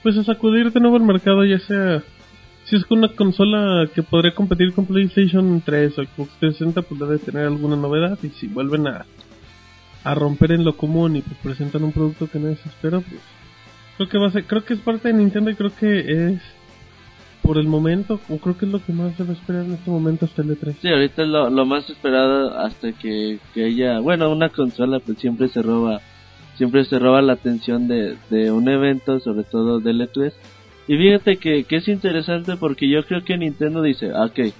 pues 0.03 0.19
a 0.19 0.25
sacudir 0.25 0.71
de 0.71 0.79
nuevo 0.81 0.99
el 0.99 1.05
mercado, 1.05 1.43
ya 1.43 1.59
sea 1.61 2.03
si 2.65 2.77
es 2.77 2.85
con 2.85 2.99
una 2.99 3.09
consola 3.09 3.89
que 3.95 4.03
podría 4.03 4.35
competir 4.35 4.75
con 4.75 4.85
PlayStation 4.85 5.63
3 5.65 5.99
o 5.99 6.03
Xbox 6.03 6.31
360, 6.41 6.83
pues 6.83 7.01
debe 7.01 7.19
tener 7.21 7.47
alguna 7.47 7.77
novedad 7.77 8.19
y 8.23 8.29
si 8.29 8.49
vuelven 8.49 8.87
a 8.87 9.07
a 10.05 10.15
romper 10.15 10.53
en 10.53 10.65
lo 10.65 10.77
común 10.77 11.17
y 11.17 11.23
pues 11.23 11.37
presentan 11.43 11.83
un 11.83 11.91
producto 11.91 12.29
que 12.29 12.39
nadie 12.39 12.57
se 12.57 12.69
espera, 12.69 13.01
pues 13.01 13.21
creo 13.97 14.09
que 14.09 14.19
va 14.19 14.27
a 14.29 14.31
ser, 14.31 14.45
creo 14.45 14.65
que 14.65 14.75
es 14.75 14.81
parte 14.81 15.09
de 15.09 15.15
Nintendo 15.15 15.51
y 15.51 15.55
creo 15.55 15.75
que 15.75 16.29
es 16.31 16.43
por 17.43 17.59
el 17.59 17.69
momento, 17.69 18.21
o 18.29 18.39
creo 18.39 18.59
que 18.59 18.67
es 18.67 18.73
lo 18.73 18.85
que 18.85 18.93
más 18.93 19.17
debe 19.17 19.33
esperar 19.33 19.65
en 19.65 19.75
este 19.75 19.91
momento 19.91 20.25
hasta 20.25 20.43
el 20.43 20.49
E3. 20.49 20.75
Sí, 20.83 20.89
ahorita 20.89 21.23
es 21.23 21.29
lo, 21.29 21.65
más 21.65 21.89
esperado 21.89 22.59
hasta 22.59 22.93
que, 22.93 23.39
que 23.55 23.67
haya, 23.67 24.01
bueno, 24.01 24.31
una 24.31 24.49
consola 24.49 24.99
pues 24.99 25.19
siempre 25.19 25.47
se 25.49 25.63
roba, 25.63 26.01
siempre 26.57 26.85
se 26.85 26.99
roba 26.99 27.23
la 27.23 27.35
atención 27.35 27.87
de, 27.87 28.17
de 28.31 28.51
un 28.51 28.69
evento, 28.69 29.21
sobre 29.21 29.45
todo 29.45 29.79
del 29.79 30.01
E3. 30.01 30.33
Y 30.89 30.97
fíjate 30.97 31.37
que, 31.37 31.65
que 31.65 31.77
es 31.77 31.87
interesante 31.87 32.57
porque 32.57 32.89
yo 32.89 33.05
creo 33.05 33.23
que 33.23 33.37
Nintendo 33.37 33.81
dice, 33.81 34.13
ok, 34.13 34.53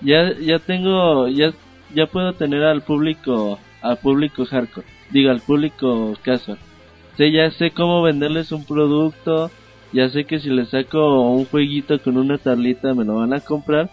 ya, 0.00 0.32
ya 0.38 0.60
tengo, 0.60 1.26
ya, 1.28 1.52
ya 1.92 2.06
puedo 2.06 2.34
tener 2.34 2.62
al 2.62 2.82
público, 2.82 3.58
al 3.82 3.98
público 3.98 4.44
hardcore, 4.44 4.86
diga 5.10 5.32
al 5.32 5.40
público 5.40 6.14
casual 6.22 6.58
ya 7.26 7.50
sé 7.50 7.70
cómo 7.72 8.02
venderles 8.02 8.52
un 8.52 8.64
producto, 8.64 9.50
ya 9.92 10.08
sé 10.08 10.24
que 10.24 10.38
si 10.38 10.50
les 10.50 10.68
saco 10.68 11.30
un 11.30 11.44
jueguito 11.46 12.00
con 12.00 12.16
una 12.16 12.38
tablita 12.38 12.94
me 12.94 13.04
lo 13.04 13.16
van 13.16 13.32
a 13.32 13.40
comprar. 13.40 13.90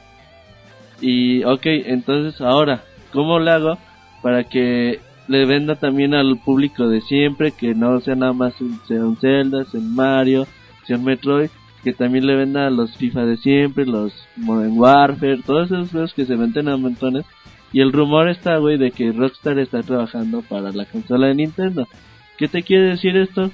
Y 1.01 1.43
ok, 1.43 1.65
entonces 1.65 2.39
ahora, 2.41 2.83
¿cómo 3.11 3.39
lo 3.39 3.51
hago 3.51 3.77
para 4.21 4.43
que 4.43 4.99
le 5.27 5.45
venda 5.45 5.75
también 5.75 6.13
al 6.13 6.37
público 6.37 6.87
de 6.87 7.01
siempre, 7.01 7.51
que 7.51 7.73
no 7.73 7.99
sea 7.99 8.15
nada 8.15 8.33
más 8.33 8.59
un, 8.61 8.79
un 8.89 9.17
Zelda, 9.17 9.65
sea 9.65 9.79
un 9.79 9.95
Mario, 9.95 10.47
sea 10.85 10.97
un 10.97 11.03
Metroid, 11.03 11.49
que 11.83 11.93
también 11.93 12.27
le 12.27 12.35
venda 12.35 12.67
a 12.67 12.71
los 12.71 12.95
FIFA 12.97 13.25
de 13.25 13.37
siempre, 13.37 13.85
los 13.85 14.13
Modern 14.35 14.77
Warfare, 14.77 15.41
todos 15.45 15.71
esos 15.71 15.91
juegos 15.91 16.13
que 16.13 16.25
se 16.25 16.35
venden 16.35 16.69
a 16.69 16.77
montones. 16.77 17.25
Y 17.71 17.81
el 17.81 17.91
rumor 17.91 18.29
está, 18.29 18.57
güey, 18.57 18.77
de 18.77 18.91
que 18.91 19.11
Rockstar 19.11 19.59
está 19.59 19.83
trabajando 19.83 20.41
para 20.41 20.71
la 20.71 20.85
consola 20.85 21.27
de 21.27 21.35
Nintendo. 21.35 21.87
¿Qué 22.37 22.47
te 22.47 22.63
quiere 22.63 22.89
decir 22.89 23.15
esto? 23.17 23.51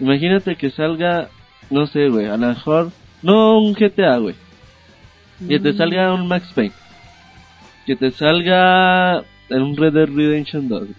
Imagínate 0.00 0.56
que 0.56 0.70
salga, 0.70 1.28
no 1.70 1.86
sé, 1.86 2.08
güey, 2.08 2.26
a 2.26 2.36
lo 2.36 2.48
mejor, 2.48 2.90
no 3.22 3.58
un 3.58 3.72
GTA, 3.72 4.18
güey. 4.18 4.34
Que 5.48 5.58
te 5.58 5.72
salga 5.72 6.12
un 6.14 6.28
Max 6.28 6.52
Payne. 6.54 6.74
Que 7.86 7.96
te 7.96 8.10
salga 8.10 9.24
un 9.50 9.76
Red 9.76 9.92
Dead 9.92 10.06
Redemption 10.06 10.68
2, 10.68 10.80
güey. 10.80 10.94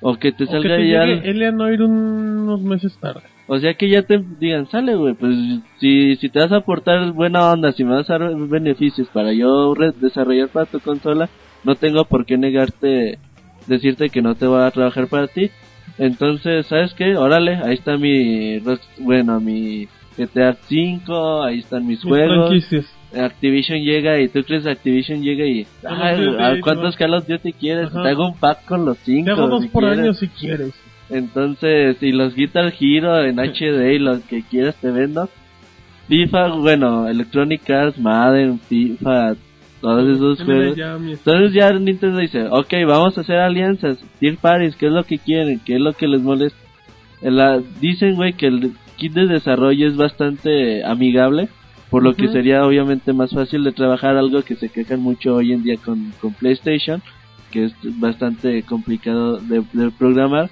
O 0.00 0.16
que 0.16 0.32
te 0.32 0.46
salga 0.46 0.78
ya. 0.78 1.06
ir 1.06 1.82
unos 1.82 2.60
meses 2.60 2.96
tarde. 2.98 3.22
O 3.48 3.58
sea 3.58 3.74
que 3.74 3.88
ya 3.88 4.02
te 4.02 4.18
digan, 4.40 4.68
sale, 4.68 4.96
güey, 4.96 5.14
pues 5.14 5.36
si, 5.78 6.16
si 6.16 6.28
te 6.28 6.40
vas 6.40 6.50
a 6.50 6.56
aportar 6.56 7.12
buena 7.12 7.52
onda, 7.52 7.70
si 7.72 7.84
me 7.84 7.94
vas 7.94 8.10
a 8.10 8.18
dar 8.18 8.34
beneficios 8.34 9.08
para 9.08 9.32
yo 9.32 9.72
desarrollar 10.00 10.48
para 10.48 10.66
tu 10.66 10.80
consola, 10.80 11.28
no 11.62 11.76
tengo 11.76 12.04
por 12.04 12.26
qué 12.26 12.36
negarte, 12.36 13.20
decirte 13.68 14.08
que 14.08 14.20
no 14.20 14.34
te 14.34 14.48
voy 14.48 14.62
a 14.62 14.70
trabajar 14.72 15.06
para 15.06 15.28
ti, 15.28 15.50
entonces, 15.98 16.66
¿sabes 16.66 16.94
qué? 16.94 17.16
Órale, 17.16 17.56
ahí 17.56 17.74
está 17.74 17.96
mi, 17.96 18.60
bueno, 18.98 19.40
mi 19.40 19.88
GTA 20.16 20.56
5, 20.68 21.42
ahí 21.42 21.58
están 21.60 21.86
mis, 21.86 22.02
juegos. 22.02 22.52
Activision 23.14 23.80
llega 23.80 24.20
y 24.20 24.28
tú 24.28 24.42
crees 24.42 24.66
Activision 24.66 25.22
llega 25.22 25.46
y 25.46 25.66
¿a 25.84 26.60
cuántos 26.60 26.96
Call 26.96 27.14
of 27.14 27.26
Duty 27.26 27.52
quieres? 27.52 27.90
Te 27.90 28.08
hago 28.08 28.28
un 28.28 28.36
pack 28.36 28.64
con 28.64 28.84
los 28.84 28.98
5. 28.98 29.24
Te 29.24 29.30
hago 29.30 29.48
dos 29.48 29.66
por 29.68 29.84
año 29.84 30.12
si 30.12 30.28
quieres. 30.28 30.74
Entonces, 31.08 32.02
y 32.02 32.12
los 32.12 32.34
Guitar 32.34 32.72
Hero 32.78 33.22
en 33.22 33.36
HD 33.38 33.94
y 33.94 33.98
los 33.98 34.20
que 34.22 34.42
quieras 34.42 34.74
te 34.76 34.90
vendo. 34.90 35.30
FIFA, 36.08 36.48
bueno, 36.56 37.08
Electronic 37.08 37.68
Arts, 37.70 37.98
Madden, 37.98 38.60
FIFA, 38.60 39.34
todos 39.86 40.16
esos 40.16 40.42
juegos. 40.42 40.76
Entonces 40.76 41.52
ya 41.52 41.70
Nintendo 41.72 42.18
dice, 42.18 42.48
ok, 42.50 42.74
vamos 42.88 43.16
a 43.16 43.20
hacer 43.20 43.36
alianzas, 43.36 43.98
Tier 44.18 44.36
Paris, 44.36 44.74
¿qué 44.74 44.86
es 44.86 44.92
lo 44.92 45.04
que 45.04 45.18
quieren? 45.18 45.60
¿Qué 45.64 45.74
es 45.76 45.80
lo 45.80 45.92
que 45.92 46.08
les 46.08 46.20
molesta? 46.20 46.58
La, 47.22 47.62
dicen, 47.80 48.16
güey, 48.16 48.32
que 48.32 48.48
el 48.48 48.72
kit 48.96 49.12
de 49.12 49.28
desarrollo 49.28 49.86
es 49.86 49.96
bastante 49.96 50.84
amigable, 50.84 51.48
por 51.88 52.02
lo 52.02 52.14
que 52.14 52.26
sería 52.28 52.66
obviamente 52.66 53.12
más 53.12 53.30
fácil 53.30 53.62
de 53.62 53.70
trabajar 53.70 54.16
algo 54.16 54.42
que 54.42 54.56
se 54.56 54.70
quejan 54.70 55.00
mucho 55.00 55.36
hoy 55.36 55.52
en 55.52 55.62
día 55.62 55.76
con, 55.76 56.12
con 56.20 56.34
PlayStation, 56.34 57.00
que 57.52 57.66
es 57.66 57.72
bastante 58.00 58.64
complicado 58.64 59.38
de, 59.38 59.62
programar. 59.96 60.50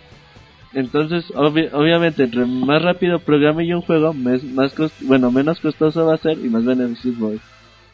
Entonces, 0.74 1.24
obviamente, 1.34 2.22
entre 2.22 2.46
más 2.46 2.82
rápido 2.82 3.18
programe 3.18 3.66
yo 3.66 3.78
un 3.78 3.82
juego, 3.82 4.14
más, 4.14 4.44
más 4.44 4.74
bueno, 5.00 5.32
menos 5.32 5.58
costoso 5.58 6.06
va 6.06 6.14
a 6.14 6.18
ser 6.18 6.38
y 6.38 6.48
más 6.48 6.64
beneficios 6.64 7.18
voy, 7.18 7.40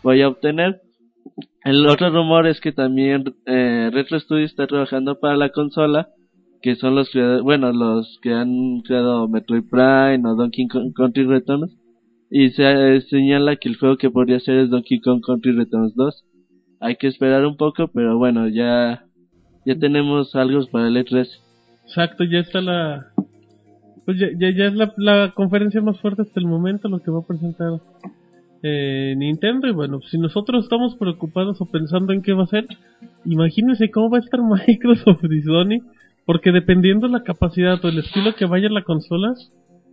voy 0.03 0.21
a 0.21 0.29
obtener. 0.29 0.83
El 1.65 1.87
otro 1.87 2.11
rumor 2.11 2.47
es 2.47 2.61
que 2.61 2.73
también 2.73 3.35
eh, 3.47 3.91
Retro 3.93 4.19
Studios 4.19 4.51
está 4.51 4.67
trabajando 4.67 5.21
para 5.21 5.37
la 5.37 5.51
consola, 5.51 6.09
que 6.63 6.75
son 6.75 6.95
los 6.95 7.11
creadores, 7.11 7.43
bueno, 7.43 7.73
los 7.73 8.19
que 8.23 8.33
han 8.33 8.81
creado 8.81 9.29
Metroid 9.29 9.65
Prime 9.69 10.23
o 10.27 10.35
Donkey 10.35 10.69
Kong 10.69 10.93
Country 10.95 11.25
Returns, 11.25 11.77
y 12.31 12.51
se 12.51 12.97
eh, 12.97 13.01
señala 13.03 13.57
que 13.57 13.69
el 13.69 13.77
juego 13.77 13.97
que 13.97 14.11
podría 14.11 14.41
ser 14.41 14.59
es 14.59 14.71
Donkey 14.71 15.01
Kong 15.01 15.21
Country 15.25 15.53
Returns 15.53 15.95
2. 15.95 16.25
Hay 16.81 16.97
que 16.97 17.09
esperar 17.09 17.45
un 17.45 17.57
poco, 17.57 17.89
pero 17.89 18.17
bueno, 18.17 18.49
ya 18.49 19.05
ya 19.67 19.79
tenemos 19.79 20.35
algo 20.35 20.65
para 20.71 20.89
el 20.89 20.97
E3. 20.97 21.29
Exacto, 21.85 22.25
ya 22.25 22.39
está 22.39 22.61
la 22.63 23.13
pues 24.07 24.19
ya, 24.19 24.29
ya, 24.39 24.51
ya 24.57 24.65
es 24.67 24.75
la, 24.75 24.93
la 24.97 25.33
conferencia 25.33 25.83
más 25.83 26.01
fuerte 26.01 26.23
hasta 26.23 26.41
el 26.41 26.47
momento 26.47 26.89
lo 26.89 27.01
que 27.01 27.11
va 27.11 27.21
a 27.21 27.27
presentar 27.27 27.81
eh, 28.63 29.15
Nintendo 29.17 29.69
y 29.69 29.73
bueno, 29.73 30.01
si 30.11 30.19
nosotros 30.19 30.65
estamos 30.65 30.97
preocupados 30.97 31.61
o 31.61 31.67
pensando 31.67 32.13
en 32.13 32.23
qué 32.23 32.33
va 32.33 32.45
a 32.45 32.47
ser, 32.47 32.67
imagínense 33.25 33.91
cómo 33.91 34.11
va 34.11 34.19
a 34.19 34.21
estar 34.21 34.41
Microsoft 34.69 35.25
y 35.25 35.43
Sony, 35.43 35.79
porque 36.27 36.53
dependiendo 36.53 37.09
la 37.09 37.23
capacidad 37.23 37.83
o 37.85 37.89
el 37.89 37.99
estilo 37.99 38.35
que 38.35 38.47
vaya 38.47 38.69
la 38.69 38.83
consola, 38.83 39.35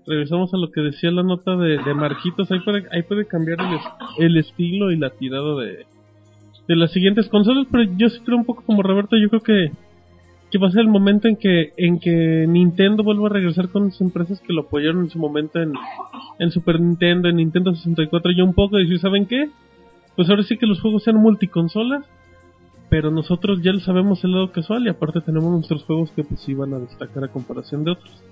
regresamos 0.06 0.54
a 0.54 0.58
lo 0.58 0.72
que 0.72 0.82
decía 0.82 1.12
la 1.12 1.24
nota 1.24 1.56
de, 1.56 1.94
Marquitos, 1.94 2.52
ahí 2.52 2.60
puede, 2.60 2.86
ahí 2.92 3.04
puede 3.04 3.26
cambiar 3.26 3.60
el, 4.20 4.38
estilo 4.38 4.92
y 4.92 4.98
la 4.98 5.10
tirada 5.10 5.56
de, 5.62 5.86
de 6.68 6.76
las 6.76 6.92
siguientes 6.92 7.28
consolas, 7.30 7.68
pero 7.72 7.84
yo 7.98 8.10
sí 8.10 8.20
creo 8.24 8.38
un 8.38 8.46
poco 8.46 8.64
como 8.66 8.84
Roberto, 8.84 9.18
yo 9.18 9.30
creo 9.30 9.42
que 9.42 9.72
que 10.52 10.58
va 10.58 10.68
a 10.68 10.72
ser 10.72 10.82
el 10.82 10.88
momento 10.88 11.28
en 11.28 11.36
que 11.36 11.74
en 11.78 12.00
que 12.00 12.46
Nintendo 12.48 13.04
vuelva 13.04 13.28
a 13.28 13.32
regresar 13.32 13.70
con 13.70 13.86
las 13.86 14.00
empresas 14.00 14.40
que 14.42 14.54
lo 14.54 14.62
apoyaron 14.62 15.04
en 15.04 15.10
su 15.10 15.20
momento 15.20 15.60
en, 15.60 15.74
en 16.40 16.52
Super 16.52 16.80
Nintendo, 16.80 17.28
en 17.28 17.38
Nintendo 17.38 17.74
64 17.74 18.32
y 18.32 18.42
un 18.42 18.54
poco 18.54 18.78
decir, 18.78 19.00
¿saben 19.00 19.26
qué? 19.26 19.50
Pues 20.16 20.30
ahora 20.30 20.44
sí 20.44 20.58
que 20.58 20.66
los 20.66 20.82
juegos 20.82 21.04
sean 21.04 21.18
multiconsolas, 21.18 22.06
pero 22.90 23.12
nosotros 23.12 23.62
ya 23.62 23.72
lo 23.72 23.80
sabemos 23.82 24.24
el 24.24 24.32
lado 24.32 24.52
casual 24.52 24.86
y 24.86 24.90
aparte 24.90 25.22
tenemos 25.22 25.52
nuestros 25.52 25.84
juegos 25.84 26.12
que 26.12 26.24
pues 26.24 26.48
iban 26.48 26.74
a 26.74 26.80
destacar 26.80 27.24
a 27.24 27.28
comparación 27.28 27.84
de 27.84 27.92
otros. 27.92 28.24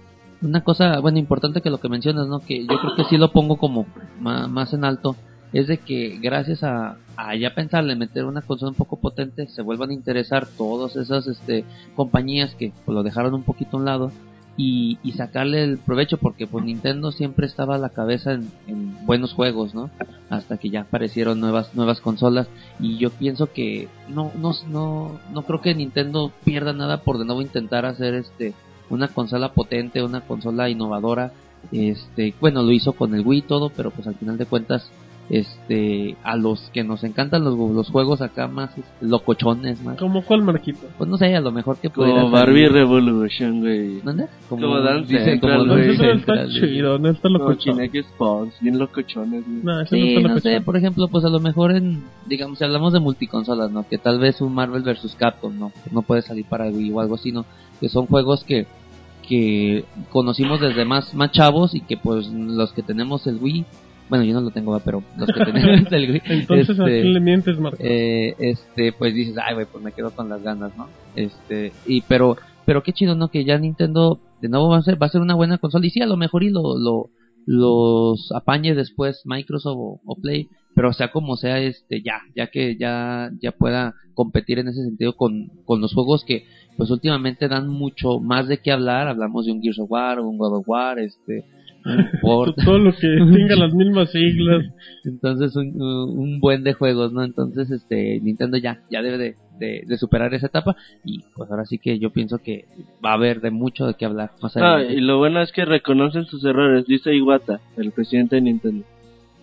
Una 0.41 0.63
cosa, 0.63 0.99
bueno, 0.99 1.17
importante 1.17 1.61
que 1.61 1.69
lo 1.69 1.79
que 1.79 1.89
mencionas, 1.89 2.27
¿no? 2.27 2.39
Que 2.39 2.61
yo 2.61 2.79
creo 2.79 2.95
que 2.95 3.03
sí 3.05 3.17
lo 3.17 3.31
pongo 3.31 3.57
como 3.57 3.85
más 4.19 4.73
en 4.73 4.83
alto 4.83 5.15
es 5.55 5.67
de 5.67 5.77
que 5.77 6.19
gracias 6.21 6.63
a, 6.63 6.97
a 7.15 7.33
ya 7.37 7.55
pensarle 7.55 7.95
meter 7.95 8.25
una 8.25 8.41
consola 8.41 8.71
un 8.71 8.75
poco 8.75 8.97
potente, 8.97 9.47
se 9.47 9.61
vuelvan 9.61 9.89
a 9.89 9.93
interesar 9.93 10.45
todas 10.45 10.97
esas 10.97 11.27
este, 11.27 11.63
compañías 11.95 12.53
que 12.55 12.73
pues, 12.83 12.93
lo 12.93 13.03
dejaron 13.03 13.33
un 13.33 13.43
poquito 13.43 13.77
a 13.77 13.79
un 13.79 13.85
lado 13.85 14.11
y, 14.57 14.97
y 15.01 15.13
sacarle 15.13 15.63
el 15.63 15.77
provecho 15.77 16.17
porque 16.17 16.45
pues 16.45 16.65
Nintendo 16.65 17.13
siempre 17.13 17.47
estaba 17.47 17.75
a 17.75 17.77
la 17.77 17.87
cabeza 17.87 18.33
en, 18.33 18.51
en 18.67 19.05
buenos 19.05 19.31
juegos, 19.31 19.73
¿no? 19.73 19.89
Hasta 20.29 20.57
que 20.57 20.69
ya 20.69 20.81
aparecieron 20.81 21.39
nuevas 21.39 21.73
nuevas 21.73 22.01
consolas 22.01 22.49
y 22.77 22.97
yo 22.97 23.09
pienso 23.09 23.53
que 23.53 23.87
no 24.09 24.33
no 24.37 24.51
no 24.69 25.17
no 25.33 25.41
creo 25.43 25.61
que 25.61 25.73
Nintendo 25.73 26.33
pierda 26.43 26.73
nada 26.73 26.97
por 27.01 27.17
de 27.17 27.23
nuevo 27.23 27.41
intentar 27.41 27.85
hacer 27.85 28.13
este 28.13 28.53
una 28.89 29.07
consola 29.07 29.53
potente, 29.53 30.03
una 30.03 30.19
consola 30.19 30.69
innovadora. 30.69 31.31
Este, 31.71 32.33
bueno, 32.41 32.61
lo 32.61 32.71
hizo 32.71 32.93
con 32.93 33.15
el 33.15 33.25
Wii 33.25 33.39
y 33.39 33.41
todo, 33.41 33.69
pero 33.69 33.89
pues 33.89 34.05
al 34.05 34.15
final 34.15 34.37
de 34.37 34.45
cuentas 34.45 34.91
este 35.29 36.15
a 36.23 36.35
los 36.35 36.69
que 36.71 36.83
nos 36.83 37.03
encantan 37.03 37.43
los, 37.43 37.57
los 37.57 37.89
juegos 37.89 38.21
acá 38.21 38.47
más 38.47 38.69
este, 38.77 38.83
locochones 39.01 39.81
más 39.83 39.97
¿Cómo 39.97 40.21
cuál 40.23 40.43
marquito? 40.43 40.87
pues 40.97 41.09
no 41.09 41.17
sé 41.17 41.35
a 41.35 41.41
lo 41.41 41.51
mejor 41.51 41.77
que 41.77 41.89
pudiera 41.89 42.21
Como 42.21 42.31
Barbie 42.31 42.67
Revolution, 42.69 43.59
güey. 43.61 44.01
¿Dónde? 44.01 44.27
Como 44.49 44.79
Dance 44.81 45.11
dice, 45.11 45.25
Central, 45.25 45.59
como 45.61 45.73
güey. 45.73 45.89
Está 45.91 46.03
Central, 46.05 46.47
güey. 46.51 46.59
chido, 46.61 46.99
no 46.99 47.09
está 47.09 47.21
Como 47.23 47.37
locochón. 47.39 47.73
Kinect 47.77 48.07
Spawns, 48.09 48.53
bien 48.61 48.77
locochones, 48.77 49.43
güey. 49.45 49.63
No, 49.63 49.79
no 49.79 49.85
Sí, 49.87 50.09
está 50.09 50.21
no 50.21 50.27
locochón. 50.35 50.41
sé, 50.41 50.61
por 50.61 50.77
ejemplo, 50.77 51.07
pues 51.07 51.25
a 51.25 51.29
lo 51.29 51.39
mejor 51.39 51.71
en, 51.71 52.03
digamos, 52.27 52.59
si 52.59 52.63
hablamos 52.63 52.93
de 52.93 52.99
multiconsolas, 52.99 53.71
¿no? 53.71 53.87
Que 53.87 53.97
tal 53.97 54.19
vez 54.19 54.41
un 54.41 54.53
Marvel 54.53 54.83
vs. 54.83 55.15
Capcom, 55.17 55.57
¿no? 55.57 55.71
No 55.91 56.01
puede 56.03 56.21
salir 56.21 56.45
para 56.45 56.67
Wii 56.67 56.91
o 56.91 56.99
algo 56.99 57.15
así, 57.15 57.31
¿no? 57.31 57.45
Que 57.79 57.89
son 57.89 58.05
juegos 58.05 58.43
que, 58.43 58.67
que 59.27 59.85
conocimos 60.11 60.61
desde 60.61 60.85
más, 60.85 61.13
más 61.15 61.31
chavos 61.31 61.73
y 61.73 61.81
que 61.81 61.97
pues 61.97 62.27
los 62.27 62.71
que 62.73 62.83
tenemos 62.83 63.25
el 63.27 63.37
Wii, 63.41 63.65
bueno, 64.09 64.23
yo 64.23 64.33
no 64.33 64.41
lo 64.41 64.51
tengo, 64.51 64.71
¿va? 64.71 64.79
pero 64.79 65.03
los 65.17 65.27
que 65.27 65.45
tenemos 65.45 65.87
el 65.91 66.11
Wii, 66.11 66.21
Entonces, 66.25 66.79
¿a 66.79 66.83
este, 66.83 67.01
quién 67.01 67.13
le 67.13 67.19
mientes, 67.19 67.59
Marco? 67.59 67.77
eh, 67.81 68.35
este 68.39 68.91
pues 68.93 69.13
dices 69.13 69.35
ay 69.43 69.53
güey 69.55 69.65
pues 69.71 69.83
me 69.83 69.91
quedo 69.91 70.11
con 70.11 70.29
las 70.29 70.41
ganas 70.43 70.75
no 70.77 70.87
este 71.15 71.71
y 71.87 72.01
pero 72.01 72.37
pero 72.65 72.83
qué 72.83 72.93
chido 72.93 73.15
no 73.15 73.29
que 73.29 73.45
ya 73.45 73.57
Nintendo 73.57 74.19
de 74.41 74.49
nuevo 74.49 74.69
va 74.69 74.77
a 74.77 74.81
ser 74.83 75.01
va 75.01 75.07
a 75.07 75.09
ser 75.09 75.21
una 75.21 75.35
buena 75.35 75.57
consola 75.57 75.85
y 75.85 75.89
sí 75.89 76.01
a 76.01 76.05
lo 76.07 76.17
mejor 76.17 76.43
y 76.43 76.49
lo, 76.49 76.77
lo 76.77 77.09
los 77.47 78.31
apañe 78.31 78.73
después 78.73 79.21
Microsoft 79.25 79.77
o, 79.77 80.01
o 80.05 80.15
Play 80.21 80.49
pero 80.75 80.91
sea 80.93 81.11
como 81.11 81.37
sea 81.37 81.59
este 81.59 82.01
ya 82.01 82.21
ya 82.35 82.47
que 82.47 82.75
ya 82.77 83.29
ya 83.41 83.51
pueda 83.51 83.93
competir 84.13 84.59
en 84.59 84.67
ese 84.67 84.83
sentido 84.83 85.15
con 85.15 85.47
con 85.65 85.79
los 85.81 85.93
juegos 85.93 86.23
que 86.25 86.45
pues 86.77 86.89
últimamente 86.91 87.47
dan 87.47 87.67
mucho 87.69 88.19
más 88.19 88.47
de 88.47 88.57
qué 88.57 88.71
hablar 88.71 89.07
hablamos 89.07 89.45
de 89.45 89.51
un 89.51 89.61
Gears 89.61 89.79
of 89.79 89.91
War 89.91 90.19
un 90.19 90.37
God 90.37 90.57
of 90.57 90.67
War 90.67 90.99
este 90.99 91.45
Todo 92.21 92.77
lo 92.79 92.91
que 92.93 93.07
tenga 93.33 93.55
las 93.55 93.73
mismas 93.73 94.11
siglas. 94.11 94.65
entonces 95.03 95.55
un, 95.55 95.79
un 95.81 96.39
buen 96.39 96.63
de 96.63 96.73
juegos 96.73 97.13
no 97.13 97.23
entonces 97.23 97.69
este 97.69 98.19
Nintendo 98.21 98.57
ya 98.57 98.79
ya 98.89 99.01
debe 99.01 99.17
de, 99.17 99.35
de, 99.59 99.83
de 99.85 99.97
superar 99.97 100.33
esa 100.33 100.47
etapa 100.47 100.75
y 101.03 101.23
pues 101.35 101.49
ahora 101.51 101.65
sí 101.65 101.77
que 101.77 101.99
yo 101.99 102.09
pienso 102.11 102.39
que 102.39 102.65
va 103.05 103.11
a 103.11 103.15
haber 103.15 103.41
de 103.41 103.51
mucho 103.51 103.85
de 103.85 103.93
qué 103.93 104.05
hablar 104.05 104.31
más 104.41 104.57
Ah, 104.57 104.81
y 104.83 104.99
lo 104.99 105.17
bueno 105.17 105.41
es 105.41 105.51
que 105.51 105.65
reconocen 105.65 106.25
sus 106.25 106.43
errores, 106.43 106.85
dice 106.87 107.13
Iwata, 107.15 107.59
el 107.77 107.91
presidente 107.91 108.35
de 108.37 108.41
Nintendo. 108.41 108.85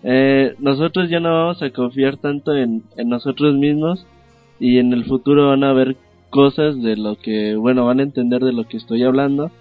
Eh, 0.03 0.55
nosotros 0.59 1.09
ya 1.09 1.19
no 1.21 1.29
vamos 1.29 1.61
a 1.61 1.69
confiar 1.69 2.17
tanto 2.17 2.53
en, 2.55 2.83
en 2.97 3.07
nosotros 3.09 3.55
mismos 3.55 4.05
y 4.59 4.77
en 4.79 4.91
el 4.91 5.05
futuro 5.05 5.49
van 5.49 5.63
a 5.63 5.71
ver 5.73 5.95
cosas 6.29 6.81
de 6.81 6.97
lo 6.97 7.15
que, 7.15 7.55
bueno, 7.55 7.85
van 7.85 7.99
a 7.99 8.03
entender 8.03 8.41
de 8.41 8.53
lo 8.53 8.65
que 8.67 8.77
estoy 8.77 9.03
hablando. 9.03 9.51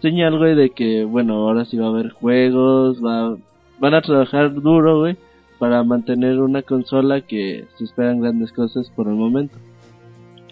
Señal, 0.00 0.38
güey, 0.38 0.54
de 0.54 0.70
que, 0.70 1.04
bueno, 1.04 1.34
ahora 1.34 1.64
sí 1.64 1.76
va 1.76 1.86
a 1.86 1.90
haber 1.90 2.10
juegos, 2.10 3.04
va, 3.04 3.36
van 3.78 3.94
a 3.94 4.00
trabajar 4.00 4.54
duro, 4.54 5.00
güey, 5.00 5.16
para 5.58 5.82
mantener 5.84 6.38
una 6.38 6.62
consola 6.62 7.20
que 7.20 7.66
se 7.76 7.84
esperan 7.84 8.20
grandes 8.20 8.50
cosas 8.52 8.90
por 8.96 9.08
el 9.08 9.14
momento. 9.14 9.56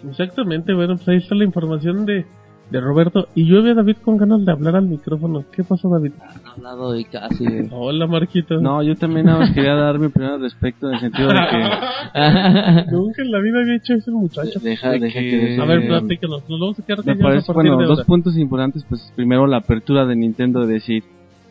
Exactamente, 0.07 0.73
bueno, 0.73 0.95
pues 0.95 1.07
ahí 1.09 1.17
está 1.17 1.35
la 1.35 1.43
información 1.45 2.05
de, 2.05 2.25
de 2.71 2.79
Roberto. 2.81 3.27
Y 3.35 3.45
yo 3.47 3.63
vi 3.63 3.71
a 3.71 3.73
David 3.73 3.97
con 4.03 4.17
ganas 4.17 4.45
de 4.45 4.51
hablar 4.51 4.75
al 4.75 4.85
micrófono. 4.85 5.43
¿Qué 5.51 5.63
pasó, 5.63 5.89
David? 5.89 6.11
Han 6.21 6.51
hablado 6.51 6.97
y 6.97 7.03
casi. 7.05 7.45
Hola, 7.71 8.05
Marquito. 8.07 8.59
No, 8.61 8.83
yo 8.83 8.95
también 8.95 9.25
nada 9.25 9.39
más 9.39 9.51
quería 9.51 9.73
dar 9.75 9.97
mi 9.99 10.05
opinión 10.07 10.33
al 10.33 10.41
respecto 10.41 10.87
en 10.87 10.93
el 10.95 10.99
sentido 10.99 11.29
de 11.29 11.35
que 11.35 12.91
Nunca 12.91 13.21
en 13.23 13.31
la 13.31 13.39
vida 13.39 13.59
había 13.61 13.75
hecho 13.77 13.93
eso 13.93 14.11
el 14.11 14.17
muchacho. 14.17 14.59
Deja, 14.61 14.91
De 14.91 14.99
deja 14.99 15.19
que- 15.19 15.29
que... 15.55 15.61
A 15.61 15.65
ver, 15.65 15.87
platícanos. 15.87 16.43
Nos 16.49 16.59
vamos 16.59 16.79
a 16.79 16.85
quedar 16.85 17.05
me 17.05 17.11
a 17.13 17.15
bueno, 17.53 17.77
de 17.77 17.85
dos 17.85 17.97
ahora. 17.99 18.05
puntos 18.05 18.37
importantes, 18.37 18.85
pues 18.87 19.11
primero 19.15 19.47
la 19.47 19.57
apertura 19.57 20.05
de 20.05 20.15
Nintendo 20.15 20.65
de 20.65 20.73
decir, 20.73 21.03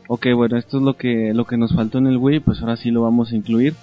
ok, 0.08 0.26
bueno, 0.36 0.56
esto 0.56 0.78
es 0.78 0.82
lo 0.82 0.94
que, 0.94 1.32
lo 1.34 1.44
que 1.46 1.56
nos 1.56 1.74
faltó 1.74 1.98
en 1.98 2.06
el 2.06 2.16
Wii, 2.16 2.40
pues 2.40 2.60
ahora 2.60 2.76
sí 2.76 2.90
lo 2.90 3.02
vamos 3.02 3.32
a 3.32 3.36
incluir. 3.36 3.74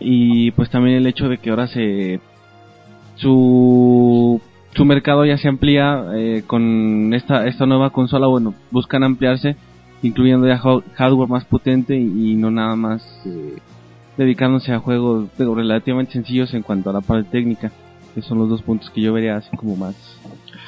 Y 0.00 0.52
pues 0.52 0.70
también 0.70 0.96
el 0.96 1.06
hecho 1.06 1.28
de 1.28 1.38
que 1.38 1.50
ahora 1.50 1.66
se, 1.66 2.20
su, 3.16 4.40
su 4.74 4.84
mercado 4.84 5.24
ya 5.24 5.38
se 5.38 5.48
amplía 5.48 6.04
eh, 6.14 6.42
con 6.46 7.12
esta, 7.14 7.46
esta 7.46 7.66
nueva 7.66 7.90
consola, 7.90 8.26
bueno, 8.26 8.54
buscan 8.70 9.02
ampliarse, 9.02 9.56
incluyendo 10.02 10.46
ya 10.46 10.54
ha- 10.62 10.82
hardware 10.94 11.28
más 11.28 11.44
potente 11.44 11.96
y, 11.96 12.34
no 12.36 12.50
nada 12.50 12.76
más 12.76 13.02
eh, 13.26 13.56
dedicándose 14.16 14.72
a 14.72 14.78
juegos 14.78 15.28
digo, 15.38 15.54
relativamente 15.54 16.12
sencillos 16.12 16.54
en 16.54 16.62
cuanto 16.62 16.90
a 16.90 16.92
la 16.92 17.00
parte 17.00 17.28
técnica, 17.30 17.72
que 18.14 18.22
son 18.22 18.38
los 18.38 18.48
dos 18.48 18.62
puntos 18.62 18.90
que 18.90 19.00
yo 19.00 19.12
vería 19.12 19.36
así 19.36 19.56
como 19.56 19.76
más 19.76 19.94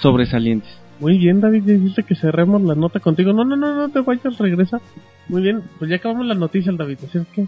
sobresalientes. 0.01 0.71
Muy 0.99 1.17
bien, 1.19 1.41
David, 1.41 1.63
ya 1.65 1.75
dijiste 1.75 2.03
que 2.03 2.15
cerremos 2.15 2.61
la 2.63 2.75
nota 2.75 3.01
contigo. 3.01 3.33
No, 3.33 3.45
no, 3.45 3.57
no, 3.57 3.75
no 3.75 3.89
te 3.89 4.01
vayas, 4.01 4.37
regresa. 4.39 4.81
Muy 5.29 5.41
bien, 5.41 5.63
pues 5.79 5.89
ya 5.91 5.97
acabamos 5.97 6.27
la 6.27 6.35
noticia, 6.35 6.73
David. 6.73 6.99
Así 7.07 7.17
es 7.19 7.27
que 7.29 7.47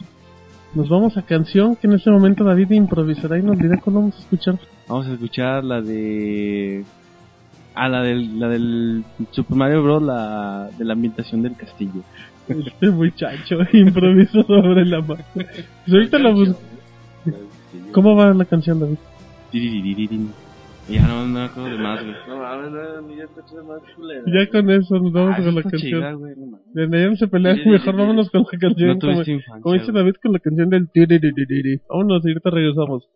nos 0.74 0.88
vamos 0.88 1.16
a 1.16 1.22
canción 1.22 1.76
que 1.76 1.86
en 1.86 1.94
este 1.94 2.10
momento 2.10 2.44
David 2.44 2.70
improvisará 2.72 3.38
y 3.38 3.42
nos 3.42 3.58
dirá 3.58 3.78
cuándo 3.80 4.00
vamos 4.00 4.16
a 4.16 4.20
escuchar. 4.20 4.58
Vamos 4.88 5.06
a 5.06 5.12
escuchar 5.12 5.64
la 5.64 5.80
de. 5.80 6.84
Ah, 7.74 7.88
la 7.88 8.02
del, 8.02 8.38
la 8.38 8.48
del 8.48 9.04
Super 9.30 9.56
Mario 9.56 9.82
Bros. 9.82 10.02
La 10.02 10.68
de 10.76 10.84
la 10.84 10.92
ambientación 10.94 11.42
del 11.42 11.56
castillo. 11.56 12.02
Este 12.48 12.90
muchacho 12.90 13.56
improvisó 13.72 14.42
sobre 14.42 14.84
la 14.84 15.00
marca. 15.00 15.24
Pues 15.34 15.92
ahorita 15.92 16.18
la 16.18 16.30
bus- 16.30 16.56
¿Cómo 17.92 18.16
va 18.16 18.32
la 18.34 18.44
canción, 18.44 18.80
David? 18.80 18.96
Ya 20.92 21.06
no, 21.08 21.26
no 21.26 21.32
me 21.32 21.44
acuerdo 21.44 21.70
de 21.70 21.78
más, 21.78 22.02
güey. 22.04 22.14
No 22.28 22.36
mames, 22.38 22.70
no, 22.72 23.02
ni 23.02 23.16
ya 23.16 23.26
más 23.62 23.80
culera. 23.96 24.22
Ya 24.26 24.50
con 24.50 24.70
eso 24.70 24.98
nos 24.98 25.12
vamos 25.12 25.34
Ah, 25.38 25.42
con 25.44 25.54
la 25.54 25.62
canción. 25.62 25.80
chida, 25.80 26.12
güey, 26.12 26.34
no 26.36 26.46
mames. 26.46 26.66
Desde 26.74 26.96
allá 26.96 27.08
no 27.10 27.16
se 27.16 27.26
mejor 27.70 27.92
sí, 27.94 27.98
vámonos 27.98 28.30
con 28.30 28.42
la 28.42 28.58
canción. 28.58 28.88
No 28.88 28.98
como, 28.98 29.12
infancia. 29.20 29.60
como 29.62 29.74
dice 29.74 29.92
güey. 29.92 30.02
David 30.04 30.14
con 30.22 30.32
la 30.32 30.38
canción 30.38 30.70
del 30.70 30.90
tiriririri. 30.90 31.80
Vámonos, 31.88 32.24
ahorita 32.24 32.50
regresamos. 32.50 33.08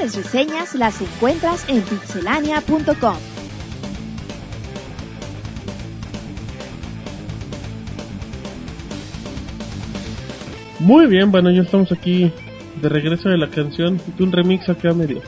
Mejores 0.00 0.16
reseñas 0.16 0.74
las 0.74 1.00
encuentras 1.00 1.68
en 1.68 1.82
pixelania.com. 1.82 3.16
Muy 10.78 11.06
bien, 11.06 11.30
bueno, 11.30 11.50
ya 11.50 11.62
estamos 11.62 11.92
aquí 11.92 12.32
de 12.80 12.88
regreso 12.88 13.28
de 13.28 13.36
la 13.36 13.48
canción. 13.50 14.00
Un 14.18 14.32
remix 14.32 14.68
acá 14.68 14.94
medio, 14.94 15.20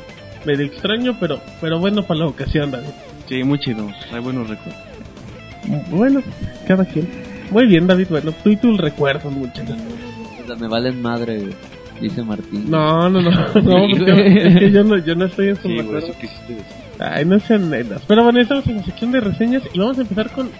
medio 0.46 0.64
extraño, 0.64 1.16
pero, 1.20 1.40
pero 1.60 1.78
bueno 1.78 2.02
para 2.04 2.20
la 2.20 2.26
ocasión, 2.26 2.70
David. 2.70 2.88
Sí, 3.28 3.44
muy 3.44 3.58
chido. 3.58 3.90
Hay 4.10 4.20
buenos 4.20 4.48
recuerdos. 4.48 4.82
Bueno, 5.90 6.22
cada 6.66 6.84
quien. 6.86 7.08
Muy 7.50 7.66
bien, 7.66 7.86
David, 7.86 8.06
bueno, 8.08 8.32
tú 8.42 8.50
y 8.50 8.56
tus 8.56 8.78
recuerdos, 8.78 9.30
muchachos. 9.30 9.76
Me 10.58 10.68
valen 10.68 11.02
madre, 11.02 11.50
dice 12.02 12.22
Martín. 12.22 12.70
No, 12.70 13.08
no, 13.08 13.20
no, 13.22 13.30
no, 13.30 13.86
porque 13.90 14.36
es 14.36 14.58
que 14.58 14.70
yo 14.70 14.84
no, 14.84 14.98
yo 14.98 15.14
no 15.14 15.26
estoy 15.26 15.48
en 15.48 15.56
su 15.56 15.68
Sí, 15.68 15.80
güey, 15.80 16.02
eso 16.02 16.12
quisiste 16.20 16.54
decir. 16.54 16.66
Ay, 16.98 17.24
no 17.24 17.40
sean 17.40 17.70
nenas. 17.70 18.02
Pero 18.06 18.22
bueno, 18.24 18.40
estamos 18.40 18.66
en 18.66 18.76
la 18.76 18.84
sección 18.84 19.12
de 19.12 19.20
reseñas 19.20 19.62
y 19.72 19.78
vamos 19.78 19.98
a 19.98 20.02
empezar 20.02 20.30
con 20.30 20.50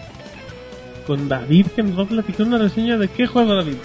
con 1.07 1.29
David, 1.29 1.67
que 1.75 1.83
nos 1.83 1.99
va 1.99 2.03
a 2.05 2.07
platicar 2.07 2.47
una 2.47 2.59
reseña 2.59 2.97
de 2.97 3.09
qué 3.09 3.27
juego, 3.27 3.55
David. 3.55 3.77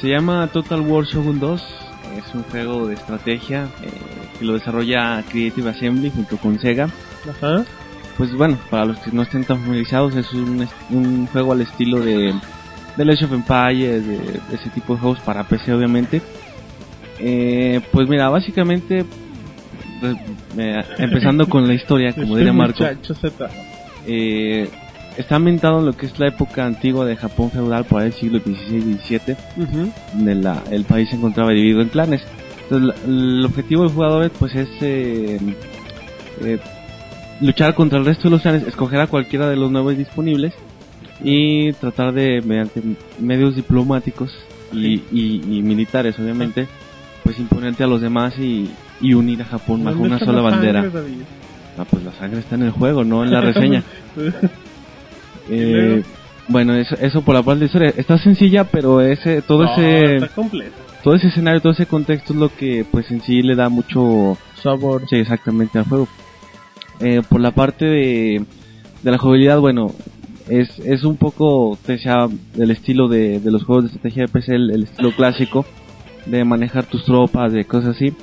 Se 0.00 0.08
llama 0.08 0.48
Total 0.48 0.80
War 0.80 1.04
Shogun 1.04 1.40
2. 1.40 1.62
Es 2.18 2.34
un 2.34 2.42
juego 2.44 2.86
de 2.86 2.94
estrategia 2.94 3.68
eh, 3.82 3.90
que 4.38 4.44
lo 4.44 4.54
desarrolla 4.54 5.22
Creative 5.30 5.70
Assembly 5.70 6.10
junto 6.10 6.36
con 6.36 6.58
Sega. 6.58 6.88
Ajá. 7.28 7.64
Pues 8.16 8.32
bueno, 8.34 8.58
para 8.70 8.84
los 8.84 8.98
que 8.98 9.10
no 9.10 9.22
estén 9.22 9.44
tan 9.44 9.58
familiarizados, 9.58 10.14
es 10.14 10.32
un, 10.32 10.68
un 10.90 11.26
juego 11.26 11.52
al 11.52 11.62
estilo 11.62 12.00
de, 12.00 12.32
de 12.96 13.12
Age 13.12 13.24
of 13.24 13.32
Empires, 13.32 14.06
de, 14.06 14.18
de 14.18 14.54
ese 14.54 14.70
tipo 14.70 14.94
de 14.94 15.00
juegos 15.00 15.18
para 15.20 15.44
PC 15.44 15.72
obviamente. 15.74 16.22
Eh, 17.26 17.80
pues 17.90 18.06
mira, 18.08 18.28
básicamente, 18.28 19.04
pues, 20.00 20.14
eh, 20.58 20.82
empezando 20.98 21.48
con 21.48 21.66
la 21.66 21.72
historia, 21.74 22.12
como 22.12 22.26
Este 22.26 22.38
diría 22.38 22.52
Marco, 22.52 22.84
eh, 24.06 24.68
está 25.16 25.36
ambientado 25.36 25.78
en 25.78 25.86
lo 25.86 25.92
que 25.96 26.04
es 26.06 26.18
la 26.18 26.28
época 26.28 26.66
antigua 26.66 27.06
de 27.06 27.16
Japón 27.16 27.50
feudal, 27.50 27.84
por 27.84 28.02
ahí 28.02 28.08
el 28.08 28.12
siglo 28.12 28.40
XVI 28.40 28.76
y 28.76 28.94
XVII, 29.18 29.36
donde 30.12 30.34
la- 30.34 30.62
el 30.70 30.84
país 30.84 31.08
se 31.08 31.16
encontraba 31.16 31.50
dividido 31.52 31.80
en 31.80 31.88
clanes. 31.88 32.22
Entonces, 32.64 32.88
la- 32.88 33.10
el 33.10 33.44
objetivo 33.44 33.84
del 33.84 33.92
jugador 33.92 34.30
pues 34.38 34.54
es 34.54 34.68
eh, 34.82 35.38
eh, 36.42 36.58
luchar 37.40 37.74
contra 37.74 37.98
el 37.98 38.04
resto 38.04 38.24
de 38.24 38.30
los 38.30 38.42
clanes, 38.42 38.66
escoger 38.66 39.00
a 39.00 39.06
cualquiera 39.06 39.48
de 39.48 39.56
los 39.56 39.70
nuevos 39.70 39.96
disponibles 39.96 40.52
y 41.22 41.72
tratar 41.74 42.12
de, 42.12 42.42
mediante 42.44 42.82
medios 43.18 43.56
diplomáticos 43.56 44.30
y, 44.72 44.96
y- 45.12 45.40
y 45.46 45.62
militares, 45.62 46.18
obviamente, 46.18 46.66
pues 47.24 47.38
imponerte 47.40 47.82
a 47.82 47.86
los 47.88 48.00
demás 48.00 48.38
y, 48.38 48.70
y 49.00 49.14
unir 49.14 49.42
a 49.42 49.46
Japón 49.46 49.82
bajo 49.82 49.96
¿Dónde 49.98 50.08
una 50.16 50.18
sola 50.20 50.32
la 50.34 50.42
bandera. 50.42 50.82
sangre? 50.82 51.00
Ah, 51.76 51.84
pues 51.90 52.04
la 52.04 52.12
sangre 52.12 52.38
está 52.40 52.54
en 52.54 52.62
el 52.62 52.70
juego, 52.70 53.02
no 53.02 53.24
en 53.24 53.32
la 53.32 53.40
reseña. 53.40 53.82
Eh, 55.50 56.02
bueno, 56.48 56.74
eso, 56.74 56.94
eso 57.00 57.22
por 57.22 57.34
la 57.34 57.42
parte 57.42 57.60
de 57.60 57.66
historia. 57.66 57.92
Está 57.96 58.16
sencilla, 58.18 58.64
pero 58.64 59.00
ese, 59.00 59.42
todo 59.42 59.64
No, 59.64 59.72
ese, 59.72 60.14
está 60.16 60.30
todo 61.02 61.14
ese 61.14 61.28
escenario, 61.28 61.60
todo 61.60 61.72
ese 61.72 61.84
contexto 61.86 62.32
es 62.32 62.38
lo 62.38 62.48
que, 62.54 62.86
pues 62.90 63.10
en 63.10 63.20
sí 63.20 63.42
le 63.42 63.54
da 63.54 63.68
mucho, 63.68 64.38
Sabor. 64.62 65.02
sí, 65.08 65.16
exactamente 65.16 65.78
al 65.78 65.84
juego. 65.84 66.08
Eh, 67.00 67.20
por 67.28 67.40
la 67.40 67.50
parte 67.50 67.84
de, 67.84 68.42
de 69.02 69.10
la 69.10 69.18
jugabilidad, 69.18 69.58
bueno, 69.60 69.92
es, 70.48 70.78
es 70.78 71.04
un 71.04 71.16
poco, 71.16 71.78
te 71.84 71.92
decía, 71.92 72.26
del 72.54 72.70
estilo 72.70 73.08
de, 73.08 73.40
de 73.40 73.50
los 73.50 73.64
juegos 73.64 73.84
de 73.84 73.88
estrategia 73.88 74.22
de 74.22 74.28
PC, 74.28 74.54
el, 74.54 74.70
el 74.70 74.84
estilo 74.84 75.10
clásico, 75.12 75.66
de 76.26 76.44
manejar 76.44 76.84
tus 76.84 77.04
tropas, 77.04 77.52
de 77.52 77.64
cosas 77.64 77.96
así. 77.96 78.14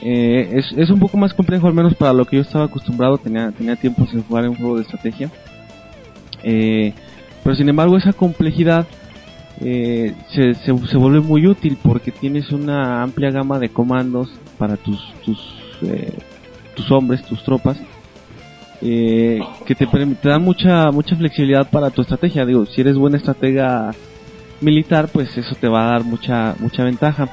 Eh, 0.00 0.50
es, 0.52 0.72
es 0.76 0.90
un 0.90 1.00
poco 1.00 1.16
más 1.16 1.34
complejo, 1.34 1.66
al 1.66 1.74
menos 1.74 1.94
para 1.94 2.12
lo 2.12 2.24
que 2.24 2.36
yo 2.36 2.42
estaba 2.42 2.66
acostumbrado, 2.66 3.18
tenía, 3.18 3.50
tenía 3.50 3.76
tiempo 3.76 4.06
sin 4.06 4.22
jugar 4.22 4.44
en 4.44 4.50
un 4.50 4.56
juego 4.56 4.76
de 4.76 4.82
estrategia. 4.82 5.30
Eh, 6.42 6.92
pero 7.42 7.56
sin 7.56 7.68
embargo 7.68 7.96
esa 7.96 8.12
complejidad 8.12 8.86
eh, 9.60 10.14
se, 10.30 10.54
se, 10.54 10.76
se 10.86 10.96
vuelve 10.96 11.20
muy 11.20 11.46
útil 11.46 11.76
porque 11.82 12.12
tienes 12.12 12.52
una 12.52 13.02
amplia 13.02 13.30
gama 13.30 13.58
de 13.58 13.70
comandos 13.70 14.30
para 14.56 14.76
tus, 14.76 15.12
tus, 15.24 15.38
eh, 15.82 16.12
tus 16.76 16.90
hombres, 16.92 17.22
tus 17.24 17.42
tropas, 17.42 17.76
eh, 18.80 19.40
que 19.66 19.74
te, 19.74 19.86
te 19.86 20.28
dan 20.28 20.42
mucha, 20.42 20.90
mucha 20.92 21.16
flexibilidad 21.16 21.68
para 21.68 21.90
tu 21.90 22.02
estrategia. 22.02 22.44
Digo, 22.44 22.66
si 22.66 22.80
eres 22.80 22.96
buena 22.96 23.16
estratega 23.16 23.90
militar, 24.60 25.08
pues 25.12 25.36
eso 25.36 25.54
te 25.54 25.68
va 25.68 25.86
a 25.86 25.90
dar 25.92 26.04
mucha, 26.04 26.54
mucha 26.58 26.84
ventaja. 26.84 27.28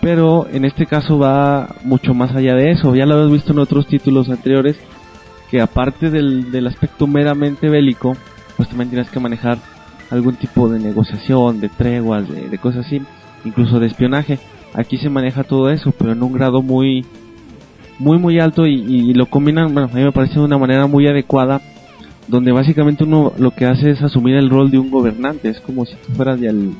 Pero 0.00 0.46
en 0.52 0.64
este 0.64 0.86
caso 0.86 1.18
va 1.18 1.76
mucho 1.82 2.12
más 2.12 2.34
allá 2.34 2.54
de 2.54 2.72
eso. 2.72 2.94
Ya 2.94 3.06
lo 3.06 3.14
habéis 3.14 3.32
visto 3.32 3.52
en 3.52 3.58
otros 3.58 3.86
títulos 3.86 4.28
anteriores, 4.28 4.76
que 5.50 5.60
aparte 5.60 6.10
del, 6.10 6.50
del 6.50 6.66
aspecto 6.66 7.06
meramente 7.06 7.68
bélico, 7.68 8.14
pues 8.56 8.68
también 8.68 8.90
tienes 8.90 9.10
que 9.10 9.20
manejar 9.20 9.58
algún 10.10 10.36
tipo 10.36 10.68
de 10.68 10.78
negociación, 10.78 11.60
de 11.60 11.68
treguas, 11.68 12.28
de, 12.28 12.48
de 12.48 12.58
cosas 12.58 12.86
así, 12.86 13.00
incluso 13.44 13.80
de 13.80 13.86
espionaje. 13.86 14.38
Aquí 14.74 14.98
se 14.98 15.08
maneja 15.08 15.44
todo 15.44 15.70
eso, 15.70 15.92
pero 15.96 16.12
en 16.12 16.22
un 16.22 16.32
grado 16.32 16.60
muy, 16.60 17.06
muy, 17.98 18.18
muy 18.18 18.40
alto 18.40 18.66
y, 18.66 18.74
y 18.74 19.14
lo 19.14 19.26
combinan, 19.26 19.72
bueno, 19.72 19.88
a 19.90 19.96
mí 19.96 20.02
me 20.02 20.12
parece 20.12 20.34
de 20.34 20.44
una 20.44 20.58
manera 20.58 20.86
muy 20.86 21.06
adecuada, 21.06 21.60
donde 22.28 22.52
básicamente 22.52 23.04
uno 23.04 23.32
lo 23.38 23.50
que 23.50 23.66
hace 23.66 23.90
es 23.90 24.02
asumir 24.02 24.36
el 24.36 24.50
rol 24.50 24.70
de 24.70 24.78
un 24.78 24.90
gobernante, 24.90 25.48
es 25.48 25.60
como 25.60 25.84
si 25.84 25.94
tú 25.96 26.12
fueras 26.14 26.40
el, 26.40 26.72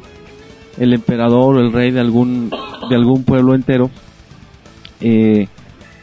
el 0.79 0.93
emperador 0.93 1.57
o 1.57 1.61
el 1.61 1.73
rey 1.73 1.91
de 1.91 2.01
algún, 2.01 2.51
de 2.89 2.97
algún 2.97 3.25
pueblo 3.25 3.55
entero. 3.55 3.91
Eh, 5.01 5.49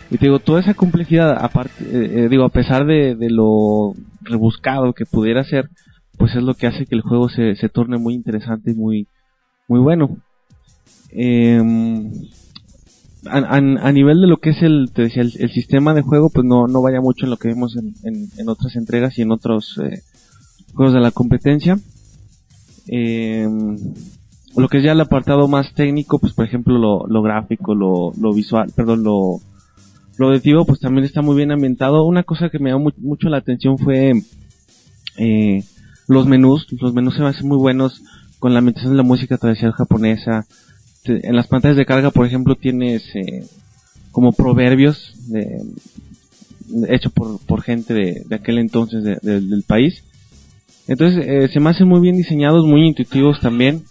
y 0.10 0.18
te 0.18 0.26
digo, 0.26 0.40
toda 0.40 0.60
esa 0.60 0.74
complejidad, 0.74 1.38
aparte, 1.40 1.84
eh, 1.84 2.24
eh, 2.26 2.28
digo, 2.30 2.44
a 2.44 2.50
pesar 2.50 2.86
de, 2.86 3.16
de 3.16 3.30
lo 3.30 3.94
rebuscado 4.22 4.94
que 4.94 5.06
pudiera 5.06 5.44
ser, 5.44 5.70
pues 6.18 6.36
es 6.36 6.44
lo 6.44 6.54
que 6.54 6.68
hace 6.68 6.86
que 6.86 6.96
el 6.96 7.02
juego 7.02 7.30
se, 7.30 7.56
se 7.56 7.70
torne 7.70 7.98
muy 7.98 8.14
interesante 8.14 8.72
y 8.72 8.76
muy, 8.76 9.08
muy 9.68 9.80
bueno. 9.80 10.18
Em, 11.12 12.12
a, 13.28 13.38
a- 13.38 13.92
nivel 13.92 14.22
de 14.22 14.28
lo 14.28 14.38
que 14.38 14.52
es 14.52 14.62
el, 14.62 14.92
te 14.94 15.04
decía, 15.04 15.22
el, 15.22 15.52
sistema 15.52 15.94
de 15.94 16.02
juego, 16.02 16.30
pues 16.30 16.46
no, 16.46 16.68
no 16.68 16.82
vaya 16.82 17.02
mucho 17.02 17.26
en 17.26 17.30
lo 17.32 17.38
que 17.38 17.50
vimos 17.50 17.76
en, 17.78 17.94
en- 18.04 18.30
otras 18.50 18.76
entregas 18.76 19.18
y 19.18 19.22
en 19.22 19.32
otros 19.32 19.80
eh, 19.84 20.02
juegos 20.74 20.94
de 20.94 21.02
la 21.02 21.12
competencia. 21.12 21.78
Em, 22.88 23.78
lo 24.56 24.68
que 24.68 24.80
es 24.80 24.84
ya 24.84 24.92
el 24.94 25.02
apartado 25.02 25.48
más 25.48 25.74
técnico, 25.74 26.20
pues 26.20 26.34
por 26.34 26.46
ejemplo 26.46 26.78
lo, 26.78 27.06
lo 27.08 27.22
gráfico, 27.22 27.76
lo, 27.76 28.12
lo 28.20 28.34
visual, 28.34 28.72
perdón, 28.76 29.04
lo, 29.04 29.40
lo 30.18 30.28
auditivo, 30.28 30.66
pues 30.66 30.80
también 30.80 31.06
está 31.06 31.22
muy 31.22 31.36
bien 31.36 31.52
ambientado. 31.52 32.04
Una 32.06 32.24
cosa 32.24 32.50
que 32.50 32.60
me 32.60 32.70
llamó 32.72 32.86
mu- 32.86 33.08
mucho 33.08 33.30
la 33.30 33.38
atención 33.38 33.78
fue 33.78 34.14
eh, 35.18 35.64
los 36.08 36.26
menús. 36.28 36.68
Los 36.82 36.94
menús 36.94 37.16
se 37.16 37.22
me 37.22 37.28
hacen 37.28 37.48
muy 37.48 37.58
buenos 37.58 38.02
con 38.40 38.54
la 38.54 38.60
ambientación 38.60 38.94
de 38.94 38.98
la 38.98 39.04
música 39.04 39.38
tradicional 39.38 39.74
japonesa. 39.74 40.46
Te- 41.04 41.28
En 41.28 41.36
las 41.36 41.48
pantallas 41.48 41.78
de 41.78 41.86
carga, 41.86 42.12
por 42.12 42.26
ejemplo, 42.26 42.56
tienes 42.56 43.04
eh, 43.16 43.44
como 44.12 44.32
proverbios 44.34 45.14
de, 45.28 45.62
hecho 46.90 47.10
por, 47.10 47.40
por 47.46 47.62
gente 47.62 47.94
de, 47.94 48.24
de 48.28 48.36
aquel 48.36 48.58
entonces 48.60 49.04
de- 49.04 49.18
de- 49.22 49.42
del 49.42 49.64
país. 49.64 50.04
Entonces 50.88 51.26
eh, 51.28 51.48
se 51.52 51.60
me 51.60 51.70
hacen 51.70 51.88
muy 51.88 52.00
bien 52.02 52.16
diseñados, 52.18 52.66
muy 52.66 52.86
intuitivos 52.88 53.40
también. 53.40 53.84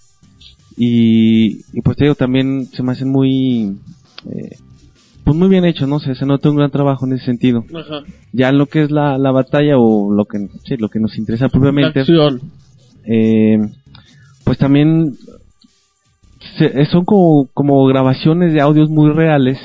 Y, 0.77 1.59
y 1.73 1.82
pues 1.82 1.97
te 1.97 2.05
digo, 2.05 2.15
también 2.15 2.66
se 2.73 2.82
me 2.82 2.93
hacen 2.93 3.09
muy... 3.11 3.77
eh, 4.31 4.57
pues 5.24 5.37
muy 5.37 5.49
bien 5.49 5.65
hechos, 5.65 5.89
¿no? 5.89 6.01
Se, 6.01 6.15
se 6.15 6.27
nota 6.27 6.49
un 6.51 6.57
gran 6.57 6.70
trabajo 6.70 7.07
en 7.07 7.12
ese 7.12 7.27
sentido. 7.27 7.65
Ajá. 7.74 8.03
Ya 8.32 8.49
en 8.49 8.59
lo 8.59 8.66
que 8.66 8.82
es 8.82 8.91
la, 8.91 9.19
la 9.19 9.31
batalla 9.31 9.78
o 9.78 10.12
lo 10.12 10.24
que, 10.24 10.39
sí, 10.65 10.77
lo 10.78 10.89
que 10.89 10.99
nos 10.99 11.19
interesa 11.19 11.49
propiamente, 11.49 12.01
Acción. 12.01 12.41
eh, 13.05 13.59
pues 14.45 14.59
también 14.59 15.15
se- 16.59 16.85
son 16.87 17.05
como, 17.05 17.49
como 17.55 17.85
grabaciones 17.87 18.53
de 18.53 18.61
audios 18.61 18.89
muy 18.91 19.11
reales. 19.12 19.59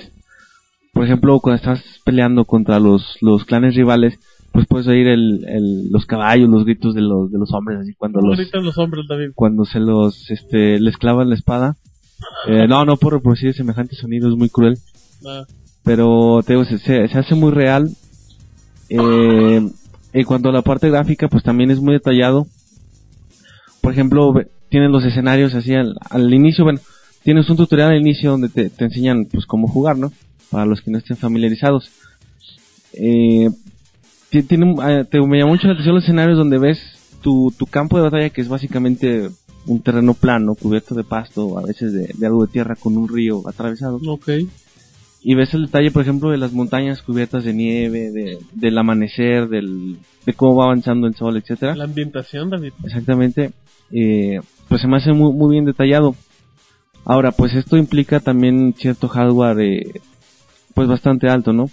Por 0.93 1.03
ejemplo, 1.05 1.39
cuando 1.39 1.57
estás 1.57 1.83
peleando 2.05 2.45
contra 2.45 2.79
los, 2.79 3.17
los 3.21 3.43
clanes 3.45 3.75
rivales, 3.75 4.17
pues 4.51 4.65
puedes 4.67 4.87
oír 4.87 5.07
el, 5.07 5.43
el- 5.47 5.89
los 5.91 6.05
caballos, 6.05 6.49
los 6.49 6.63
gritos 6.63 6.95
de 6.95 7.01
los, 7.01 7.31
de 7.31 7.37
los 7.37 7.51
hombres, 7.53 7.79
así 7.81 7.93
cuando 7.93 8.19
¿Cómo 8.19 8.31
los, 8.31 8.39
hombres, 8.39 8.51
cuando 9.35 9.65
se 9.65 9.79
los, 9.79 10.31
este, 10.31 10.79
les 10.79 10.97
clavan 10.97 11.29
la 11.29 11.35
espada. 11.35 11.75
Eh, 12.47 12.65
no, 12.65 12.85
no 12.85 12.95
por 12.95 13.11
reproducir 13.13 13.53
semejante 13.53 13.93
sonido, 13.97 14.29
es 14.29 14.37
muy 14.37 14.47
cruel 14.49 14.77
Ah, 15.27 15.43
pero 15.83 16.39
te 16.45 16.53
digo, 16.53 16.63
se, 16.63 16.77
se- 16.77 17.07
se 17.09 17.17
hace 17.19 17.35
muy 17.35 17.51
real. 17.51 17.89
Eh, 18.89 19.69
en 20.13 20.23
cuanto 20.25 20.47
a 20.49 20.53
la 20.53 20.61
parte 20.61 20.89
gráfica, 20.89 21.27
pues 21.27 21.43
también 21.43 21.71
es 21.71 21.81
muy 21.81 21.93
detallado. 21.93 22.47
Por 23.81 23.91
ejemplo, 23.91 24.33
tienen 24.69 24.91
los 24.91 25.03
escenarios 25.05 25.53
así 25.55 25.73
al, 25.73 25.95
al 26.09 26.33
inicio, 26.33 26.63
bueno, 26.63 26.79
tienes 27.23 27.49
un 27.49 27.57
tutorial 27.57 27.91
al 27.91 27.99
inicio 28.01 28.31
donde 28.31 28.49
te, 28.49 28.69
te 28.69 28.85
enseñan 28.85 29.25
pues 29.25 29.45
cómo 29.45 29.67
jugar, 29.67 29.97
¿no? 29.97 30.11
Para 30.51 30.65
los 30.65 30.81
que 30.81 30.91
no 30.91 30.97
estén 30.97 31.17
familiarizados. 31.17 31.89
Eh, 32.93 33.49
ti- 34.29 34.43
tiene, 34.43 34.73
eh, 34.87 35.05
te, 35.09 35.19
me 35.21 35.37
llamó 35.39 35.51
mucho 35.53 35.67
la 35.67 35.73
atención 35.73 35.95
los 35.95 36.03
escenarios 36.03 36.37
donde 36.37 36.57
ves 36.59 36.79
tu, 37.21 37.53
tu 37.57 37.65
campo 37.65 37.97
de 37.97 38.03
batalla, 38.03 38.29
que 38.29 38.41
es 38.41 38.47
básicamente 38.47 39.29
un 39.65 39.81
terreno 39.81 40.13
plano, 40.13 40.55
cubierto 40.55 40.93
de 40.93 41.03
pasto, 41.03 41.57
a 41.57 41.63
veces 41.63 41.91
de, 41.91 42.11
de 42.13 42.25
algo 42.27 42.45
de 42.45 42.51
tierra 42.51 42.75
con 42.75 42.95
un 42.97 43.07
río 43.07 43.41
atravesado 43.47 43.99
ok. 44.05 44.29
y 45.23 45.33
ves 45.33 45.53
el 45.55 45.65
detalle, 45.65 45.89
por 45.89 46.03
ejemplo, 46.03 46.29
de 46.29 46.37
las 46.37 46.53
montañas 46.53 47.01
cubiertas 47.01 47.43
de 47.43 47.53
nieve, 47.53 48.11
de, 48.11 48.37
del 48.53 48.77
amanecer, 48.77 49.49
del, 49.49 49.97
de 50.25 50.33
cómo 50.33 50.55
va 50.55 50.65
avanzando 50.65 51.07
el 51.07 51.15
sol, 51.15 51.35
etcétera. 51.37 51.75
La 51.75 51.85
ambientación, 51.85 52.51
David. 52.51 52.73
Exactamente. 52.83 53.51
Eh, 53.91 54.39
pues 54.67 54.81
se 54.81 54.87
me 54.87 54.97
hace 54.97 55.13
muy, 55.13 55.33
muy 55.33 55.51
bien 55.53 55.65
detallado. 55.65 56.15
Ahora, 57.05 57.31
pues 57.31 57.53
esto 57.53 57.77
implica 57.77 58.19
también 58.19 58.73
cierto 58.77 59.07
hardware, 59.07 59.59
eh, 59.61 60.01
pues 60.73 60.87
bastante 60.87 61.29
alto, 61.29 61.53
¿no? 61.53 61.69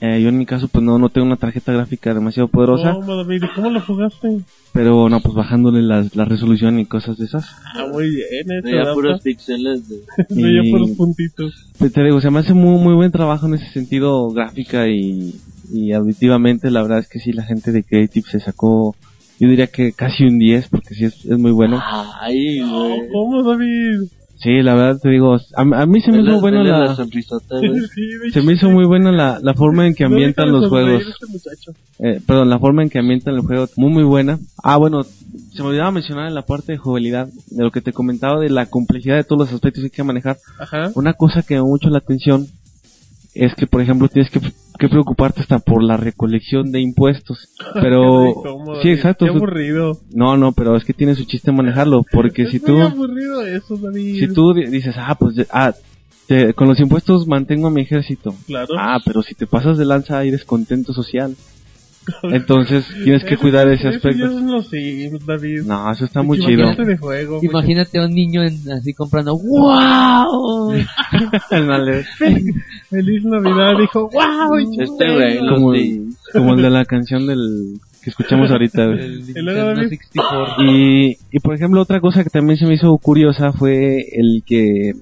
Eh, 0.00 0.20
yo 0.20 0.28
en 0.28 0.36
mi 0.36 0.44
caso, 0.44 0.68
pues 0.68 0.84
no, 0.84 0.98
no 0.98 1.08
tengo 1.08 1.26
una 1.26 1.36
tarjeta 1.36 1.72
gráfica 1.72 2.12
demasiado 2.12 2.48
poderosa, 2.48 2.92
¿Cómo, 2.92 3.16
David? 3.16 3.44
¿Y 3.44 3.54
¿Cómo 3.54 3.70
lo 3.70 3.80
jugaste? 3.80 4.40
pero 4.72 5.08
no, 5.08 5.20
pues 5.20 5.34
bajándole 5.34 5.80
las- 5.82 6.14
la 6.16 6.24
resolución 6.24 6.78
y 6.80 6.84
cosas 6.84 7.16
de 7.16 7.26
esas. 7.26 7.46
Ah, 7.64 7.86
muy 7.90 8.10
bien, 8.10 8.50
eso. 8.58 8.64
Veía 8.64 8.80
Rafa. 8.80 8.94
puros 8.94 9.20
píxeles 9.22 9.88
de... 9.88 9.96
Veía 10.30 10.62
puros 10.70 10.90
puntitos. 10.96 11.54
Pues 11.78 11.92
te 11.92 12.02
digo, 12.02 12.20
se 12.20 12.30
me 12.30 12.40
hace 12.40 12.52
muy, 12.54 12.78
muy 12.82 12.94
buen 12.94 13.12
trabajo 13.12 13.46
en 13.46 13.54
ese 13.54 13.70
sentido 13.70 14.28
gráfica 14.30 14.88
y, 14.88 15.34
y 15.72 15.92
auditivamente. 15.92 16.70
La 16.72 16.82
verdad 16.82 16.98
es 16.98 17.08
que 17.08 17.20
sí, 17.20 17.32
la 17.32 17.44
gente 17.44 17.70
de 17.72 17.84
Creative 17.84 18.26
se 18.28 18.40
sacó, 18.40 18.96
yo 19.38 19.48
diría 19.48 19.66
que 19.66 19.92
casi 19.92 20.24
un 20.24 20.38
10, 20.38 20.68
porque 20.68 20.94
sí 20.94 21.04
es, 21.04 21.24
es 21.24 21.38
muy 21.38 21.52
bueno. 21.52 21.80
Ay, 22.20 22.60
güey. 22.60 23.08
¿Cómo, 23.12 23.42
David? 23.42 24.08
Sí, 24.44 24.60
la 24.62 24.74
verdad 24.74 25.00
te 25.00 25.08
digo, 25.08 25.36
a, 25.36 25.62
a 25.62 25.86
mí 25.86 26.02
se 26.02 26.12
me 26.12 26.20
hizo 26.20 26.38
buena 26.38 26.58
dale 26.58 26.70
la 26.70 26.78
la, 26.80 26.96
sonrisota. 26.96 27.56
Sí, 27.94 28.30
se 28.30 28.42
me 28.42 28.52
hizo 28.52 28.68
muy 28.68 28.84
buena 28.84 29.10
la, 29.10 29.38
la 29.40 29.54
forma 29.54 29.86
en 29.86 29.94
que 29.94 30.04
ambientan 30.04 30.52
los 30.52 30.68
juegos. 30.68 31.02
este. 31.02 31.72
Eh, 31.98 32.20
perdón, 32.26 32.50
la 32.50 32.58
forma 32.58 32.82
en 32.82 32.90
que 32.90 32.98
ambientan 32.98 33.36
el 33.36 33.40
juego, 33.40 33.66
muy 33.76 33.90
muy 33.90 34.02
buena. 34.02 34.38
Ah, 34.62 34.76
bueno, 34.76 35.02
se 35.02 35.62
me 35.62 35.68
olvidaba 35.68 35.92
mencionar 35.92 36.28
en 36.28 36.34
la 36.34 36.42
parte 36.42 36.72
de 36.72 36.78
jugabilidad, 36.78 37.28
de 37.50 37.62
lo 37.64 37.70
que 37.70 37.80
te 37.80 37.92
comentaba 37.94 38.38
de 38.38 38.50
la 38.50 38.66
complejidad 38.66 39.16
de 39.16 39.24
todos 39.24 39.46
los 39.46 39.52
aspectos 39.54 39.80
que 39.80 39.86
hay 39.86 39.90
que 39.90 40.04
manejar. 40.04 40.36
Ajá. 40.58 40.90
Una 40.94 41.14
cosa 41.14 41.42
que 41.42 41.54
me 41.54 41.60
llamó 41.60 41.70
mucho 41.70 41.88
la 41.88 41.98
atención 41.98 42.46
es 43.34 43.54
que, 43.54 43.66
por 43.66 43.80
ejemplo, 43.80 44.08
tienes 44.08 44.30
que, 44.30 44.40
que 44.78 44.88
preocuparte 44.88 45.40
hasta 45.40 45.58
por 45.60 45.82
la 45.82 45.96
recolección 45.96 46.72
de 46.72 46.80
impuestos. 46.80 47.48
Pero, 47.74 48.26
incómodo, 48.28 48.82
sí, 48.82 48.90
exacto. 48.90 49.24
Qué 49.26 49.30
aburrido. 49.30 49.98
No, 50.12 50.36
no, 50.36 50.52
pero 50.52 50.76
es 50.76 50.84
que 50.84 50.92
tiene 50.92 51.14
su 51.14 51.24
chiste 51.24 51.52
manejarlo, 51.52 52.02
porque 52.12 52.42
es 52.42 52.50
si 52.50 52.58
muy 52.60 52.66
tú, 52.66 52.80
aburrido 52.82 53.46
eso, 53.46 53.76
David. 53.76 54.18
si 54.18 54.28
tú 54.32 54.52
di- 54.52 54.66
dices, 54.66 54.94
ah, 54.98 55.14
pues, 55.14 55.46
ah, 55.50 55.72
te- 56.26 56.54
con 56.54 56.68
los 56.68 56.80
impuestos 56.80 57.26
mantengo 57.26 57.68
a 57.68 57.70
mi 57.70 57.82
ejército. 57.82 58.34
Claro. 58.46 58.74
Ah, 58.78 58.98
pero 59.04 59.22
si 59.22 59.34
te 59.34 59.46
pasas 59.46 59.78
de 59.78 59.84
lanza 59.84 60.18
hay 60.18 60.30
descontento 60.30 60.92
social. 60.92 61.34
Entonces 62.24 62.86
tienes 63.02 63.24
que 63.24 63.36
cuidar 63.36 63.68
ese 63.68 63.88
Eso 63.88 63.96
aspecto. 63.96 64.26
No, 65.64 65.90
eso 65.92 66.04
está 66.04 66.22
muy 66.22 66.38
chido. 66.38 66.64
Imagínate 67.42 67.98
a 67.98 68.04
un 68.06 68.14
niño 68.14 68.42
en- 68.42 68.70
así 68.72 68.92
comprando, 68.94 69.36
¡Wow! 69.38 70.72
Ándale. 71.50 72.04
Feliz 72.90 73.24
Navidad, 73.24 73.78
dijo, 73.80 74.08
wow. 74.10 74.58
Este 74.78 75.12
güey, 75.12 75.38
los 75.40 75.54
como, 75.54 75.72
como 76.32 76.54
el 76.54 76.62
de 76.62 76.70
la 76.70 76.84
canción 76.84 77.26
del 77.26 77.78
que 78.02 78.10
escuchamos 78.10 78.50
ahorita. 78.50 78.86
güey. 78.86 78.98
El 79.00 79.24
Nintendo 79.24 79.54
David. 79.54 79.88
64. 79.88 80.64
Y, 80.64 81.16
y 81.32 81.38
por 81.40 81.54
ejemplo, 81.54 81.80
otra 81.80 82.00
cosa 82.00 82.22
que 82.22 82.30
también 82.30 82.58
se 82.58 82.66
me 82.66 82.74
hizo 82.74 82.96
curiosa 82.98 83.52
fue 83.52 83.96
el 84.12 84.42
que 84.46 84.92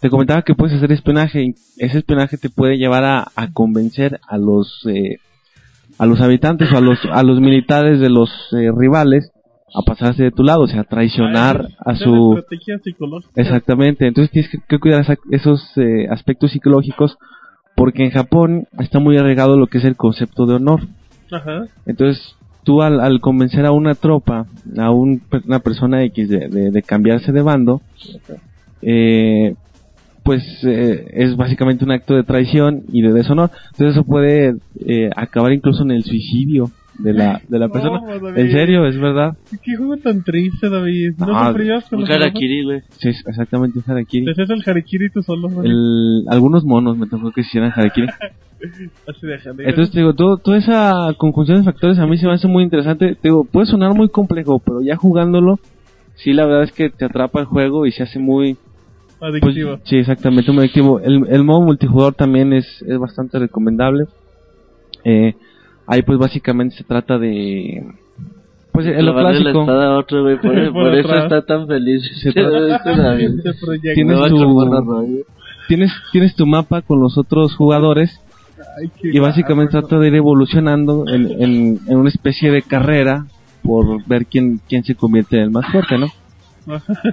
te 0.00 0.10
comentaba 0.10 0.42
que 0.42 0.54
puedes 0.54 0.76
hacer 0.76 0.92
espionaje. 0.92 1.42
y 1.44 1.54
Ese 1.76 1.98
espionaje 1.98 2.36
te 2.36 2.50
puede 2.50 2.76
llevar 2.76 3.04
a, 3.04 3.28
a 3.36 3.52
convencer 3.52 4.20
a 4.28 4.38
los 4.38 4.84
eh, 4.88 5.18
a 5.98 6.06
los 6.06 6.20
habitantes 6.20 6.72
o 6.72 6.76
a 6.78 6.80
los 6.80 6.98
a 7.10 7.22
los 7.22 7.40
militares 7.40 8.00
de 8.00 8.08
los 8.10 8.30
eh, 8.52 8.70
rivales 8.76 9.30
a 9.74 9.82
pasarse 9.82 10.22
de 10.22 10.30
tu 10.30 10.42
lado, 10.44 10.62
o 10.62 10.66
sea, 10.66 10.84
traicionar 10.84 11.68
a 11.84 11.94
su 11.94 12.34
estrategia 12.38 12.78
psicológica. 12.78 13.32
Exactamente, 13.36 14.06
entonces 14.06 14.30
tienes 14.30 14.50
que, 14.50 14.58
que 14.66 14.78
cuidar 14.78 15.02
esa- 15.02 15.16
esos 15.30 15.60
eh, 15.76 16.06
aspectos 16.10 16.52
psicológicos 16.52 17.18
porque 17.76 18.04
en 18.04 18.10
Japón 18.10 18.64
está 18.78 18.98
muy 18.98 19.18
arraigado 19.18 19.56
lo 19.58 19.66
que 19.66 19.78
es 19.78 19.84
el 19.84 19.96
concepto 19.96 20.46
de 20.46 20.54
honor. 20.54 20.80
Ajá. 21.30 21.66
Entonces 21.86 22.34
tú 22.64 22.80
al, 22.82 22.98
al 23.00 23.20
convencer 23.20 23.66
a 23.66 23.72
una 23.72 23.94
tropa, 23.94 24.46
a 24.78 24.90
un- 24.90 25.20
una 25.46 25.58
persona 25.60 26.02
X 26.04 26.28
de, 26.28 26.48
de- 26.48 26.70
de 26.70 26.82
cambiarse 26.82 27.30
de 27.32 27.42
bando, 27.42 27.82
eh, 28.82 29.54
pues 30.28 30.44
eh, 30.64 31.06
es 31.14 31.36
básicamente 31.36 31.84
un 31.86 31.90
acto 31.92 32.14
de 32.14 32.22
traición 32.22 32.82
y 32.92 33.00
de 33.00 33.12
deshonor. 33.14 33.50
Entonces 33.72 33.96
eso 33.96 34.04
puede 34.04 34.54
eh, 34.86 35.08
acabar 35.16 35.52
incluso 35.54 35.82
en 35.84 35.92
el 35.92 36.02
suicidio 36.04 36.70
de 36.98 37.14
la, 37.14 37.40
de 37.48 37.58
la 37.58 37.68
persona. 37.72 37.98
En 38.36 38.50
serio, 38.50 38.86
es 38.86 38.98
verdad. 39.00 39.38
Qué 39.64 39.76
juego 39.76 39.96
tan 39.96 40.22
triste, 40.22 40.68
David. 40.68 41.12
¿No 41.18 41.34
Ah, 41.34 41.48
sufrías 41.48 41.88
con 41.88 42.00
Un 42.00 42.04
los 42.04 42.10
harakiri, 42.10 42.64
güey. 42.64 42.80
Sí, 42.98 43.08
exactamente 43.08 43.78
un 43.78 43.84
harakiri. 43.90 44.26
Te 44.26 44.32
hacías 44.32 44.50
el 44.50 44.62
harakiri 44.66 45.08
tú 45.10 45.22
solo. 45.22 45.48
El- 45.64 46.24
algunos 46.28 46.64
monos 46.64 46.98
me 46.98 47.06
tocó 47.06 47.30
que 47.32 47.40
hicieran 47.40 47.72
harakiri. 47.74 48.08
Así. 48.60 49.26
Entonces 49.64 49.90
te 49.92 50.00
digo, 50.00 50.14
todo, 50.14 50.36
toda 50.36 50.58
esa 50.58 51.14
conjunción 51.16 51.58
de 51.58 51.64
factores 51.64 51.98
a 52.00 52.06
mí 52.06 52.18
se 52.18 52.26
me 52.26 52.32
hace 52.34 52.48
muy 52.48 52.64
interesante. 52.64 53.14
Te 53.14 53.28
digo, 53.28 53.44
puede 53.44 53.66
sonar 53.66 53.94
muy 53.94 54.08
complejo, 54.08 54.58
pero 54.58 54.82
ya 54.82 54.96
jugándolo, 54.96 55.58
sí 56.16 56.32
la 56.32 56.44
verdad 56.44 56.64
es 56.64 56.72
que 56.72 56.90
te 56.90 57.04
atrapa 57.04 57.40
el 57.40 57.46
juego 57.46 57.86
y 57.86 57.92
se 57.92 58.02
hace 58.02 58.18
muy... 58.18 58.56
pues, 59.18 59.32
Adictivo. 59.42 59.78
sí, 59.84 59.96
exactamente, 59.96 60.50
muy 60.52 60.60
adictivo. 60.60 61.00
El, 61.00 61.26
el 61.28 61.44
modo 61.44 61.60
multijugador 61.62 62.14
también 62.14 62.52
es, 62.52 62.66
es 62.86 62.98
bastante 62.98 63.38
recomendable. 63.38 64.04
Eh, 65.04 65.34
ahí 65.86 66.02
pues 66.02 66.18
básicamente 66.18 66.76
se 66.76 66.84
trata 66.84 67.18
de... 67.18 67.84
Pues 68.72 68.86
en 68.86 69.04
lo 69.06 69.12
la 69.12 69.30
clásico. 69.32 69.62
otro, 69.96 70.22
güey. 70.22 70.36
Por, 70.40 70.54
Por 70.72 70.72
por 70.72 70.94
eso 70.94 71.14
está 71.16 71.42
tan 71.42 71.66
feliz. 71.66 72.02
Se 72.22 72.32
trata- 72.32 72.76
Este. 72.76 73.24
Este 73.48 73.54
proyecto. 73.64 73.94
Tienes 73.94 74.28
tu-. 74.28 75.24
Tienes, 75.66 75.92
tienes 76.12 76.34
tu 76.36 76.46
mapa 76.46 76.82
con 76.82 77.00
los 77.00 77.18
otros 77.18 77.54
jugadores 77.56 78.20
Ay, 78.80 78.90
y 79.02 79.18
básicamente 79.18 79.72
trata 79.72 79.98
de 79.98 80.06
ir 80.08 80.14
evolucionando 80.14 81.04
en, 81.08 81.42
en, 81.42 81.78
en 81.88 81.96
una 81.96 82.08
especie 82.08 82.50
de 82.50 82.62
carrera 82.62 83.26
por 83.62 84.06
ver 84.06 84.26
quién, 84.26 84.60
quién 84.68 84.84
se 84.84 84.94
convierte 84.94 85.36
en 85.36 85.42
el 85.42 85.50
más 85.50 85.66
fuerte, 85.72 85.98
¿no? 85.98 86.06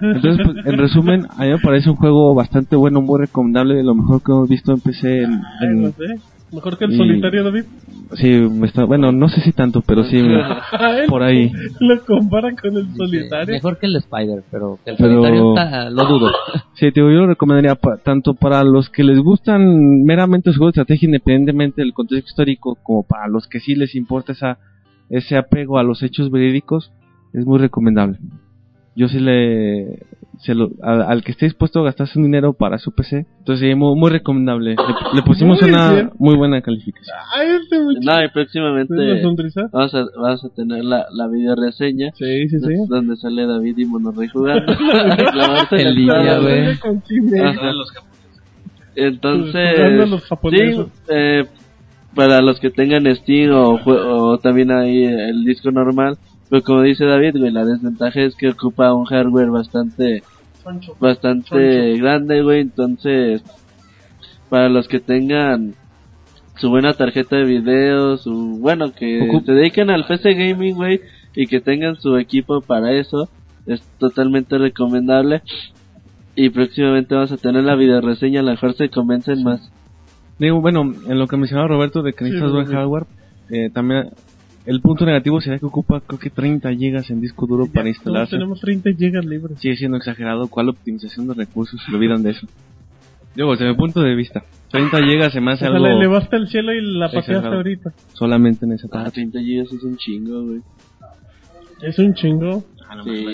Entonces, 0.01 0.45
pues, 0.45 0.65
en 0.65 0.77
resumen, 0.77 1.25
a 1.37 1.43
mí 1.43 1.49
me 1.51 1.59
parece 1.59 1.89
un 1.89 1.95
juego 1.95 2.33
bastante 2.35 2.75
bueno, 2.75 3.01
muy 3.01 3.19
recomendable, 3.19 3.75
de 3.75 3.83
lo 3.83 3.95
mejor 3.95 4.21
que 4.23 4.31
hemos 4.31 4.49
visto 4.49 4.71
en 4.73 4.79
PC. 4.81 5.23
En, 5.23 5.33
Ay, 5.33 5.67
en- 5.67 5.81
no 5.83 5.89
sé. 5.91 6.19
Mejor 6.53 6.77
que 6.77 6.85
el 6.85 6.93
y- 6.93 6.97
solitario, 6.97 7.43
David. 7.43 7.63
sí, 8.13 8.29
me 8.29 8.67
está, 8.67 8.85
bueno, 8.85 9.11
no 9.11 9.27
sé 9.27 9.41
si 9.41 9.51
tanto, 9.51 9.81
pero 9.81 10.03
sí, 10.05 10.21
por 11.09 11.23
ahí. 11.23 11.51
Lo 11.79 11.99
comparan 12.05 12.55
con 12.55 12.77
el 12.77 12.87
solitario. 12.95 13.55
Mejor 13.55 13.77
que 13.79 13.87
el 13.87 13.95
Spider, 13.97 14.43
pero 14.51 14.77
el 14.85 14.95
Pero- 14.95 15.09
solitario 15.21 15.49
está, 15.55 15.89
lo 15.89 16.05
dudo. 16.05 16.31
Sí, 16.75 16.91
te 16.91 16.99
digo, 17.01 17.09
yo 17.09 17.19
lo 17.21 17.27
recomendaría 17.27 17.75
pa- 17.75 17.97
tanto 17.97 18.33
para 18.35 18.63
los 18.63 18.89
que 18.89 19.03
les 19.03 19.17
gustan 19.19 20.03
meramente 20.03 20.49
los 20.49 20.57
juegos 20.57 20.75
de 20.75 20.81
estrategia 20.81 21.07
independientemente 21.07 21.81
del 21.81 21.93
contexto 21.93 22.27
histórico, 22.29 22.77
como 22.83 23.03
para 23.03 23.27
los 23.27 23.47
que 23.47 23.59
sí 23.59 23.75
les 23.75 23.95
importa 23.95 24.33
esa, 24.33 24.59
ese 25.09 25.37
apego 25.37 25.79
a 25.79 25.83
los 25.83 26.03
hechos 26.03 26.29
verídicos, 26.31 26.91
es 27.33 27.45
muy 27.45 27.59
recomendable. 27.59 28.17
Yo 28.95 29.07
sí 29.09 29.19
le... 29.19 29.99
se 30.39 30.55
lo- 30.55 30.71
a- 30.81 31.09
al 31.11 31.21
que 31.23 31.31
esté 31.31 31.45
dispuesto 31.47 31.79
a 31.81 31.83
gastarse 31.83 32.17
un 32.17 32.23
dinero 32.25 32.53
para 32.53 32.77
su 32.77 32.91
PC, 32.93 33.25
entonces 33.39 33.67
sí, 33.67 33.75
muy, 33.75 33.95
muy 33.99 34.09
recomendable. 34.09 34.71
Le, 34.71 35.15
le 35.15 35.21
pusimos 35.23 35.61
Muy 35.61 35.69
una 35.69 35.91
bien. 35.93 36.11
muy 36.17 36.35
buena 36.37 36.61
calificación. 36.61 37.15
Ay, 37.35 37.47
este 37.61 37.77
muchacho. 37.83 38.05
No, 38.05 38.23
y 38.23 38.29
próximamente 38.29 38.93
vamos 39.71 39.93
a, 39.95 40.05
vamos 40.17 40.45
a 40.45 40.49
tener 40.49 40.83
la, 40.85 41.05
la 41.11 41.27
video 41.27 41.55
reseña 41.55 42.11
Sí, 42.13 42.47
sí, 42.49 42.59
sí. 42.59 42.73
donde 42.87 43.15
sale 43.17 43.45
David 43.45 43.77
y 43.79 43.85
Monorrey 43.85 44.29
jugando. 44.29 44.73
En 45.71 45.93
línea, 45.95 46.39
güey. 46.39 46.77
Entonces, 48.95 50.07
los 50.09 50.23
japoneses. 50.23 50.85
sí, 50.85 50.91
eh, 51.09 51.43
para 52.15 52.41
los 52.41 52.59
que 52.61 52.69
tengan 52.69 53.13
Steam 53.17 53.51
o, 53.53 53.77
o 53.85 54.37
también 54.39 54.71
ahí 54.71 55.03
el 55.03 55.43
disco 55.43 55.69
normal, 55.71 56.17
pero 56.49 56.61
como 56.63 56.81
dice 56.81 57.05
David, 57.05 57.37
güey, 57.37 57.51
la 57.51 57.65
desventaja 57.65 58.21
es 58.21 58.35
que 58.35 58.49
ocupa 58.49 58.93
un 58.93 59.05
hardware 59.05 59.49
bastante 59.49 60.23
bastante 60.99 61.97
grande, 61.97 62.41
güey, 62.41 62.61
entonces 62.61 63.43
para 64.49 64.69
los 64.69 64.87
que 64.87 64.99
tengan 64.99 65.73
su 66.57 66.69
buena 66.69 66.93
tarjeta 66.93 67.35
de 67.35 67.45
video, 67.45 68.17
su 68.17 68.57
bueno 68.59 68.93
que 68.93 69.21
Ocup- 69.21 69.45
se 69.45 69.51
dediquen 69.53 69.89
al 69.89 70.05
PC 70.07 70.33
gaming, 70.33 70.75
güey, 70.75 71.01
y 71.35 71.47
que 71.47 71.59
tengan 71.59 71.95
su 71.97 72.15
equipo 72.17 72.61
para 72.61 72.93
eso, 72.93 73.29
es 73.65 73.81
totalmente 73.99 74.57
recomendable. 74.57 75.41
Y 76.37 76.49
próximamente 76.49 77.15
vamos 77.15 77.31
a 77.31 77.37
tener 77.37 77.63
la 77.63 77.75
video 77.75 78.01
reseña, 78.01 78.41
a 78.41 78.43
lo 78.43 78.51
mejor 78.51 78.73
se 78.75 78.89
convencen 78.89 79.43
más. 79.43 79.71
Digo, 80.37 80.59
bueno, 80.61 80.81
en 81.07 81.17
lo 81.19 81.27
que 81.27 81.37
mencionaba 81.37 81.67
Roberto 81.67 82.01
de 82.03 82.13
que 82.13 82.25
necesitas 82.25 82.49
Sí, 82.51 82.55
buen 82.55 82.67
hardware, 82.67 83.05
eh, 83.49 83.69
también 83.73 84.09
el 84.65 84.81
punto 84.81 85.05
negativo 85.05 85.39
sería 85.41 85.59
que 85.59 85.65
ocupa 85.65 86.01
creo 86.01 86.19
que 86.19 86.29
30 86.29 86.73
gigas 86.73 87.09
en 87.09 87.21
disco 87.21 87.45
duro 87.45 87.65
para 87.65 87.83
Todos 87.83 87.87
instalarse. 87.95 88.31
tenemos 88.35 88.59
30 88.61 88.89
gigas 88.93 89.25
libres. 89.25 89.59
Sigue 89.59 89.75
siendo 89.75 89.97
exagerado. 89.97 90.47
¿Cuál 90.47 90.69
optimización 90.69 91.27
de 91.27 91.33
recursos? 91.35 91.79
Se 91.87 91.95
olvidan 91.95 92.23
de 92.23 92.31
eso. 92.31 92.47
Digo, 93.35 93.51
desde 93.51 93.67
mi 93.67 93.75
punto 93.75 94.01
de 94.01 94.15
vista. 94.15 94.43
30 94.71 94.97
gigas 95.03 95.33
se 95.33 95.41
me 95.41 95.51
hace 95.51 95.65
O 95.65 95.67
sea, 95.67 95.75
algo 95.75 95.87
la 95.87 95.93
elevaste 95.95 96.35
al 96.37 96.47
cielo 96.47 96.73
y 96.73 96.81
la 96.81 97.07
Exagerado. 97.07 97.55
ahorita. 97.55 97.93
solamente 98.13 98.65
en 98.65 98.71
esa 98.73 98.87
Ah, 98.87 99.03
parte. 99.03 99.11
30 99.11 99.39
GB 99.39 99.61
es 99.63 99.83
un 99.83 99.97
chingo, 99.97 100.43
güey. 100.45 100.61
Es 101.81 101.99
un 101.99 102.13
chingo. 102.13 102.63
Ah, 102.87 102.95
no, 102.95 103.03
Sí, 103.03 103.25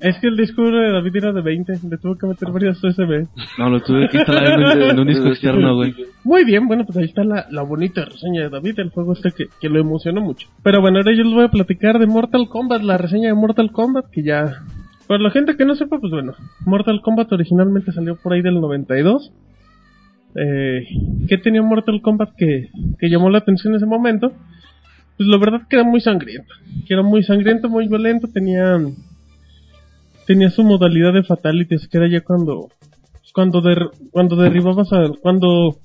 es 0.00 0.18
que 0.18 0.28
el 0.28 0.36
disco 0.36 0.62
de 0.62 0.92
David 0.92 1.16
era 1.16 1.32
de 1.32 1.42
20, 1.42 1.72
le 1.88 1.98
tuve 1.98 2.16
que 2.18 2.26
meter 2.26 2.50
varios 2.50 2.82
USB. 2.82 3.26
No, 3.58 3.68
lo 3.68 3.80
tuve 3.80 4.08
que 4.08 4.18
instalar 4.18 4.60
en 4.60 4.64
un, 4.64 4.90
en 4.90 5.00
un 5.00 5.06
disco 5.06 5.28
externo, 5.28 5.74
güey. 5.74 5.94
Muy 6.24 6.44
bien, 6.44 6.68
bueno, 6.68 6.84
pues 6.84 6.96
ahí 6.98 7.04
está 7.04 7.24
la, 7.24 7.46
la 7.50 7.62
bonita 7.62 8.04
reseña 8.04 8.42
de 8.42 8.50
David, 8.50 8.78
el 8.78 8.90
juego 8.90 9.12
este 9.14 9.32
que, 9.32 9.46
que 9.60 9.68
lo 9.68 9.80
emocionó 9.80 10.20
mucho. 10.20 10.48
Pero 10.62 10.80
bueno, 10.80 10.98
ahora 10.98 11.12
yo 11.12 11.24
les 11.24 11.34
voy 11.34 11.44
a 11.44 11.50
platicar 11.50 11.98
de 11.98 12.06
Mortal 12.06 12.48
Kombat, 12.48 12.82
la 12.82 12.98
reseña 12.98 13.28
de 13.28 13.34
Mortal 13.34 13.72
Kombat, 13.72 14.10
que 14.10 14.22
ya... 14.22 14.62
Para 15.08 15.22
la 15.22 15.30
gente 15.30 15.56
que 15.56 15.64
no 15.64 15.74
sepa, 15.74 15.98
pues 15.98 16.12
bueno, 16.12 16.32
Mortal 16.64 17.00
Kombat 17.02 17.32
originalmente 17.32 17.92
salió 17.92 18.16
por 18.16 18.32
ahí 18.32 18.42
del 18.42 18.60
92. 18.60 19.32
Eh, 20.34 20.86
¿Qué 21.28 21.38
tenía 21.38 21.62
Mortal 21.62 22.00
Kombat 22.00 22.30
que, 22.36 22.68
que 22.98 23.08
llamó 23.10 23.28
la 23.28 23.38
atención 23.38 23.72
en 23.72 23.78
ese 23.78 23.86
momento? 23.86 24.32
Pues 25.16 25.28
la 25.28 25.38
verdad 25.38 25.62
que 25.68 25.76
era 25.76 25.84
muy 25.84 26.00
sangriento. 26.00 26.52
Que 26.86 26.94
era 26.94 27.02
muy 27.02 27.22
sangriento, 27.22 27.68
muy 27.68 27.88
violento, 27.88 28.28
tenía... 28.28 28.78
Su 30.54 30.64
modalidad 30.64 31.12
de 31.12 31.24
fatalities, 31.24 31.88
que 31.88 31.98
era 31.98 32.08
ya 32.08 32.22
cuando 32.22 32.68
cuando 33.34 33.60
der- 33.60 33.90
cuando 34.12 34.34
derribabas 34.36 34.90
a 34.92 35.10
cuando 35.20 35.76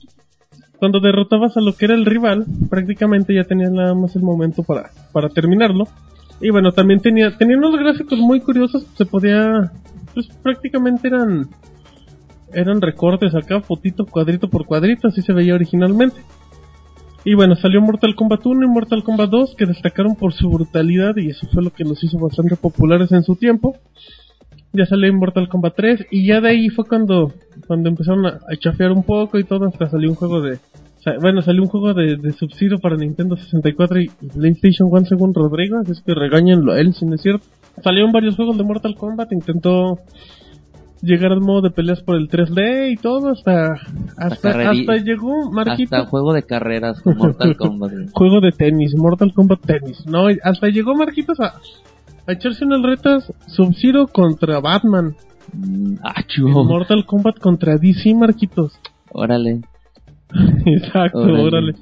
cuando 0.79 1.01
derrotabas 1.01 1.57
a 1.57 1.61
lo 1.61 1.73
que 1.75 1.83
era 1.85 1.95
el 1.95 2.05
rival 2.05 2.45
prácticamente 2.69 3.33
ya 3.35 3.43
tenías 3.43 3.71
nada 3.71 3.93
más 3.93 4.15
el 4.15 4.21
momento 4.21 4.63
para 4.63 4.91
para 5.11 5.27
terminarlo 5.29 5.85
y 6.39 6.49
bueno 6.49 6.71
también 6.71 7.01
tenía 7.01 7.35
tenía 7.37 7.57
unos 7.57 7.77
gráficos 7.77 8.19
muy 8.19 8.39
curiosos 8.39 8.85
se 8.97 9.05
podía 9.05 9.71
pues 10.13 10.27
prácticamente 10.41 11.09
eran 11.09 11.49
eran 12.53 12.81
recortes 12.81 13.35
acá 13.35 13.59
fotito 13.59 14.05
cuadrito 14.05 14.49
por 14.49 14.65
cuadrito 14.65 15.09
así 15.09 15.21
se 15.21 15.33
veía 15.33 15.55
originalmente 15.55 16.21
y 17.27 17.33
bueno 17.33 17.57
salió 17.57 17.81
Mortal 17.81 18.15
Kombat 18.15 18.45
1 18.45 18.65
y 18.65 18.69
Mortal 18.69 19.03
Kombat 19.03 19.29
2 19.29 19.55
que 19.57 19.65
destacaron 19.65 20.15
por 20.15 20.31
su 20.31 20.49
brutalidad 20.49 21.17
y 21.17 21.29
eso 21.29 21.45
fue 21.51 21.61
lo 21.61 21.71
que 21.71 21.83
los 21.83 22.01
hizo 22.01 22.17
bastante 22.17 22.55
populares 22.55 23.11
en 23.11 23.23
su 23.23 23.35
tiempo. 23.35 23.75
Ya 24.71 24.85
salió 24.85 25.13
Mortal 25.13 25.49
Kombat 25.49 25.75
3 25.75 26.05
y 26.09 26.25
ya 26.25 26.39
de 26.39 26.51
ahí 26.51 26.69
fue 26.69 26.85
cuando 26.85 27.33
cuando 27.67 27.89
empezaron 27.89 28.25
a, 28.27 28.39
chafear 28.57 28.93
un 28.93 29.03
poco 29.03 29.37
y 29.37 29.43
todo 29.43 29.67
hasta 29.67 29.89
salió 29.89 30.09
un 30.09 30.15
juego 30.15 30.39
de 30.39 30.59
bueno 31.19 31.41
salió 31.41 31.63
un 31.63 31.67
juego 31.67 31.93
de, 31.93 32.15
de 32.15 32.33
para 32.81 32.95
Nintendo 32.95 33.35
64 33.35 33.99
y 33.99 34.07
PlayStation 34.33 34.87
1 34.89 35.05
según 35.07 35.33
Rodrigo 35.33 35.79
así 35.79 35.91
es 35.91 36.01
que 36.01 36.13
regáñenlo 36.13 36.71
a 36.71 36.79
él 36.79 36.93
si 36.93 37.05
no 37.05 37.15
es 37.15 37.21
cierto. 37.21 37.45
Salieron 37.83 38.13
varios 38.13 38.37
juegos 38.37 38.57
de 38.57 38.63
Mortal 38.63 38.95
Kombat 38.95 39.33
intentó 39.33 39.99
llegar 41.01 41.31
al 41.31 41.41
modo 41.41 41.61
de 41.61 41.69
peleas 41.71 42.01
por 42.01 42.15
el 42.15 42.27
3D 42.29 42.91
y 42.91 42.95
todo 42.97 43.29
hasta 43.29 43.73
hasta, 44.17 44.69
hasta 44.69 44.95
llegó 44.97 45.51
Marquito 45.51 45.95
Hasta 45.95 46.09
juego 46.09 46.33
de 46.33 46.43
carreras 46.43 47.01
con 47.01 47.17
Mortal 47.17 47.55
Kombat. 47.57 47.91
juego 48.13 48.39
de 48.41 48.51
tenis, 48.51 48.95
Mortal 48.97 49.33
Kombat 49.33 49.61
tenis. 49.61 50.05
No, 50.07 50.27
hasta 50.43 50.67
llegó 50.69 50.95
Marquitos 50.95 51.39
a, 51.39 51.53
a 52.25 52.31
echarse 52.31 52.65
unas 52.65 52.81
retas 52.81 53.31
Sub-Zero 53.47 54.07
contra 54.07 54.59
Batman. 54.59 55.15
Mm, 55.53 55.95
Ah. 56.03 56.13
Mortal 56.41 57.05
Kombat 57.05 57.39
contra 57.39 57.77
DC, 57.77 58.13
Marquitos. 58.15 58.73
Órale. 59.11 59.61
Exacto, 60.65 61.19
Órale. 61.19 61.41
órale. 61.43 61.73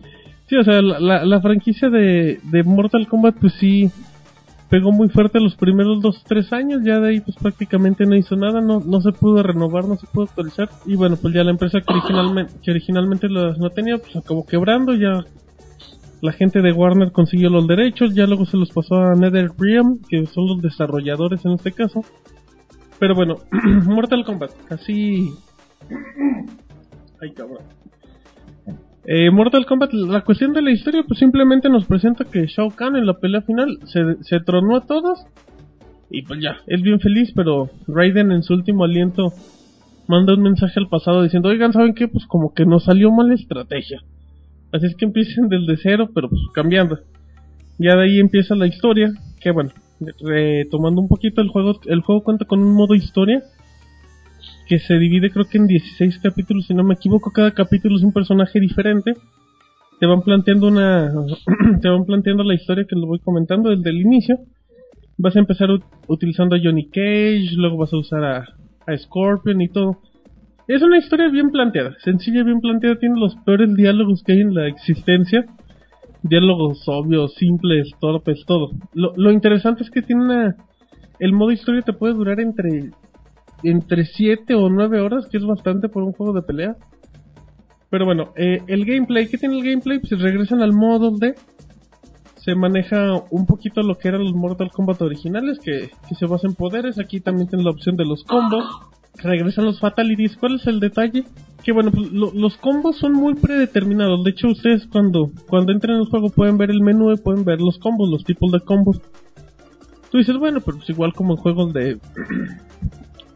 Sí, 0.48 0.56
o 0.58 0.64
sea, 0.64 0.80
la, 0.82 1.00
la, 1.00 1.26
la 1.26 1.42
franquicia 1.42 1.90
de, 1.90 2.40
de 2.44 2.64
Mortal 2.64 3.08
Kombat, 3.08 3.36
pues 3.42 3.54
sí, 3.60 3.90
pegó 4.70 4.92
muy 4.92 5.10
fuerte 5.10 5.40
los 5.40 5.56
primeros 5.56 6.02
dos 6.02 6.24
tres 6.24 6.52
años. 6.54 6.82
Ya 6.84 7.00
de 7.00 7.10
ahí, 7.10 7.22
pues 7.22 7.38
prácticamente 7.38 8.06
no 8.06 8.16
hizo 8.16 8.36
nada, 8.36 8.62
no, 8.62 8.80
no 8.80 9.02
se 9.02 9.12
pudo 9.12 9.44
renovar, 9.44 9.86
no 9.86 9.96
se 9.96 10.08
pudo 10.08 10.26
actualizar. 10.26 10.70
Y 10.86 10.96
bueno, 10.96 11.18
pues 11.22 11.34
ya 11.34 11.44
la 11.44 11.52
empresa 11.52 11.80
que 11.82 11.94
originalmente, 11.94 12.54
que 12.64 12.72
originalmente 12.72 13.28
no 13.30 13.70
tenía, 13.70 13.98
pues 13.98 14.16
acabó 14.16 14.46
quebrando. 14.46 14.94
Ya 14.94 15.24
la 16.22 16.32
gente 16.32 16.62
de 16.62 16.72
Warner 16.72 17.12
consiguió 17.12 17.50
los 17.50 17.68
derechos, 17.68 18.16
ya 18.16 18.26
luego 18.26 18.46
se 18.46 18.58
los 18.58 18.72
pasó 18.72 18.96
a 18.96 19.16
NetherRealm, 19.16 20.00
que 20.10 20.26
son 20.26 20.48
los 20.48 20.62
desarrolladores 20.62 21.46
en 21.46 21.54
este 21.54 21.72
caso. 21.72 22.02
Pero 23.00 23.16
bueno, 23.16 23.36
Mortal 23.86 24.24
Kombat, 24.26 24.52
así. 24.70 25.30
Ay, 27.22 27.32
cabrón. 27.34 27.64
Eh, 29.08 29.30
Mortal 29.30 29.68
Kombat, 29.68 29.94
la 29.94 30.22
cuestión 30.22 30.54
de 30.54 30.64
la 30.64 30.72
historia, 30.72 31.04
pues 31.08 31.20
simplemente 31.20 31.70
nos 31.70 31.86
presenta 31.86 32.26
que 32.26 32.48
Shao 32.48 32.72
Kahn 32.72 32.96
en 32.96 33.06
la 33.06 33.14
pelea 33.14 33.42
final 33.42 33.78
se, 33.86 34.02
se 34.22 34.40
tronó 34.40 34.78
a 34.78 34.88
todos. 34.88 35.20
Y 36.10 36.24
pues 36.24 36.40
ya, 36.42 36.58
es 36.66 36.82
bien 36.82 37.00
feliz, 37.00 37.32
pero 37.36 37.70
Raiden 37.88 38.32
en 38.32 38.42
su 38.42 38.54
último 38.54 38.84
aliento 38.84 39.32
manda 40.08 40.34
un 40.34 40.42
mensaje 40.42 40.80
al 40.80 40.88
pasado 40.88 41.22
diciendo, 41.22 41.50
oigan, 41.50 41.74
¿saben 41.74 41.94
qué? 41.94 42.08
Pues 42.08 42.26
como 42.26 42.54
que 42.54 42.66
nos 42.66 42.86
salió 42.86 43.12
mal 43.12 43.28
la 43.28 43.36
estrategia. 43.36 44.02
Así 44.72 44.88
es 44.88 44.96
que 44.96 45.06
empiecen 45.06 45.50
desde 45.50 45.78
cero, 45.78 46.10
pero 46.14 46.30
pues 46.30 46.42
cambiando. 46.54 47.00
Ya 47.78 47.96
de 47.96 48.04
ahí 48.04 48.20
empieza 48.20 48.56
la 48.56 48.68
historia, 48.68 49.12
que 49.40 49.52
bueno, 49.52 49.72
retomando 50.22 51.02
un 51.02 51.08
poquito 51.08 51.42
el 51.42 51.50
juego, 51.50 51.80
el 51.86 52.02
juego 52.02 52.24
cuenta 52.24 52.46
con 52.46 52.60
un 52.60 52.74
modo 52.74 52.96
historia 52.96 53.44
que 54.68 54.80
se 54.80 54.98
divide 54.98 55.32
creo 55.32 55.46
que 55.46 55.58
en 55.58 55.68
16 55.68 56.20
capítulos, 56.20 56.66
si 56.66 56.74
no 56.74 56.84
me 56.84 56.96
equivoco, 56.96 57.32
cada 57.32 57.52
capítulo 57.52 57.98
es 57.98 58.04
un 58.04 58.14
personaje 58.14 58.60
diferente. 58.60 59.14
Te 60.00 60.06
van 60.06 60.22
planteando 60.22 60.68
una 60.68 61.12
te 61.82 61.90
van 61.90 62.06
planteando 62.06 62.44
la 62.44 62.56
historia 62.56 62.86
que 62.88 62.96
lo 62.96 63.08
voy 63.08 63.20
comentando 63.20 63.70
desde 63.70 63.90
el 63.90 63.98
inicio. 64.02 64.40
Vas 65.18 65.36
a 65.36 65.40
empezar 65.40 65.70
ut- 65.70 65.84
utilizando 66.08 66.56
a 66.56 66.60
Johnny 66.62 66.88
Cage, 66.90 67.56
luego 67.56 67.78
vas 67.78 67.94
a 67.94 67.98
usar 67.98 68.24
a, 68.24 68.46
a 68.86 68.98
Scorpion 68.98 69.62
y 69.62 69.70
todo. 69.70 70.00
Es 70.68 70.82
una 70.82 70.98
historia 70.98 71.30
bien 71.30 71.52
planteada, 71.52 71.96
sencilla 72.04 72.44
bien 72.44 72.60
planteada, 72.60 72.98
tiene 72.98 73.20
los 73.20 73.36
peores 73.46 73.74
diálogos 73.76 74.24
que 74.24 74.34
hay 74.34 74.42
en 74.42 74.54
la 74.54 74.68
existencia. 74.68 75.46
Diálogos 76.24 76.82
obvios, 76.88 77.36
simples, 77.36 77.92
torpes, 78.02 78.44
todo. 78.48 78.72
Lo, 78.94 79.14
lo 79.16 79.32
interesante 79.32 79.84
es 79.84 79.92
que 79.92 80.02
tiene 80.02 80.24
una... 80.24 80.56
El 81.20 81.34
modo 81.34 81.52
historia 81.52 81.84
te 81.84 81.94
puede 81.94 82.16
durar 82.16 82.40
entre 82.40 82.90
entre 83.70 84.06
7 84.06 84.56
o 84.56 84.70
9 84.70 85.02
horas, 85.02 85.28
que 85.28 85.38
es 85.38 85.46
bastante 85.46 85.90
por 85.90 86.04
un 86.04 86.14
juego 86.14 86.34
de 86.34 86.42
pelea. 86.42 86.76
Pero 87.90 88.06
bueno, 88.06 88.34
eh, 88.36 88.60
el 88.68 88.86
gameplay, 88.86 89.28
¿qué 89.28 89.38
tiene 89.38 89.58
el 89.58 89.64
gameplay? 89.64 90.00
Pues 90.00 90.20
regresan 90.22 90.62
al 90.62 90.74
modo 90.74 91.12
de... 91.12 91.36
Se 92.38 92.54
maneja 92.54 93.24
un 93.32 93.46
poquito 93.48 93.82
lo 93.82 93.98
que 93.98 94.08
eran 94.08 94.24
los 94.24 94.34
Mortal 94.36 94.70
Kombat 94.72 95.02
originales, 95.02 95.58
que, 95.60 95.90
que 96.08 96.16
se 96.16 96.28
basa 96.28 96.48
en 96.48 96.54
poderes. 96.54 97.00
Aquí 97.00 97.20
también 97.20 97.48
tienen 97.48 97.66
la 97.66 97.72
opción 97.72 97.96
de 97.96 98.06
los 98.06 98.24
combos. 98.24 98.64
Regresan 99.18 99.66
los 99.66 99.80
fatalities. 99.80 100.38
¿Cuál 100.38 100.56
es 100.56 100.68
el 100.68 100.80
detalle? 100.80 101.24
Que 101.64 101.72
bueno, 101.72 101.90
pues 101.92 102.12
lo- 102.12 102.32
los 102.34 102.58
combos 102.58 102.98
son 102.98 103.14
muy 103.14 103.34
predeterminados. 103.34 104.24
De 104.24 104.30
hecho, 104.32 104.48
ustedes 104.50 104.86
cuando, 104.92 105.32
cuando 105.48 105.72
entren 105.72 105.96
al 105.98 106.06
juego 106.06 106.30
pueden 106.30 106.58
ver 106.58 106.70
el 106.70 106.82
menú 106.82 107.12
y 107.12 107.18
pueden 107.18 107.46
ver 107.46 107.60
los 107.62 107.80
combos, 107.80 108.10
los 108.10 108.24
tipos 108.24 108.52
de 108.52 108.60
combos. 108.60 109.02
Tú 110.12 110.20
dices, 110.20 110.38
bueno, 110.38 110.60
pero 110.64 110.78
pues 110.78 110.90
igual 110.92 111.14
como 111.14 111.34
en 111.34 111.38
juegos 111.38 111.74
de 111.74 111.98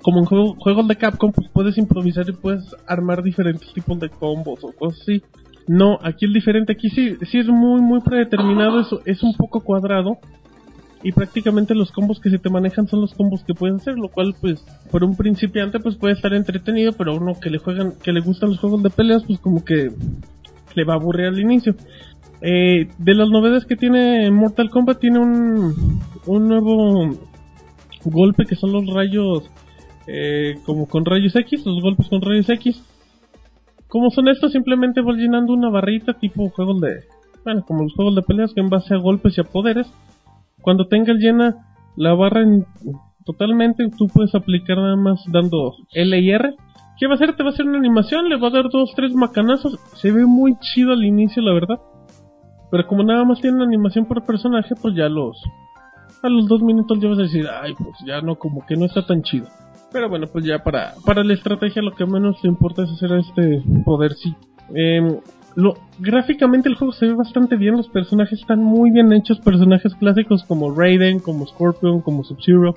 como 0.01 0.19
en 0.19 0.26
juego- 0.26 0.55
juegos 0.59 0.88
de 0.88 0.95
Capcom, 0.95 1.31
pues 1.31 1.49
puedes 1.51 1.77
improvisar 1.77 2.27
y 2.30 2.34
puedes 2.34 2.63
armar 2.88 3.21
diferentes 3.23 3.71
tipos 3.73 3.99
de 3.99 4.09
combos 4.09 4.63
o 4.63 4.71
cosas 4.71 5.01
así. 5.01 5.21
No, 5.67 5.99
aquí 6.01 6.26
es 6.26 6.34
diferente, 6.34 6.73
aquí 6.73 6.89
sí, 6.89 7.15
sí 7.30 7.39
es 7.39 7.47
muy, 7.47 7.81
muy 7.81 7.99
predeterminado, 8.01 8.80
es, 8.80 8.88
es 9.05 9.23
un 9.23 9.34
poco 9.34 9.61
cuadrado. 9.61 10.17
Y 11.01 11.13
prácticamente 11.13 11.76
los 11.76 11.91
combos 11.93 12.19
que 12.19 12.30
se 12.30 12.39
te 12.39 12.49
manejan 12.49 12.88
son 12.88 12.99
los 12.99 13.13
combos 13.13 13.43
que 13.45 13.53
puedes 13.53 13.77
hacer, 13.77 13.95
lo 13.97 14.09
cual 14.09 14.35
pues 14.41 14.65
por 14.91 15.03
un 15.03 15.15
principiante 15.15 15.80
pues 15.80 15.95
puede 15.95 16.13
estar 16.15 16.34
entretenido, 16.34 16.91
pero 16.91 17.15
uno 17.15 17.34
que 17.39 17.49
le 17.49 17.57
juegan, 17.57 17.93
que 18.03 18.11
le 18.11 18.19
gustan 18.19 18.49
los 18.49 18.59
juegos 18.59 18.84
de 18.84 18.89
peleas, 18.89 19.23
pues 19.23 19.39
como 19.39 19.63
que 19.63 19.91
le 20.76 20.84
va 20.84 20.93
a 20.93 20.97
aburrir 20.97 21.27
al 21.27 21.39
inicio. 21.39 21.73
Eh, 22.41 22.89
de 22.97 23.13
las 23.15 23.30
novedades 23.30 23.65
que 23.65 23.76
tiene 23.77 24.30
Mortal 24.31 24.69
Kombat 24.69 24.99
tiene 24.99 25.19
un, 25.19 26.01
un 26.26 26.47
nuevo 26.47 27.11
golpe 28.05 28.45
que 28.45 28.55
son 28.55 28.73
los 28.73 28.85
rayos 28.93 29.49
eh, 30.11 30.56
como 30.65 30.88
con 30.88 31.06
rayos 31.06 31.36
X, 31.36 31.65
los 31.65 31.81
golpes 31.81 32.10
con 32.10 32.22
rayos 32.22 32.49
X. 32.49 32.84
¿Cómo 33.88 34.10
son 34.10 34.27
estos? 34.27 34.52
Simplemente 34.52 35.02
vas 35.02 35.18
llenando 35.18 35.53
una 35.53 35.69
barrita 35.69 36.14
tipo 36.14 36.49
juegos 36.49 36.81
de... 36.81 37.03
Bueno, 37.44 37.64
como 37.65 37.84
los 37.84 37.94
juegos 37.94 38.15
de 38.15 38.22
peleas 38.22 38.53
que 38.53 38.61
en 38.61 38.69
base 38.69 38.94
a 38.94 38.98
golpes 38.98 39.38
y 39.38 39.41
a 39.41 39.45
poderes. 39.45 39.91
Cuando 40.61 40.88
tengas 40.88 41.18
llena 41.18 41.56
la 41.95 42.14
barra 42.14 42.41
en- 42.41 42.65
totalmente, 43.26 43.90
tú 43.98 44.07
puedes 44.07 44.36
aplicar 44.36 44.77
nada 44.77 44.95
más 44.95 45.23
dando 45.31 45.73
L 45.94 46.19
y 46.19 46.31
R. 46.31 46.56
¿Qué 46.99 47.07
va 47.07 47.14
a 47.14 47.15
hacer? 47.15 47.36
Te 47.36 47.44
va 47.44 47.49
a 47.49 47.53
hacer 47.53 47.65
una 47.65 47.77
animación, 47.77 48.27
le 48.27 48.38
va 48.38 48.49
a 48.49 48.52
dar 48.52 48.69
dos, 48.69 48.91
tres 48.95 49.14
macanazos. 49.14 49.80
Se 49.95 50.11
ve 50.11 50.26
muy 50.26 50.57
chido 50.60 50.91
al 50.91 51.03
inicio, 51.06 51.41
la 51.41 51.53
verdad. 51.53 51.80
Pero 52.69 52.86
como 52.88 53.03
nada 53.03 53.23
más 53.23 53.40
tiene 53.40 53.56
una 53.56 53.65
animación 53.65 54.06
por 54.06 54.26
personaje, 54.26 54.76
pues 54.80 54.94
ya 54.95 55.07
los... 55.07 55.41
A 56.22 56.27
los 56.27 56.48
dos 56.48 56.61
minutos 56.61 56.99
ya 56.99 57.07
vas 57.07 57.19
a 57.19 57.23
decir, 57.23 57.48
ay, 57.48 57.73
pues 57.73 57.95
ya 58.06 58.19
no, 58.22 58.36
como 58.36 58.65
que 58.65 58.76
no 58.76 58.86
está 58.86 59.06
tan 59.06 59.23
chido. 59.23 59.48
Pero 59.91 60.10
bueno, 60.10 60.28
pues 60.28 60.45
ya 60.45 60.60
para, 60.60 60.94
para 61.06 61.24
la 61.24 61.34
estrategia 61.34 61.82
lo 61.82 61.94
que 61.94 62.06
menos 62.06 62.40
te 62.41 62.48
importa 62.48 62.84
es 62.84 62.91
hacer 62.91 63.11
este 63.14 63.64
poder 63.84 64.14
sí. 64.14 64.36
Em, 64.76 65.20
lo, 65.56 65.74
gráficamente 65.98 66.70
el 66.70 66.76
juego 66.76 66.94
se 66.94 67.07
ve 67.07 67.16
bastante 67.16 67.56
bien, 67.56 67.76
los 67.76 67.90
personajes 67.90 68.40
están 68.40 68.64
muy 68.64 68.91
bien 68.91 69.11
hechos, 69.14 69.40
personajes 69.40 69.95
clásicos 69.95 70.44
como 70.44 70.74
Raiden, 70.76 71.20
como 71.20 71.48
Scorpion, 71.48 72.02
como 72.02 72.24
Sub-Zero. 72.24 72.76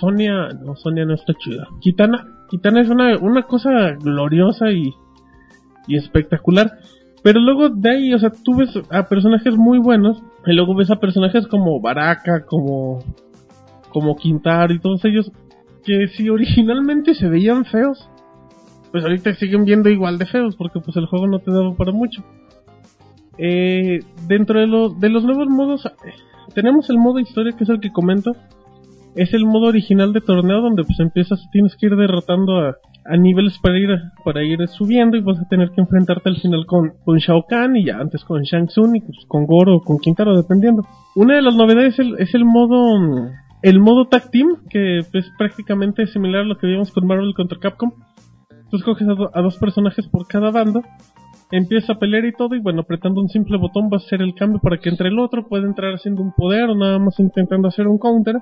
Sonia, 0.00 0.48
no, 0.64 0.74
Sonia 0.76 1.04
no 1.04 1.14
está 1.14 1.34
chida. 1.34 1.68
Kitana, 1.80 2.26
Kitana 2.48 2.80
es 2.80 2.88
una, 2.88 3.18
una 3.18 3.42
cosa 3.42 3.92
gloriosa 4.00 4.70
y, 4.70 4.94
y 5.86 5.96
espectacular. 5.96 6.72
Pero 7.22 7.40
luego 7.40 7.68
de 7.68 7.90
ahí, 7.90 8.14
o 8.14 8.18
sea, 8.18 8.30
tú 8.30 8.56
ves 8.56 8.70
a 8.90 9.06
personajes 9.06 9.56
muy 9.56 9.78
buenos 9.78 10.22
y 10.46 10.52
luego 10.54 10.74
ves 10.74 10.90
a 10.90 10.96
personajes 10.96 11.46
como 11.46 11.80
Baraka, 11.80 12.46
como 12.46 13.00
como 13.94 14.16
Quintaro 14.16 14.74
y 14.74 14.80
todos 14.80 15.04
ellos, 15.04 15.30
que 15.84 16.08
si 16.08 16.28
originalmente 16.28 17.14
se 17.14 17.28
veían 17.28 17.64
feos, 17.64 18.08
pues 18.90 19.04
ahorita 19.04 19.34
siguen 19.34 19.64
viendo 19.64 19.88
igual 19.88 20.18
de 20.18 20.26
feos, 20.26 20.56
porque 20.56 20.80
pues 20.80 20.96
el 20.96 21.06
juego 21.06 21.26
no 21.26 21.40
te 21.40 21.50
daba 21.50 21.74
para 21.74 21.92
mucho. 21.92 22.22
Eh, 23.38 24.00
dentro 24.28 24.60
de, 24.60 24.66
los 24.66 25.00
de 25.00 25.08
los 25.08 25.24
nuevos 25.24 25.48
modos, 25.48 25.88
tenemos 26.54 26.88
el 26.90 26.98
modo 26.98 27.18
historia, 27.18 27.56
que 27.56 27.64
es 27.64 27.70
el 27.70 27.80
que 27.80 27.90
comento. 27.90 28.32
Es 29.16 29.32
el 29.32 29.46
modo 29.46 29.66
original 29.66 30.12
de 30.12 30.20
torneo, 30.20 30.60
donde 30.60 30.82
pues 30.82 30.98
empiezas, 30.98 31.40
tienes 31.52 31.76
que 31.76 31.86
ir 31.86 31.96
derrotando 31.96 32.58
a, 32.58 32.76
a 33.04 33.16
niveles 33.16 33.58
para 33.58 33.78
ir, 33.78 33.90
para 34.24 34.42
ir 34.42 34.66
subiendo 34.68 35.16
y 35.16 35.22
vas 35.22 35.38
a 35.38 35.48
tener 35.48 35.70
que 35.70 35.80
enfrentarte 35.80 36.30
al 36.30 36.36
final 36.36 36.64
con, 36.66 36.94
con 37.04 37.18
Shao 37.18 37.44
Kahn 37.48 37.76
y 37.76 37.84
ya 37.84 37.98
antes 37.98 38.24
con 38.24 38.42
Shang 38.42 38.66
Tsung 38.66 38.96
y 38.96 39.00
pues, 39.00 39.18
con 39.28 39.46
Goro 39.46 39.76
o 39.76 39.80
con 39.80 39.98
Quintaro, 39.98 40.36
dependiendo. 40.36 40.82
Una 41.14 41.36
de 41.36 41.42
las 41.42 41.54
novedades 41.54 41.94
es 41.94 41.98
el, 42.00 42.14
es 42.18 42.34
el 42.34 42.44
modo 42.44 42.98
el 43.64 43.80
modo 43.80 44.04
Tag 44.04 44.30
Team, 44.30 44.58
que 44.68 44.98
es 44.98 45.32
prácticamente 45.38 46.06
similar 46.06 46.42
a 46.42 46.44
lo 46.44 46.58
que 46.58 46.66
vimos 46.66 46.92
con 46.92 47.06
Marvel 47.06 47.32
contra 47.34 47.58
Capcom. 47.58 47.92
Tú 48.70 48.76
escoges 48.76 49.08
a, 49.08 49.14
do- 49.14 49.30
a 49.32 49.40
dos 49.40 49.56
personajes 49.56 50.06
por 50.06 50.26
cada 50.26 50.50
bando, 50.50 50.82
empieza 51.50 51.94
a 51.94 51.98
pelear 51.98 52.26
y 52.26 52.32
todo, 52.32 52.54
y 52.54 52.60
bueno, 52.60 52.82
apretando 52.82 53.22
un 53.22 53.30
simple 53.30 53.56
botón 53.56 53.84
va 53.84 53.96
a 53.96 54.04
hacer 54.04 54.20
el 54.20 54.34
cambio 54.34 54.60
para 54.60 54.76
que 54.76 54.90
entre 54.90 55.08
el 55.08 55.18
otro, 55.18 55.48
puede 55.48 55.64
entrar 55.66 55.94
haciendo 55.94 56.20
un 56.20 56.32
poder 56.32 56.64
o 56.68 56.74
nada 56.74 56.98
más 56.98 57.18
intentando 57.18 57.68
hacer 57.68 57.88
un 57.88 57.96
counter. 57.96 58.36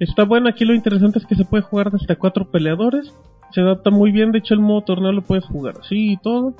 Está 0.00 0.24
bueno, 0.24 0.48
aquí 0.48 0.64
lo 0.64 0.74
interesante 0.74 1.20
es 1.20 1.26
que 1.26 1.36
se 1.36 1.44
puede 1.44 1.62
jugar 1.62 1.92
hasta 1.94 2.16
cuatro 2.16 2.50
peleadores, 2.50 3.14
se 3.52 3.60
adapta 3.60 3.90
muy 3.90 4.10
bien, 4.10 4.32
de 4.32 4.40
hecho 4.40 4.54
el 4.54 4.60
modo 4.60 4.82
torneo 4.82 5.12
lo 5.12 5.22
puedes 5.22 5.44
jugar 5.44 5.76
así 5.80 6.14
y 6.14 6.16
todo. 6.16 6.54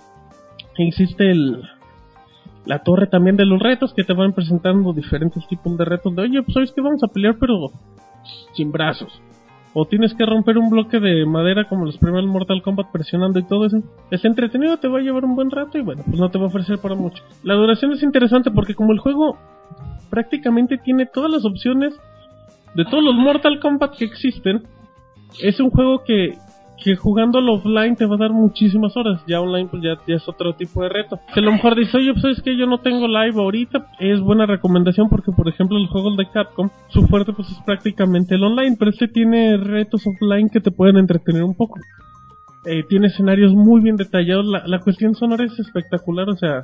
Existe 0.77 1.29
el, 1.29 1.61
la 2.69 2.81
torre 2.81 3.07
también 3.07 3.37
de 3.37 3.47
los 3.47 3.61
retos 3.61 3.95
que 3.95 4.05
te 4.05 4.13
van 4.13 4.35
presentando 4.35 4.93
diferentes 4.93 5.45
tipos 5.49 5.77
de 5.77 5.85
retos 5.85 6.15
de 6.15 6.23
oye 6.23 6.43
pues 6.43 6.55
sabes 6.55 6.73
que 6.73 6.83
vamos 6.83 7.03
a 7.03 7.09
pelear 7.09 7.37
pero 7.41 7.71
sin 8.53 8.71
brazos 8.71 9.21
o 9.73 9.87
tienes 9.87 10.15
que 10.15 10.27
romper 10.27 10.59
un 10.59 10.71
bloque 10.71 11.01
de 11.01 11.25
madera 11.25 11.69
como 11.69 11.85
los 11.85 11.99
primeros 11.99 12.29
Mortal 12.29 12.63
Kombat 12.63 12.91
presionando 12.91 13.39
y 13.39 13.47
todo 13.47 13.67
eso. 13.67 13.79
Es 14.11 14.25
entretenido 14.25 14.79
te 14.79 14.89
va 14.89 14.99
a 14.99 15.03
llevar 15.03 15.25
un 15.25 15.35
buen 15.35 15.51
rato 15.51 15.79
y 15.79 15.83
bueno 15.83 16.03
pues 16.05 16.19
no 16.19 16.31
te 16.31 16.39
va 16.39 16.45
a 16.45 16.49
ofrecer 16.49 16.79
para 16.79 16.95
mucho. 16.95 17.23
La 17.43 17.55
duración 17.55 17.93
es 17.93 18.03
interesante 18.03 18.51
porque 18.51 18.75
como 18.75 18.93
el 18.93 18.99
juego 18.99 19.39
prácticamente 20.11 20.79
tiene 20.79 21.07
todas 21.07 21.31
las 21.31 21.45
opciones 21.45 21.95
de 22.75 22.85
todos 22.85 23.05
los 23.05 23.15
Mortal 23.15 23.61
Kombat 23.61 23.97
que 23.97 24.05
existen 24.05 24.65
es 25.41 25.61
un 25.61 25.71
juego 25.71 26.03
que 26.05 26.37
que 26.83 26.97
jugándolo 26.97 27.55
offline 27.55 27.97
te 27.97 28.07
va 28.07 28.15
a 28.15 28.19
dar 28.19 28.33
muchísimas 28.33 28.97
horas. 28.97 29.23
Ya 29.27 29.41
online 29.41 29.69
pues 29.71 29.83
ya, 29.83 29.99
ya 30.07 30.17
es 30.17 30.29
otro 30.29 30.55
tipo 30.55 30.83
de 30.83 30.89
reto. 30.89 31.19
Si 31.35 31.41
a 31.41 31.43
lo 31.43 31.53
mejor 31.53 31.77
dices, 31.77 31.95
oye, 31.95 32.13
pues 32.13 32.39
es 32.39 32.43
que 32.43 32.57
yo 32.57 32.67
no 32.67 32.79
tengo 32.79 33.07
live 33.09 33.41
ahorita, 33.41 33.87
es 33.99 34.21
buena 34.21 34.47
recomendación 34.47 35.09
porque 35.09 35.33
por 35.33 35.49
ejemplo 35.49 35.79
los 35.79 35.91
juegos 35.91 36.17
de 36.17 36.29
Capcom, 36.31 36.71
su 36.89 37.07
fuerte 37.07 37.33
pues 37.33 37.51
es 37.51 37.59
prácticamente 37.65 38.37
el 38.37 38.45
online, 38.45 38.77
pero 38.79 38.91
este 38.91 39.09
tiene 39.09 39.57
retos 39.57 40.07
offline 40.07 40.49
que 40.49 40.61
te 40.61 40.71
pueden 40.71 40.99
entretener 40.99 41.43
un 41.43 41.55
poco. 41.55 41.81
Eh, 42.65 42.85
tiene 42.89 43.07
escenarios 43.07 43.53
muy 43.55 43.81
bien 43.81 43.97
detallados, 43.97 44.47
la, 44.47 44.67
la 44.67 44.81
cuestión 44.81 45.15
sonora 45.15 45.45
es 45.45 45.59
espectacular, 45.59 46.29
o 46.29 46.37
sea, 46.37 46.63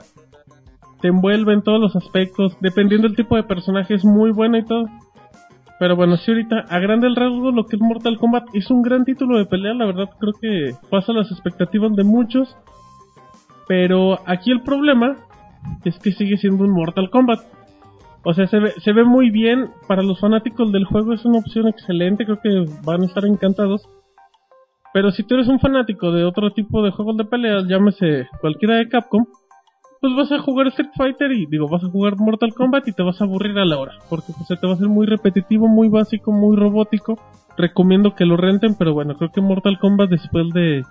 te 1.01 1.09
envuelve 1.09 1.53
en 1.53 1.63
todos 1.63 1.81
los 1.81 1.97
aspectos, 1.97 2.57
dependiendo 2.61 3.07
del 3.07 3.17
tipo 3.17 3.37
de 3.37 3.43
personaje 3.43 3.95
es 3.95 4.05
muy 4.05 4.31
buena 4.31 4.59
y 4.59 4.65
todo. 4.65 4.87
Pero 5.79 5.97
bueno, 5.97 6.17
sí, 6.17 6.31
ahorita, 6.31 6.65
a 6.69 6.79
grande 6.79 7.09
rasgo, 7.15 7.51
lo 7.51 7.65
que 7.67 7.77
es 7.77 7.83
Mortal 7.83 8.19
Kombat 8.19 8.45
es 8.55 8.71
un 8.71 8.83
gran 8.83 9.05
título 9.05 9.39
de 9.39 9.47
pelea, 9.47 9.75
la 9.75 9.87
verdad 9.87 10.09
creo 10.21 10.33
que 10.41 10.75
pasa 10.89 11.13
las 11.13 11.31
expectativas 11.33 11.93
de 11.95 12.05
muchos. 12.05 12.57
Pero 13.67 14.19
aquí 14.27 14.53
el 14.53 14.63
problema 14.63 15.17
es 15.85 15.99
que 15.99 16.13
sigue 16.13 16.37
siendo 16.37 16.65
un 16.65 16.71
Mortal 16.71 17.11
Kombat. 17.11 17.41
O 18.23 18.33
sea, 18.33 18.47
se 18.47 18.59
ve, 18.59 18.73
se 18.79 18.93
ve 18.93 19.05
muy 19.05 19.31
bien, 19.31 19.71
para 19.87 20.03
los 20.03 20.21
fanáticos 20.21 20.73
del 20.73 20.85
juego 20.85 21.13
es 21.13 21.25
una 21.25 21.39
opción 21.39 21.69
excelente, 21.69 22.25
creo 22.25 22.41
que 22.41 22.65
van 22.85 23.03
a 23.03 23.07
estar 23.07 23.25
encantados. 23.27 23.87
Pero 24.95 25.11
si 25.11 25.25
tú 25.25 25.35
eres 25.35 25.49
un 25.49 25.59
fanático 25.59 26.13
de 26.13 26.25
otro 26.25 26.53
tipo 26.53 26.83
de 26.83 26.93
juegos 26.93 27.17
de 27.17 27.25
peleas, 27.25 27.67
llámese 27.67 28.29
cualquiera 28.41 28.77
de 28.77 28.89
Capcom, 28.89 29.27
pues 30.05 30.15
vas 30.29 30.33
a 30.33 30.43
jugar 30.43 30.67
Street 30.67 30.91
Fighter 30.95 31.33
y 31.33 31.47
digo, 31.47 31.67
vas 31.67 31.83
a 31.83 31.89
jugar 31.89 32.17
Mortal 32.19 32.53
Kombat 32.53 32.87
y 32.89 32.93
te 32.93 33.03
vas 33.03 33.19
a 33.23 33.25
aburrir 33.25 33.59
a 33.59 33.65
la 33.65 33.79
hora, 33.79 33.93
porque 34.11 34.35
pues 34.37 34.47
se 34.49 34.57
te 34.57 34.67
va 34.67 34.75
a 34.75 34.77
hacer 34.77 34.89
muy 34.89 35.07
repetitivo, 35.07 35.67
muy 35.67 35.89
básico, 35.89 36.31
muy 36.31 36.57
robótico. 36.57 37.19
Recomiendo 37.57 38.15
que 38.15 38.27
lo 38.27 38.37
renten, 38.37 38.75
pero 38.79 38.93
bueno, 38.93 39.15
creo 39.15 39.31
que 39.33 39.41
Mortal 39.41 39.79
Kombat 39.79 40.11
después 40.11 40.51
de 40.53 40.83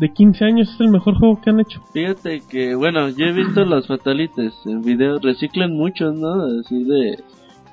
de 0.00 0.12
15 0.12 0.44
años 0.44 0.68
es 0.74 0.80
el 0.80 0.88
mejor 0.90 1.14
juego 1.18 1.40
que 1.40 1.48
han 1.50 1.60
hecho. 1.60 1.80
Fíjate 1.94 2.42
que, 2.48 2.74
bueno, 2.74 3.08
yo 3.08 3.24
he 3.26 3.32
visto 3.32 3.64
los 3.64 3.86
fatalities 3.86 4.52
en 4.66 4.82
videos, 4.82 5.22
reciclan 5.22 5.72
muchos, 5.72 6.14
¿no? 6.14 6.42
Así 6.60 6.84
de, 6.84 7.18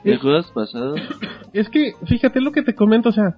de 0.06 0.14
Es- 0.14 0.22
juegos 0.22 0.49
pasados. 0.52 0.99
Es 1.53 1.69
que, 1.69 1.91
fíjate 2.06 2.40
lo 2.40 2.52
que 2.53 2.61
te 2.64 2.74
comento, 2.74 3.10
o 3.10 3.11
sea, 3.11 3.36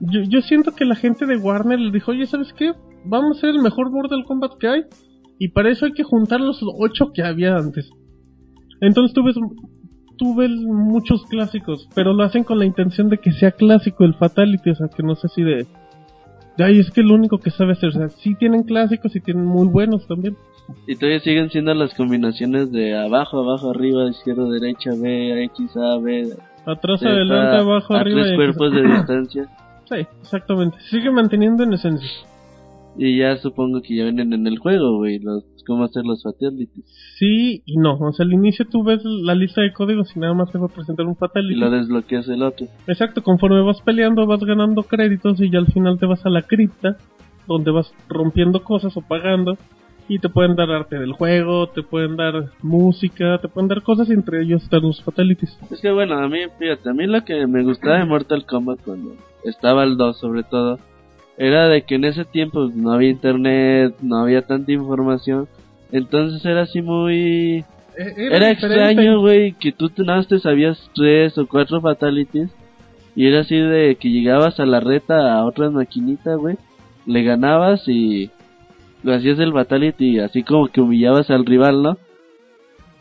yo, 0.00 0.20
yo 0.28 0.40
siento 0.42 0.72
que 0.74 0.84
la 0.84 0.94
gente 0.94 1.24
de 1.26 1.36
Warner 1.38 1.78
les 1.78 1.92
dijo, 1.92 2.10
oye, 2.10 2.26
¿sabes 2.26 2.52
qué? 2.52 2.72
Vamos 3.04 3.36
a 3.36 3.38
hacer 3.38 3.50
el 3.50 3.62
mejor 3.62 3.90
Mortal 3.90 4.24
Kombat 4.26 4.58
que 4.58 4.68
hay, 4.68 4.82
y 5.38 5.48
para 5.48 5.70
eso 5.70 5.86
hay 5.86 5.92
que 5.92 6.02
juntar 6.02 6.40
los 6.40 6.60
ocho 6.62 7.12
que 7.14 7.22
había 7.22 7.56
antes. 7.56 7.90
Entonces 8.80 9.14
tú 9.14 9.24
ves, 9.24 9.36
tú 10.16 10.34
ves 10.34 10.50
muchos 10.50 11.24
clásicos, 11.26 11.88
pero 11.94 12.12
lo 12.12 12.24
hacen 12.24 12.44
con 12.44 12.58
la 12.58 12.64
intención 12.64 13.08
de 13.08 13.18
que 13.18 13.32
sea 13.32 13.52
clásico 13.52 14.04
el 14.04 14.14
Fatality, 14.14 14.70
o 14.70 14.74
sea, 14.74 14.88
que 14.88 15.02
no 15.02 15.14
sé 15.14 15.28
si 15.28 15.42
de... 15.42 15.66
Ay, 16.58 16.80
es 16.80 16.90
que 16.90 17.04
lo 17.04 17.14
único 17.14 17.38
que 17.38 17.50
sabe 17.50 17.72
hacer, 17.72 17.90
o 17.90 17.92
sea, 17.92 18.08
sí 18.08 18.34
tienen 18.34 18.64
clásicos 18.64 19.14
y 19.14 19.20
tienen 19.20 19.44
muy 19.44 19.68
buenos 19.68 20.08
también. 20.08 20.36
Y 20.88 20.96
todavía 20.96 21.20
siguen 21.20 21.50
siendo 21.50 21.72
las 21.72 21.94
combinaciones 21.94 22.72
de 22.72 22.96
abajo, 22.96 23.38
abajo, 23.38 23.70
arriba, 23.70 24.08
izquierda, 24.08 24.48
derecha, 24.50 24.90
B, 25.00 25.44
X, 25.44 25.76
A, 25.76 25.98
B. 25.98 26.32
Atrás, 26.66 27.00
Z, 27.00 27.08
adelante, 27.08 27.58
abajo, 27.58 27.94
a 27.94 28.00
arriba. 28.00 28.22
tres 28.22 28.34
cuerpos 28.34 28.72
de 28.72 28.82
distancia. 28.82 29.48
Sí, 29.88 29.94
exactamente. 30.20 30.76
Sigue 30.90 31.10
manteniendo 31.12 31.62
en 31.62 31.74
esencia. 31.74 32.10
Y 32.98 33.18
ya 33.18 33.36
supongo 33.36 33.80
que 33.80 33.96
ya 33.96 34.04
vienen 34.04 34.32
en 34.32 34.46
el 34.48 34.58
juego, 34.58 34.96
güey, 34.96 35.20
los, 35.20 35.44
cómo 35.66 35.84
hacer 35.84 36.04
los 36.04 36.22
fatalities. 36.22 36.84
Sí 37.16 37.62
y 37.64 37.76
no. 37.76 37.96
O 37.96 38.12
sea, 38.12 38.26
al 38.26 38.32
inicio 38.32 38.66
tú 38.68 38.82
ves 38.82 39.00
la 39.04 39.34
lista 39.36 39.62
de 39.62 39.72
códigos 39.72 40.14
y 40.16 40.18
nada 40.18 40.34
más 40.34 40.50
te 40.50 40.58
va 40.58 40.66
a 40.66 40.74
presentar 40.74 41.06
un 41.06 41.12
Y 41.12 41.16
fatality. 41.16 41.54
lo 41.54 41.70
desbloqueas 41.70 42.28
el 42.28 42.42
otro. 42.42 42.66
Exacto, 42.88 43.22
conforme 43.22 43.60
vas 43.62 43.80
peleando 43.82 44.26
vas 44.26 44.40
ganando 44.40 44.82
créditos 44.82 45.40
y 45.40 45.48
ya 45.50 45.60
al 45.60 45.66
final 45.68 45.98
te 45.98 46.06
vas 46.06 46.26
a 46.26 46.30
la 46.30 46.42
cripta 46.42 46.96
donde 47.46 47.70
vas 47.70 47.92
rompiendo 48.08 48.62
cosas 48.64 48.96
o 48.96 49.00
pagando 49.00 49.56
y 50.08 50.18
te 50.18 50.28
pueden 50.30 50.56
dar 50.56 50.70
arte 50.70 50.98
del 50.98 51.12
juego, 51.12 51.68
te 51.68 51.82
pueden 51.82 52.16
dar 52.16 52.50
música, 52.62 53.38
te 53.40 53.48
pueden 53.48 53.68
dar 53.68 53.82
cosas 53.82 54.08
y 54.08 54.12
entre 54.14 54.42
ellos 54.42 54.62
están 54.62 54.82
los 54.82 55.02
fatalities. 55.02 55.56
Es 55.70 55.80
que 55.80 55.92
bueno, 55.92 56.18
a 56.18 56.28
mí, 56.28 56.38
fíjate, 56.58 56.88
a 56.88 56.94
mí 56.94 57.06
lo 57.06 57.24
que 57.24 57.46
me 57.46 57.62
gustaba 57.62 57.98
de 57.98 58.06
Mortal 58.06 58.44
Kombat 58.46 58.80
cuando 58.84 59.14
estaba 59.44 59.84
el 59.84 59.96
2 59.96 60.18
sobre 60.18 60.42
todo, 60.44 60.78
era 61.38 61.68
de 61.68 61.82
que 61.82 61.94
en 61.94 62.04
ese 62.04 62.24
tiempo 62.24 62.68
no 62.74 62.92
había 62.92 63.10
internet, 63.10 63.94
no 64.02 64.18
había 64.18 64.42
tanta 64.42 64.72
información, 64.72 65.48
entonces 65.92 66.44
era 66.44 66.62
así 66.62 66.82
muy... 66.82 67.64
Era, 67.96 68.50
extraño, 68.50 69.20
güey, 69.20 69.54
que 69.54 69.72
tú 69.72 69.90
nada 69.98 70.18
más 70.18 70.28
te 70.28 70.38
sabías 70.38 70.90
tres 70.94 71.36
o 71.36 71.48
cuatro 71.48 71.80
fatalities 71.80 72.48
y 73.16 73.26
era 73.26 73.40
así 73.40 73.56
de 73.56 73.96
que 73.96 74.10
llegabas 74.10 74.60
a 74.60 74.66
la 74.66 74.78
reta 74.78 75.34
a 75.34 75.44
otras 75.44 75.72
maquinitas, 75.72 76.38
güey, 76.38 76.56
le 77.06 77.22
ganabas 77.22 77.88
y 77.88 78.30
lo 79.02 79.14
hacías 79.14 79.38
el 79.38 79.52
fatality, 79.52 80.18
así 80.20 80.42
como 80.42 80.68
que 80.68 80.80
humillabas 80.80 81.30
al 81.30 81.46
rival, 81.46 81.82
¿no? 81.82 81.98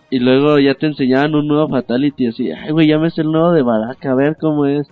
Y 0.09 0.19
luego 0.19 0.57
ya 0.59 0.73
te 0.75 0.87
enseñaban 0.87 1.35
un 1.35 1.47
nuevo 1.47 1.69
fatality, 1.69 2.27
así, 2.27 2.51
ay, 2.51 2.71
güey, 2.71 2.87
ya 2.87 2.97
me 2.97 3.09
el 3.15 3.31
nuevo 3.31 3.51
de 3.51 3.61
Baraka, 3.61 4.11
a 4.11 4.15
ver 4.15 4.37
cómo 4.39 4.65
es. 4.65 4.87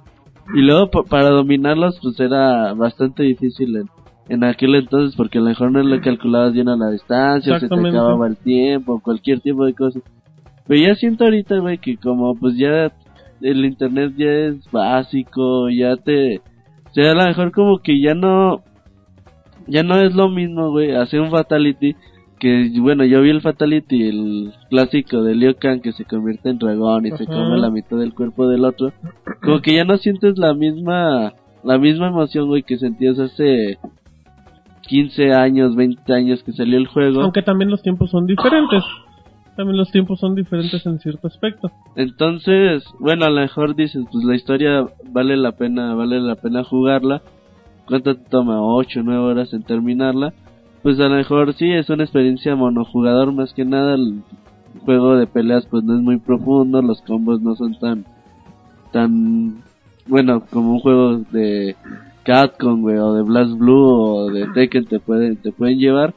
Y 0.54 0.62
luego 0.62 0.90
pa- 0.92 1.04
para 1.04 1.30
dominarlos, 1.30 2.00
pues 2.02 2.20
era 2.20 2.74
bastante 2.74 3.24
difícil 3.24 3.76
en, 3.78 3.90
en 4.30 4.44
aquel 4.44 4.76
entonces, 4.76 5.16
porque 5.16 5.40
a 5.40 5.42
lo 5.42 5.48
mejor 5.48 5.72
no 5.72 5.82
le 5.82 6.00
calculabas 6.02 6.54
bien 6.54 6.70
a 6.70 6.76
la 6.78 6.90
distancia, 6.92 7.54
se 7.60 7.68
te 7.68 7.82
acababa 8.00 8.28
el 8.28 8.38
tiempo, 8.38 9.00
cualquier 9.02 9.40
tipo 9.42 9.66
de 9.66 9.74
cosas. 9.74 10.04
Pero 10.68 10.82
ya 10.82 10.96
siento 10.96 11.24
ahorita, 11.26 11.58
güey, 11.60 11.78
que 11.80 11.98
como 11.98 12.36
pues 12.36 12.56
ya 12.58 12.92
el 13.42 13.66
internet 13.66 14.14
ya 14.18 14.30
es 14.30 14.72
básico, 14.72 15.70
ya 15.70 15.96
te... 15.98 16.38
O 16.38 16.94
sea, 16.94 17.12
a 17.12 17.16
lo 17.16 17.26
mejor 17.26 17.52
como 17.52 17.80
que 17.80 18.00
ya 18.02 18.14
no... 18.14 18.64
Ya 19.68 19.82
no 19.84 19.96
es 20.00 20.14
lo 20.14 20.30
mismo, 20.30 20.70
güey, 20.70 20.92
hacer 20.96 21.20
un 21.22 21.32
fatality 21.32 21.96
que, 22.40 22.72
bueno, 22.80 23.06
yo 23.06 23.22
vi 23.22 23.30
el 23.30 23.42
fatality, 23.42 24.08
el 24.08 24.54
clásico 24.70 25.24
de 25.24 25.36
Liu 25.36 25.56
Kang 25.56 25.82
que 25.82 25.94
se 25.94 26.06
convierte 26.06 26.50
en 26.50 26.58
dragón 26.58 27.06
y 27.06 27.12
se 27.12 27.26
come 27.26 27.58
la 27.58 27.70
mitad 27.70 27.98
del 27.98 28.14
cuerpo 28.14 28.48
del 28.48 28.66
otro. 28.66 28.94
Como 29.42 29.62
que 29.62 29.76
ya 29.76 29.84
no 29.86 29.98
sientes 29.98 30.38
la 30.38 30.54
misma... 30.54 31.34
La 31.64 31.80
misma 31.80 32.10
emoción, 32.10 32.46
güey, 32.48 32.62
que 32.62 32.78
sentías 32.78 33.18
hace 33.18 33.80
15 34.88 35.34
años, 35.34 35.76
20 35.76 36.14
años 36.14 36.44
que 36.44 36.52
salió 36.52 36.78
el 36.78 36.86
juego. 36.86 37.24
Aunque 37.24 37.42
también 37.42 37.72
los 37.72 37.82
tiempos 37.82 38.12
son 38.12 38.28
diferentes. 38.28 38.84
También 39.56 39.78
los 39.78 39.90
tiempos 39.90 40.20
son 40.20 40.36
diferentes 40.36 40.86
en 40.86 41.00
cierto 41.00 41.26
aspecto. 41.26 41.72
Entonces, 41.96 42.84
bueno, 43.00 43.26
a 43.26 43.32
lo 43.32 43.42
mejor 43.42 43.76
dices, 43.76 44.06
pues 44.12 44.24
la 44.26 44.36
historia 44.36 44.86
vale 45.10 45.38
la 45.38 45.54
pena, 45.54 45.96
vale 45.96 46.20
la 46.20 46.36
pena 46.36 46.64
jugarla. 46.64 47.24
¿Cuánto 47.88 48.16
te 48.16 48.30
toma? 48.30 48.62
8, 48.62 49.02
9 49.04 49.24
horas 49.24 49.52
en 49.54 49.64
terminarla. 49.64 50.34
Pues 50.86 51.00
a 51.00 51.10
lo 51.10 51.16
mejor 51.16 51.52
sí, 51.56 51.72
es 51.72 51.90
una 51.90 52.04
experiencia 52.04 52.56
monojugador 52.56 53.32
más 53.32 53.56
que 53.56 53.66
nada. 53.66 53.96
El 53.96 54.22
juego 54.82 55.16
de 55.16 55.26
peleas 55.26 55.66
pues 55.66 55.84
no 55.84 55.96
es 55.96 56.00
muy 56.00 56.20
profundo, 56.20 56.80
los 56.84 57.02
combos 57.02 57.42
no 57.42 57.56
son 57.56 57.74
tan 57.80 58.06
tan 58.92 59.64
bueno 60.06 60.46
como 60.46 60.74
un 60.74 60.80
juego 60.82 61.18
de 61.32 61.76
Capcom, 62.22 62.82
güey, 62.82 62.98
o 62.98 63.16
de 63.16 63.24
Blast 63.24 63.54
Blue 63.58 63.84
o 63.84 64.32
de 64.32 64.46
Tekken 64.54 64.86
te 64.86 65.00
pueden 65.00 65.38
te 65.38 65.52
pueden 65.52 65.80
llevar. 65.80 66.14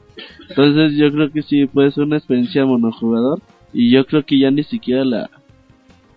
Entonces 0.51 0.99
yo 0.99 1.11
creo 1.12 1.32
que 1.32 1.40
sí 1.40 1.65
puede 1.65 1.90
ser 1.90 2.05
una 2.05 2.19
experiencia 2.19 2.66
monojugador 2.66 3.40
y 3.73 3.90
yo 3.90 4.05
creo 4.05 4.27
que 4.27 4.39
ya 4.39 4.51
ni 4.51 4.65
siquiera 4.65 5.03
la 5.03 5.31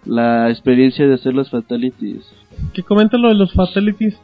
la 0.04 0.50
experiencia 0.50 1.08
de 1.08 1.14
hacer 1.14 1.34
los 1.34 1.50
fatalities. 1.50 2.30
Que 2.74 2.84
comenta 2.84 3.18
lo 3.18 3.30
de 3.30 3.36
los 3.36 3.54
fatalities. 3.54 4.20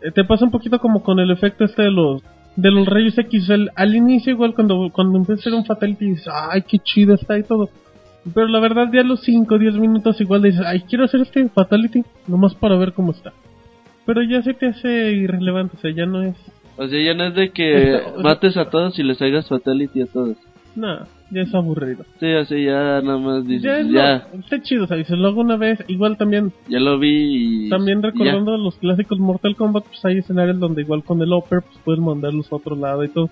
Eh, 0.00 0.12
te 0.12 0.24
pasa 0.24 0.46
un 0.46 0.50
poquito 0.50 0.78
como 0.78 1.02
con 1.02 1.18
el 1.18 1.30
efecto 1.30 1.66
este 1.66 1.82
de 1.82 1.90
los 1.90 2.22
de 2.56 2.70
los 2.70 2.86
rayos 2.86 3.16
X. 3.18 3.48
El- 3.50 3.70
al 3.74 3.94
inicio 3.94 4.32
igual 4.32 4.54
cuando 4.54 4.90
cuando 4.92 5.18
empieza 5.18 5.40
a 5.40 5.42
hacer 5.42 5.54
un 5.54 5.64
fatality 5.64 6.06
dices, 6.10 6.28
ay, 6.32 6.62
qué 6.62 6.78
chido 6.78 7.14
está 7.14 7.38
y 7.38 7.42
todo. 7.42 7.68
Pero 8.32 8.48
la 8.48 8.58
verdad 8.60 8.88
ya 8.92 9.00
a 9.00 9.04
los 9.04 9.20
5 9.20 9.54
o 9.54 9.58
10 9.58 9.74
minutos 9.74 10.20
igual 10.20 10.42
dices, 10.42 10.62
ay, 10.64 10.80
quiero 10.88 11.04
hacer 11.04 11.20
este 11.20 11.46
fatality 11.48 12.02
nomás 12.26 12.54
para 12.54 12.76
ver 12.76 12.92
cómo 12.92 13.12
está. 13.12 13.32
Pero 14.06 14.22
ya 14.22 14.42
se 14.42 14.54
te 14.54 14.66
hace 14.68 15.12
irrelevante, 15.12 15.76
o 15.76 15.80
sea, 15.80 15.90
ya 15.90 16.06
no 16.06 16.22
es 16.22 16.34
O 16.76 16.86
sea, 16.86 17.02
ya 17.02 17.14
no 17.14 17.24
es 17.24 17.34
de 17.34 17.50
que 17.50 18.00
mates 18.22 18.56
a 18.56 18.70
todos 18.70 18.98
y 18.98 19.02
les 19.02 19.20
hagas 19.20 19.48
fatality 19.48 20.02
a 20.02 20.06
todos. 20.06 20.36
nada, 20.74 21.06
ya 21.34 21.42
es 21.42 21.54
aburrido. 21.54 22.04
Sí, 22.20 22.26
así 22.32 22.64
ya 22.64 23.00
nada 23.02 23.18
más 23.18 23.46
dices, 23.46 23.62
Ya, 23.62 23.78
es 23.80 23.90
ya, 23.90 24.28
lo- 24.32 24.40
está 24.40 24.62
chido, 24.62 24.84
o 24.84 24.86
sea, 24.86 24.96
dices, 24.96 25.18
lo 25.18 25.28
hago 25.28 25.40
una 25.40 25.56
vez, 25.56 25.84
igual 25.88 26.16
también 26.16 26.52
ya 26.68 26.80
lo 26.80 26.98
vi 26.98 27.66
y... 27.66 27.68
También 27.70 28.00
ya. 28.00 28.08
recordando 28.10 28.56
los 28.56 28.76
clásicos 28.76 29.18
Mortal 29.18 29.56
Kombat, 29.56 29.84
pues 29.84 30.04
hay 30.04 30.18
escenarios 30.18 30.58
donde 30.58 30.82
igual 30.82 31.02
con 31.04 31.20
el 31.20 31.32
Upper 31.32 31.60
pues 31.62 31.78
puedes 31.84 32.00
mandarlos 32.00 32.50
a 32.52 32.56
otro 32.56 32.76
lado 32.76 33.04
y 33.04 33.08
todo. 33.08 33.28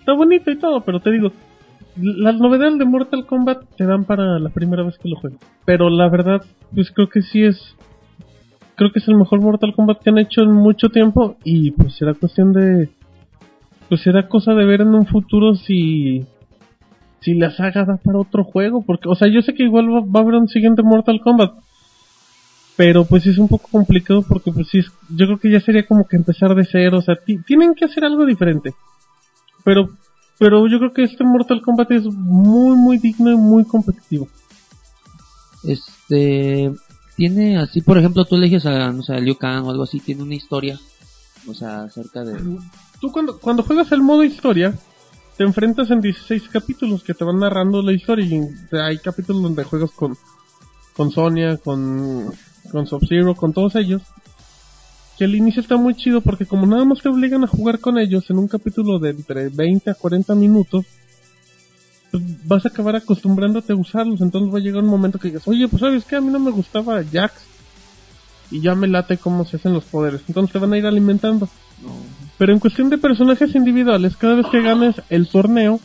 Está 0.00 0.12
bonito 0.12 0.50
y 0.50 0.56
todo, 0.58 0.80
pero 0.82 1.00
te 1.00 1.10
digo, 1.10 1.30
las 1.96 2.36
novedades 2.38 2.78
de 2.78 2.84
Mortal 2.84 3.26
Kombat 3.26 3.62
te 3.76 3.84
dan 3.84 4.04
para 4.04 4.38
la 4.38 4.48
primera 4.50 4.82
vez 4.82 4.98
que 4.98 5.08
lo 5.08 5.16
juegas. 5.16 5.38
Pero 5.64 5.88
la 5.90 6.08
verdad, 6.08 6.42
pues 6.74 6.90
creo 6.90 7.08
que 7.08 7.22
sí 7.22 7.42
es... 7.44 7.76
Creo 8.76 8.92
que 8.92 8.98
es 9.00 9.08
el 9.08 9.16
mejor 9.16 9.42
Mortal 9.42 9.74
Kombat 9.74 10.02
que 10.02 10.08
han 10.08 10.16
hecho 10.18 10.40
en 10.42 10.52
mucho 10.52 10.88
tiempo 10.88 11.36
y 11.44 11.70
pues 11.72 11.94
será 11.96 12.14
cuestión 12.14 12.52
de... 12.54 12.88
Pues 13.90 14.00
será 14.02 14.26
cosa 14.28 14.54
de 14.54 14.64
ver 14.64 14.80
en 14.80 14.94
un 14.94 15.04
futuro 15.06 15.54
si... 15.54 16.24
Si 17.22 17.34
la 17.34 17.50
saga 17.50 17.84
da 17.84 17.96
para 17.98 18.18
otro 18.18 18.44
juego, 18.44 18.82
porque, 18.82 19.08
o 19.08 19.14
sea, 19.14 19.28
yo 19.28 19.42
sé 19.42 19.54
que 19.54 19.64
igual 19.64 19.88
va, 19.92 20.00
va 20.00 20.20
a 20.20 20.22
haber 20.22 20.34
un 20.36 20.48
siguiente 20.48 20.82
Mortal 20.82 21.20
Kombat, 21.20 21.52
pero 22.76 23.04
pues 23.04 23.26
es 23.26 23.36
un 23.38 23.46
poco 23.48 23.68
complicado 23.70 24.22
porque 24.22 24.50
pues 24.52 24.68
sí, 24.68 24.78
es- 24.78 24.90
yo 25.10 25.26
creo 25.26 25.38
que 25.38 25.50
ya 25.50 25.60
sería 25.60 25.86
como 25.86 26.06
que 26.06 26.16
empezar 26.16 26.54
de 26.54 26.64
cero, 26.64 26.98
o 26.98 27.02
sea, 27.02 27.16
ti- 27.16 27.38
tienen 27.46 27.74
que 27.74 27.84
hacer 27.84 28.04
algo 28.04 28.24
diferente. 28.26 28.74
Pero 29.64 29.90
pero 30.38 30.66
yo 30.66 30.78
creo 30.78 30.94
que 30.94 31.02
este 31.02 31.22
Mortal 31.22 31.60
Kombat 31.60 31.90
es 31.90 32.04
muy 32.06 32.74
muy 32.76 32.96
digno 32.96 33.30
y 33.30 33.36
muy 33.36 33.64
competitivo. 33.64 34.26
Este 35.62 36.72
tiene 37.16 37.58
así, 37.58 37.82
por 37.82 37.98
ejemplo, 37.98 38.24
tú 38.24 38.36
eliges 38.36 38.64
a, 38.64 38.90
no 38.92 39.02
sé, 39.02 39.12
a 39.12 39.18
Liu 39.20 39.36
Kang 39.36 39.66
o 39.66 39.70
algo 39.70 39.82
así, 39.82 40.00
tiene 40.00 40.22
una 40.22 40.34
historia, 40.34 40.78
o 41.46 41.52
sea, 41.52 41.82
acerca 41.82 42.24
de 42.24 42.38
Tú 43.00 43.12
cuando 43.12 43.38
cuando 43.38 43.62
juegas 43.62 43.92
el 43.92 44.00
modo 44.02 44.24
historia 44.24 44.74
te 45.40 45.44
enfrentas 45.44 45.90
en 45.90 46.02
16 46.02 46.50
capítulos 46.50 47.02
que 47.02 47.14
te 47.14 47.24
van 47.24 47.38
narrando 47.38 47.80
la 47.80 47.94
historia 47.94 48.26
y 48.26 48.76
hay 48.76 48.98
capítulos 48.98 49.42
donde 49.42 49.64
juegas 49.64 49.90
con 49.90 50.14
con 50.94 51.10
Sonya, 51.10 51.56
con 51.56 52.30
con 52.70 52.86
Sub-Zero, 52.86 53.34
con 53.34 53.54
todos 53.54 53.74
ellos. 53.76 54.02
Que 55.16 55.24
el 55.24 55.34
inicio 55.34 55.62
está 55.62 55.78
muy 55.78 55.94
chido 55.94 56.20
porque 56.20 56.44
como 56.44 56.66
nada 56.66 56.84
más 56.84 57.00
te 57.00 57.08
obligan 57.08 57.42
a 57.42 57.46
jugar 57.46 57.78
con 57.78 57.96
ellos 57.96 58.28
en 58.28 58.36
un 58.36 58.48
capítulo 58.48 58.98
de 58.98 59.12
entre 59.12 59.48
20 59.48 59.88
a 59.88 59.94
40 59.94 60.34
minutos, 60.34 60.84
pues 62.10 62.22
vas 62.44 62.66
a 62.66 62.68
acabar 62.68 62.96
acostumbrándote 62.96 63.72
a 63.72 63.76
usarlos. 63.76 64.20
Entonces 64.20 64.52
va 64.52 64.58
a 64.58 64.62
llegar 64.62 64.82
un 64.82 64.90
momento 64.90 65.18
que 65.18 65.28
digas, 65.28 65.48
oye, 65.48 65.66
pues 65.68 65.80
sabes 65.80 66.04
que 66.04 66.16
a 66.16 66.20
mí 66.20 66.30
no 66.30 66.38
me 66.38 66.50
gustaba 66.50 67.02
Jax 67.02 67.32
y 68.50 68.60
ya 68.60 68.74
me 68.74 68.88
late 68.88 69.16
cómo 69.16 69.46
se 69.46 69.56
hacen 69.56 69.72
los 69.72 69.84
poderes. 69.84 70.20
Entonces 70.28 70.52
te 70.52 70.58
van 70.58 70.74
a 70.74 70.76
ir 70.76 70.84
alimentando. 70.84 71.48
Pero 72.38 72.52
en 72.52 72.58
cuestión 72.58 72.88
de 72.88 72.98
personajes 72.98 73.54
individuales, 73.54 74.16
cada 74.16 74.34
vez 74.34 74.46
que 74.50 74.62
ganes 74.62 74.96
el 75.10 75.28
torneo, 75.28 75.80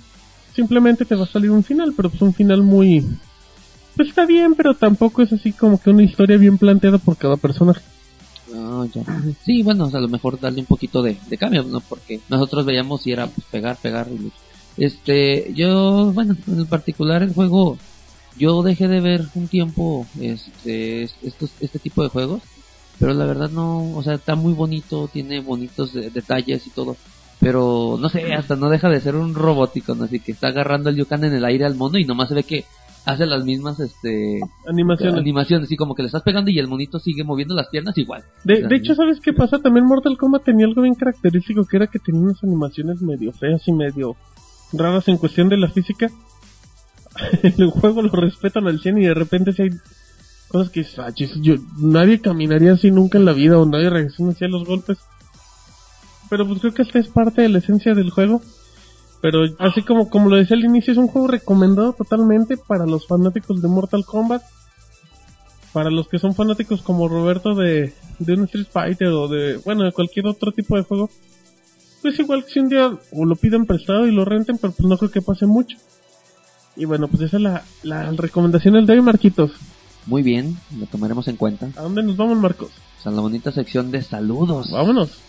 simplemente 0.56 1.06
te 1.06 1.16
va 1.16 1.26
a 1.26 1.28
salir 1.28 1.52
un 1.52 1.64
final, 1.64 1.94
pero 1.96 2.10
pues 2.10 2.22
un 2.22 2.34
final 2.34 2.64
muy... 2.64 3.06
Pues 3.96 4.10
está 4.10 4.26
bien, 4.26 4.56
pero 4.56 4.74
tampoco 4.74 5.22
es 5.22 5.32
así 5.34 5.52
como 5.52 5.82
que 5.82 5.90
una 5.90 6.04
historia 6.04 6.38
bien 6.38 6.58
planteada 6.58 6.98
por 6.98 7.18
cada 7.18 7.38
personaje. 7.38 7.82
Ah, 8.54 8.86
ya. 8.94 9.04
Sí, 9.44 9.64
bueno, 9.64 9.90
a 9.92 10.00
lo 10.00 10.08
mejor 10.08 10.40
darle 10.40 10.62
un 10.62 10.66
poquito 10.66 11.02
de, 11.02 11.18
cambio, 11.38 11.64
¿no? 11.64 11.82
Porque 11.82 12.20
nosotros 12.30 12.66
veíamos 12.66 13.02
si 13.02 13.12
era 13.12 13.28
pues, 13.28 13.46
pegar, 13.52 13.78
pegar. 13.82 14.08
Y... 14.10 14.32
Este, 14.78 15.52
yo, 15.54 16.12
bueno, 16.14 16.36
en 16.48 16.66
particular 16.68 17.24
el 17.24 17.34
juego, 17.34 17.78
yo 18.38 18.62
dejé 18.64 18.88
de 18.88 19.02
ver 19.02 19.26
un 19.36 19.48
tiempo 19.48 20.06
este, 20.20 21.04
estos, 21.04 21.52
este 21.60 21.80
tipo 21.80 22.04
de 22.04 22.10
juegos, 22.10 22.42
pero 23.00 23.14
la 23.14 23.26
verdad 23.26 23.50
no, 23.50 23.96
o 23.96 24.04
sea, 24.04 24.14
está 24.16 24.36
muy 24.36 24.54
bonito, 24.54 25.10
tiene 25.12 25.40
bonitos 25.42 25.94
de- 25.94 26.10
detalles 26.10 26.66
y 26.68 26.70
todo. 26.70 26.96
Pero, 27.40 27.98
no 28.00 28.08
sé, 28.10 28.34
hasta 28.34 28.56
no 28.56 28.70
deja 28.70 28.90
de 28.90 29.02
ser 29.02 29.16
un 29.16 29.36
robótico, 29.36 29.94
¿no? 29.94 30.06
Así 30.06 30.20
que 30.20 30.32
está 30.32 30.48
agarrando 30.48 30.90
el 30.90 30.96
Yukan 30.96 31.26
en 31.26 31.34
el 31.34 31.46
aire 31.46 31.66
al 31.66 31.76
mono 31.76 31.98
y 31.98 32.06
nomás 32.06 32.30
se 32.30 32.36
ve 32.36 32.44
que 32.44 32.64
hace 33.06 33.26
las 33.28 33.44
mismas, 33.44 33.80
este, 33.80 34.40
Animaciones. 34.68 35.20
animaciones, 35.20 35.66
así 35.68 35.76
como 35.76 35.94
que 35.94 36.02
le 36.02 36.08
estás 36.08 36.24
pegando 36.24 36.50
y 36.50 36.58
el 36.58 36.68
monito 36.68 36.98
sigue 36.98 37.24
moviendo 37.24 37.54
las 37.54 37.68
piernas 37.68 37.96
igual. 37.98 38.24
De, 38.46 38.64
de 38.68 38.76
hecho, 38.78 38.96
¿sabes 38.96 39.20
qué 39.20 39.32
pasa? 39.34 39.60
También 39.60 39.86
Mortal 39.86 40.18
Kombat 40.18 40.44
tenía 40.46 40.66
algo 40.66 40.82
bien 40.82 40.96
característico 40.96 41.66
que 41.66 41.78
era 41.78 41.88
que 41.88 42.00
tenía 42.00 42.22
unas 42.22 42.42
animaciones 42.44 43.02
medio 43.02 43.32
feas 43.34 43.68
y 43.68 43.74
medio 43.74 44.16
raras 44.74 45.08
en 45.10 45.18
cuestión 45.18 45.50
de 45.50 45.58
la 45.58 45.68
física. 45.70 46.10
el 47.44 47.70
juego 47.70 48.02
lo 48.02 48.10
respetan 48.10 48.68
al 48.68 48.80
100 48.80 48.98
y 48.98 49.06
de 49.06 49.14
repente 49.14 49.54
si 49.54 49.62
hay 49.64 49.70
cosas 50.56 50.72
que 50.72 50.86
"Ah, 51.02 51.12
nadie 51.78 52.22
caminaría 52.22 52.74
así 52.74 52.92
nunca 52.92 53.18
en 53.18 53.26
la 53.26 53.34
vida 53.34 53.58
o 53.60 53.66
nadie 53.66 53.90
reacciona 53.90 54.32
así 54.32 54.46
a 54.46 54.48
los 54.48 54.66
golpes. 54.66 54.98
Pero 56.30 56.48
pues 56.48 56.60
creo 56.62 56.74
que 56.74 56.82
esta 56.84 57.00
es 57.00 57.08
parte 57.10 57.42
de 57.42 57.50
la 57.50 57.60
esencia 57.60 57.94
del 57.94 58.10
juego. 58.10 58.42
Pero 59.22 59.40
así 59.60 59.82
como, 59.82 60.10
como 60.10 60.30
lo 60.30 60.38
decía 60.38 60.56
al 60.56 60.64
inicio, 60.64 60.92
es 60.94 60.98
un 60.98 61.08
juego 61.08 61.28
recomendado 61.28 61.94
totalmente 61.94 62.58
para 62.58 62.86
los 62.86 63.08
fanáticos 63.08 63.62
de 63.62 63.68
Mortal 63.68 64.06
Kombat 64.06 64.42
para 65.74 65.90
los 65.90 66.08
que 66.08 66.20
son 66.20 66.34
fanáticos 66.34 66.82
como 66.82 67.10
Roberto 67.10 67.54
de, 67.54 67.94
de 68.20 68.34
un 68.34 68.46
Street 68.46 68.68
Fighter 68.72 69.10
o 69.10 69.28
de, 69.28 69.58
bueno, 69.66 69.84
de 69.84 69.92
cualquier 69.92 70.26
otro 70.26 70.54
tipo 70.54 70.78
de 70.78 70.84
juego, 70.84 71.10
pues 72.02 72.18
igual 72.18 72.46
que 72.46 72.52
si 72.52 72.60
un 72.62 72.70
día 72.70 72.98
o 73.12 73.26
lo 73.26 73.36
piden 73.36 73.66
prestado 73.66 74.08
y 74.08 74.12
lo 74.12 74.24
renten, 74.24 74.58
pero 74.58 74.72
pues 74.72 74.88
no 74.88 74.98
creo 74.98 75.12
que 75.12 75.22
pase 75.22 75.46
mucho. 75.46 75.78
Y 76.78 76.86
bueno, 76.86 77.10
pues 77.10 77.24
esa 77.24 77.36
es 77.36 77.44
la, 77.44 77.64
la 77.84 78.10
recomendación 78.12 78.76
del 78.76 78.86
de 78.86 79.02
Marquitos. 79.02 79.52
Muy 80.08 80.22
bien, 80.22 80.56
lo 80.80 80.86
tomaremos 80.86 81.28
en 81.28 81.36
cuenta. 81.36 81.68
¿A 81.78 81.82
dónde 81.82 82.04
nos 82.04 82.16
vamos, 82.16 82.38
Marcos? 82.38 82.70
Sea, 83.02 83.12
la 83.12 83.22
bonita 83.22 83.52
sección 83.52 83.92
de 83.92 84.02
saludos. 84.02 84.72
Vámonos. 84.72 85.20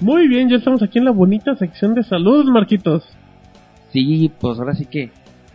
Muy 0.00 0.28
bien, 0.28 0.48
ya 0.48 0.56
estamos 0.56 0.82
aquí 0.82 0.98
en 0.98 1.04
la 1.06 1.10
bonita 1.10 1.56
sección 1.56 1.94
de 1.94 2.04
saludos, 2.04 2.46
Marquitos. 2.46 3.02
Sí, 3.92 4.30
pues 4.40 4.58
ahora 4.58 4.74
sí 4.74 4.86
que 4.86 5.10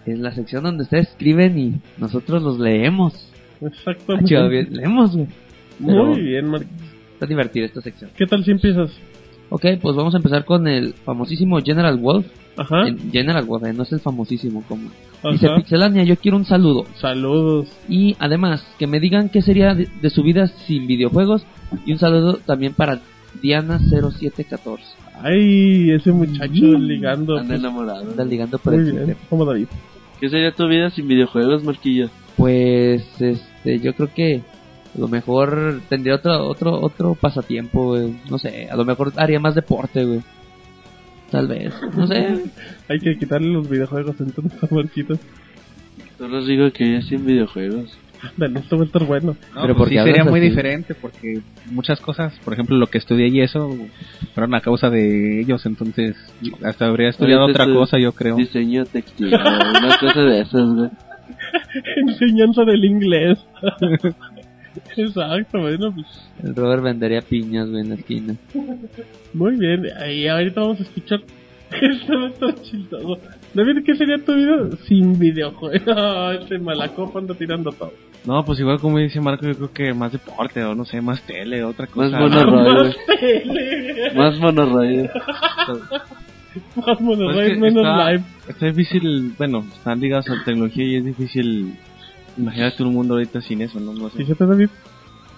es 0.06 0.20
la 0.20 0.34
sección 0.34 0.64
donde 0.64 0.84
ustedes 0.84 1.10
escriben 1.10 1.58
y 1.58 1.82
nosotros 1.98 2.42
los 2.42 2.60
leemos. 2.60 3.14
Ah, 3.62 3.68
Exactamente. 3.68 4.48
bien, 4.50 4.68
leemos, 4.74 5.16
güey. 5.16 5.28
Muy 5.80 6.22
bien, 6.22 6.48
Marquitos. 6.48 6.88
Está 7.14 7.26
divertida 7.28 7.66
esta 7.66 7.82
sección. 7.82 8.10
¿Qué 8.18 8.26
tal 8.26 8.44
si 8.44 8.52
empiezas? 8.52 8.92
Ok, 9.54 9.66
pues 9.82 9.96
vamos 9.96 10.14
a 10.14 10.18
empezar 10.18 10.46
con 10.46 10.68
el 10.68 10.94
famosísimo 10.94 11.60
General 11.62 11.98
Wolf. 11.98 12.26
Ajá. 12.58 12.88
En- 12.88 13.12
General 13.12 13.44
Wolf, 13.46 13.66
eh, 13.66 13.74
no 13.74 13.84
es 13.84 13.92
el 13.92 14.00
famosísimo 14.00 14.64
como. 14.68 14.90
Ajá. 15.20 15.32
Dice 15.34 15.50
Pixelania, 15.58 16.04
yo 16.04 16.16
quiero 16.16 16.38
un 16.38 16.46
saludo. 16.46 16.86
Saludos. 16.96 17.68
Y 17.90 18.16
además, 18.20 18.66
que 18.80 18.88
me 18.88 19.00
digan 19.00 19.30
qué 19.30 19.42
sería 19.42 19.76
de, 19.76 19.88
de 20.02 20.10
su 20.10 20.24
vida 20.24 20.48
sin 20.48 20.88
videojuegos. 20.88 21.44
Y 21.86 21.92
un 21.92 22.00
saludo 22.00 22.38
también 22.46 22.74
para 22.74 23.02
Diana0714. 23.44 24.80
Ay, 25.24 25.92
ese 25.92 26.12
muchacho 26.12 26.52
Mm. 26.66 26.82
ligando. 26.82 27.38
Anda 27.38 27.48
pues, 27.50 27.60
enamorado. 27.60 28.10
Anda 28.12 28.26
ligando 28.26 28.58
por 28.58 28.74
muy 28.74 28.90
el 28.90 28.92
bien, 29.06 29.18
como 29.30 29.46
David. 29.46 29.68
¿Qué 30.20 30.30
sería 30.30 30.52
tu 30.54 30.68
vida 30.68 30.90
sin 30.90 31.08
videojuegos, 31.08 31.64
Marquillo? 31.64 32.10
Pues, 32.38 33.04
este, 33.20 33.80
yo 33.80 33.94
creo 33.94 34.10
que 34.14 34.42
a 34.96 35.00
lo 35.00 35.08
mejor 35.08 35.82
tendría 35.90 36.16
otro, 36.16 36.48
otro, 36.48 36.80
otro 36.82 37.16
pasatiempo, 37.16 37.88
güey. 37.88 38.16
No 38.30 38.38
sé, 38.38 38.68
a 38.70 38.76
lo 38.76 38.86
mejor 38.86 39.14
haría 39.18 39.40
más 39.40 39.56
deporte, 39.56 40.04
güey. 40.06 40.22
Tal 41.30 41.48
vez, 41.48 41.74
no 41.96 42.08
sé. 42.08 42.44
Hay 42.90 43.00
que 43.00 43.18
quitarle 43.18 43.48
los 43.48 43.70
videojuegos 43.70 44.20
entonces 44.20 44.62
a 44.64 44.74
Marquitos. 44.74 45.20
Solo 46.18 46.44
digo 46.46 46.72
que 46.72 46.92
ya 46.92 47.02
sin 47.02 47.26
videojuegos. 47.26 47.98
Dale, 48.38 48.60
esto 48.60 48.78
va 48.78 48.84
a 48.84 48.86
estar 48.86 49.04
bueno. 49.04 49.36
No, 49.56 49.62
Pero 49.62 49.76
pues 49.76 49.78
¿por 49.78 49.90
sí 49.90 49.96
sería 49.96 50.24
muy 50.24 50.40
así? 50.40 50.50
diferente 50.50 50.94
porque 50.94 51.42
muchas 51.72 52.00
cosas, 52.00 52.38
por 52.44 52.54
ejemplo, 52.54 52.78
lo 52.78 52.86
que 52.86 53.00
estudié 53.00 53.30
y 53.30 53.42
eso 53.42 53.76
fueron 54.36 54.54
a 54.54 54.62
causa 54.62 54.90
de 54.92 55.42
ellos, 55.42 55.66
entonces 55.66 56.16
hasta 56.64 56.86
habría 56.86 57.10
estudiado 57.10 57.46
otra 57.46 57.66
cosa, 57.66 57.98
yo 57.98 58.12
creo. 58.12 58.36
Diseño 58.36 58.86
textil, 58.86 59.30
una 59.34 59.98
cosa 60.00 60.22
de 60.22 60.42
esas, 60.42 60.70
güey. 60.76 60.90
Enseñanza 62.08 62.64
del 62.64 62.86
inglés. 62.86 63.40
Exacto, 64.98 65.60
bueno, 65.60 65.94
pues 65.94 66.08
El 66.44 66.56
Robert 66.56 66.84
vendería 66.84 67.22
piñas, 67.22 67.70
güey, 67.70 67.82
en 67.82 67.90
la 67.90 67.96
esquina. 67.96 68.36
muy 69.34 69.56
bien. 69.58 69.86
Y 70.10 70.28
ahorita 70.28 70.62
vamos 70.62 70.80
a 70.80 70.84
escuchar. 70.84 71.22
Esto 71.82 72.14
va 72.20 72.26
a 72.26 72.30
estar 72.30 72.56
chistoso. 72.64 73.18
David, 73.54 73.84
¿qué 73.86 73.96
sería 73.96 74.18
tu 74.18 74.34
vida 74.36 74.70
sin 74.88 75.18
videojuegos? 75.18 75.82
este 76.42 76.60
malacopa 76.60 77.20
anda 77.20 77.34
tirando 77.34 77.72
todo. 77.72 77.94
No, 78.26 78.44
pues 78.46 78.60
igual 78.60 78.80
como 78.80 79.00
dice 79.00 79.20
Marco, 79.20 79.48
yo 79.48 79.56
creo 79.56 79.74
que 79.74 79.94
más 79.94 80.12
deporte, 80.12 80.64
o 80.64 80.76
no 80.76 80.86
sé, 80.86 81.02
más 81.02 81.22
tele, 81.24 81.64
otra 81.64 81.88
Más 81.96 82.12
cosa. 82.12 82.20
monorroide. 82.20 82.84
Más 82.84 82.96
tele. 83.20 84.12
Más 84.16 84.40
monorroide. 84.40 85.10
Más 86.76 86.86
Pues 86.86 87.00
monorroid, 87.02 87.48
es 87.48 87.54
que 87.54 87.60
menos 87.60 87.84
está, 87.84 88.12
live. 88.12 88.24
está 88.50 88.66
difícil, 88.68 89.34
bueno, 89.38 89.66
están 89.74 90.00
ligados 90.00 90.30
a 90.30 90.36
la 90.36 90.44
tecnología 90.44 90.86
y 90.86 90.96
es 90.98 91.06
difícil 91.06 91.74
imagínate 92.38 92.84
un 92.84 92.94
mundo 92.94 93.16
ahorita 93.16 93.42
sin 93.42 93.62
eso, 93.62 93.80
¿no? 93.80 93.94
no 93.94 94.10
sé. 94.10 94.18
Fíjate, 94.18 94.46
David. 94.46 94.70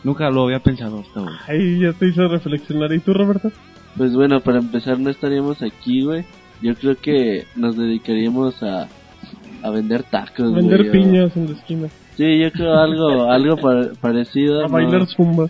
Nunca 0.04 0.30
lo 0.30 0.44
había 0.46 0.60
pensado 0.60 1.00
hasta 1.00 1.22
hoy. 1.22 1.34
Ahí 1.48 1.80
ya 1.80 1.94
te 1.94 2.08
hizo 2.08 2.28
reflexionar. 2.28 2.92
¿Y 2.94 3.00
tú, 3.00 3.14
Roberto? 3.14 3.52
Pues 3.98 4.14
bueno, 4.16 4.42
para 4.42 4.60
empezar 4.60 5.00
no 5.00 5.10
estaríamos 5.10 5.62
aquí, 5.62 6.04
güey. 6.04 6.26
Yo 6.62 6.76
creo 6.76 6.96
que 6.98 7.46
nos 7.56 7.78
dedicaríamos 7.78 8.62
a, 8.64 8.88
a 9.62 9.70
vender 9.70 10.04
tacos, 10.04 10.54
Vender 10.54 10.80
güey, 10.80 10.90
o- 10.90 10.92
piñas 10.92 11.38
en 11.38 11.46
la 11.46 11.52
esquina. 11.54 11.88
Sí, 12.18 12.38
yo 12.40 12.52
creo 12.52 12.76
algo, 12.78 13.24
algo 13.32 13.56
pa- 13.58 13.90
parecido. 14.02 14.60
A 14.66 14.68
¿no? 14.68 14.74
bailar 14.74 15.06
zumba. 15.08 15.48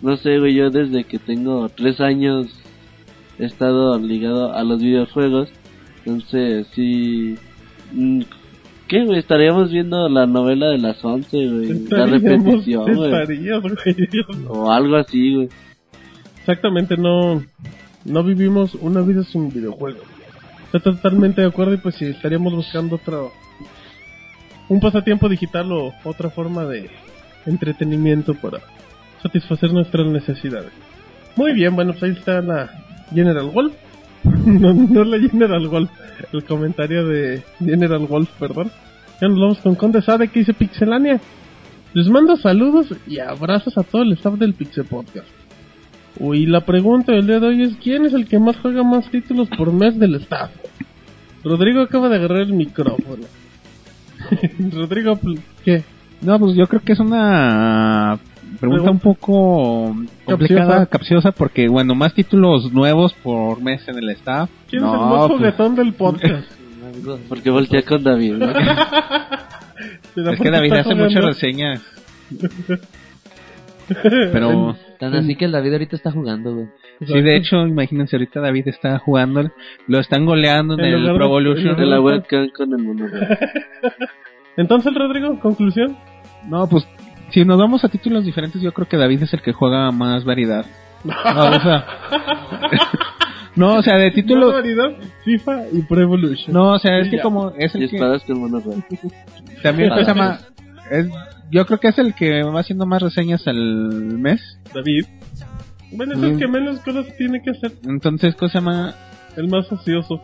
No 0.00 0.16
sé, 0.16 0.38
güey, 0.38 0.54
yo 0.54 0.70
desde 0.70 1.04
que 1.04 1.18
tengo 1.18 1.68
tres 1.68 2.00
años 2.00 2.46
he 3.38 3.44
estado 3.44 3.98
ligado 3.98 4.52
a 4.54 4.62
los 4.64 4.80
videojuegos. 4.82 5.48
Entonces, 6.04 6.66
sí... 6.74 7.36
¿Qué, 8.92 9.06
güey? 9.06 9.20
Estaríamos 9.20 9.72
viendo 9.72 10.06
la 10.10 10.26
novela 10.26 10.66
de 10.66 10.76
las 10.76 11.02
11, 11.02 11.48
güey. 11.48 11.88
La 11.88 12.04
repetición, 12.04 12.94
güey. 12.94 13.10
O 14.48 14.70
algo 14.70 14.96
así, 14.96 15.34
güey. 15.34 15.48
Exactamente, 16.40 16.98
no, 16.98 17.42
no 18.04 18.22
vivimos 18.22 18.74
una 18.74 19.00
vida 19.00 19.24
sin 19.24 19.48
videojuegos. 19.48 20.02
Estoy 20.70 20.82
totalmente 20.82 21.40
de 21.40 21.46
acuerdo 21.46 21.72
y 21.72 21.78
pues 21.78 21.94
si 21.94 22.04
estaríamos 22.04 22.52
buscando 22.52 22.96
otro, 22.96 23.32
un 24.68 24.78
pasatiempo 24.78 25.26
digital 25.26 25.72
o 25.72 25.94
otra 26.04 26.28
forma 26.28 26.66
de 26.66 26.90
entretenimiento 27.46 28.34
para 28.34 28.58
satisfacer 29.22 29.72
nuestras 29.72 30.06
necesidades. 30.06 30.70
Muy 31.34 31.54
bien, 31.54 31.74
bueno, 31.74 31.92
pues 31.92 32.02
ahí 32.02 32.10
está 32.10 32.42
la 32.42 32.68
General 33.14 33.48
Wolf. 33.54 33.72
no, 34.46 34.72
no 34.72 35.04
la 35.04 35.18
General 35.18 35.66
Wolf, 35.68 35.90
el 36.32 36.44
comentario 36.44 37.06
de 37.06 37.42
General 37.58 38.06
Wolf, 38.06 38.30
perdón. 38.38 38.70
Ya 39.20 39.28
nos 39.28 39.38
vamos 39.38 39.58
con 39.58 39.74
Conde 39.74 40.02
Sabe 40.02 40.28
que 40.28 40.40
dice 40.40 40.54
Pixelania. 40.54 41.20
Les 41.94 42.08
mando 42.08 42.36
saludos 42.36 42.88
y 43.06 43.18
abrazos 43.18 43.76
a 43.76 43.82
todo 43.82 44.02
el 44.02 44.12
staff 44.12 44.34
del 44.34 44.54
Pixel 44.54 44.84
Podcast. 44.84 45.28
Uy, 46.18 46.46
la 46.46 46.62
pregunta 46.62 47.12
del 47.12 47.26
día 47.26 47.40
de 47.40 47.46
hoy 47.46 47.62
es 47.62 47.76
¿quién 47.76 48.04
es 48.04 48.14
el 48.14 48.26
que 48.26 48.38
más 48.38 48.56
juega 48.56 48.82
más 48.82 49.10
títulos 49.10 49.48
por 49.56 49.72
mes 49.72 49.98
del 49.98 50.14
staff? 50.16 50.50
Rodrigo 51.44 51.80
acaba 51.80 52.08
de 52.08 52.16
agarrar 52.16 52.40
el 52.40 52.52
micrófono. 52.52 53.24
Rodrigo, 54.72 55.18
¿qué? 55.64 55.82
No, 56.20 56.38
pues 56.38 56.54
yo 56.56 56.66
creo 56.66 56.82
que 56.82 56.92
es 56.92 57.00
una 57.00 58.18
pregunta 58.70 58.90
un 58.90 58.98
poco 59.00 59.94
complicada, 60.24 60.66
Capciosa. 60.66 60.86
capciosa, 60.86 61.32
porque 61.32 61.68
bueno, 61.68 61.94
más 61.94 62.14
títulos 62.14 62.72
nuevos 62.72 63.12
por 63.22 63.60
mes 63.60 63.86
en 63.88 63.98
el 63.98 64.08
staff. 64.10 64.48
¿Quién 64.68 64.84
es 64.84 64.92
el 64.92 64.98
más 64.98 65.26
pues, 65.26 65.38
juguetón 65.38 65.74
del 65.74 65.92
podcast? 65.92 66.50
Porque 67.28 67.48
voltea 67.50 67.82
con 67.82 68.02
David, 68.04 68.34
¿no? 68.34 68.46
¿Será 70.14 70.32
es 70.32 70.40
que 70.40 70.50
David 70.50 70.72
hace 70.74 70.94
muchas 70.94 71.24
reseñas. 71.24 71.80
Pero 74.32 74.76
Tan 74.98 75.14
así 75.14 75.34
que 75.34 75.46
el 75.46 75.52
David 75.52 75.72
ahorita 75.72 75.96
está 75.96 76.12
jugando, 76.12 76.54
güey. 76.54 76.66
sí, 77.04 77.20
de 77.20 77.36
hecho, 77.36 77.66
imagínense, 77.66 78.16
ahorita 78.16 78.40
David 78.40 78.68
está 78.68 78.98
jugando, 78.98 79.50
lo 79.88 79.98
están 79.98 80.24
goleando 80.24 80.74
en 80.74 80.84
el 80.84 81.04
de- 81.04 81.14
Pro 81.14 81.24
Evolution. 81.26 81.76
De 81.76 81.86
la 81.86 82.00
webcam 82.00 82.48
con 82.56 82.72
el 82.72 82.78
mono. 82.84 83.06
Entonces, 84.56 84.94
Rodrigo, 84.94 85.40
conclusión. 85.40 85.96
No, 86.48 86.68
pues 86.68 86.86
si 87.32 87.44
nos 87.44 87.58
vamos 87.58 87.84
a 87.84 87.88
títulos 87.88 88.24
diferentes, 88.24 88.60
yo 88.62 88.72
creo 88.72 88.88
que 88.88 88.96
David 88.96 89.22
es 89.24 89.32
el 89.34 89.42
que 89.42 89.52
juega 89.52 89.90
más 89.90 90.24
variedad. 90.24 90.64
No, 91.04 91.12
o 91.14 91.60
sea, 91.60 91.86
no, 93.56 93.74
o 93.74 93.82
sea, 93.82 93.96
de 93.96 94.06
Más 94.06 94.14
títulos. 94.14 94.52
variedad, 94.52 94.90
FIFA 95.24 95.64
y 95.72 95.82
Pro 95.82 96.00
Evolution. 96.00 96.52
No, 96.54 96.72
o 96.72 96.78
sea, 96.78 96.98
es 97.00 97.08
Y 97.08 97.10
que 97.10 97.20
como 97.20 97.50
es 97.58 97.74
Y 97.74 97.82
el 97.84 97.90
que 97.90 97.96
espadas 97.96 98.22
con 98.24 98.40
mono. 98.40 98.62
también 99.62 99.90
pues, 99.90 100.06
llama, 100.06 100.38
es, 100.90 101.06
yo 101.50 101.66
creo 101.66 101.78
que 101.80 101.88
es 101.88 101.98
el 101.98 102.14
que 102.14 102.42
va 102.44 102.60
haciendo 102.60 102.86
más 102.86 103.02
reseñas 103.02 103.46
al 103.46 104.18
mes. 104.18 104.40
David. 104.74 105.06
Bueno, 105.94 106.14
es 106.14 106.22
el 106.22 106.34
Mm. 106.34 106.38
que 106.38 106.48
menos 106.48 106.80
cosas 106.80 107.06
tiene 107.18 107.42
que 107.42 107.50
hacer. 107.50 107.72
Entonces, 107.84 108.34
¿cómo 108.36 108.48
se 108.48 108.58
llama? 108.58 108.94
El 109.36 109.48
más 109.48 109.70
ocioso. 109.70 110.22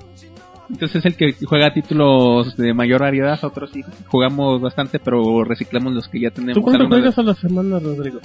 Entonces 0.71 0.97
es 0.97 1.05
el 1.07 1.17
que 1.17 1.35
juega 1.47 1.73
títulos 1.73 2.57
de 2.57 2.75
mayor 2.75 3.01
variedad, 3.01 3.39
otros 3.43 3.71
sí 3.73 3.83
jugamos 4.09 4.61
bastante, 4.61 4.99
pero 4.99 5.43
reciclamos 5.45 5.95
los 5.95 6.09
que 6.09 6.21
ya 6.21 6.31
tenemos. 6.31 6.55
¿Tú 6.57 6.63
cuánto 6.63 6.87
juegas 6.89 7.19
a 7.19 7.23
la 7.23 7.35
semana, 7.35 7.79
Rodrigo? 7.79 8.21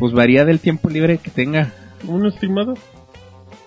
Pues 0.00 0.12
varía 0.12 0.44
del 0.44 0.58
tiempo 0.60 0.90
libre 0.90 1.18
que 1.18 1.30
tenga, 1.30 1.72
¿Un 2.06 2.26
estimado? 2.26 2.74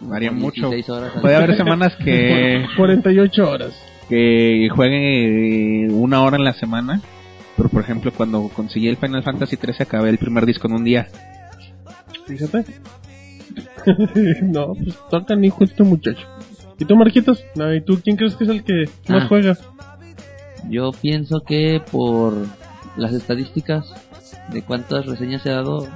varía 0.01 0.31
mucho. 0.31 0.69
16 0.69 0.89
horas 0.89 1.15
al 1.15 1.21
Puede 1.21 1.35
haber 1.35 1.55
semanas 1.57 1.95
que 1.95 2.65
48 2.77 3.49
horas. 3.49 3.73
que 4.09 4.67
juegue 4.75 5.87
una 5.91 6.21
hora 6.21 6.37
en 6.37 6.43
la 6.43 6.53
semana. 6.53 7.01
Pero 7.55 7.69
por 7.69 7.81
ejemplo, 7.81 8.11
cuando 8.15 8.47
conseguí 8.49 8.87
el 8.87 8.97
Final 8.97 9.23
Fantasy 9.23 9.57
13 9.57 9.83
acabé 9.83 10.09
el 10.09 10.17
primer 10.17 10.45
disco 10.45 10.67
en 10.67 10.73
un 10.75 10.83
día. 10.83 11.07
Fíjate. 12.25 12.63
no, 14.43 14.73
pues 14.75 14.97
toca 15.09 15.35
ni 15.35 15.47
hijo 15.47 15.63
este 15.63 15.83
muchacho. 15.83 16.25
¿Y 16.79 16.85
tú, 16.85 16.95
Marquitos? 16.95 17.43
¿y 17.55 17.81
tú 17.81 17.99
quién 18.03 18.15
crees 18.15 18.35
que 18.35 18.43
es 18.45 18.49
el 18.49 18.63
que 18.63 18.85
más 19.07 19.23
Ah. 19.23 19.25
juega? 19.27 19.57
Yo 20.69 20.91
pienso 20.91 21.41
que 21.41 21.81
por 21.91 22.33
las 22.97 23.13
estadísticas 23.13 23.93
de 24.51 24.61
cuántas 24.61 25.05
reseñas 25.05 25.41
se 25.41 25.49
ha 25.51 25.55
dado, 25.55 25.87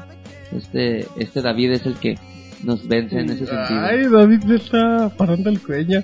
este, 0.55 1.07
este 1.17 1.41
David 1.41 1.71
es 1.71 1.85
el 1.85 1.95
que 1.95 2.15
nos 2.63 2.87
vence 2.87 3.19
en 3.19 3.29
ese 3.29 3.45
sentido. 3.45 3.79
Ay, 3.81 4.05
David 4.07 4.41
se 4.47 4.55
está 4.55 5.09
parando 5.17 5.49
el 5.49 5.61
cuello. 5.61 6.01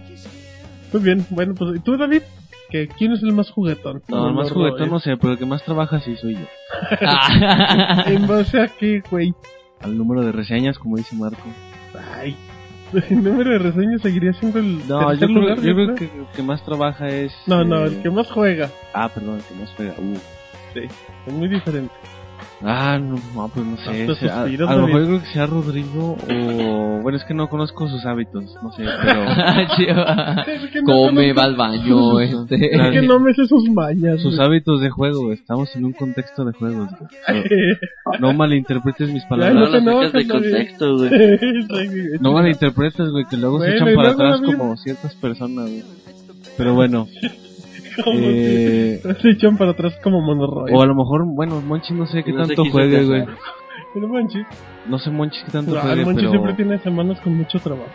Muy 0.92 1.02
bien, 1.02 1.26
bueno, 1.30 1.54
pues 1.56 1.78
¿y 1.78 1.80
tú, 1.80 1.98
David? 1.98 2.22
¿Que 2.70 2.88
¿Quién 2.88 3.14
es 3.14 3.24
el 3.24 3.34
más 3.34 3.50
juguetón? 3.50 4.04
No, 4.10 4.28
el 4.28 4.34
más 4.36 4.52
juguetón 4.52 4.80
Roy. 4.82 4.90
no 4.90 5.00
sé, 5.00 5.18
pero 5.18 5.34
el 5.34 5.40
que 5.40 5.46
más 5.46 5.64
trabaja 5.64 6.00
sí 6.02 6.16
soy 6.18 6.36
yo. 6.36 6.46
¿En 8.08 8.28
base 8.28 8.62
a 8.62 8.68
qué, 8.68 9.02
güey? 9.10 9.34
Al 9.82 9.98
número 9.98 10.22
de 10.24 10.32
reseñas, 10.32 10.78
como 10.78 10.98
dice 10.98 11.16
Marco. 11.16 11.42
Ay, 12.16 12.36
el 13.10 13.24
número 13.24 13.52
de 13.52 13.60
reseñas 13.60 14.02
seguiría 14.02 14.34
siendo 14.34 14.60
el 14.60 14.88
No, 14.88 15.14
yo 15.14 15.28
creo, 15.28 15.40
lugar. 15.42 15.62
yo 15.62 15.74
creo 15.74 15.96
que 15.96 16.06
el 16.06 16.26
que 16.36 16.44
más 16.44 16.64
trabaja 16.64 17.08
es... 17.08 17.34
No, 17.46 17.64
no, 17.64 17.86
el 17.86 18.02
que 18.02 18.10
más 18.10 18.30
juega. 18.32 18.70
Ah, 18.94 19.10
perdón, 19.10 19.38
el 19.38 19.44
que 19.44 19.54
más 19.56 19.70
juega. 19.76 19.94
Uh. 19.98 20.16
Sí, 20.74 20.82
es 21.28 21.34
muy 21.34 21.48
diferente. 21.48 21.94
Ah, 22.62 23.00
no, 23.02 23.16
no, 23.36 23.48
pues 23.48 23.66
no 23.66 23.78
sé. 23.78 24.16
Sea, 24.16 24.42
a, 24.44 24.48
lo 24.76 24.88
mejor 24.88 25.06
creo 25.06 25.20
que 25.22 25.28
sea 25.28 25.46
Rodrigo 25.46 26.18
o... 26.30 27.00
Bueno, 27.02 27.18
es 27.18 27.24
que 27.24 27.34
no 27.34 27.48
conozco 27.48 27.88
sus 27.88 28.06
hábitos, 28.06 28.44
no 28.62 28.72
sé, 28.74 28.84
pero... 29.02 29.26
Chiva. 29.78 30.44
Es 30.46 30.70
que 30.70 30.82
no 30.82 30.86
Come, 30.86 31.34
conozco- 31.34 31.38
va 31.40 31.44
al 31.46 31.56
baño, 31.56 32.20
este. 32.44 32.76
Es 32.76 32.92
que 32.92 33.02
no 33.08 33.20
me 33.20 33.34
sé 33.34 33.46
sus 33.46 33.70
mañas. 33.70 34.22
sus 34.22 34.36
güey. 34.36 34.46
hábitos 34.46 34.82
de 34.82 34.90
juego, 34.90 35.32
estamos 35.32 35.74
en 35.76 35.86
un 35.86 35.94
contexto 35.94 36.44
de 36.44 36.52
juegos. 36.52 36.90
güey. 37.00 37.50
No, 38.20 38.28
no 38.28 38.34
malinterpretes 38.34 39.10
mis 39.10 39.24
palabras. 39.26 39.72
No 39.72 39.80
no 39.80 40.04
sacas 40.04 40.14
de 40.14 40.28
contexto, 40.28 40.98
güey. 40.98 41.12
No 42.20 42.34
malinterpretes, 42.34 43.10
güey, 43.10 43.26
que 43.30 43.38
luego 43.38 43.62
se 43.62 43.74
echan 43.74 43.96
para 43.96 44.10
atrás 44.12 44.42
como 44.42 44.76
ciertas 44.76 45.16
personas, 45.16 45.66
güey. 45.70 45.84
Pero 46.58 46.74
bueno, 46.74 47.08
eh, 48.14 49.02
si 49.04 49.22
se 49.22 49.30
echan 49.30 49.58
para 49.58 49.72
atrás 49.72 49.98
como 50.04 50.22
monorroid. 50.22 50.74
o 50.74 50.82
a 50.82 50.86
lo 50.86 50.96
mejor, 50.96 51.26
bueno, 51.26 51.62
Monchi 51.62 51.94
no 51.94 52.06
sé 52.08 52.24
qué 52.24 52.32
No 52.32 52.46
tanto 52.46 52.66
juegue, 52.66 53.06
güey. 53.06 53.26
Pero 53.94 54.08
Monchi, 54.08 54.40
No 54.88 55.00
sé 55.00 55.10
Monchi 55.10 55.44
qué 55.46 55.52
tanto 55.52 55.78
ah, 55.78 55.82
juegue, 55.82 56.06
Monchi 56.06 56.22
pero... 56.22 56.32
siempre 56.32 56.54
tiene 56.54 56.78
semanas 56.80 57.20
con 57.22 57.36
mucho 57.36 57.60
trabajo. 57.60 57.90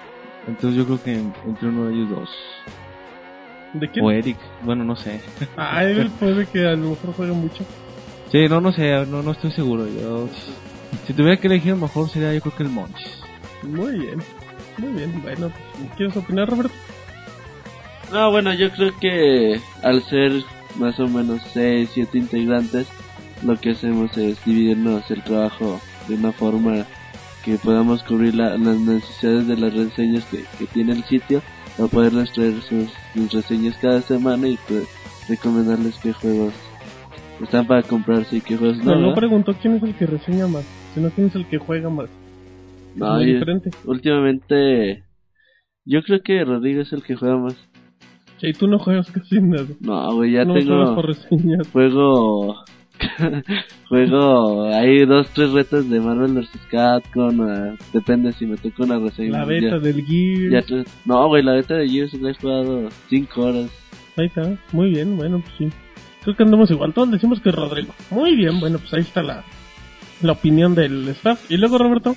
Entonces 0.46 0.76
yo 0.76 0.84
creo 0.84 1.02
que 1.02 1.14
entre 1.46 1.68
uno 1.68 1.86
de 1.86 1.94
ellos 1.94 2.10
dos. 2.10 2.30
¿De 3.74 3.90
quién? 3.90 4.04
O 4.04 4.10
Eric, 4.10 4.36
bueno, 4.62 4.84
no 4.84 4.94
sé. 4.96 5.20
Ah, 5.56 5.84
él 5.84 6.10
puede 6.20 6.46
que 6.46 6.66
a 6.66 6.72
lo 6.72 6.90
mejor 6.90 7.14
juegue 7.14 7.32
mucho. 7.32 7.64
Sí, 8.30 8.46
no, 8.48 8.60
no 8.60 8.72
sé, 8.72 9.06
no, 9.06 9.22
no 9.22 9.30
estoy 9.32 9.52
seguro. 9.52 9.86
Yo, 9.86 10.28
si 11.06 11.12
tuviera 11.12 11.36
que 11.36 11.46
elegir, 11.46 11.72
a 11.72 11.76
lo 11.76 11.82
mejor 11.82 12.08
sería 12.08 12.34
yo 12.34 12.40
creo 12.40 12.56
que 12.56 12.62
el 12.64 12.68
Monchis. 12.68 13.22
Muy 13.62 13.98
bien, 13.98 14.18
muy 14.78 14.92
bien. 14.92 15.22
Bueno, 15.22 15.50
pues, 15.50 15.90
¿quieres 15.96 16.16
opinar, 16.16 16.48
Roberto? 16.48 16.74
No, 18.14 18.30
bueno, 18.30 18.54
yo 18.54 18.70
creo 18.70 18.92
que 19.00 19.60
al 19.82 20.00
ser 20.02 20.32
más 20.78 20.98
o 21.00 21.08
menos 21.08 21.42
6, 21.52 21.90
7 21.92 22.16
integrantes, 22.18 22.86
lo 23.44 23.56
que 23.56 23.70
hacemos 23.70 24.16
es 24.16 24.42
dividirnos 24.44 25.10
el 25.10 25.22
trabajo 25.22 25.80
de 26.08 26.14
una 26.14 26.30
forma 26.32 26.86
que 27.44 27.56
podamos 27.56 28.02
cubrir 28.04 28.34
la- 28.36 28.56
las 28.56 28.78
necesidades 28.78 29.46
de 29.48 29.56
las 29.56 29.74
reseñas 29.74 30.24
que, 30.26 30.44
que 30.58 30.66
tiene 30.72 30.92
el 30.92 31.02
sitio 31.04 31.42
para 31.76 31.88
poderles 31.88 32.32
traer 32.32 32.62
sus, 32.62 32.88
sus 33.14 33.32
reseñas 33.32 33.76
cada 33.78 34.00
semana 34.00 34.48
y 34.48 34.56
pues, 34.68 34.88
recomendarles 35.28 35.98
qué 35.98 36.12
juegos 36.12 36.54
están 37.42 37.66
para 37.66 37.82
comprarse 37.82 38.36
y 38.36 38.40
qué 38.40 38.56
juegos 38.56 38.78
no. 38.78 38.84
No, 38.84 38.94
no 38.94 39.00
¿verdad? 39.08 39.14
preguntó 39.16 39.54
quién 39.60 39.74
es 39.74 39.82
el 39.82 39.94
que 39.96 40.06
reseña 40.06 40.46
más, 40.46 40.64
sino 40.94 41.10
quién 41.10 41.26
es 41.26 41.34
el 41.34 41.46
que 41.46 41.58
juega 41.58 41.90
más. 41.90 42.06
Es 42.94 42.96
No, 43.00 43.16
muy 43.16 43.26
yo- 43.26 43.32
diferente. 43.34 43.70
últimamente 43.84 45.02
yo 45.84 46.02
creo 46.04 46.22
que 46.22 46.44
Rodrigo 46.44 46.80
es 46.82 46.92
el 46.92 47.02
que 47.02 47.16
juega 47.16 47.36
más. 47.36 47.56
Y 48.48 48.52
tú 48.52 48.66
no 48.66 48.78
juegas 48.78 49.10
casi 49.10 49.40
nada. 49.40 49.66
No, 49.80 50.14
güey, 50.14 50.32
ya 50.32 50.44
no 50.44 50.54
tengo... 50.54 50.94
por 50.94 51.06
reseñas. 51.06 51.66
Juego... 51.72 52.64
Juego... 53.88 54.64
Hay 54.74 55.04
dos, 55.06 55.28
tres 55.34 55.52
retos 55.52 55.88
de 55.90 56.00
Marvel 56.00 56.32
vs. 56.34 56.48
Capcom. 56.70 57.48
eh, 57.48 57.76
depende 57.92 58.32
si 58.32 58.46
me 58.46 58.56
toca 58.56 58.84
una 58.84 58.98
reseña. 58.98 59.30
La 59.30 59.38
ya- 59.40 59.46
beta 59.46 59.78
del 59.78 60.04
Gear. 60.04 60.50
ya 60.50 60.62
tres- 60.62 60.86
no, 61.04 61.26
güey, 61.28 61.42
la 61.42 61.52
beta 61.52 61.74
de 61.74 61.88
Gears 61.88 62.14
la 62.14 62.30
he 62.30 62.34
jugado 62.34 62.88
5 63.08 63.40
horas. 63.42 63.70
Ahí 64.16 64.26
está. 64.26 64.56
Muy 64.72 64.90
bien, 64.90 65.16
bueno, 65.16 65.40
pues 65.40 65.52
sí. 65.58 65.68
Creo 66.22 66.36
que 66.36 66.42
andamos 66.44 66.70
igual. 66.70 66.92
Todos 66.94 67.10
decimos 67.10 67.40
que 67.40 67.50
Rodrigo. 67.50 67.92
Muy 68.10 68.36
bien, 68.36 68.60
bueno, 68.60 68.78
pues 68.78 68.94
ahí 68.94 69.00
está 69.00 69.22
la, 69.22 69.44
la 70.22 70.32
opinión 70.32 70.74
del 70.74 71.08
staff. 71.08 71.50
Y 71.50 71.56
luego, 71.56 71.78
Roberto. 71.78 72.16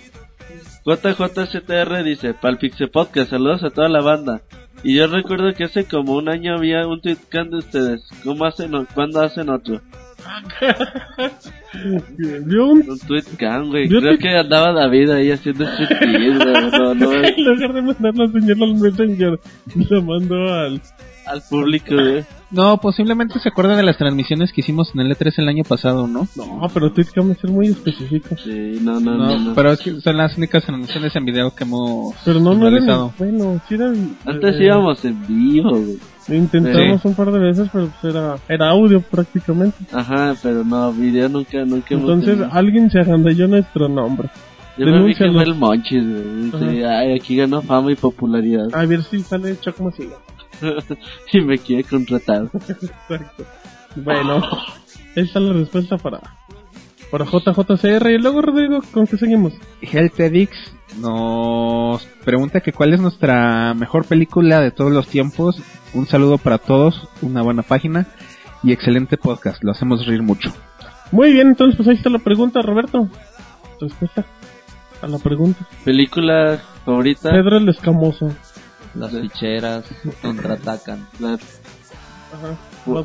JJCTR 0.87 2.01
dice, 2.03 2.33
Palpixe 2.33 2.87
Podcast, 2.87 3.31
saludos 3.31 3.61
a 3.63 3.69
toda 3.71 3.89
la 3.89 4.01
banda. 4.01 4.41
Y 4.83 4.95
yo 4.95 5.07
recuerdo 5.07 5.51
que 5.53 5.65
hace 5.65 5.85
como 5.85 6.13
un 6.15 6.29
año 6.29 6.55
había 6.55 6.87
un 6.87 7.01
tweetcam 7.01 7.49
de 7.49 7.57
ustedes. 7.57 8.07
¿Cómo 8.23 8.45
hacen 8.45 8.73
o 8.73 8.85
cuándo 8.93 9.21
hacen 9.21 9.49
otro? 9.49 9.81
Vio 12.45 12.67
un 12.67 12.89
Un 12.89 12.99
tweetcam, 12.99 13.69
güey. 13.69 13.89
Yo 13.89 13.99
Creo 13.99 14.13
te- 14.17 14.19
que 14.19 14.37
andaba 14.37 14.71
David 14.71 15.09
ahí 15.09 15.31
haciendo 15.31 15.65
güey. 15.99 16.29
No, 16.71 16.93
no, 16.95 17.11
en 17.23 17.43
lugar 17.45 17.73
de 17.73 17.81
mandar 17.81 18.15
la 18.15 18.27
señal 18.31 18.63
al 18.63 18.75
Messenger, 18.75 19.39
lo 19.89 20.01
mandó 20.03 20.35
al. 20.53 20.81
al 21.25 21.41
público, 21.49 21.95
güey. 21.95 22.23
No, 22.49 22.77
posiblemente 22.77 23.39
se 23.39 23.49
acuerda 23.49 23.75
de 23.75 23.83
las 23.83 23.97
transmisiones 23.97 24.53
que 24.53 24.61
hicimos 24.61 24.91
en 24.93 25.01
el 25.01 25.13
E3 25.15 25.33
el 25.37 25.49
año 25.49 25.63
pasado, 25.63 26.07
¿no? 26.07 26.27
No, 26.35 26.67
pero 26.73 26.91
Twitcam 26.93 27.31
es 27.31 27.39
ser 27.39 27.49
muy 27.49 27.67
específico. 27.67 28.35
Sí, 28.37 28.79
no, 28.81 28.99
no, 29.01 29.15
no. 29.17 29.37
no. 29.37 29.53
pero 29.53 29.73
es 29.73 29.79
que 29.81 29.99
son 29.99 30.15
las 30.15 30.37
únicas 30.37 30.63
transmisiones 30.63 31.13
en 31.15 31.25
video 31.25 31.53
que 31.53 31.65
hemos 31.65 32.15
Pero 32.23 32.39
no, 32.39 32.53
no 32.53 32.67
era. 32.67 32.77
realizado. 32.77 33.13
Bueno, 33.17 33.59
sí 33.67 33.75
era. 33.75 33.91
Antes 34.25 34.55
eh, 34.55 34.63
íbamos 34.63 35.03
en 35.03 35.27
vivo, 35.27 35.71
güey. 35.71 35.97
Intentamos 36.29 37.03
un 37.05 37.15
par 37.15 37.31
de 37.31 37.39
veces, 37.39 37.69
pero 37.71 37.87
pues 38.01 38.13
era, 38.15 38.35
era 38.49 38.69
audio 38.69 39.01
prácticamente. 39.01 39.77
Ajá, 39.93 40.35
pero 40.41 40.63
no, 40.63 40.91
video 40.93 41.29
nunca, 41.29 41.63
nunca 41.65 41.87
hemos 41.95 42.03
Entonces, 42.03 42.37
tenido. 42.37 42.49
alguien 42.51 42.89
se 42.91 42.99
agandalló 42.99 43.47
nuestro 43.47 43.87
nombre. 43.89 44.29
Yo 44.77 44.85
me 44.85 44.91
vi 45.03 45.15
que 45.15 45.23
denúncialo. 45.23 45.33
fue 45.33 45.43
el 45.43 45.55
Monchis, 45.55 46.03
güey. 46.03 46.71
Dice, 46.71 46.85
ay, 46.85 47.13
aquí 47.15 47.35
ganó 47.35 47.61
fama 47.61 47.91
y 47.91 47.95
popularidad. 47.95 48.67
A 48.73 48.85
ver 48.85 49.03
si 49.03 49.21
sale 49.21 49.57
Chuck 49.59 49.75
como 49.75 49.91
y 51.33 51.41
me 51.41 51.57
quiere 51.57 51.83
contratar. 51.83 52.49
Exacto. 52.53 53.45
Bueno, 53.95 54.37
esa 55.15 55.39
es 55.39 55.45
la 55.45 55.53
respuesta 55.53 55.97
para, 55.97 56.21
para 57.11 57.25
JJCR. 57.25 58.11
Y 58.11 58.17
luego, 58.17 58.41
Rodrigo, 58.41 58.81
¿con 58.91 59.07
qué 59.07 59.17
seguimos? 59.17 59.53
Helpedix 59.81 60.73
nos 60.99 62.05
pregunta 62.23 62.61
que 62.61 62.73
cuál 62.73 62.93
es 62.93 63.01
nuestra 63.01 63.73
mejor 63.73 64.05
película 64.05 64.59
de 64.59 64.71
todos 64.71 64.91
los 64.91 65.07
tiempos. 65.07 65.61
Un 65.93 66.05
saludo 66.05 66.37
para 66.37 66.57
todos, 66.57 67.07
una 67.21 67.41
buena 67.41 67.63
página 67.63 68.07
y 68.63 68.71
excelente 68.71 69.17
podcast. 69.17 69.63
Lo 69.63 69.71
hacemos 69.71 70.05
reír 70.05 70.21
mucho. 70.21 70.51
Muy 71.11 71.31
bien, 71.31 71.47
entonces, 71.47 71.77
pues 71.77 71.87
ahí 71.87 71.95
está 71.95 72.09
la 72.09 72.19
pregunta, 72.19 72.61
Roberto. 72.61 73.09
Respuesta 73.79 74.25
a 75.01 75.07
la 75.07 75.19
pregunta. 75.19 75.65
Película 75.85 76.59
favorita. 76.83 77.31
Pedro 77.31 77.57
el 77.57 77.69
Escamoso. 77.69 78.29
Las 78.95 79.11
ficheras 79.11 79.85
contraatacan. 80.21 81.07
La- 81.19 81.33
Ajá. 81.33 82.57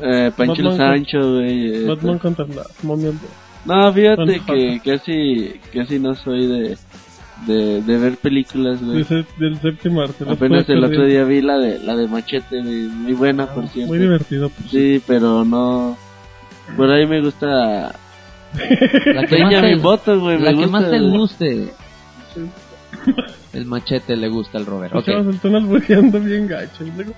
eh, 0.03 0.31
Pancho 0.35 0.63
Batman- 0.63 0.77
Sancho, 0.77 1.33
güey. 1.35 1.75
eh, 1.83 1.85
Batman 1.87 2.19
contra 2.19 2.45
la 2.47 2.63
momia. 2.83 3.09
de- 3.11 3.17
No, 3.65 3.93
fíjate 3.93 4.41
que 4.45 4.81
casi, 4.83 5.59
casi 5.73 5.99
no 5.99 6.13
soy 6.15 6.45
de, 6.47 6.77
de, 7.47 7.81
de 7.81 7.97
ver 7.97 8.17
películas, 8.17 8.79
de 8.81 8.85
güey. 8.85 9.01
ese- 9.01 9.25
del 9.39 9.59
séptimo 9.61 10.01
arte. 10.01 10.25
Apenas 10.29 10.67
el 10.69 10.83
otro 10.83 11.05
día 11.05 11.23
vi 11.23 11.41
la 11.41 11.57
de, 11.57 11.79
la 11.79 11.95
de 11.95 12.07
Machete, 12.07 12.61
güey, 12.61 12.83
muy 12.87 13.13
buena, 13.13 13.47
por 13.47 13.67
cierto. 13.69 13.89
Muy 13.89 13.99
divertido. 13.99 14.49
pues. 14.49 14.69
Sí, 14.71 15.01
pero 15.07 15.45
no... 15.45 15.97
Por 16.77 16.89
ahí 16.91 17.05
me 17.05 17.21
gusta... 17.21 17.93
La 19.05 19.25
que 19.25 19.39
más 19.43 19.61
te, 19.61 19.75
voto, 19.77 20.19
güey, 20.19 20.37
me 20.37 20.43
la 20.43 20.49
que 20.51 20.55
gusta. 20.57 20.71
más 20.71 20.89
te 20.91 20.99
guste. 20.99 21.73
El 23.53 23.65
machete 23.65 24.15
le 24.15 24.27
gusta 24.29 24.57
al 24.57 24.65
Robert. 24.65 24.95
Ok. 24.95 25.05
Chavos, 25.05 25.35
están 25.35 25.55
albureando 25.55 26.19
bien 26.19 26.47
gacho. 26.47 26.83
Y 26.85 26.91
luego- 26.91 27.13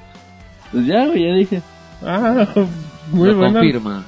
Pues 0.71 0.85
ya, 0.85 1.05
güey, 1.07 1.23
ya 1.27 1.33
dije. 1.33 1.61
Ah, 2.03 2.47
muy 3.11 3.29
Lo 3.29 3.37
buena. 3.37 3.59
confirma. 3.59 4.05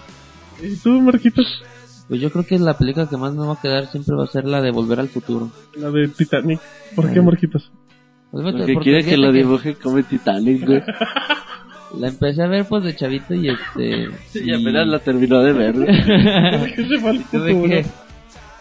¿Y 0.61 0.75
tú, 0.75 1.01
Marquitos? 1.01 1.63
Pues 2.09 2.21
yo 2.21 2.31
creo 2.31 2.45
que 2.45 2.57
la 2.59 2.77
película 2.77 3.07
que 3.09 3.17
más 3.17 3.33
me 3.33 3.45
va 3.45 3.53
a 3.53 3.61
quedar 3.61 3.87
siempre 3.87 4.15
va 4.15 4.23
a 4.23 4.27
ser 4.27 4.45
la 4.45 4.61
de 4.61 4.71
Volver 4.71 4.99
al 4.99 5.09
Futuro. 5.09 5.49
La 5.75 5.89
de 5.91 6.07
Titanic. 6.09 6.59
¿Por 6.95 7.11
qué. 7.13 7.21
Marquitos? 7.21 7.71
Pues 8.31 8.43
fíjate, 8.43 8.57
Porque 8.59 8.73
porque 8.73 8.89
quiere 8.91 9.05
que 9.05 9.17
lo 9.17 9.31
dibuje 9.31 9.75
como 9.75 10.01
Titanic, 10.03 10.65
güey. 10.65 10.83
La 11.97 12.09
empecé 12.09 12.43
a 12.43 12.47
ver 12.47 12.65
pues 12.67 12.83
de 12.83 12.93
chavito 12.97 13.33
y 13.33 13.47
este... 13.49 14.09
Y 14.33 14.53
apenas 14.53 14.85
la 14.87 14.99
terminó 14.99 15.39
de 15.39 15.53
ver, 15.53 15.73
güey. 15.73 15.87
¿Qué 16.75 16.85
se 16.85 16.97
Tuve 17.31 17.69
que- 17.69 17.85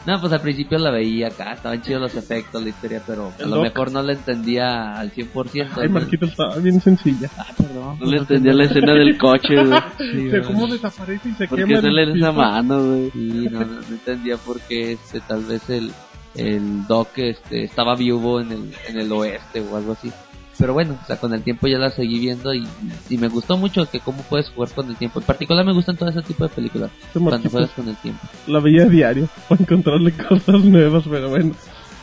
No, 0.06 0.20
pues 0.20 0.32
al 0.32 0.40
principio 0.40 0.78
la 0.78 0.90
veía 0.92 1.28
acá, 1.28 1.54
estaban 1.54 1.82
chidos 1.82 2.00
los 2.02 2.14
efectos, 2.14 2.62
la 2.62 2.68
historia, 2.68 3.02
pero 3.06 3.32
a 3.38 3.42
El 3.42 3.50
lo 3.50 3.56
doc. 3.56 3.64
mejor 3.64 3.90
no 3.92 4.02
la 4.02 4.12
entendía 4.12 4.92
al 4.92 5.12
100%. 5.12 5.68
Ay, 5.82 5.88
Marquitos 5.88 6.30
estaba 6.30 6.56
bien 6.58 6.80
sencilla. 6.80 7.28
Ah, 7.36 7.46
perdón. 7.56 7.98
No 7.98 8.06
le 8.06 8.18
entendía 8.18 8.52
la 8.52 8.64
escena 8.64 8.92
del 8.94 9.18
coche, 9.18 9.56
güey. 9.64 9.80
Sí, 9.98 10.28
¿verdad? 10.28 10.46
cómo 10.46 10.66
desaparece 10.68 11.28
y 11.28 11.32
se 11.32 11.48
¿Por 11.48 11.58
quema 11.58 11.74
el 11.78 11.82
sale 11.82 12.02
en 12.04 12.16
esa 12.16 12.32
mano, 12.32 12.82
güey? 12.84 13.10
Sí, 13.10 13.48
no, 13.50 13.60
no, 13.60 13.66
no 13.66 13.80
entendía 13.88 14.36
por 14.36 14.60
qué 14.60 14.92
este, 14.92 15.20
tal 15.20 15.44
vez 15.44 15.68
el, 15.70 15.90
el 16.36 16.86
Doc 16.86 17.08
este, 17.16 17.64
estaba 17.64 17.96
vivo 17.96 18.40
en 18.40 18.52
el, 18.52 18.74
en 18.88 19.00
el 19.00 19.10
oeste 19.12 19.60
o 19.60 19.76
algo 19.76 19.92
así. 19.92 20.12
Pero 20.58 20.72
bueno, 20.72 20.98
o 21.02 21.06
sea, 21.06 21.16
con 21.16 21.34
el 21.34 21.42
tiempo 21.42 21.66
ya 21.66 21.78
la 21.78 21.90
seguí 21.90 22.18
viendo 22.18 22.54
y, 22.54 22.66
y 23.10 23.18
me 23.18 23.28
gustó 23.28 23.58
mucho 23.58 23.88
que 23.90 24.00
cómo 24.00 24.22
puedes 24.22 24.48
jugar 24.48 24.70
con 24.70 24.88
el 24.88 24.96
tiempo. 24.96 25.20
En 25.20 25.26
particular 25.26 25.64
me 25.66 25.74
gustan 25.74 25.96
todo 25.96 26.08
ese 26.08 26.22
tipo 26.22 26.44
de 26.44 26.54
películas, 26.54 26.90
cuando 27.12 27.50
juegas 27.50 27.70
con 27.70 27.88
el 27.88 27.96
tiempo. 27.96 28.26
La 28.46 28.60
veía 28.60 28.86
diario 28.86 29.28
para 29.48 29.60
encontrarle 29.60 30.12
cosas 30.12 30.64
nuevas, 30.64 31.04
pero 31.08 31.28
bueno. 31.28 31.52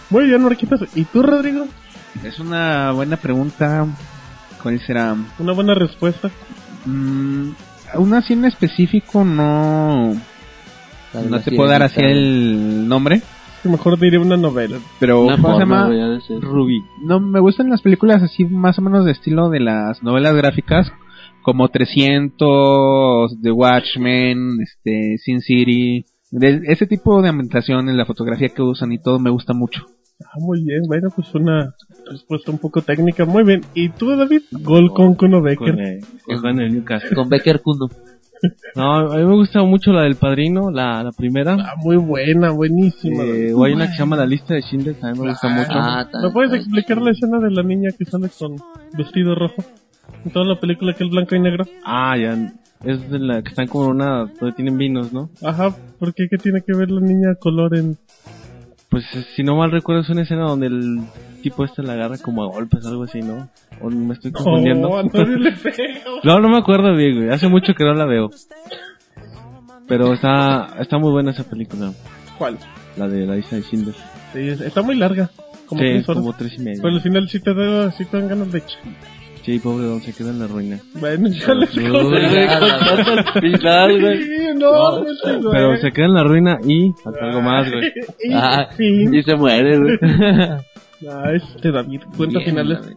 Muy 0.10 0.26
bien, 0.26 0.44
Marquitos. 0.44 0.82
¿Y 0.94 1.06
tú, 1.06 1.24
Rodrigo? 1.24 1.66
Es 2.24 2.40
una 2.40 2.92
buena 2.92 3.18
pregunta. 3.18 3.88
¿Cuál 4.62 4.80
será? 4.80 5.16
Una 5.40 5.54
buena 5.54 5.74
respuesta. 5.74 6.30
Mm, 6.86 7.50
una 7.96 8.20
así 8.20 8.34
en 8.34 8.46
específico 8.46 9.24
no, 9.24 10.14
no 11.14 11.40
te 11.42 11.52
puedo 11.52 11.70
dar 11.70 11.84
así 11.84 12.02
el 12.02 12.88
nombre. 12.88 13.22
Mejor 13.70 14.00
diré 14.00 14.18
una 14.18 14.38
novela. 14.38 14.78
Pero 15.00 15.24
Una 15.24 15.36
¿cómo 15.38 15.54
se 15.56 15.60
llama? 15.62 15.90
Ruby. 16.42 16.84
No, 17.02 17.20
me 17.20 17.40
gustan 17.40 17.70
las 17.70 17.82
películas 17.82 18.22
así 18.24 18.46
más 18.46 18.78
o 18.80 18.82
menos 18.82 19.06
de 19.06 19.12
estilo 19.12 19.50
de 19.50 19.60
las 19.60 20.04
novelas 20.04 20.36
gráficas, 20.36 20.92
como 21.42 21.70
300, 21.70 23.42
The 23.42 23.52
Watchmen, 23.52 24.60
este, 24.62 25.18
Sin 25.18 25.42
City, 25.42 26.06
de 26.32 26.62
ese 26.68 26.88
tipo 26.88 27.22
de 27.22 27.30
ambientaciones, 27.30 27.96
la 27.96 28.06
fotografía 28.06 28.50
que 28.50 28.62
usan 28.62 28.92
y 28.92 28.98
todo 29.00 29.20
me 29.20 29.30
gusta 29.30 29.54
mucho. 29.54 29.86
Ah, 30.26 30.38
muy 30.40 30.64
bien. 30.64 30.82
Bueno, 30.88 31.10
pues 31.16 31.34
una 31.36 31.74
respuesta 32.10 32.52
un 32.52 32.60
poco 32.60 32.82
técnica. 32.82 33.26
Muy 33.26 33.44
bien. 33.44 33.62
¿Y 33.74 33.90
tú, 33.90 34.16
David? 34.16 34.42
Gol 34.52 34.92
con 34.94 35.16
Kuno 35.16 35.42
Con, 35.42 35.44
Becker. 35.44 35.80
eh, 35.80 36.00
con 36.24 36.38
Juan 36.40 36.60
el 36.62 36.74
Newcastle. 36.74 37.16
Con 37.16 37.30
Becker 37.30 37.62
Kuno. 37.62 37.88
No, 38.76 38.96
a 39.12 39.18
mí 39.18 39.24
me 39.26 39.34
gusta 39.36 39.64
mucho 39.64 39.92
la 39.94 40.04
del 40.04 40.16
Padrino, 40.16 40.70
la, 40.72 41.04
la 41.04 41.12
primera. 41.12 41.56
Ah, 41.60 41.74
muy 41.78 41.96
buena, 41.98 42.52
buenísima. 42.52 43.24
Eh, 43.24 43.54
o 43.54 43.64
hay 43.64 43.74
una 43.74 43.88
que 43.88 43.94
se 43.94 44.00
llama 44.00 44.18
La 44.18 44.26
Lista 44.26 44.54
de 44.56 44.62
Schindler, 44.62 44.96
también 44.96 45.24
me 45.26 45.32
gusta 45.32 45.48
mucho. 45.50 45.70
Ah, 45.72 46.08
¿Me 46.24 46.30
puedes 46.32 46.52
tan- 46.52 46.60
explicar 46.60 47.02
la 47.02 47.12
escena 47.12 47.40
de 47.40 47.52
la 47.52 47.64
niña 47.64 47.90
que 47.98 48.06
sale 48.06 48.30
con 48.38 48.56
vestido 48.98 49.36
rojo? 49.36 49.64
En 50.26 50.32
toda 50.32 50.46
la 50.46 50.60
película 50.60 50.94
que 50.94 51.04
es 51.04 51.10
blanco 51.10 51.36
y 51.36 51.40
negro. 51.40 51.66
Ah, 51.86 52.18
ya. 52.18 52.38
Es 52.84 53.10
de 53.10 53.20
la 53.20 53.42
que 53.42 53.50
están 53.50 53.68
como 53.68 53.88
una, 53.88 54.26
donde 54.40 54.52
tienen 54.56 54.78
vinos, 54.78 55.14
¿no? 55.14 55.30
Ajá, 55.42 55.74
¿por 56.00 56.14
qué? 56.14 56.28
¿Qué 56.30 56.38
tiene 56.38 56.62
que 56.66 56.76
ver 56.76 56.92
la 56.92 57.00
niña 57.02 57.36
color 57.40 57.76
en...? 57.76 57.98
Pues 58.90 59.06
eh, 59.16 59.24
si 59.36 59.44
no 59.44 59.56
mal 59.56 59.72
recuerdo 59.72 60.02
es 60.02 60.10
una 60.10 60.22
escena 60.24 60.44
donde 60.44 60.68
el 60.68 61.00
tipo 61.44 61.64
este 61.64 61.84
la 61.84 61.94
agarra 61.94 62.18
como 62.18 62.44
a 62.44 62.48
golpes, 62.48 62.86
algo 62.88 63.04
así, 63.04 63.20
¿no? 63.22 63.50
O 63.82 63.90
me 63.90 64.14
estoy 64.14 64.32
confundiendo. 64.32 64.90
Le. 65.14 65.54
No, 66.24 66.40
no 66.40 66.50
me 66.50 66.58
acuerdo 66.58 66.96
bien, 66.96 67.18
güey. 67.18 67.30
Hace 67.30 67.48
mucho 67.50 67.74
que 67.76 67.84
no 67.84 67.94
la 67.94 68.06
veo. 68.06 68.30
Pero 69.88 70.14
está, 70.14 70.68
está 70.80 70.98
muy 70.98 71.12
buena 71.12 71.32
esa 71.32 71.44
película. 71.44 71.92
¿Cuál? 72.38 72.58
La 72.98 73.08
de 73.08 73.26
la 73.26 73.36
lista 73.36 73.56
de 73.58 73.62
Schindler. 73.64 73.96
Sí, 74.34 74.40
es- 74.48 74.62
está 74.62 74.82
muy 74.82 74.96
larga. 74.96 75.30
Como 75.68 75.82
sí, 75.82 75.88
tres 75.88 76.10
horas. 76.10 76.22
como 76.24 76.34
tres 76.34 76.54
y 76.58 76.62
media. 76.62 76.80
Pero 76.82 76.96
al 76.96 77.02
final 77.02 77.30
sí 77.30 77.40
te, 77.40 77.54
da, 77.54 77.92
sí 77.92 78.06
te 78.06 78.18
dan 78.18 78.28
ganas 78.30 78.52
de 78.52 78.58
echar. 78.60 78.80
Sí, 79.44 79.60
pobre 79.60 79.86
don, 79.86 80.00
se 80.02 80.14
queda 80.14 80.30
en 80.30 80.40
la 80.40 80.48
ruina. 80.48 80.80
Bueno, 80.96 81.28
ya 81.28 81.54
les. 81.54 81.76
Güey, 81.78 81.92
final, 83.42 84.00
no, 84.58 85.00
no. 85.42 85.52
Pero 85.52 85.76
se 85.78 85.92
queda 85.92 86.06
en 86.06 86.14
la 86.14 86.24
ruina 86.24 86.58
y 86.66 86.92
hasta 87.06 87.26
algo 87.26 87.42
más, 87.42 87.70
güey. 87.70 87.84
Y- 88.24 88.34
Ah. 88.34 88.70
sí. 88.78 89.06
Y 89.12 89.22
se 89.24 89.36
muere, 89.36 89.78
güey. 89.80 89.98
Ah, 91.10 91.32
este 91.34 91.72
David, 91.72 92.02
cuenta 92.18 92.40
Bien, 92.40 92.50
finales. 92.52 92.82
David. 92.82 92.96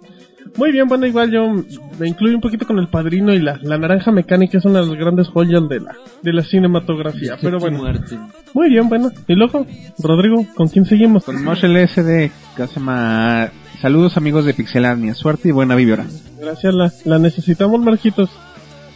Muy 0.57 0.71
bien, 0.73 0.87
bueno, 0.87 1.07
igual 1.07 1.31
yo 1.31 1.53
me 1.99 2.09
incluyo 2.09 2.37
un 2.37 2.41
poquito 2.41 2.67
con 2.67 2.79
el 2.79 2.87
padrino 2.89 3.35
y 3.35 3.41
la, 3.41 3.59
la 3.63 3.77
naranja 3.79 4.13
mecánica 4.13 4.59
es 4.59 4.65
una 4.65 4.81
de 4.81 4.87
las 4.87 4.97
grandes 4.97 5.29
joyas 5.29 5.69
de 5.69 5.81
la, 5.81 5.95
de 6.23 6.33
la 6.33 6.43
cinematografía. 6.45 7.37
Pero 7.43 7.59
bueno, 7.59 7.79
Muerte. 7.79 8.17
muy 8.55 8.71
bien, 8.71 8.89
bueno. 8.89 9.11
Y 9.27 9.35
luego, 9.35 9.67
Rodrigo, 9.99 10.47
¿con 10.55 10.69
quién 10.69 10.85
seguimos? 10.87 11.25
Con 11.25 11.43
Mosh 11.45 11.65
LSD, 11.65 12.31
que 12.57 12.67
se 12.69 12.75
llama 12.77 13.51
Saludos 13.83 14.17
amigos 14.17 14.45
de 14.47 14.55
Pixelania, 14.55 15.15
suerte 15.15 15.49
y 15.49 15.53
buena 15.53 15.75
vibra. 15.75 16.07
Gracias, 16.41 16.73
la, 16.75 16.93
la 17.05 17.19
necesitamos, 17.19 17.81
Marquitos. 17.81 18.31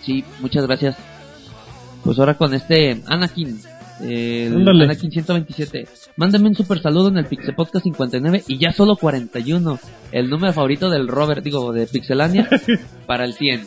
Sí, 0.03 0.24
muchas 0.41 0.66
gracias. 0.66 0.97
Pues 2.05 2.19
ahora 2.19 2.35
con 2.35 2.55
este 2.55 3.03
Anakin, 3.07 3.59
el 4.03 4.57
Ándale. 4.57 4.85
Anakin 4.85 5.11
127. 5.11 5.87
Mándame 6.17 6.49
un 6.49 6.55
super 6.55 6.81
saludo 6.81 7.09
en 7.09 7.19
el 7.19 7.27
Pixel 7.27 7.55
Podcast 7.55 7.85
59 7.85 8.45
y 8.47 8.59
ya 8.59 8.73
solo 8.73 8.97
41. 8.97 9.79
El 10.13 10.31
número 10.31 10.53
favorito 10.53 10.91
del 10.91 11.09
Robert, 11.09 11.43
digo, 11.43 11.73
de 11.73 11.87
Pixelania 11.87 12.49
para 13.07 13.25
el 13.25 13.35
100. 13.35 13.67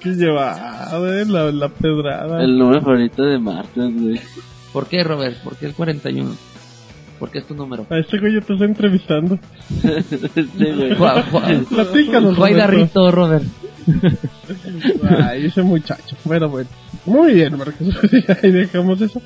Que 0.00 0.10
llevado, 0.10 1.12
eh, 1.12 1.24
la, 1.26 1.50
la 1.50 1.68
pedrada. 1.68 2.42
El 2.42 2.58
número 2.58 2.82
favorito 2.82 3.22
de 3.22 3.38
Marcos, 3.38 3.92
güey. 3.94 4.20
¿Por 4.72 4.86
qué, 4.86 5.02
Robert? 5.02 5.36
¿Por 5.42 5.56
qué 5.56 5.66
el 5.66 5.74
41? 5.74 6.30
¿Por 7.18 7.30
qué 7.30 7.38
es 7.40 7.46
tu 7.46 7.54
número? 7.54 7.86
A 7.90 7.98
este 7.98 8.18
güey 8.18 8.32
yo 8.32 8.40
te 8.40 8.54
estoy 8.54 8.68
entrevistando. 8.68 9.38
Sí, 9.68 10.48
güey. 10.56 10.94
Platícanos, 11.68 12.36
Guay 12.36 12.54
Roberto. 12.54 12.76
Rito, 12.76 13.10
Robert. 13.10 13.44
Ay, 15.28 15.46
ese 15.46 15.62
muchacho. 15.62 16.16
Bueno, 16.24 16.48
bueno. 16.48 16.68
Muy 17.06 17.34
bien, 17.34 17.56
Marcos. 17.56 17.88
Ahí 18.42 18.50
dejamos 18.50 19.00
eso. 19.00 19.20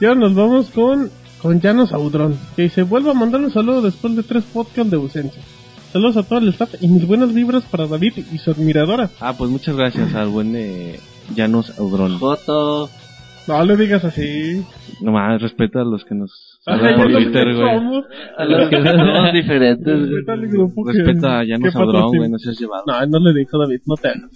Y 0.00 0.04
ahora 0.06 0.20
nos 0.20 0.34
vamos 0.34 0.70
con, 0.70 1.10
con 1.40 1.60
Llanos 1.60 1.92
Audrón. 1.92 2.36
Que 2.56 2.62
dice, 2.62 2.82
vuelvo 2.82 3.10
a 3.10 3.14
mandar 3.14 3.40
un 3.40 3.50
saludo 3.52 3.82
después 3.82 4.14
de 4.16 4.22
tres 4.22 4.44
podcasts 4.44 4.90
de 4.90 4.96
ausencia. 4.96 5.42
Saludos 5.92 6.16
a 6.16 6.22
todo 6.22 6.38
el 6.38 6.48
staff 6.48 6.74
y 6.80 6.88
mis 6.88 7.06
buenas 7.06 7.32
vibras 7.34 7.64
para 7.64 7.86
David 7.86 8.14
y 8.32 8.38
su 8.38 8.50
admiradora. 8.50 9.10
Ah, 9.20 9.34
pues 9.36 9.50
muchas 9.50 9.76
gracias 9.76 10.14
al 10.14 10.28
buen 10.28 10.52
de 10.52 10.98
Llanos 11.34 11.78
Audrón. 11.78 12.18
Joto. 12.18 12.88
No 13.48 13.64
le 13.64 13.76
digas 13.76 14.04
así. 14.04 14.62
Nomás 15.00 15.42
respeta 15.42 15.80
a 15.80 15.84
los 15.84 16.04
que 16.04 16.14
nos 16.14 16.60
Ay, 16.66 16.78
saludan 16.78 16.96
por 16.96 17.10
no 17.10 17.18
Twitter, 17.18 17.54
güey. 17.54 18.02
A 18.38 18.44
los 18.44 18.68
que 18.70 18.76
somos 18.76 19.32
diferentes. 19.32 20.00
Respeta 20.00 20.32
al 20.32 20.46
grupo 20.48 20.84
que- 20.84 20.92
Respeta 20.92 21.38
a 21.40 21.44
Llanos 21.44 21.76
Audrón, 21.76 22.16
güey, 22.16 22.30
no 22.30 22.38
seas 22.38 22.58
llevado. 22.58 22.84
No, 22.86 23.06
no 23.06 23.18
le 23.18 23.38
dijo 23.40 23.58
David, 23.58 23.80
no 23.86 23.96
te 23.96 24.08
hagas. 24.08 24.30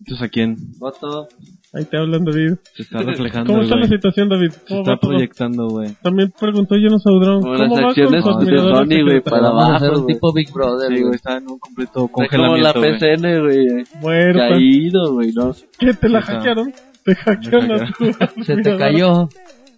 Entonces, 0.00 0.22
¿a 0.26 0.28
quién? 0.28 0.56
Joto. 0.78 1.28
Ahí 1.76 1.84
te 1.86 1.96
hablan, 1.98 2.24
David. 2.24 2.54
Se 2.74 2.82
está 2.82 2.98
reflejando, 3.02 3.52
¿Cómo 3.52 3.62
está 3.64 3.74
la 3.74 3.80
güey. 3.86 3.96
situación, 3.96 4.28
David? 4.28 4.50
Se 4.52 4.60
¿Cómo 4.68 4.80
está 4.82 4.96
proyectando, 4.96 5.68
güey. 5.68 5.88
También 6.02 6.32
preguntó 6.38 6.76
Llanos 6.76 7.04
Audrón. 7.06 7.40
Como 7.42 7.56
¿Cómo 7.56 7.74
las 7.76 7.84
va 7.84 7.88
acciones 7.88 8.22
con 8.22 8.44
de 8.44 8.58
Sony, 8.58 9.02
güey, 9.04 9.20
para 9.20 9.40
Vamos 9.40 9.64
a 9.64 9.74
hacer 9.76 9.88
abajo, 9.88 9.98
un 9.98 10.04
güey. 10.04 10.14
tipo 10.14 10.32
Big 10.32 10.52
Brother, 10.52 10.86
Sí, 10.88 10.92
güey. 10.94 11.02
güey, 11.02 11.14
está 11.16 11.36
en 11.38 11.50
un 11.50 11.58
completo 11.58 12.04
Está 12.04 12.36
como 12.38 12.56
la 12.56 12.72
congelamiento, 12.72 12.78
güey. 12.80 12.92
PCN, 12.98 13.40
güey. 13.42 13.84
Bueno, 14.00 14.32
pues, 14.38 14.50
Caído, 14.50 15.12
güey, 15.14 15.32
¿no? 15.32 15.52
¿qué 15.78 15.94
te 15.94 16.08
la 16.08 16.18
está. 16.20 16.32
hackearon? 16.34 16.72
Te 17.04 17.14
hackearon 17.16 17.72
a 17.72 17.92
tu 17.92 18.12
Se 18.44 18.56
te 18.56 18.76
cayó. 18.76 19.28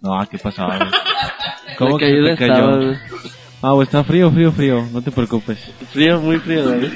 No, 0.03 0.29
¿qué 0.31 0.37
pasaba, 0.39 0.77
güey? 0.77 0.91
¿Cómo 1.79 1.97
que 1.97 2.07
se 2.11 2.37
te 2.37 2.37
cayó? 2.37 2.77
güey. 2.77 2.97
Ah, 3.63 3.73
güey, 3.73 3.85
está 3.85 4.05
frío, 4.05 4.31
frío, 4.31 4.53
frío. 4.53 4.85
No 4.93 5.01
te 5.01 5.11
preocupes. 5.11 5.59
Frío, 5.93 6.21
muy 6.21 6.37
frío, 6.37 6.69
David. 6.69 6.91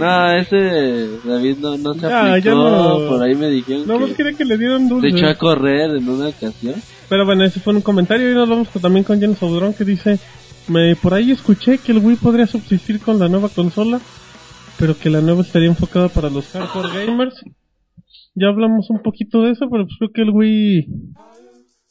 No, 0.00 0.32
ese 0.32 1.08
David 1.28 1.56
no, 1.60 1.76
no 1.78 1.94
se 1.94 2.00
Ya, 2.08 2.30
aplicó. 2.32 2.44
ya 2.48 2.54
no. 2.54 3.08
Por 3.08 3.22
ahí 3.22 3.34
me 3.34 3.48
dijeron 3.48 3.86
No, 3.86 3.98
más 3.98 4.08
que 4.10 4.16
quería 4.16 4.32
que 4.36 4.44
le 4.44 4.58
dieran 4.58 4.88
se 5.00 5.08
echó 5.08 5.26
a 5.28 5.34
correr 5.34 5.90
en 5.96 6.08
una 6.08 6.28
ocasión. 6.28 6.74
Pero 7.08 7.24
bueno, 7.26 7.44
ese 7.44 7.60
fue 7.60 7.74
un 7.74 7.80
comentario 7.82 8.30
y 8.30 8.34
nos 8.34 8.48
vamos 8.48 8.68
con- 8.68 8.82
también 8.82 9.04
con 9.04 9.20
James 9.20 9.42
Audrón 9.42 9.74
que 9.74 9.84
dice, 9.84 10.18
me 10.68 10.94
por 10.96 11.14
ahí 11.14 11.30
escuché 11.32 11.78
que 11.78 11.92
el 11.92 11.98
Wii 11.98 12.16
podría 12.16 12.46
subsistir 12.46 13.00
con 13.00 13.18
la 13.18 13.28
nueva 13.28 13.48
consola, 13.48 14.00
pero 14.78 14.96
que 14.98 15.10
la 15.10 15.20
nueva 15.20 15.42
estaría 15.42 15.68
enfocada 15.68 16.08
para 16.08 16.30
los 16.30 16.48
hardcore 16.48 17.06
gamers. 17.06 17.34
Ya 18.34 18.46
hablamos 18.48 18.88
un 18.90 19.02
poquito 19.02 19.42
de 19.42 19.50
eso, 19.52 19.66
pero 19.70 19.84
pues 19.86 19.96
creo 19.98 20.10
que 20.14 20.22
el 20.22 20.30
Wii 20.30 20.86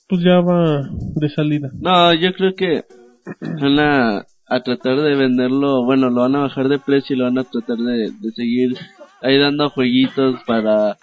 pues 0.07 0.21
ya 0.23 0.39
va 0.39 0.89
de 1.15 1.29
salida. 1.29 1.69
No, 1.79 2.13
yo 2.13 2.33
creo 2.33 2.55
que 2.55 2.85
van 3.61 3.79
a, 3.79 4.25
a 4.49 4.61
tratar 4.61 4.99
de 4.99 5.15
venderlo, 5.15 5.83
bueno, 5.83 6.09
lo 6.09 6.21
van 6.21 6.35
a 6.35 6.39
bajar 6.39 6.69
de 6.69 6.79
precio 6.79 7.15
y 7.15 7.19
lo 7.19 7.25
van 7.25 7.37
a 7.37 7.43
tratar 7.43 7.77
de, 7.77 8.11
de 8.11 8.31
seguir 8.31 8.75
ahí 9.21 9.37
dando 9.37 9.69
jueguitos 9.69 10.41
para 10.45 10.97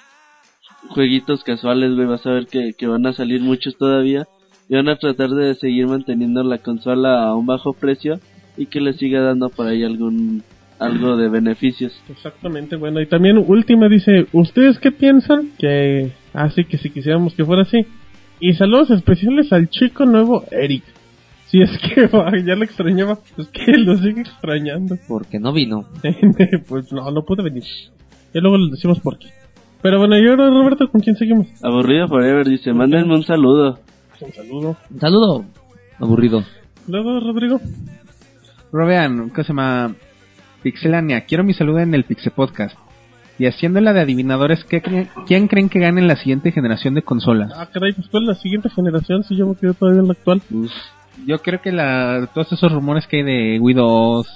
jueguitos 0.89 1.45
casuales, 1.45 1.95
güey, 1.95 2.07
vas 2.07 2.27
a 2.27 2.33
ver 2.33 2.47
que, 2.47 2.73
que 2.77 2.87
van 2.87 3.07
a 3.07 3.13
salir 3.13 3.41
muchos 3.41 3.77
todavía 3.77 4.27
y 4.69 4.75
van 4.75 4.89
a 4.89 4.97
tratar 4.97 5.31
de 5.31 5.55
seguir 5.55 5.87
manteniendo 5.87 6.43
la 6.43 6.59
consola 6.59 7.25
a 7.25 7.35
un 7.35 7.47
bajo 7.47 7.73
precio 7.73 8.19
y 8.57 8.67
que 8.67 8.81
le 8.81 8.95
siga 8.95 9.21
dando 9.21 9.49
por 9.49 9.67
ahí 9.67 9.85
algún 9.85 10.43
algo 10.79 11.17
de 11.17 11.29
beneficios. 11.29 11.99
Exactamente, 12.09 12.77
bueno, 12.77 13.01
y 13.01 13.07
también 13.07 13.39
última 13.39 13.89
dice, 13.89 14.27
¿ustedes 14.33 14.79
qué 14.79 14.93
piensan? 14.93 15.51
Que 15.59 16.13
así 16.35 16.65
que 16.65 16.79
si 16.79 16.91
quisiéramos 16.91 17.35
que 17.35 17.45
fuera 17.45 17.63
así. 17.63 17.87
Y 18.41 18.53
saludos 18.55 18.91
especiales 18.91 19.53
al 19.53 19.71
chico 19.71 20.05
nuevo 20.05 20.45
Eric. 20.51 20.85
Si 21.57 21.63
es 21.63 21.71
que 21.95 22.07
va, 22.17 22.31
ya 22.45 22.55
lo 22.55 22.65
extrañaba, 22.65 23.19
es 23.39 23.47
que 23.49 23.73
lo 23.79 23.97
sigue 23.97 24.21
extrañando. 24.21 24.97
Porque 25.09 25.39
no 25.39 25.53
vino. 25.55 25.87
pues 26.69 26.93
no, 26.93 27.11
no 27.11 27.23
pude 27.25 27.43
venir. 27.43 27.65
Y 28.35 28.41
luego 28.41 28.59
les 28.59 28.73
decimos 28.73 29.01
por 29.01 29.19
qué. 29.19 29.29
Pero 29.81 29.99
bueno, 29.99 30.19
y 30.19 30.29
ahora 30.29 30.51
Roberto, 30.51 30.91
¿con 30.91 31.01
quién 31.01 31.17
seguimos? 31.17 31.47
Aburrido 31.63 32.09
Forever 32.09 32.47
dice, 32.47 32.75
mándenme 32.75 33.15
un 33.15 33.23
saludo. 33.23 33.79
Un 34.21 34.33
saludo. 34.33 34.77
Un 34.91 35.01
saludo. 35.01 35.45
Aburrido. 35.99 36.45
Luego, 36.89 37.21
Rodrigo. 37.21 37.61
Robean, 38.73 39.31
¿qué 39.31 39.43
se 39.43 39.49
llama? 39.49 39.95
Pixelania, 40.63 41.23
quiero 41.25 41.43
mi 41.45 41.55
saludo 41.55 41.79
en 41.79 41.95
el 41.95 42.05
Pixel 42.05 42.33
Podcast. 42.33 42.77
Y 43.39 43.47
haciendo 43.47 43.81
la 43.81 43.93
de 43.93 44.01
adivinadores, 44.01 44.65
¿qué 44.65 44.83
creen- 44.83 45.09
¿quién 45.27 45.47
creen 45.49 45.69
que 45.69 45.79
gane 45.79 46.01
en 46.01 46.09
la 46.09 46.17
siguiente 46.17 46.53
generación 46.53 46.95
de 46.95 47.03
consolas? 47.03 47.53
Ah, 47.55 47.69
caray, 47.73 47.93
pues 47.93 48.09
¿cuál 48.09 48.25
es 48.25 48.29
la 48.29 48.35
siguiente 48.35 48.69
generación? 48.71 49.23
Si 49.25 49.37
yo 49.37 49.47
me 49.47 49.55
quedo 49.57 49.75
todavía 49.75 50.01
en 50.01 50.07
la 50.09 50.13
actual. 50.15 50.43
Yo 51.27 51.39
creo 51.39 51.61
que 51.61 51.73
la, 51.73 52.29
todos 52.33 52.53
esos 52.53 52.71
rumores 52.71 53.07
que 53.07 53.17
hay 53.19 53.23
de 53.25 53.59
Wii 53.61 53.75
2, 53.75 54.27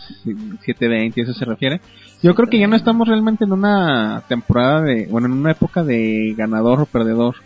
720, 0.64 1.20
eso 1.20 1.32
se 1.34 1.44
refiere. 1.44 1.80
Yo 2.22 2.34
creo 2.34 2.48
que 2.48 2.58
ya 2.58 2.66
no 2.66 2.74
estamos 2.76 3.06
realmente 3.06 3.44
en 3.44 3.52
una 3.52 4.24
temporada 4.28 4.82
de, 4.82 5.06
bueno, 5.06 5.28
en 5.28 5.34
una 5.34 5.52
época 5.52 5.84
de 5.84 6.34
ganador 6.36 6.80
o 6.80 6.86
perdedor. 6.86 7.36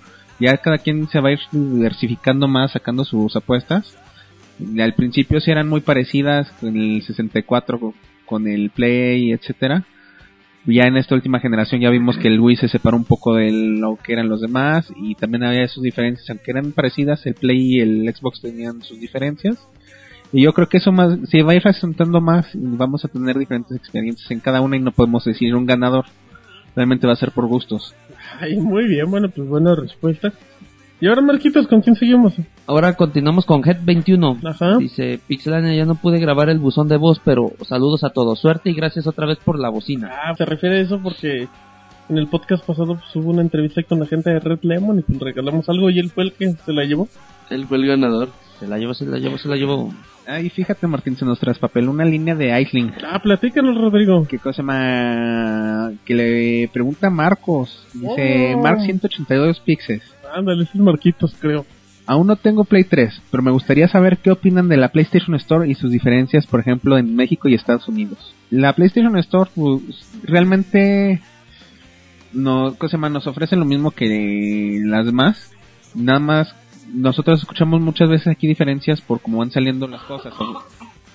Ya 0.40 0.56
cada 0.56 0.78
quien 0.78 1.06
se 1.08 1.20
va 1.20 1.28
a 1.28 1.32
ir 1.32 1.40
diversificando 1.52 2.48
más, 2.48 2.72
sacando 2.72 3.04
sus 3.04 3.36
apuestas. 3.36 3.96
Al 4.80 4.94
principio 4.94 5.40
sí 5.40 5.50
eran 5.50 5.68
muy 5.68 5.80
parecidas 5.80 6.50
con 6.60 6.76
el 6.76 7.02
64, 7.02 7.78
con- 7.78 7.94
con 8.24 8.48
el 8.48 8.70
Play, 8.70 9.32
etcétera. 9.32 9.84
Ya 10.66 10.84
en 10.84 10.96
esta 10.96 11.14
última 11.14 11.40
generación 11.40 11.82
ya 11.82 11.90
vimos 11.90 12.16
que 12.16 12.28
el 12.28 12.40
Wii 12.40 12.56
se 12.56 12.68
separó 12.68 12.96
un 12.96 13.04
poco 13.04 13.34
de 13.34 13.52
lo 13.52 13.96
que 13.96 14.14
eran 14.14 14.30
los 14.30 14.40
demás 14.40 14.90
y 14.96 15.14
también 15.14 15.44
había 15.44 15.68
sus 15.68 15.82
diferencias, 15.82 16.28
aunque 16.30 16.52
eran 16.52 16.72
parecidas, 16.72 17.26
el 17.26 17.34
Play 17.34 17.74
y 17.74 17.80
el 17.80 18.14
Xbox 18.14 18.40
tenían 18.40 18.80
sus 18.82 18.98
diferencias. 18.98 19.58
Y 20.32 20.42
yo 20.42 20.52
creo 20.54 20.68
que 20.68 20.78
eso 20.78 20.90
más 20.90 21.18
se 21.28 21.42
va 21.42 21.52
a 21.52 21.54
ir 21.56 21.62
resultando 21.62 22.20
más 22.20 22.54
y 22.54 22.58
vamos 22.62 23.04
a 23.04 23.08
tener 23.08 23.38
diferentes 23.38 23.76
experiencias 23.76 24.30
en 24.30 24.40
cada 24.40 24.62
una 24.62 24.76
y 24.76 24.80
no 24.80 24.90
podemos 24.90 25.24
decir 25.24 25.54
un 25.54 25.66
ganador. 25.66 26.06
Realmente 26.74 27.06
va 27.06 27.12
a 27.12 27.16
ser 27.16 27.30
por 27.30 27.46
gustos. 27.46 27.94
Ay, 28.40 28.56
muy 28.56 28.88
bien, 28.88 29.08
bueno, 29.10 29.28
pues 29.28 29.46
buena 29.46 29.76
respuesta. 29.76 30.32
Y 31.00 31.06
ahora, 31.08 31.22
Marquitos, 31.22 31.66
¿con 31.66 31.80
quién 31.80 31.96
seguimos? 31.96 32.34
Ahora 32.66 32.94
continuamos 32.94 33.44
con 33.44 33.62
Head21. 33.62 34.46
Ajá. 34.46 34.78
Dice, 34.78 35.20
Pixelania, 35.26 35.74
ya 35.74 35.84
no 35.84 35.96
pude 35.96 36.18
grabar 36.18 36.48
el 36.48 36.58
buzón 36.58 36.88
de 36.88 36.96
voz, 36.96 37.20
pero 37.24 37.52
saludos 37.62 38.04
a 38.04 38.10
todos. 38.10 38.38
Suerte 38.38 38.70
y 38.70 38.74
gracias 38.74 39.06
otra 39.06 39.26
vez 39.26 39.38
por 39.38 39.58
la 39.58 39.70
bocina. 39.70 40.10
Ah, 40.12 40.34
se 40.36 40.44
refiere 40.44 40.78
a 40.78 40.80
eso 40.80 41.00
porque 41.02 41.48
en 42.08 42.18
el 42.18 42.28
podcast 42.28 42.64
pasado 42.64 42.96
pues, 42.96 43.16
hubo 43.16 43.30
una 43.30 43.42
entrevista 43.42 43.82
con 43.82 43.98
la 43.98 44.06
gente 44.06 44.30
de 44.30 44.38
Red 44.38 44.60
Lemon 44.62 45.00
y 45.00 45.02
pues 45.02 45.18
regalamos 45.18 45.68
algo 45.68 45.90
y 45.90 45.98
él 45.98 46.10
fue 46.10 46.24
el 46.24 46.32
que 46.32 46.52
se 46.52 46.72
la 46.72 46.84
llevó. 46.84 47.08
Él 47.50 47.66
fue 47.66 47.78
el 47.78 47.86
ganador. 47.86 48.28
Se 48.60 48.68
la 48.68 48.78
llevo, 48.78 48.94
se 48.94 49.04
la 49.04 49.18
llevo, 49.18 49.36
se 49.36 49.48
la 49.48 49.56
llevo. 49.56 49.92
Ay, 50.26 50.48
fíjate 50.48 50.86
Martín, 50.86 51.16
se 51.16 51.24
nos 51.24 51.38
traspapeló 51.38 51.90
una 51.90 52.04
línea 52.04 52.34
de 52.34 52.58
Iceling. 52.60 52.92
Ah, 53.06 53.20
platícanos, 53.22 53.76
Rodrigo. 53.76 54.26
¿Qué 54.26 54.38
cosa 54.38 54.62
más? 54.62 55.92
Que 56.04 56.14
le 56.14 56.68
pregunta 56.72 57.10
Marcos. 57.10 57.86
Dice, 57.92 58.54
Oh. 58.54 58.62
Mark 58.62 58.80
182 58.80 59.60
pixels. 59.60 60.02
Ándale, 60.34 60.62
ese 60.64 60.72
es 60.78 60.80
Marquitos, 60.80 61.34
creo. 61.38 61.66
Aún 62.06 62.26
no 62.26 62.36
tengo 62.36 62.64
Play 62.64 62.84
3, 62.84 63.22
pero 63.30 63.42
me 63.42 63.50
gustaría 63.50 63.88
saber 63.88 64.18
qué 64.18 64.30
opinan 64.30 64.68
de 64.68 64.76
la 64.76 64.88
PlayStation 64.88 65.34
Store 65.36 65.68
y 65.68 65.74
sus 65.74 65.90
diferencias, 65.90 66.46
por 66.46 66.60
ejemplo, 66.60 66.98
en 66.98 67.16
México 67.16 67.48
y 67.48 67.54
Estados 67.54 67.88
Unidos. 67.88 68.34
La 68.50 68.74
PlayStation 68.74 69.16
Store 69.18 69.50
pues, 69.54 69.82
realmente 70.22 71.20
no, 72.32 72.74
cosa 72.76 72.98
más, 72.98 73.10
nos 73.10 73.26
ofrece 73.26 73.56
lo 73.56 73.64
mismo 73.64 73.90
que 73.90 74.80
las 74.84 75.06
demás. 75.06 75.52
Nada 75.94 76.18
más, 76.18 76.54
nosotros 76.94 77.40
escuchamos 77.40 77.80
muchas 77.80 78.08
veces 78.08 78.28
aquí 78.28 78.46
diferencias 78.46 79.00
por 79.00 79.20
cómo 79.20 79.38
van 79.38 79.50
saliendo 79.50 79.86
las 79.86 80.02
cosas. 80.02 80.32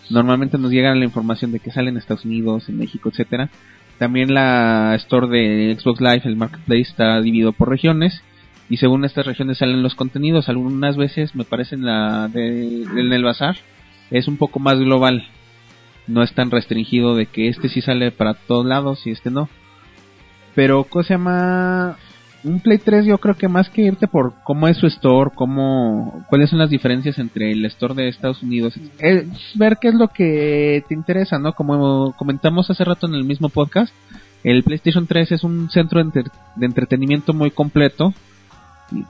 Normalmente 0.10 0.58
nos 0.58 0.72
llega 0.72 0.94
la 0.96 1.06
información 1.06 1.52
de 1.52 1.60
que 1.60 1.72
sale 1.72 1.90
en 1.90 1.98
Estados 1.98 2.26
Unidos, 2.26 2.68
en 2.68 2.78
México, 2.78 3.10
etcétera. 3.10 3.50
También 3.98 4.34
la 4.34 4.96
store 4.96 5.28
de 5.28 5.78
Xbox 5.80 6.02
Live, 6.02 6.22
el 6.26 6.36
Marketplace, 6.36 6.82
está 6.82 7.22
dividido 7.22 7.54
por 7.54 7.70
regiones 7.70 8.22
y 8.70 8.78
según 8.78 9.06
estas 9.06 9.26
regiones 9.26 9.58
salen 9.58 9.84
los 9.84 9.96
contenidos. 9.96 10.50
Algunas 10.50 10.98
veces 10.98 11.36
me 11.36 11.44
parece 11.44 11.76
en 11.76 11.86
la 11.86 12.28
de, 12.28 12.84
en 12.84 13.14
el 13.14 13.24
bazar 13.24 13.58
es 14.12 14.28
un 14.28 14.38
poco 14.38 14.60
más 14.60 14.80
global. 14.80 15.28
No 16.08 16.24
es 16.24 16.34
tan 16.34 16.50
restringido 16.50 17.16
de 17.16 17.28
que 17.28 17.50
este 17.50 17.70
sí 17.70 17.82
sale 17.82 18.12
para 18.12 18.34
todos 18.34 18.66
lados 18.66 19.06
y 19.06 19.12
este 19.12 19.30
no. 19.30 19.48
Pero, 20.56 20.84
¿cómo 20.86 21.04
se 21.04 21.14
llama? 21.14 21.98
Un 22.44 22.60
Play 22.62 22.78
3 22.78 23.06
yo 23.06 23.18
creo 23.18 23.36
que 23.36 23.48
más 23.48 23.70
que 23.70 23.82
irte 23.82 24.08
por 24.08 24.34
cómo 24.44 24.68
es 24.68 24.78
su 24.78 24.88
store, 24.88 25.32
cómo, 25.36 26.24
cuáles 26.30 26.50
son 26.50 26.60
las 26.60 26.70
diferencias 26.70 27.20
entre 27.20 27.52
el 27.52 27.66
store 27.66 27.94
de 27.96 28.08
Estados 28.08 28.42
Unidos, 28.44 28.74
es 29.00 29.26
ver 29.56 29.78
qué 29.82 29.90
es 29.90 29.96
lo 29.96 30.08
que 30.08 30.84
te 30.88 30.94
interesa, 30.94 31.38
¿no? 31.40 31.54
Como 31.54 32.14
comentamos 32.18 32.70
hace 32.70 32.84
rato 32.86 33.08
en 33.08 33.16
el 33.16 33.26
mismo 33.26 33.50
podcast, 33.50 33.94
el 34.44 34.64
PlayStation 34.64 35.06
3 35.06 35.34
es 35.34 35.44
un 35.44 35.70
centro 35.70 36.00
de, 36.00 36.06
entre- 36.06 36.32
de 36.56 36.66
entretenimiento 36.66 37.34
muy 37.34 37.52
completo 37.52 38.14
y, 38.92 39.04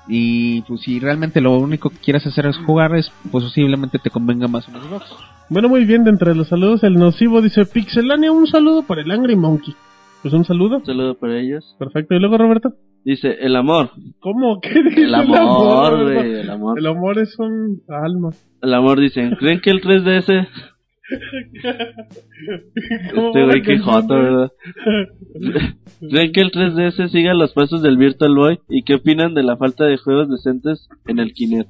y, 0.57 0.61
pues 0.64 0.81
si 0.81 0.99
realmente 0.99 1.39
lo 1.39 1.57
único 1.57 1.89
que 1.91 1.97
quieres 1.97 2.26
hacer 2.26 2.47
es 2.47 2.57
jugar, 2.57 2.95
es 2.95 3.11
pues 3.31 3.43
posiblemente 3.45 3.99
te 3.99 4.10
convenga 4.10 4.47
más 4.47 4.68
un 4.68 4.73
Xbox. 4.76 5.06
Bueno, 5.49 5.69
muy 5.69 5.85
bien, 5.85 6.03
de 6.03 6.10
entre 6.10 6.35
los 6.35 6.47
saludos, 6.49 6.84
el 6.84 6.95
nocivo 6.95 7.41
dice 7.41 7.65
Pixelania, 7.65 8.31
un 8.31 8.45
saludo 8.47 8.84
para 8.84 9.01
el 9.01 9.10
Angry 9.11 9.35
Monkey. 9.35 9.73
Pues 10.22 10.34
un 10.34 10.43
saludo. 10.43 10.77
Un 10.77 10.85
saludo 10.85 11.15
para 11.18 11.39
ellos. 11.39 11.76
Perfecto. 11.80 12.14
¿Y 12.14 12.19
luego, 12.19 12.38
Roberto? 12.38 12.73
Dice, 13.05 13.38
el 13.39 13.55
amor. 13.55 13.91
¿Cómo? 14.19 14.59
¿Qué 14.61 14.84
dice 14.84 15.03
El 15.03 15.15
amor, 15.15 16.03
güey, 16.03 16.39
el 16.41 16.49
amor. 16.49 16.77
El 16.80 16.88
amor 16.88 17.17
es 17.19 17.38
un 17.39 17.81
alma. 17.88 18.31
El 18.61 18.73
amor 18.73 18.99
dicen, 18.99 19.35
¿creen 19.39 19.61
que 19.61 19.69
el 19.71 19.81
3DS? 19.81 20.47
¿Cómo 23.15 23.27
Este 23.30 23.45
güey 23.45 23.61
que 23.61 23.77
güey? 23.77 24.07
¿verdad? 24.07 24.51
¿Creen 26.09 26.31
que 26.31 26.41
el 26.41 26.51
3DS 26.51 27.09
siga 27.09 27.34
los 27.34 27.53
pasos 27.53 27.81
del 27.81 27.97
Virtual 27.97 28.35
Boy? 28.35 28.59
¿Y 28.69 28.84
qué 28.84 28.95
opinan 28.95 29.34
de 29.34 29.43
la 29.43 29.57
falta 29.57 29.85
de 29.85 29.97
juegos 29.97 30.30
decentes 30.30 30.88
en 31.07 31.19
el 31.19 31.34
Kinect? 31.34 31.69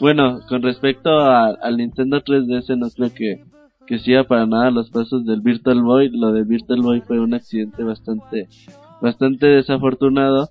Bueno, 0.00 0.40
con 0.48 0.62
respecto 0.62 1.10
a- 1.20 1.54
al 1.62 1.76
Nintendo 1.76 2.20
3DS 2.22 2.76
no 2.76 2.88
creo 2.90 3.12
que, 3.14 3.44
que 3.86 3.98
siga 3.98 4.24
para 4.24 4.46
nada 4.46 4.70
los 4.70 4.90
pasos 4.90 5.24
del 5.24 5.40
Virtual 5.40 5.82
Boy. 5.82 6.10
Lo 6.12 6.32
del 6.32 6.44
Virtual 6.44 6.80
Boy 6.82 7.00
fue 7.00 7.20
un 7.20 7.34
accidente 7.34 7.82
bastante, 7.84 8.48
bastante 9.00 9.46
desafortunado. 9.46 10.48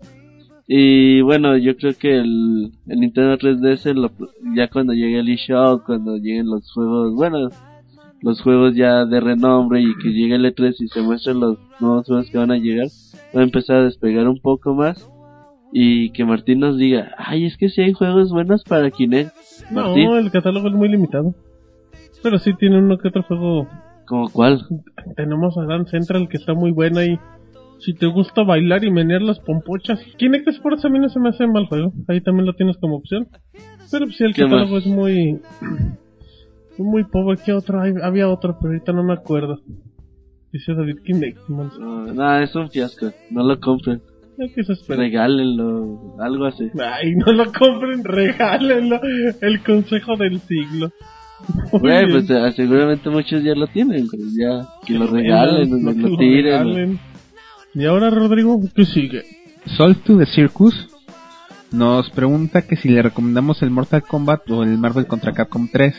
Y 0.68 1.22
bueno, 1.22 1.58
yo 1.58 1.76
creo 1.76 1.94
que 2.00 2.16
el, 2.20 2.72
el 2.88 3.00
Nintendo 3.00 3.38
3DS, 3.38 3.94
lo- 3.94 4.12
ya 4.56 4.68
cuando 4.70 4.94
llegue 4.94 5.20
el 5.20 5.30
eShop, 5.30 5.84
cuando 5.86 6.16
lleguen 6.18 6.48
los 6.48 6.72
juegos, 6.72 7.14
bueno, 7.16 7.50
los 8.22 8.42
juegos 8.42 8.74
ya 8.76 9.06
de 9.06 9.20
renombre 9.20 9.82
y 9.82 9.94
que 10.02 10.10
llegue 10.14 10.36
el 10.36 10.46
E3 10.46 10.76
y 10.80 10.88
se 10.88 11.02
muestren 11.02 11.42
los 11.42 11.58
nuevos 11.82 12.06
juegos 12.08 12.30
que 12.32 12.38
van 12.38 12.52
a 12.52 12.58
llegar, 12.58 12.88
va 13.36 13.42
a 13.42 13.44
empezar 13.44 13.78
a 13.78 13.84
despegar 13.84 14.28
un 14.28 14.40
poco 14.40 14.74
más. 14.74 15.10
Y 15.74 16.12
que 16.12 16.24
Martín 16.24 16.60
nos 16.60 16.78
diga, 16.78 17.12
ay, 17.18 17.46
es 17.46 17.58
que 17.58 17.68
si 17.68 17.82
hay 17.82 17.94
juegos 17.94 18.32
buenos 18.32 18.64
para 18.64 18.92
Kinect. 18.92 19.32
Martín, 19.72 20.06
No, 20.06 20.18
el 20.20 20.32
catálogo 20.32 20.68
es 20.68 20.74
muy 20.76 20.88
limitado. 20.88 21.34
Pero 22.22 22.38
sí 22.40 22.52
tiene 22.58 22.78
uno 22.78 22.98
que 23.00 23.08
otro 23.10 23.24
juego. 23.24 23.68
¿como 24.08 24.30
cuál? 24.30 24.62
Tenemos 25.16 25.58
a 25.58 25.64
Dance 25.66 25.92
Central 25.98 26.28
que 26.30 26.38
está 26.38 26.54
muy 26.54 26.72
buena 26.72 27.04
y 27.06 27.18
si 27.86 27.94
te 27.94 28.06
gusta 28.08 28.44
bailar 28.44 28.84
y 28.84 28.92
menear 28.92 29.22
las 29.22 29.40
pompochas. 29.40 30.00
Kinect 30.18 30.48
Sports 30.48 30.86
a 30.86 30.90
mí 30.90 31.00
no 31.00 31.10
se 31.10 31.20
me 31.20 31.30
hace 31.30 31.46
mal 31.48 31.66
juego. 31.68 31.94
Ahí 32.08 32.22
también 32.22 32.46
lo 32.46 32.54
tienes 32.54 32.78
como 32.78 32.96
opción. 32.98 33.28
Pero 33.92 34.06
pues, 34.06 34.18
sí, 34.18 34.24
el 34.24 34.34
¿Qué 34.34 34.44
catálogo 34.44 34.78
es 34.78 34.86
muy... 34.88 35.40
Muy 36.80 37.04
pobre. 37.04 37.38
¿Qué 37.46 37.54
otro? 37.54 37.80
Hay- 37.82 37.94
había 38.02 38.28
otro, 38.28 38.58
pero 38.60 38.74
ahorita 38.74 38.94
no 38.94 39.04
me 39.04 39.14
acuerdo. 39.14 39.60
Dice 40.52 40.74
David 40.74 40.98
Kinect. 41.06 41.38
No, 41.48 42.06
no, 42.14 42.40
es 42.40 42.56
un 42.56 42.70
fiasco, 42.72 43.12
no 43.30 43.44
lo 43.44 43.60
compren, 43.60 44.02
que 44.56 44.64
se 44.64 44.74
regálenlo, 44.96 46.16
algo 46.20 46.46
así. 46.46 46.70
Ay, 46.80 47.16
no 47.16 47.32
lo 47.32 47.46
compren, 47.52 48.04
regálenlo. 48.04 49.00
El 49.42 49.64
consejo 49.64 50.16
del 50.18 50.40
siglo. 50.40 50.90
Güey, 51.72 52.10
pues 52.10 52.30
eh, 52.30 52.52
seguramente 52.56 53.10
muchos 53.10 53.44
ya 53.44 53.54
lo 53.54 53.68
tienen, 53.68 54.08
pero 54.10 54.24
ya 54.36 54.68
que 54.86 54.94
lo 54.94 55.06
regalen, 55.12 55.70
No, 55.84 55.92
que 55.94 56.00
lo 56.00 56.10
lo 56.10 56.18
tiren. 56.18 56.44
regalen. 56.68 57.00
Y 57.76 57.86
ahora, 57.86 58.10
Rodrigo, 58.10 58.60
¿qué 58.76 58.86
sigue? 58.86 59.24
Soul 59.78 59.96
to 59.98 60.18
the 60.18 60.26
Circus 60.26 60.90
nos 61.72 62.12
pregunta 62.12 62.62
que 62.62 62.76
si 62.76 62.90
le 62.90 63.02
recomendamos 63.02 63.64
el 63.64 63.72
Mortal 63.72 64.04
Kombat 64.04 64.48
o 64.52 64.62
el 64.62 64.78
Marvel 64.78 65.08
contra 65.08 65.34
Capcom 65.34 65.68
3. 65.72 65.96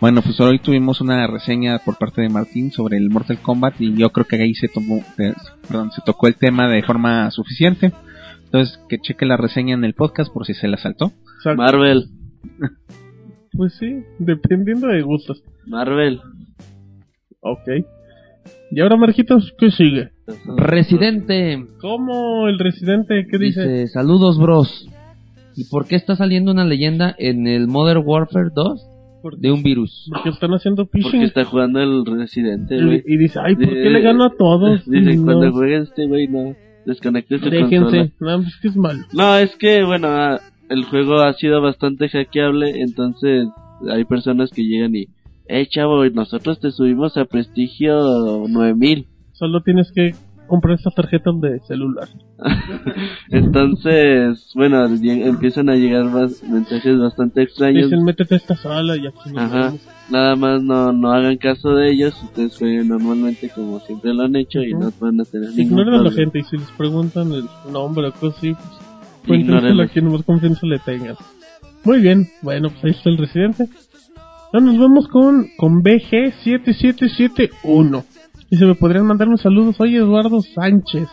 Bueno, 0.00 0.22
pues 0.22 0.38
hoy 0.38 0.60
tuvimos 0.60 1.00
una 1.00 1.26
reseña 1.26 1.80
por 1.80 1.98
parte 1.98 2.22
de 2.22 2.28
Martín 2.28 2.70
sobre 2.70 2.98
el 2.98 3.10
Mortal 3.10 3.42
Kombat 3.42 3.80
y 3.80 3.96
yo 3.96 4.10
creo 4.10 4.26
que 4.26 4.36
ahí 4.36 4.54
se 4.54 4.68
tomó, 4.68 4.98
eh, 5.18 5.34
perdón, 5.66 5.90
se 5.90 6.02
tocó 6.02 6.28
el 6.28 6.36
tema 6.36 6.68
de 6.68 6.84
forma 6.84 7.28
suficiente. 7.32 7.92
Entonces, 8.44 8.78
que 8.88 8.98
cheque 8.98 9.26
la 9.26 9.36
reseña 9.36 9.74
en 9.74 9.84
el 9.84 9.94
podcast 9.94 10.32
por 10.32 10.46
si 10.46 10.54
se 10.54 10.68
la 10.68 10.76
saltó. 10.76 11.06
Exacto. 11.38 11.56
Marvel, 11.56 12.08
Pues 13.56 13.74
sí, 13.74 14.04
dependiendo 14.20 14.86
de 14.86 15.02
gustos. 15.02 15.42
Marvel. 15.66 16.20
Ok. 17.40 17.68
Y 18.70 18.80
ahora, 18.80 18.96
Marquitos, 18.96 19.54
¿qué 19.58 19.70
sigue? 19.70 20.10
Residente 20.56 21.64
¿Cómo 21.80 22.48
el 22.48 22.58
residente? 22.58 23.26
¿Qué 23.30 23.38
dice? 23.38 23.62
dice, 23.62 23.86
saludos 23.88 24.38
bros. 24.38 24.88
¿Y 25.56 25.64
por 25.64 25.86
qué 25.86 25.96
está 25.96 26.16
saliendo 26.16 26.52
una 26.52 26.64
leyenda 26.64 27.14
en 27.18 27.46
el 27.46 27.66
Modern 27.66 28.02
Warfare 28.04 28.50
2 28.54 28.86
de 29.38 29.50
un 29.50 29.62
virus? 29.62 30.08
Porque 30.12 30.28
están 30.28 30.50
haciendo 30.50 30.84
Porque 30.84 31.02
phishing. 31.02 31.22
está 31.22 31.44
jugando 31.44 31.80
el 31.80 32.04
Residente, 32.04 32.82
güey. 32.82 33.02
Y, 33.06 33.14
y 33.14 33.16
dice, 33.16 33.40
ay, 33.42 33.56
¿por 33.56 33.68
qué 33.68 33.90
le 33.90 34.00
gano 34.00 34.24
a 34.24 34.36
todos? 34.36 34.84
Dice, 34.90 35.16
No, 35.16 35.24
cuando 35.24 35.52
juegue 35.52 35.78
este 35.78 36.06
güey, 36.06 36.28
no. 36.28 36.54
Desconecte 36.84 37.38
su 37.38 37.44
consola. 37.44 37.66
Déjense. 37.66 38.12
No, 38.20 38.38
es 38.38 38.56
que 38.60 38.68
es 38.68 38.76
malo. 38.76 39.00
No, 39.12 39.36
es 39.36 39.56
que, 39.56 39.82
bueno, 39.82 40.08
ah, 40.08 40.40
el 40.68 40.84
juego 40.84 41.20
ha 41.20 41.32
sido 41.32 41.60
bastante 41.60 42.08
hackeable, 42.08 42.80
entonces 42.80 43.48
hay 43.90 44.04
personas 44.04 44.50
que 44.50 44.62
llegan 44.62 44.94
y, 44.94 45.06
eh, 45.48 45.66
chavo, 45.68 46.04
nosotros 46.10 46.60
te 46.60 46.70
subimos 46.70 47.16
a 47.16 47.24
prestigio 47.24 48.46
9000. 48.48 49.06
Solo 49.32 49.62
tienes 49.62 49.90
que 49.92 50.14
comprar 50.48 50.74
estas 50.74 50.94
tarjetas 50.94 51.40
de 51.40 51.60
celular. 51.60 52.08
Entonces, 53.30 54.50
bueno, 54.54 54.84
empiezan 54.86 55.68
a 55.68 55.76
llegar 55.76 56.06
más 56.06 56.42
mensajes 56.42 56.98
bastante 56.98 57.42
extraños. 57.42 57.90
Dicen, 57.90 58.04
métete 58.04 58.34
a 58.34 58.38
esta 58.38 58.56
sala 58.56 58.96
y 58.96 59.06
aquí 59.06 59.30
nos 59.32 59.38
Ajá. 59.38 59.74
Nada 60.10 60.36
más 60.36 60.62
no, 60.62 60.92
no 60.92 61.12
hagan 61.12 61.36
caso 61.36 61.74
de 61.74 61.90
ellos, 61.92 62.20
ustedes 62.22 62.56
jueguen 62.56 62.88
normalmente 62.88 63.50
como 63.50 63.78
siempre 63.80 64.14
lo 64.14 64.24
han 64.24 64.36
hecho 64.36 64.62
y 64.62 64.72
Ujú. 64.72 64.84
no 64.84 64.92
van 64.98 65.20
a 65.20 65.24
tener 65.24 65.50
ningún 65.50 65.80
Ignoren 65.80 65.94
a 65.94 66.02
la 66.02 66.10
gente 66.10 66.38
y 66.38 66.42
si 66.44 66.56
les 66.56 66.70
preguntan 66.72 67.30
el 67.32 67.44
nombre 67.70 68.08
o 68.08 68.12
cosas 68.12 68.38
así, 68.38 68.54
pues 68.54 68.78
cuéntenselo 69.26 69.82
a 69.82 69.86
quien 69.86 70.10
más 70.10 70.22
confianza 70.22 70.66
le 70.66 70.78
tengan. 70.78 71.16
Muy 71.84 72.00
bien, 72.00 72.26
bueno, 72.42 72.70
pues 72.70 72.84
ahí 72.84 72.90
está 72.90 73.10
el 73.10 73.18
residente. 73.18 73.68
Ahora 74.52 74.64
nos 74.64 74.78
vamos 74.78 75.08
con, 75.08 75.48
con 75.56 75.82
BG7771. 75.82 78.04
Y 78.50 78.56
se 78.56 78.64
me 78.64 78.74
podrían 78.74 79.04
mandar 79.06 79.28
un 79.28 79.36
saludo. 79.36 79.74
Soy 79.74 79.96
Eduardo 79.96 80.40
Sánchez. 80.40 81.06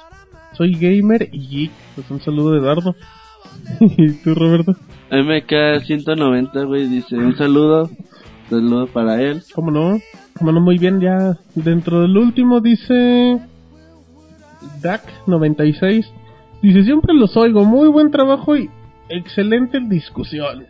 Soy 0.53 0.71
gamer 0.73 1.27
y 1.33 1.47
geek. 1.47 1.71
Pues 1.95 2.09
un 2.09 2.21
saludo 2.21 2.51
de 2.51 2.59
Eduardo. 2.59 2.95
¿Y 3.97 4.13
tú, 4.23 4.35
Roberto? 4.35 4.75
MK190, 5.11 6.65
güey, 6.65 6.87
dice 6.87 7.15
un 7.15 7.35
saludo, 7.35 7.89
saludo 8.49 8.87
para 8.87 9.21
él. 9.21 9.43
¿Cómo 9.53 9.71
no? 9.71 9.99
¿Cómo 10.37 10.51
no? 10.51 10.61
Muy 10.61 10.77
bien, 10.77 10.99
ya 10.99 11.37
dentro 11.55 12.01
del 12.01 12.17
último 12.17 12.61
dice 12.61 13.39
DAC96. 14.81 16.05
Dice, 16.61 16.83
siempre 16.83 17.13
los 17.13 17.35
oigo, 17.37 17.65
muy 17.65 17.87
buen 17.89 18.11
trabajo 18.11 18.57
y 18.57 18.69
excelentes 19.09 19.87
discusiones. 19.87 20.69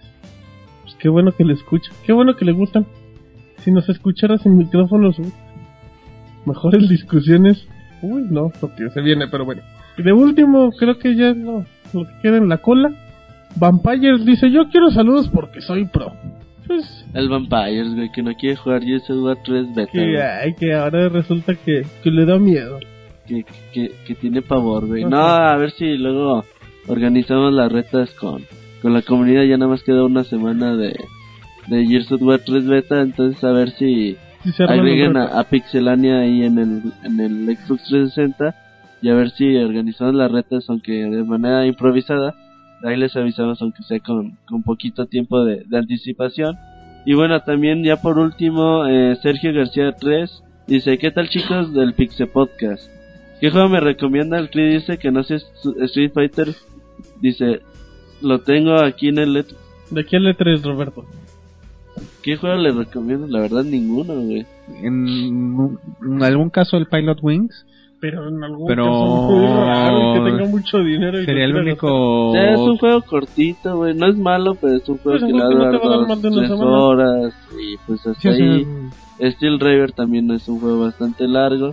Qué 1.05 1.09
bueno 1.09 1.33
que 1.33 1.43
le 1.43 1.53
escucha, 1.53 1.91
qué 2.03 2.13
bueno 2.13 2.35
que 2.35 2.45
le 2.45 2.51
gustan. 2.51 2.87
Si 3.59 3.71
nos 3.71 3.87
escuchara 3.89 4.39
sin 4.39 4.57
micrófonos, 4.57 5.19
uy, 5.19 5.31
mejores 6.47 6.89
discusiones. 6.89 7.67
Uy, 8.01 8.23
no, 8.27 8.51
porque 8.59 8.89
se 8.89 9.01
viene, 9.01 9.27
pero 9.27 9.45
bueno. 9.45 9.61
Y 9.99 10.01
de 10.01 10.13
último, 10.13 10.71
creo 10.71 10.97
que 10.97 11.15
ya 11.15 11.29
es 11.29 11.37
lo, 11.37 11.63
que 11.93 12.21
queda 12.23 12.37
en 12.37 12.49
la 12.49 12.57
cola. 12.57 12.89
Vampires 13.55 14.25
dice, 14.25 14.49
yo 14.49 14.67
quiero 14.71 14.89
saludos 14.89 15.29
porque 15.31 15.61
soy 15.61 15.85
pro. 15.85 16.11
Pues 16.65 17.05
El 17.13 17.29
Vampires, 17.29 17.93
güey, 17.93 18.11
que 18.11 18.23
no 18.23 18.33
quiere 18.33 18.55
jugar 18.55 18.81
War 18.81 19.37
3 19.45 19.75
beta, 19.75 19.91
que, 19.91 20.19
ay, 20.19 20.55
que 20.55 20.73
ahora 20.73 21.07
resulta 21.09 21.53
que, 21.53 21.85
que 22.01 22.09
le 22.09 22.25
da 22.25 22.39
miedo. 22.39 22.79
que, 23.27 23.45
que, 23.71 23.91
que 24.07 24.15
tiene 24.15 24.41
pavor, 24.41 24.87
güey. 24.87 25.05
No, 25.05 25.19
a 25.19 25.55
ver 25.55 25.69
si 25.69 25.97
luego 25.97 26.43
organizamos 26.87 27.53
las 27.53 27.71
retas 27.71 28.09
con, 28.15 28.41
con 28.85 28.93
la 28.93 29.01
comunidad. 29.01 29.41
Ya 29.45 29.57
nada 29.57 29.71
más 29.71 29.81
queda 29.81 30.03
una 30.05 30.23
semana 30.23 30.75
de, 30.75 30.95
de 31.67 31.85
Gears 31.87 32.11
of 32.11 32.21
War 32.21 32.39
3 32.45 32.67
beta, 32.67 33.01
entonces 33.01 33.43
a 33.43 33.51
ver 33.51 33.71
si 33.71 34.15
Si 34.43 34.51
los 34.61 35.17
a, 35.17 35.39
a 35.39 35.43
Pixelania 35.45 36.19
ahí 36.19 36.43
en 36.43 36.59
el, 36.59 36.81
en 37.03 37.19
el 37.19 37.57
Xbox 37.57 37.83
360 37.89 38.53
y 39.01 39.09
a 39.09 39.15
ver 39.15 39.31
si 39.31 39.55
organizamos 39.57 40.13
las 40.13 40.31
retas, 40.31 40.69
aunque 40.69 40.91
de 40.91 41.23
manera 41.23 41.65
improvisada. 41.65 42.35
Ahí 42.83 42.95
les 42.95 43.15
avisamos, 43.15 43.59
aunque 43.63 43.81
sea 43.81 43.99
con, 44.01 44.37
con 44.47 44.61
poquito 44.61 45.07
tiempo 45.07 45.43
de, 45.43 45.63
de 45.65 45.77
anticipación. 45.79 46.55
Y 47.07 47.15
bueno, 47.15 47.39
también 47.39 47.83
ya 47.83 47.95
por 47.99 48.19
último, 48.19 48.85
eh, 48.85 49.15
Sergio 49.23 49.51
García 49.51 49.93
3 49.99 50.43
dice, 50.67 50.99
¿qué 50.99 51.09
tal 51.09 51.27
chicos 51.29 51.73
del 51.73 51.93
Pixel 51.95 52.27
Podcast? 52.27 52.87
¿Qué 53.41 53.49
juego 53.49 53.67
me 53.69 53.79
recomienda? 53.79 54.37
El 54.37 54.51
Cri 54.51 54.73
dice 54.75 54.99
que 54.99 55.09
no 55.11 55.23
sé 55.23 55.35
St- 55.37 55.83
Street 55.85 56.11
Fighter. 56.13 56.49
Dice, 57.21 57.61
lo 58.21 58.39
tengo 58.41 58.75
aquí 58.75 59.09
en 59.09 59.19
el... 59.19 59.33
let- 59.33 59.55
¿De 59.91 60.01
aquí 60.01 60.15
al 60.15 60.23
E3, 60.25 60.63
Roberto? 60.63 61.05
¿Qué 62.23 62.35
juego 62.37 62.55
le 62.57 62.71
recomiendo? 62.71 63.27
La 63.27 63.39
verdad 63.39 63.63
ninguno, 63.63 64.15
güey. 64.15 64.45
En, 64.81 65.77
en 66.01 66.23
algún 66.23 66.49
caso 66.49 66.75
el 66.77 66.87
Pilot 66.87 67.19
Wings, 67.21 67.65
pero 68.01 68.27
en 68.27 68.43
algún 68.43 68.67
Pero- 68.67 68.85
caso 68.85 69.55
raro 69.65 69.99
y 69.99 70.13
que 70.19 70.31
tenga 70.31 70.45
mucho 70.49 70.77
dinero. 70.79 71.21
Y 71.21 71.25
Sería 71.25 71.45
el 71.45 71.55
único... 71.55 72.35
Es 72.35 72.57
un 72.59 72.77
juego 72.77 73.01
cortito, 73.03 73.77
güey. 73.77 73.93
No 73.93 74.07
es 74.07 74.17
malo, 74.17 74.55
pero 74.55 74.75
es 74.75 74.89
un 74.89 74.97
juego 74.97 75.19
Pues, 75.19 75.23
es 75.23 75.27
que 75.27 75.33
un 75.33 75.39
le 75.39 75.43
va 75.43 75.47
a 75.47 75.51
juego 75.69 75.71
que 75.81 75.87
durar 75.87 75.99
no 76.01 76.07
dos, 76.15 76.21
tres 76.21 76.49
semana. 76.49 76.77
horas. 76.77 77.33
Y 77.53 77.77
pues 77.85 78.07
hasta 78.07 78.19
Sí, 78.21 78.27
ahí. 78.41 78.67
Steel 79.31 79.59
Raver 79.59 79.91
también 79.93 80.29
es 80.31 80.47
un 80.49 80.59
juego 80.59 80.79
bastante 80.81 81.27
largo. 81.27 81.71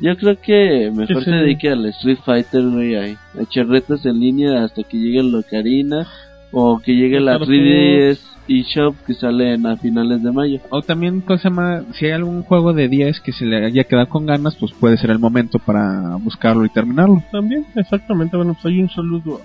Yo 0.00 0.16
creo 0.16 0.40
que 0.40 0.90
mejor 0.92 1.18
Sí, 1.20 1.24
se 1.24 1.30
dedique 1.30 1.70
al 1.70 1.86
Street 1.86 2.18
Fighter, 2.24 2.62
güey, 2.68 2.94
a, 2.96 3.02
a 3.38 3.42
echar 3.42 3.66
retos 3.68 4.04
en 4.06 4.18
línea 4.20 4.64
hasta 4.64 4.82
que 4.82 4.98
llegue 4.98 5.20
el 5.20 5.34
Ocarina 5.34 6.06
o 6.52 6.78
que 6.80 6.94
llegue 6.94 7.20
la 7.20 7.36
Claro, 7.36 7.46
3DS 7.46 8.18
eShop 8.46 8.94
que 9.06 9.14
sale 9.14 9.54
en- 9.54 9.66
a 9.66 9.76
finales 9.76 10.22
de 10.22 10.30
mayo. 10.32 10.60
O 10.70 10.82
también, 10.82 11.20
cosa 11.20 11.48
más, 11.48 11.84
si 11.92 12.06
hay 12.06 12.12
algún 12.12 12.42
juego 12.42 12.72
de 12.72 12.88
10 12.88 13.20
que 13.20 13.32
se 13.32 13.46
le 13.46 13.64
haya 13.64 13.84
quedado 13.84 14.08
con 14.08 14.26
ganas, 14.26 14.56
pues 14.56 14.72
puede 14.72 14.96
ser 14.98 15.10
el 15.10 15.18
momento 15.18 15.58
para 15.58 16.16
buscarlo 16.16 16.64
y 16.64 16.68
terminarlo. 16.70 17.22
También, 17.32 17.64
exactamente. 17.76 18.36
Bueno, 18.36 18.54
pues 18.54 18.66
hay 18.66 18.80
un 18.82 18.90
saludo 18.90 19.40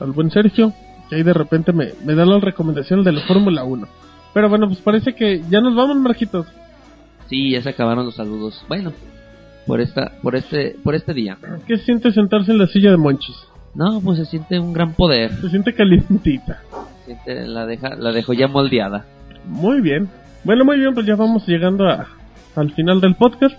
al 0.00 0.12
buen 0.12 0.30
Sergio, 0.30 0.72
que 1.08 1.16
ahí 1.16 1.22
de 1.22 1.32
repente 1.34 1.72
me, 1.72 1.88
me 2.04 2.14
da 2.14 2.24
la 2.26 2.38
recomendación 2.38 3.02
de 3.02 3.12
la 3.12 3.22
Fórmula 3.22 3.64
1. 3.64 3.88
Pero 4.34 4.48
bueno, 4.48 4.66
pues 4.68 4.80
parece 4.80 5.14
que 5.14 5.42
ya 5.50 5.60
nos 5.60 5.74
vamos, 5.74 5.96
Marquitos. 5.96 6.46
Sí, 7.28 7.50
ya 7.50 7.62
se 7.62 7.70
acabaron 7.70 8.04
los 8.04 8.14
saludos. 8.14 8.64
Bueno, 8.68 8.92
por 9.66 9.80
esta, 9.80 10.12
por 10.22 10.34
este, 10.36 10.76
por 10.82 10.94
este 10.94 11.14
día. 11.14 11.38
¿Qué 11.66 11.78
siente 11.78 12.12
sentarse 12.12 12.52
en 12.52 12.58
la 12.58 12.66
silla 12.66 12.90
de 12.90 12.96
Monchis? 12.96 13.36
No, 13.74 14.00
pues 14.02 14.18
se 14.18 14.24
siente 14.26 14.58
un 14.58 14.72
gran 14.72 14.92
poder. 14.94 15.32
Se 15.40 15.48
siente 15.48 15.74
calientita. 15.74 16.60
Se 17.00 17.14
siente- 17.14 17.46
la 17.46 17.64
deja, 17.66 17.94
la 17.96 18.12
dejo 18.12 18.32
ya 18.32 18.48
moldeada. 18.48 19.06
Muy 19.46 19.80
bien. 19.80 20.08
Bueno, 20.44 20.64
muy 20.64 20.78
bien, 20.78 20.92
pues 20.94 21.06
ya 21.06 21.16
vamos 21.16 21.46
llegando 21.46 21.88
a, 21.88 22.06
al 22.56 22.72
final 22.72 23.00
del 23.00 23.14
podcast. 23.14 23.56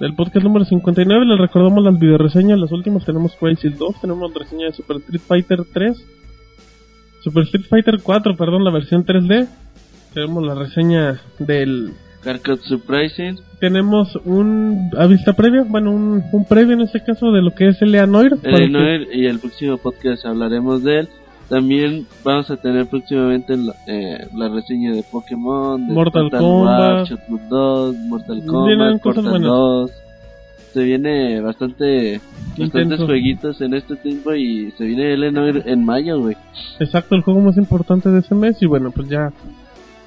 Del 0.00 0.14
podcast 0.14 0.44
número 0.44 0.64
59. 0.64 1.24
Les 1.24 1.38
recordamos 1.38 1.82
las 1.84 1.98
videoreseñas. 1.98 2.58
Las 2.58 2.72
últimas 2.72 3.04
tenemos 3.04 3.34
Crazy 3.36 3.68
2. 3.70 4.00
Tenemos 4.00 4.34
reseña 4.34 4.66
de 4.66 4.72
Super 4.72 4.96
Street 4.98 5.20
Fighter 5.26 5.60
3. 5.72 5.96
Super 7.22 7.44
Street 7.44 7.64
Fighter 7.68 8.00
4, 8.02 8.36
perdón, 8.36 8.64
la 8.64 8.70
versión 8.70 9.04
3D. 9.04 9.48
Tenemos 10.12 10.44
la 10.44 10.54
reseña 10.54 11.20
del... 11.38 11.92
Carcot 12.26 12.60
Surprising, 12.62 13.38
Tenemos 13.60 14.16
un... 14.24 14.90
A 14.98 15.06
vista 15.06 15.32
previa, 15.32 15.64
bueno, 15.66 15.92
un, 15.92 16.22
un 16.32 16.44
previo 16.44 16.74
en 16.74 16.80
este 16.80 17.02
caso 17.02 17.30
de 17.30 17.40
lo 17.40 17.52
que 17.52 17.68
es 17.68 17.80
L.A. 17.80 18.06
Noir. 18.06 18.36
para 18.42 18.56
que- 18.58 18.64
Eleanor, 18.64 19.06
y 19.14 19.26
el 19.26 19.38
próximo 19.38 19.76
podcast 19.78 20.26
hablaremos 20.26 20.82
de 20.82 20.98
él. 21.00 21.08
También 21.48 22.04
vamos 22.24 22.50
a 22.50 22.56
tener 22.56 22.86
próximamente 22.88 23.56
la, 23.56 23.72
eh, 23.86 24.26
la 24.34 24.48
reseña 24.48 24.92
de 24.92 25.04
Pokémon, 25.04 25.86
de 25.86 25.92
Mortal 25.94 26.28
Kombat. 26.30 26.80
War, 26.98 27.04
Shotgun 27.06 27.48
2, 27.48 27.96
Mortal 28.08 28.42
Kombat, 28.44 29.00
cosas 29.00 29.22
Portal 29.24 29.30
buenas. 29.30 29.48
2. 29.50 29.90
Se 30.72 30.82
viene 30.82 31.40
bastante 31.40 32.20
bastantes 32.58 33.00
jueguitos 33.00 33.60
en 33.60 33.74
este 33.74 33.94
tiempo 33.96 34.34
y 34.34 34.72
se 34.72 34.84
viene 34.84 35.14
Eleanor 35.14 35.62
en 35.64 35.84
mayo, 35.84 36.18
güey. 36.20 36.36
Exacto, 36.80 37.14
el 37.14 37.22
juego 37.22 37.40
más 37.40 37.56
importante 37.56 38.10
de 38.10 38.18
ese 38.18 38.34
mes. 38.34 38.60
Y 38.60 38.66
bueno, 38.66 38.90
pues 38.90 39.08
ya, 39.08 39.32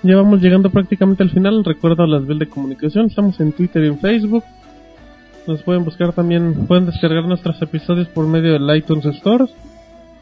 ya 0.04 0.16
vamos 0.16 0.42
llegando 0.42 0.70
prácticamente 0.70 1.24
al 1.24 1.30
final. 1.30 1.64
Recuerdo 1.64 2.06
las 2.08 2.26
vías 2.26 2.40
de 2.40 2.48
comunicación. 2.48 3.08
Estamos 3.08 3.40
en 3.40 3.52
Twitter 3.52 3.84
y 3.84 3.88
en 3.88 4.00
Facebook. 4.00 4.44
Nos 5.48 5.64
pueden 5.64 5.84
buscar 5.84 6.14
también, 6.14 6.68
pueden 6.68 6.86
descargar 6.86 7.26
nuestros 7.26 7.62
episodios 7.62 8.08
por 8.10 8.28
medio 8.28 8.54
del 8.54 8.78
iTunes 8.78 9.06
Store. 9.06 9.46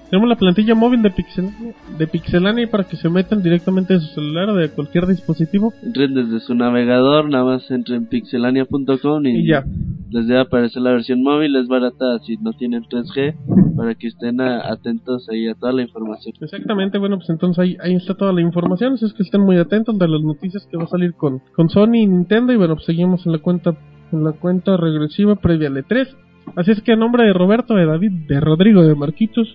Tenemos 0.10 0.30
la 0.30 0.36
plantilla 0.38 0.74
móvil 0.74 1.02
de, 1.02 1.12
Pixel, 1.12 1.50
de 1.98 2.08
Pixelania 2.08 2.70
para 2.72 2.86
que 2.86 2.96
se 2.96 3.10
metan 3.10 3.44
directamente 3.44 3.94
de 3.96 4.00
su 4.00 4.08
celular 4.16 4.50
o 4.50 4.56
de 4.56 4.70
cualquier 4.70 5.06
dispositivo. 5.06 5.74
Entren 5.84 6.14
desde 6.14 6.40
su 6.40 6.56
navegador, 6.56 7.30
nada 7.30 7.44
más 7.44 7.70
entren 7.72 8.04
en 8.04 8.06
pixelania.com 8.08 9.26
y, 9.26 9.40
Y 9.42 9.48
ya. 9.48 9.66
les 10.10 10.28
debe 10.28 10.40
aparecer 10.40 10.82
la 10.82 10.92
versión 10.92 11.22
móvil, 11.22 11.56
es 11.58 11.68
barata 11.68 12.20
si 12.26 12.38
no 12.38 12.54
tienen 12.54 12.84
3G, 12.84 13.76
para 13.76 13.96
que 13.96 14.08
estén 14.08 14.40
a- 14.40 14.72
atentos 14.72 15.28
ahí 15.30 15.48
a 15.50 15.56
toda 15.56 15.74
la 15.74 15.82
información. 15.82 16.34
Exactamente, 16.40 16.98
bueno, 17.00 17.18
pues 17.18 17.30
entonces 17.30 17.60
ahí, 17.62 17.78
ahí 17.82 17.96
está 17.96 18.14
toda 18.16 18.32
la 18.32 18.40
información. 18.42 18.94
Así 18.94 19.06
es 19.06 19.14
que 19.14 19.24
estén 19.24 19.42
muy 19.42 19.58
atentos 19.58 20.00
de 20.00 20.08
las 20.08 20.22
noticias 20.22 20.66
que 20.72 20.78
va 20.78 20.86
a 20.86 20.88
salir 20.88 21.16
con, 21.16 21.40
con 21.54 21.70
Sony 21.70 21.96
y 21.96 22.08
Nintendo. 22.08 22.54
Y 22.54 22.56
bueno, 22.56 22.76
pues 22.76 22.86
seguimos 22.86 23.26
en 23.26 23.34
la 23.34 23.40
cuenta, 23.40 23.76
en 24.14 24.24
la 24.24 24.32
cuenta 24.32 24.78
regresiva 24.78 25.36
previa 25.36 25.68
al 25.68 25.76
E3. 25.76 26.08
Así 26.56 26.72
es 26.72 26.82
que 26.82 26.94
a 26.94 26.96
nombre 26.96 27.24
de 27.26 27.34
Roberto, 27.34 27.74
de 27.76 27.86
David, 27.86 28.12
de 28.30 28.40
Rodrigo, 28.40 28.82
de 28.84 28.96
Marquitos 28.96 29.54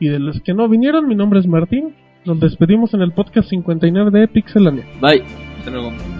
y 0.00 0.08
de 0.08 0.18
los 0.18 0.40
que 0.40 0.54
no 0.54 0.68
vinieron, 0.68 1.06
mi 1.06 1.14
nombre 1.14 1.38
es 1.38 1.46
Martín. 1.46 1.94
Nos 2.24 2.40
despedimos 2.40 2.92
en 2.94 3.02
el 3.02 3.12
podcast 3.12 3.48
59 3.48 4.10
de 4.18 4.28
Pixelania. 4.28 4.84
Bye. 5.00 5.22
Hasta 5.58 5.70
luego. 5.70 6.19